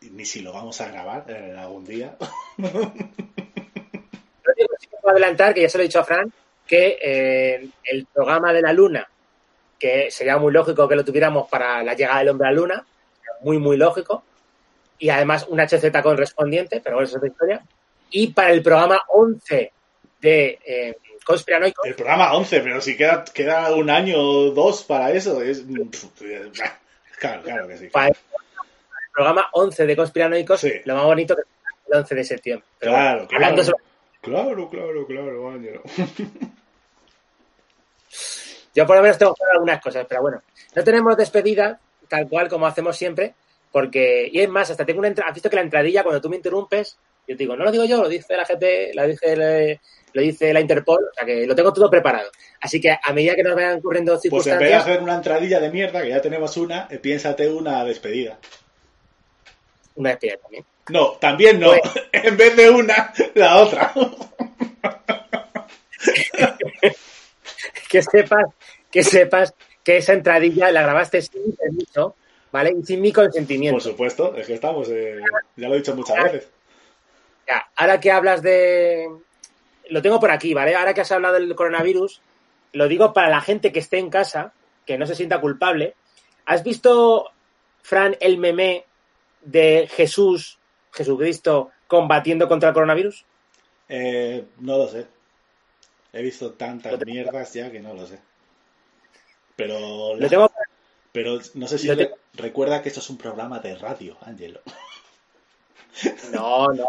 ni 0.02 0.26
si 0.26 0.42
lo 0.42 0.54
vamos 0.54 0.80
a 0.82 0.90
grabar 0.90 1.26
eh, 1.28 1.56
algún 1.58 1.86
día. 1.86 2.16
Lo 2.58 2.94
que 4.54 4.66
adelantar, 5.10 5.54
que 5.54 5.62
ya 5.62 5.70
se 5.70 5.78
lo 5.78 5.84
he 5.84 5.88
dicho 5.88 6.00
a 6.00 6.04
Fran, 6.04 6.32
que 6.66 6.98
eh, 7.02 7.68
el 7.84 8.06
programa 8.06 8.52
de 8.54 8.62
la 8.62 8.74
Luna, 8.74 9.08
que 9.80 10.10
sería 10.12 10.38
muy 10.38 10.52
lógico 10.52 10.88
que 10.88 10.96
lo 10.96 11.06
tuviéramos 11.06 11.48
para 11.50 11.84
la 11.84 11.94
llegada 11.94 12.20
del 12.20 12.30
hombre 12.30 12.48
a 12.48 12.52
la 12.52 12.58
Luna, 12.58 12.86
muy, 13.42 13.58
muy 13.58 13.78
lógico, 13.78 14.24
y 15.00 15.10
además 15.10 15.46
un 15.48 15.60
HZ 15.60 15.92
correspondiente, 16.02 16.82
pero 16.84 16.96
bueno, 16.96 17.08
eso 17.08 17.18
es 17.18 17.18
otra 17.18 17.30
historia, 17.30 17.62
y 18.10 18.28
para 18.28 18.52
el 18.52 18.62
programa 18.62 19.02
11 19.10 19.72
de 20.22 20.60
eh, 20.66 20.98
Conspiranoicos, 21.24 21.86
El 21.86 21.96
programa 21.96 22.34
11, 22.34 22.62
pero 22.62 22.82
si 22.82 22.96
queda, 22.96 23.26
queda 23.26 23.76
un 23.76 23.90
año 23.90 24.18
o 24.18 24.52
dos 24.52 24.84
para 24.84 25.12
eso, 25.12 25.42
es... 25.42 25.64
Claro, 27.20 27.44
claro 27.44 27.68
que 27.68 27.78
sí. 27.78 27.88
para 27.88 28.12
programa 29.18 29.48
11 29.54 29.86
de 29.88 29.96
Conspiranoicos, 29.96 30.60
Sí. 30.62 30.72
lo 30.86 30.96
más 30.96 31.06
bonito 31.06 31.36
que 31.36 31.42
es 31.42 31.48
el 31.92 31.98
11 31.98 32.16
de 32.16 32.24
septiembre. 32.24 32.68
Pero 32.80 32.92
Claro, 32.94 33.18
bueno, 33.26 33.30
hablando 33.34 33.62
claro. 33.64 33.78
sobre- 33.78 33.88
Claro, 34.22 34.70
claro, 34.70 35.08
claro, 35.08 35.50
Ángelo. 35.50 35.82
Yo 38.76 38.86
por 38.86 38.96
lo 38.96 39.02
menos 39.02 39.18
tengo 39.18 39.34
claro 39.34 39.54
algunas 39.54 39.82
cosas, 39.82 40.06
pero 40.08 40.22
bueno, 40.22 40.42
no 40.76 40.84
tenemos 40.84 41.18
despedida 41.18 41.80
tal 42.08 42.28
cual 42.30 42.48
como 42.48 42.68
hacemos 42.68 42.96
siempre, 42.96 43.34
porque, 43.72 44.30
y 44.32 44.40
es 44.40 44.50
más, 44.50 44.70
hasta 44.70 44.86
tengo 44.86 45.00
una 45.00 45.08
entrada, 45.08 45.30
has 45.30 45.36
visto 45.36 45.50
que 45.50 45.56
la 45.56 45.62
entradilla, 45.64 46.04
cuando 46.04 46.22
tú 46.22 46.30
me 46.30 46.36
interrumpes, 46.38 46.98
yo 47.28 47.36
te 47.36 47.44
digo, 47.44 47.56
no 47.58 47.66
lo 47.66 47.72
digo 47.72 47.86
yo, 47.86 48.02
lo 48.04 48.08
dice 48.10 48.38
la 48.38 48.46
GP, 48.46 48.92
lo 48.94 49.08
dice, 49.08 49.34
el- 49.34 49.80
lo 50.14 50.22
dice 50.22 50.54
la 50.54 50.62
Interpol, 50.62 51.04
o 51.04 51.14
sea 51.14 51.26
que 51.26 51.46
lo 51.46 51.54
tengo 51.54 51.74
todo 51.74 51.90
preparado. 51.90 52.30
Así 52.62 52.80
que 52.80 52.92
a 52.92 53.14
medida 53.14 53.36
que 53.36 53.44
nos 53.44 53.56
vayan 53.56 53.80
ocurriendo 53.80 54.14
Pues 54.14 54.26
en 54.26 54.32
vez 54.32 54.44
de 54.46 54.50
circunstancias, 54.52 54.82
hacer 54.84 55.02
una 55.04 55.16
entradilla 55.16 55.60
de 55.60 55.70
mierda, 55.70 56.02
que 56.02 56.10
ya 56.10 56.22
tenemos 56.22 56.56
una, 56.58 56.88
eh, 56.90 56.98
piénsate 56.98 57.50
una 57.50 57.84
despedida. 57.84 58.40
Una 59.98 60.12
despedida 60.12 60.38
también. 60.38 60.66
No, 60.90 61.12
también 61.20 61.60
no. 61.60 61.70
Pues- 61.72 62.06
En 62.14 62.38
vez 62.38 62.56
de 62.56 62.70
una, 62.70 63.14
la 63.36 63.58
otra. 63.58 63.94
Que 67.90 68.02
sepas, 68.02 68.46
que 68.92 69.04
sepas 69.04 69.54
que 69.84 69.98
esa 69.98 70.14
entradilla 70.14 70.72
la 70.72 70.82
grabaste 70.82 71.22
sin 71.22 71.46
mi 71.46 71.52
permiso, 71.54 72.16
¿vale? 72.52 72.74
Y 72.78 72.84
sin 72.86 73.00
mi 73.00 73.12
Por 73.14 73.26
consentimiento. 73.26 73.80
supuesto, 73.80 74.36
es 74.36 74.46
que 74.46 74.56
estamos, 74.56 74.90
eh, 74.90 75.22
ya 75.56 75.70
lo 75.70 75.76
he 75.76 75.78
dicho 75.78 75.96
muchas 75.96 76.22
veces. 76.24 76.50
Ya, 77.48 77.66
ahora 77.78 78.00
que 78.00 78.12
hablas 78.12 78.42
de. 78.42 79.08
Lo 79.90 80.02
tengo 80.02 80.20
por 80.20 80.32
aquí, 80.32 80.54
¿vale? 80.54 80.76
Ahora 80.76 80.94
que 80.94 81.00
has 81.02 81.12
hablado 81.14 81.36
del 81.36 81.56
coronavirus, 81.56 82.20
lo 82.74 82.90
digo 82.90 83.14
para 83.14 83.30
la 83.30 83.40
gente 83.40 83.72
que 83.72 83.80
esté 83.80 84.00
en 84.00 84.10
casa, 84.10 84.52
que 84.86 84.98
no 84.98 85.06
se 85.08 85.16
sienta 85.16 85.40
culpable. 85.40 85.96
¿Has 86.46 86.64
visto, 86.64 87.32
Fran, 87.84 88.18
el 88.20 88.38
meme 88.38 88.84
de 89.48 89.88
Jesús, 89.92 90.60
Jesucristo, 90.92 91.72
combatiendo 91.88 92.48
contra 92.48 92.70
el 92.70 92.74
coronavirus? 92.74 93.26
Eh, 93.90 94.46
no 94.60 94.78
lo 94.78 94.88
sé. 94.88 95.08
He 96.14 96.22
visto 96.22 96.54
tantas 96.54 97.04
mierdas 97.06 97.54
ya 97.54 97.72
que 97.72 97.80
no 97.80 97.94
lo 97.94 98.06
sé. 98.06 98.20
Pero, 99.56 100.16
Lo 100.16 100.30
tengo. 100.30 100.52
pero 101.12 101.40
no 101.56 101.68
sé 101.68 101.78
si 101.80 101.90
recuerda 102.34 102.82
que 102.82 102.90
esto 102.90 103.00
es 103.00 103.10
un 103.10 103.18
programa 103.18 103.60
de 103.60 103.76
radio, 103.76 104.18
Ángelo. 104.22 104.62
No, 106.32 106.68
no. 106.68 106.86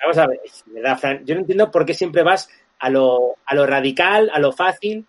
Vamos 0.00 0.18
a 0.18 0.26
ver, 0.26 0.40
verdad, 0.66 0.98
Fran. 0.98 1.24
Yo 1.24 1.34
no 1.36 1.42
entiendo 1.42 1.70
por 1.70 1.86
qué 1.86 1.94
siempre 1.94 2.24
vas 2.24 2.48
a 2.80 2.90
lo, 2.90 3.36
a 3.46 3.54
lo 3.54 3.66
radical, 3.66 4.30
a 4.32 4.40
lo 4.40 4.50
fácil. 4.50 5.06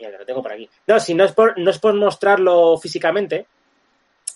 Mira, 0.00 0.18
lo 0.18 0.26
tengo 0.26 0.42
por 0.42 0.50
aquí. 0.52 0.68
No, 0.88 0.98
si 0.98 1.14
no 1.14 1.22
es 1.24 1.30
por, 1.30 1.56
no 1.60 1.70
es 1.70 1.78
por 1.78 1.94
mostrarlo 1.94 2.76
físicamente, 2.78 3.46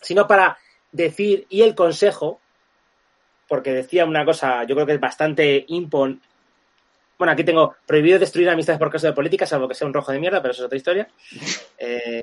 sino 0.00 0.28
para 0.28 0.56
decir, 0.92 1.46
y 1.48 1.62
el 1.62 1.74
consejo, 1.74 2.40
porque 3.48 3.72
decía 3.72 4.04
una 4.04 4.24
cosa, 4.24 4.64
yo 4.64 4.74
creo 4.74 4.86
que 4.86 4.94
es 4.94 5.00
bastante 5.00 5.64
impon. 5.68 6.20
Bueno, 7.18 7.32
aquí 7.32 7.44
tengo 7.44 7.76
prohibido 7.86 8.18
destruir 8.18 8.48
amistades 8.50 8.78
por 8.78 8.90
causa 8.90 9.08
de 9.08 9.12
política, 9.12 9.46
salvo 9.46 9.68
que 9.68 9.74
sea 9.74 9.86
un 9.86 9.94
rojo 9.94 10.12
de 10.12 10.20
mierda, 10.20 10.42
pero 10.42 10.52
eso 10.52 10.62
es 10.62 10.66
otra 10.66 10.78
historia. 10.78 11.08
Eh, 11.78 12.22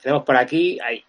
tenemos 0.00 0.24
por 0.24 0.36
aquí, 0.36 0.78
ahí. 0.78 1.04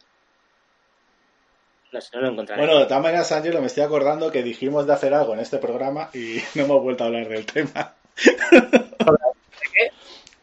No 1.92 2.02
sé, 2.02 2.10
no 2.16 2.22
lo 2.22 2.30
encontraré. 2.30 2.62
Bueno, 2.64 2.80
de 2.80 2.86
todas 2.86 3.04
maneras, 3.04 3.32
Ángelo, 3.32 3.62
me 3.62 3.68
estoy 3.68 3.84
acordando 3.84 4.32
que 4.32 4.42
dijimos 4.42 4.88
de 4.88 4.94
hacer 4.94 5.14
algo 5.14 5.34
en 5.34 5.40
este 5.40 5.60
programa 5.60 6.10
y 6.16 6.40
no 6.56 6.64
hemos 6.64 6.82
vuelto 6.82 7.04
a 7.04 7.08
hablar 7.08 7.28
del 7.28 7.46
tema. 7.46 7.94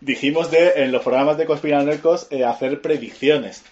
Dijimos 0.00 0.50
de, 0.50 0.84
en 0.84 0.92
los 0.92 1.02
programas 1.02 1.38
de 1.38 1.46
Conspiranoicos, 1.46 2.26
eh, 2.30 2.44
hacer 2.44 2.82
predicciones. 2.82 3.64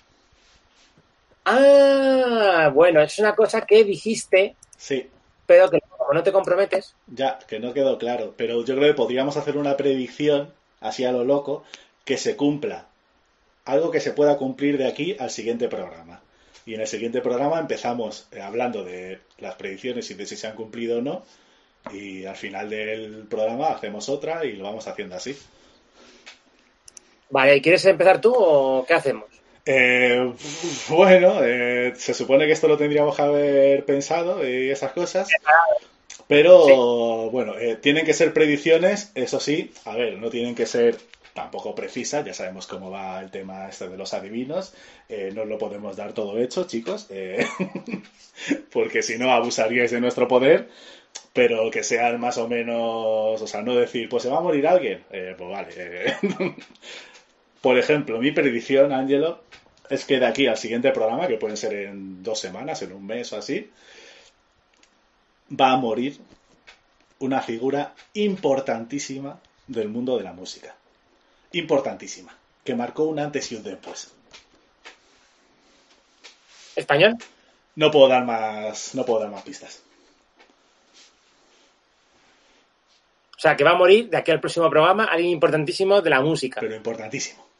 Ah, 1.44 2.70
bueno, 2.72 3.00
es 3.00 3.18
una 3.18 3.34
cosa 3.34 3.62
que 3.62 3.84
dijiste, 3.84 4.56
Sí, 4.76 5.08
pero 5.46 5.70
que 5.70 5.80
como 5.80 6.12
no 6.12 6.22
te 6.22 6.32
comprometes, 6.32 6.94
ya, 7.06 7.38
que 7.46 7.60
no 7.60 7.72
quedó 7.72 7.98
claro. 7.98 8.34
Pero 8.36 8.64
yo 8.64 8.74
creo 8.76 8.88
que 8.88 8.96
podríamos 8.96 9.36
hacer 9.36 9.56
una 9.56 9.76
predicción, 9.76 10.52
así 10.80 11.04
a 11.04 11.12
lo 11.12 11.24
loco, 11.24 11.64
que 12.04 12.16
se 12.16 12.36
cumpla. 12.36 12.86
Algo 13.64 13.90
que 13.90 14.00
se 14.00 14.12
pueda 14.12 14.38
cumplir 14.38 14.78
de 14.78 14.88
aquí 14.88 15.16
al 15.18 15.30
siguiente 15.30 15.68
programa. 15.68 16.20
Y 16.66 16.74
en 16.74 16.80
el 16.80 16.86
siguiente 16.86 17.20
programa 17.20 17.58
empezamos 17.58 18.28
eh, 18.32 18.40
hablando 18.40 18.84
de 18.84 19.20
las 19.38 19.54
predicciones 19.56 20.10
y 20.10 20.14
de 20.14 20.26
si 20.26 20.36
se 20.36 20.46
han 20.46 20.56
cumplido 20.56 20.98
o 20.98 21.02
no. 21.02 21.24
Y 21.92 22.24
al 22.24 22.36
final 22.36 22.70
del 22.70 23.26
programa 23.28 23.68
hacemos 23.68 24.08
otra 24.08 24.44
y 24.44 24.52
lo 24.52 24.64
vamos 24.64 24.86
haciendo 24.86 25.16
así. 25.16 25.36
vale, 27.30 27.60
¿quieres 27.60 27.84
empezar 27.86 28.20
tú 28.20 28.32
o 28.34 28.84
qué 28.86 28.94
hacemos? 28.94 29.31
Eh, 29.64 30.32
bueno, 30.88 31.42
eh, 31.42 31.92
se 31.96 32.14
supone 32.14 32.46
que 32.46 32.52
esto 32.52 32.68
lo 32.68 32.76
tendríamos 32.76 33.14
que 33.16 33.22
haber 33.22 33.84
pensado 33.84 34.46
y 34.48 34.70
esas 34.70 34.92
cosas. 34.92 35.28
Pero 36.28 37.30
bueno, 37.30 37.58
eh, 37.58 37.76
tienen 37.76 38.06
que 38.06 38.14
ser 38.14 38.32
predicciones, 38.32 39.12
eso 39.14 39.40
sí, 39.40 39.72
a 39.84 39.94
ver, 39.96 40.18
no 40.18 40.30
tienen 40.30 40.54
que 40.54 40.66
ser 40.66 40.96
tampoco 41.34 41.74
precisas, 41.74 42.24
ya 42.24 42.34
sabemos 42.34 42.66
cómo 42.66 42.90
va 42.90 43.20
el 43.20 43.30
tema 43.30 43.68
este 43.68 43.88
de 43.88 43.96
los 43.96 44.12
adivinos, 44.14 44.74
eh, 45.08 45.30
no 45.34 45.44
lo 45.44 45.58
podemos 45.58 45.96
dar 45.96 46.12
todo 46.12 46.38
hecho, 46.38 46.64
chicos, 46.66 47.06
eh, 47.10 47.46
porque 48.72 49.02
si 49.02 49.18
no 49.18 49.30
abusaríais 49.30 49.90
de 49.90 50.00
nuestro 50.00 50.28
poder, 50.28 50.68
pero 51.32 51.70
que 51.70 51.82
sean 51.82 52.20
más 52.20 52.38
o 52.38 52.48
menos, 52.48 53.40
o 53.40 53.46
sea, 53.46 53.62
no 53.62 53.74
decir, 53.74 54.08
pues 54.08 54.22
se 54.22 54.28
va 54.30 54.38
a 54.38 54.42
morir 54.42 54.66
alguien, 54.66 55.04
eh, 55.10 55.34
pues 55.36 55.50
vale. 55.50 56.16
Por 57.62 57.78
ejemplo, 57.78 58.18
mi 58.18 58.32
predicción, 58.32 58.92
Ángelo, 58.92 59.44
es 59.88 60.04
que 60.04 60.18
de 60.18 60.26
aquí 60.26 60.46
al 60.48 60.58
siguiente 60.58 60.90
programa, 60.90 61.28
que 61.28 61.36
pueden 61.36 61.56
ser 61.56 61.72
en 61.74 62.22
dos 62.22 62.40
semanas, 62.40 62.82
en 62.82 62.92
un 62.92 63.06
mes 63.06 63.32
o 63.32 63.38
así, 63.38 63.70
va 65.48 65.72
a 65.72 65.76
morir 65.76 66.18
una 67.20 67.40
figura 67.40 67.94
importantísima 68.14 69.38
del 69.68 69.88
mundo 69.88 70.18
de 70.18 70.24
la 70.24 70.32
música. 70.32 70.74
Importantísima. 71.52 72.36
Que 72.64 72.74
marcó 72.74 73.04
un 73.04 73.20
antes 73.20 73.52
y 73.52 73.54
un 73.54 73.62
después. 73.62 74.12
¿Español? 76.74 77.16
No 77.76 77.90
puedo 77.90 78.08
dar 78.08 78.24
más, 78.24 78.94
no 78.94 79.04
puedo 79.04 79.20
dar 79.20 79.30
más 79.30 79.42
pistas. 79.42 79.82
O 83.36 83.40
sea, 83.42 83.56
que 83.56 83.64
va 83.64 83.70
a 83.70 83.76
morir 83.76 84.08
de 84.08 84.16
aquí 84.16 84.30
al 84.30 84.40
próximo 84.40 84.70
programa 84.70 85.04
alguien 85.04 85.30
importantísimo 85.30 86.00
de 86.00 86.10
la 86.10 86.20
música. 86.20 86.60
Pero 86.60 86.74
importantísimo. 86.74 87.51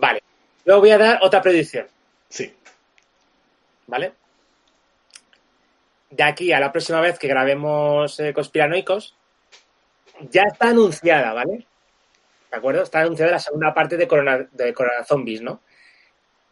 Vale. 0.00 0.22
Luego 0.64 0.80
voy 0.80 0.90
a 0.90 0.98
dar 0.98 1.18
otra 1.22 1.42
predicción, 1.42 1.86
Sí. 2.28 2.54
¿vale? 3.86 4.12
De 6.10 6.22
aquí 6.22 6.52
a 6.52 6.60
la 6.60 6.70
próxima 6.70 7.00
vez 7.00 7.18
que 7.18 7.26
grabemos 7.26 8.18
eh, 8.20 8.32
Conspiranoicos, 8.32 9.14
ya 10.30 10.42
está 10.42 10.68
anunciada, 10.68 11.32
¿vale? 11.32 11.66
¿De 12.50 12.56
acuerdo? 12.56 12.82
Está 12.82 13.00
anunciada 13.00 13.32
la 13.32 13.38
segunda 13.38 13.74
parte 13.74 13.96
de 13.96 14.06
Corona, 14.06 14.46
de 14.50 14.72
Corona 14.72 15.04
Zombies, 15.04 15.42
¿no? 15.42 15.60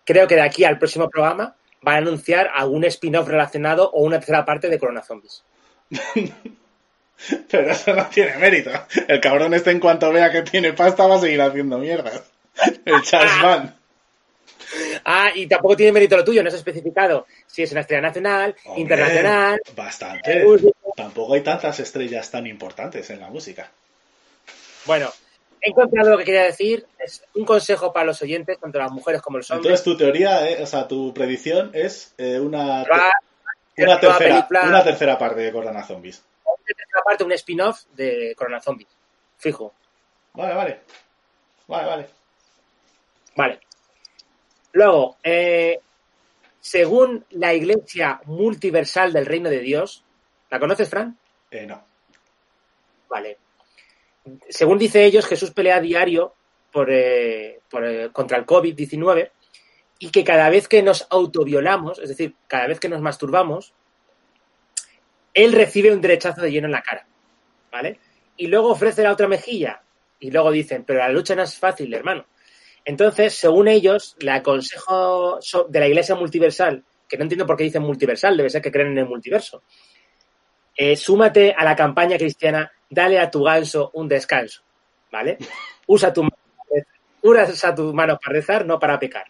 Creo 0.05 0.27
que 0.27 0.35
de 0.35 0.43
aquí 0.43 0.65
al 0.65 0.79
próximo 0.79 1.09
programa 1.09 1.55
van 1.83 1.95
a 1.95 1.99
anunciar 1.99 2.51
algún 2.53 2.85
spin-off 2.85 3.29
relacionado 3.29 3.91
o 3.91 4.03
una 4.03 4.19
tercera 4.19 4.45
parte 4.45 4.69
de 4.69 4.79
Corona 4.79 5.03
Zombies. 5.03 5.45
Pero 7.51 7.71
eso 7.71 7.95
no 7.95 8.07
tiene 8.09 8.37
mérito. 8.39 8.71
El 9.09 9.21
cabrón 9.21 9.55
este 9.55 9.71
en 9.71 9.81
cuanto 9.81 10.13
vea 10.13 10.31
que 10.31 10.43
tiene 10.43 10.73
pasta 10.73 11.07
va 11.07 11.17
a 11.17 11.21
seguir 11.21 11.41
haciendo 11.41 11.79
mierdas. 11.79 12.31
El 12.85 13.03
Charles 13.03 13.33
Mann. 13.43 13.77
Ah, 15.05 15.31
y 15.35 15.47
tampoco 15.47 15.77
tiene 15.77 15.93
mérito 15.93 16.17
lo 16.17 16.25
tuyo, 16.25 16.43
no 16.43 16.49
es 16.49 16.55
especificado 16.55 17.27
si 17.47 17.63
es 17.63 17.71
una 17.73 17.83
estrella 17.83 18.03
nacional, 18.03 18.55
Hombre, 18.65 18.81
internacional, 18.83 19.61
Bastante. 19.75 20.45
tampoco 20.97 21.35
hay 21.35 21.43
tantas 21.43 21.79
estrellas 21.81 22.31
tan 22.31 22.47
importantes 22.47 23.09
en 23.11 23.21
la 23.21 23.29
música. 23.31 23.71
Bueno, 24.87 25.13
he 25.61 25.71
encontrado 25.71 26.11
lo 26.11 26.19
que 26.19 26.25
quería 26.25 26.45
decir. 26.45 26.85
Es 26.99 27.23
un 27.35 27.45
consejo 27.45 27.93
para 27.93 28.07
los 28.07 28.21
oyentes, 28.23 28.59
tanto 28.59 28.79
las 28.79 28.91
mujeres 28.91 29.23
como 29.23 29.39
los 29.39 29.51
hombres. 29.51 29.67
Entonces 29.67 29.85
tu 29.85 29.97
teoría, 29.97 30.49
eh, 30.51 30.63
o 30.63 30.67
sea, 30.67 30.87
tu 30.89 31.13
predicción 31.15 31.71
es 31.73 32.13
eh, 32.19 32.39
una, 32.41 32.83
Va- 32.85 33.13
una, 33.77 34.01
tercera, 34.01 34.19
película- 34.19 34.63
una 34.69 34.85
tercera 34.85 35.19
parte 35.19 35.41
de 35.43 35.53
Corona 35.53 35.85
Zombies. 35.85 36.23
aparte 36.99 37.25
un 37.25 37.33
spin-off 37.33 37.85
de 37.95 38.35
Corona 38.37 38.61
Zombie. 38.61 38.87
Fijo. 39.39 39.73
Vale, 40.35 40.55
vale. 40.55 40.81
Vale, 41.69 41.87
vale. 41.87 42.07
Vale. 43.37 43.61
Luego, 44.73 45.19
eh, 45.23 45.79
según 46.61 47.25
la 47.31 47.55
Iglesia 47.55 48.21
Multiversal 48.25 49.13
del 49.13 49.27
Reino 49.27 49.49
de 49.49 49.61
Dios, 49.61 50.05
¿la 50.51 50.59
conoces, 50.59 50.89
Fran? 50.89 51.17
Eh, 51.51 51.67
no. 51.67 51.87
Vale. 53.09 53.39
Según 54.49 54.79
dice 54.79 55.05
ellos, 55.05 55.27
Jesús 55.27 55.53
pelea 55.53 55.77
a 55.77 55.81
diario 55.81 56.35
por, 56.73 56.91
eh, 56.91 57.61
por, 57.71 57.85
eh, 57.85 58.11
contra 58.13 58.37
el 58.39 58.45
COVID-19 58.45 59.31
y 59.99 60.11
que 60.11 60.25
cada 60.25 60.51
vez 60.51 60.67
que 60.67 60.83
nos 60.83 61.07
autoviolamos, 61.09 61.99
es 62.01 62.09
decir, 62.09 62.35
cada 62.49 62.67
vez 62.67 62.81
que 62.81 62.89
nos 62.89 63.01
masturbamos, 63.01 63.73
él 65.33 65.53
recibe 65.53 65.93
un 65.93 66.01
derechazo 66.01 66.41
de 66.41 66.51
lleno 66.51 66.67
en 66.67 66.73
la 66.73 66.83
cara. 66.83 67.07
¿Vale? 67.71 68.01
Y 68.37 68.49
luego 68.49 68.71
ofrece 68.71 69.03
la 69.03 69.13
otra 69.13 69.29
mejilla. 69.29 69.83
Y 70.19 70.31
luego 70.31 70.51
dicen, 70.51 70.83
pero 70.85 70.99
la 70.99 71.11
lucha 71.11 71.35
no 71.35 71.43
es 71.43 71.57
fácil, 71.59 71.95
hermano. 71.95 72.27
Entonces, 72.87 73.35
según 73.35 73.69
ellos, 73.69 74.17
el 74.21 74.43
consejo 74.43 75.39
so- 75.43 75.65
de 75.69 75.81
la 75.81 75.89
Iglesia 75.89 76.15
Multiversal, 76.15 76.83
que 77.09 77.17
no 77.19 77.25
entiendo 77.25 77.45
por 77.47 77.57
qué 77.57 77.65
dicen 77.65 77.83
multiversal, 77.83 78.37
debe 78.37 78.49
ser 78.49 78.63
que 78.63 78.71
creen 78.73 78.93
en 78.93 78.99
el 78.99 79.07
multiverso, 79.07 79.63
eh, 80.77 80.97
súmate 80.97 81.53
a 81.53 81.65
la 81.65 81.75
campaña 81.77 82.17
cristiana, 82.17 82.71
dale 82.89 83.19
a 83.19 83.31
tu 83.31 83.43
ganso 83.43 83.91
un 83.95 84.09
descanso, 84.09 84.63
¿vale? 85.11 85.37
Usa 85.89 86.13
tu, 86.13 86.27
usa 87.23 87.75
tu 87.75 87.93
mano 87.93 88.19
para 88.19 88.33
rezar, 88.33 88.67
no 88.67 88.79
para 88.79 88.99
pecar. 88.99 89.27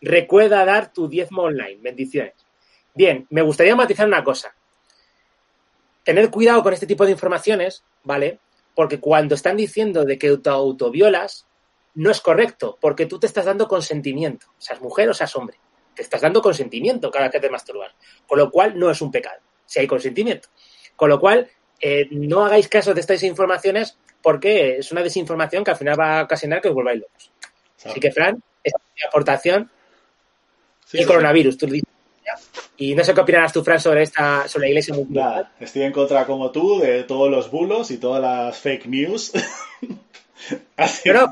Recuerda 0.00 0.64
dar 0.64 0.92
tu 0.92 1.08
diezmo 1.08 1.42
online. 1.42 1.78
Bendiciones. 1.80 2.34
Bien, 2.94 3.26
me 3.30 3.42
gustaría 3.42 3.76
matizar 3.76 4.06
una 4.06 4.24
cosa. 4.24 4.54
Tener 6.04 6.30
cuidado 6.30 6.62
con 6.62 6.72
este 6.72 6.86
tipo 6.86 7.04
de 7.04 7.12
informaciones, 7.12 7.84
¿vale? 8.02 8.38
Porque 8.74 8.98
cuando 8.98 9.34
están 9.34 9.56
diciendo 9.56 10.04
de 10.04 10.18
que 10.18 10.36
te 10.38 10.50
autoviolas, 10.50 11.46
no 11.94 12.10
es 12.10 12.20
correcto, 12.20 12.78
porque 12.80 13.06
tú 13.06 13.18
te 13.18 13.26
estás 13.26 13.44
dando 13.44 13.66
consentimiento, 13.68 14.46
seas 14.58 14.80
mujer 14.80 15.08
o 15.10 15.14
seas 15.14 15.34
hombre. 15.36 15.58
Te 15.94 16.02
estás 16.02 16.20
dando 16.20 16.40
consentimiento 16.40 17.10
cada 17.10 17.24
vez 17.26 17.32
que 17.32 17.40
te 17.40 17.50
masturbas. 17.50 17.92
Con 18.26 18.38
lo 18.38 18.50
cual, 18.50 18.78
no 18.78 18.90
es 18.90 19.00
un 19.02 19.10
pecado, 19.10 19.40
si 19.66 19.80
hay 19.80 19.86
consentimiento. 19.86 20.48
Con 20.96 21.08
lo 21.08 21.18
cual, 21.18 21.48
eh, 21.80 22.06
no 22.10 22.44
hagáis 22.44 22.68
caso 22.68 22.94
de 22.94 23.00
estas 23.00 23.22
informaciones 23.22 23.98
porque 24.22 24.78
es 24.78 24.92
una 24.92 25.02
desinformación 25.02 25.64
que 25.64 25.70
al 25.72 25.76
final 25.76 25.98
va 25.98 26.20
a 26.20 26.24
ocasionar 26.24 26.60
que 26.60 26.68
os 26.68 26.74
volváis 26.74 27.00
locos. 27.00 27.32
Así 27.84 27.98
que, 27.98 28.12
Fran, 28.12 28.42
esta 28.62 28.78
es 28.78 28.84
mi 28.94 29.08
aportación 29.08 29.70
Sí, 30.84 30.98
y 30.98 31.00
sí, 31.02 31.06
coronavirus. 31.06 31.56
Tú 31.56 31.66
dices, 31.66 31.88
y 32.76 32.94
no 32.94 33.02
sé 33.04 33.14
qué 33.14 33.20
opinarás 33.20 33.52
tú, 33.52 33.62
Fran, 33.64 33.80
sobre 33.80 34.02
esta, 34.02 34.46
sobre 34.48 34.66
la 34.66 34.70
iglesia 34.70 34.94
mundial. 34.94 35.50
Estoy 35.58 35.82
en 35.82 35.92
contra 35.92 36.26
como 36.26 36.50
tú 36.50 36.78
de 36.80 37.04
todos 37.04 37.30
los 37.30 37.50
bulos 37.50 37.90
y 37.90 37.98
todas 37.98 38.20
las 38.20 38.58
fake 38.58 38.86
news. 38.86 39.32
Así- 40.76 41.02
Pero 41.04 41.26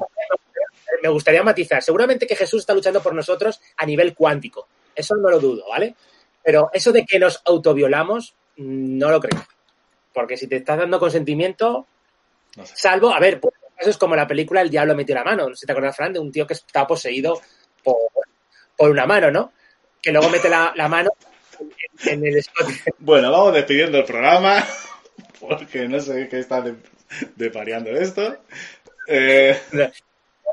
me 1.03 1.09
gustaría 1.09 1.43
matizar. 1.43 1.83
Seguramente 1.83 2.27
que 2.27 2.37
Jesús 2.37 2.61
está 2.61 2.75
luchando 2.75 3.03
por 3.03 3.15
nosotros 3.15 3.61
a 3.77 3.87
nivel 3.87 4.15
cuántico. 4.15 4.69
Eso 4.95 5.15
no 5.17 5.31
lo 5.31 5.39
dudo, 5.39 5.69
¿vale? 5.69 5.95
Pero 6.43 6.71
eso 6.73 6.93
de 6.93 7.05
que 7.05 7.19
nos 7.19 7.41
autoviolamos, 7.45 8.35
mm, 8.57 8.99
no 8.99 9.11
lo 9.11 9.21
creo. 9.21 9.47
Porque 10.13 10.37
si 10.37 10.47
te 10.47 10.57
estás 10.57 10.79
dando 10.79 10.99
consentimiento, 10.99 11.87
no 12.57 12.67
sé. 12.67 12.75
salvo, 12.77 13.15
a 13.15 13.21
ver, 13.21 13.41
pues, 13.41 13.55
eso 13.79 13.91
es 13.91 13.97
como 13.97 14.17
la 14.17 14.27
película 14.27 14.61
El 14.61 14.71
diablo 14.71 14.97
metió 14.97 15.15
la 15.15 15.25
mano. 15.25 15.49
No 15.49 15.55
sé 15.55 15.61
si 15.61 15.67
te 15.67 15.73
acuerdas, 15.73 15.97
Fran, 15.97 16.13
de 16.13 16.19
un 16.19 16.33
tío 16.33 16.47
que 16.47 16.55
está 16.55 16.87
poseído 16.87 17.41
por, 17.85 17.97
por 18.77 18.91
una 18.91 19.07
mano, 19.07 19.31
¿no? 19.31 19.53
Que 20.03 20.13
luego 20.13 20.29
mete 20.29 20.49
la, 20.49 20.73
la 20.77 20.89
mano 20.89 21.11
en, 21.61 22.13
en 22.13 22.27
el 22.27 22.39
escote. 22.39 22.75
Bueno, 22.99 23.31
vamos 23.31 23.55
despidiendo 23.55 23.99
el 23.99 24.05
programa 24.05 24.65
porque 25.41 25.89
no 25.89 26.01
sé 26.01 26.29
qué 26.29 26.41
está 26.41 26.61
de, 26.61 26.77
depareando 27.37 27.91
esto. 27.91 28.39
Eh, 29.07 29.59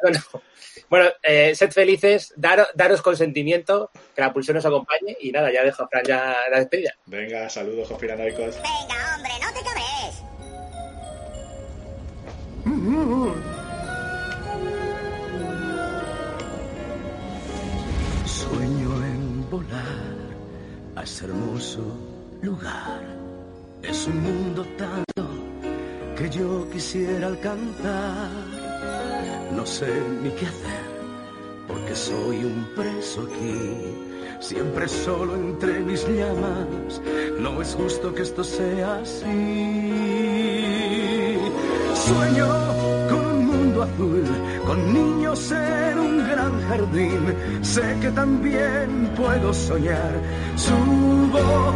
Bueno, 0.02 0.20
bueno 0.90 1.10
eh, 1.24 1.56
sed 1.56 1.72
felices, 1.72 2.34
dar- 2.36 2.68
daros 2.76 3.02
consentimiento, 3.02 3.92
que 4.16 4.22
la 4.22 4.32
pulsión 4.34 4.58
os 4.58 4.66
acompañe 4.66 5.16
y 5.20 5.32
nada, 5.32 5.52
ya 5.52 5.64
dejo 5.64 5.84
a 5.84 5.88
Fran 5.88 6.04
ya 6.06 6.36
la 6.52 6.60
despedida. 6.60 6.94
venga, 7.06 7.50
saludos 7.50 7.88
conspiranoicos. 7.88 8.56
Venga, 8.56 9.16
hombre, 9.16 9.32
no 9.42 9.54
te 9.54 9.66
cabres. 9.66 11.26
Sueño 18.26 19.06
en 19.06 19.50
volar 19.50 20.16
a 20.96 21.04
ese 21.04 21.26
hermoso 21.26 21.84
lugar. 22.42 23.02
Es 23.84 24.08
un 24.08 24.22
mundo 24.24 24.66
tanto 24.78 25.24
que 26.18 26.30
yo 26.30 26.68
quisiera 26.72 27.28
alcanzar. 27.28 28.30
No 29.56 29.66
sé 29.66 29.88
ni 30.22 30.30
qué 30.32 30.46
hacer 30.46 30.96
porque 31.68 31.96
soy 31.96 32.44
un 32.44 32.68
preso 32.76 33.22
aquí. 33.22 33.96
Siempre 34.40 34.88
solo 34.88 35.36
entre 35.36 35.80
mis 35.80 36.08
llamas. 36.08 37.02
No 37.40 37.62
es 37.62 37.74
justo 37.76 38.14
que 38.14 38.22
esto 38.22 38.44
sea 38.44 39.00
así. 39.02 39.26
Sueño 41.94 42.48
con 43.10 43.26
un 43.26 43.46
mundo 43.46 43.84
azul, 43.84 44.24
con 44.66 44.94
niños 44.94 45.52
en 45.52 46.00
un 46.00 46.18
gran 46.30 46.62
jardín. 46.68 47.36
Sé 47.62 47.98
que 48.02 48.12
también 48.12 49.12
puedo 49.16 49.54
soñar. 49.54 50.14
Subo, 50.56 51.74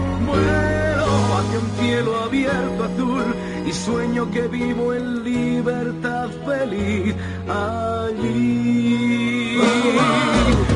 hacia 1.40 1.60
un 1.60 1.70
cielo 1.80 2.20
abierto 2.24 2.84
azul 2.84 3.36
y 3.66 3.72
sueño 3.72 4.30
que 4.32 4.48
vivo 4.48 4.94
en 4.94 5.24
libertad 5.24 6.30
feliz 6.46 7.16
allí. 7.48 8.38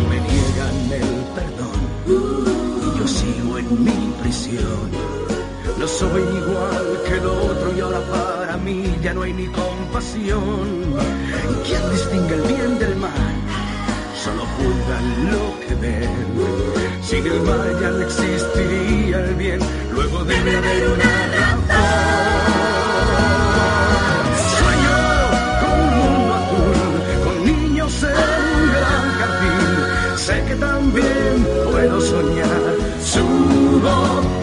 Me 0.09 0.17
niegan 0.29 0.77
el 1.01 1.11
perdón 1.35 1.79
y 2.07 2.99
yo 2.99 3.07
sigo 3.07 3.57
en 3.57 3.83
mi 3.83 4.13
prisión. 4.21 4.87
No 5.77 5.87
soy 5.87 6.21
igual 6.21 6.87
que 7.05 7.13
el 7.17 7.25
otro 7.25 7.73
y 7.75 7.79
ahora 7.81 8.01
para 8.09 8.57
mí 8.57 8.95
ya 9.01 9.13
no 9.13 9.23
hay 9.23 9.33
ni 9.33 9.47
compasión. 9.47 10.95
¿Quién 11.65 11.89
distingue 11.91 12.35
el 12.35 12.41
bien 12.43 12.79
del 12.79 12.95
mal? 12.97 13.22
solo 14.23 14.45
juzgan 14.55 15.31
lo 15.31 15.59
que 15.59 15.75
ven. 15.75 16.09
Sin 17.01 17.27
el 17.27 17.41
mal 17.41 17.79
ya 17.81 17.89
no 17.89 18.01
existiría 18.03 19.19
el 19.19 19.35
bien, 19.35 19.59
luego 19.91 20.23
debe 20.23 20.57
haber 20.57 20.87
una 20.95 21.13
razón. 21.35 21.83
Sueño 24.55 24.95
con 25.61 25.75
un 25.83 25.91
mundo 25.97 26.33
azul, 26.39 26.77
con 27.25 27.45
niños 27.45 28.03
en 28.03 28.55
un 28.55 28.71
gran 28.75 29.05
jardín. 29.19 30.17
Sé 30.25 30.43
que 30.47 30.55
también 30.55 31.47
puedo 31.71 31.99
soñar, 31.99 32.63
subo 33.03 34.42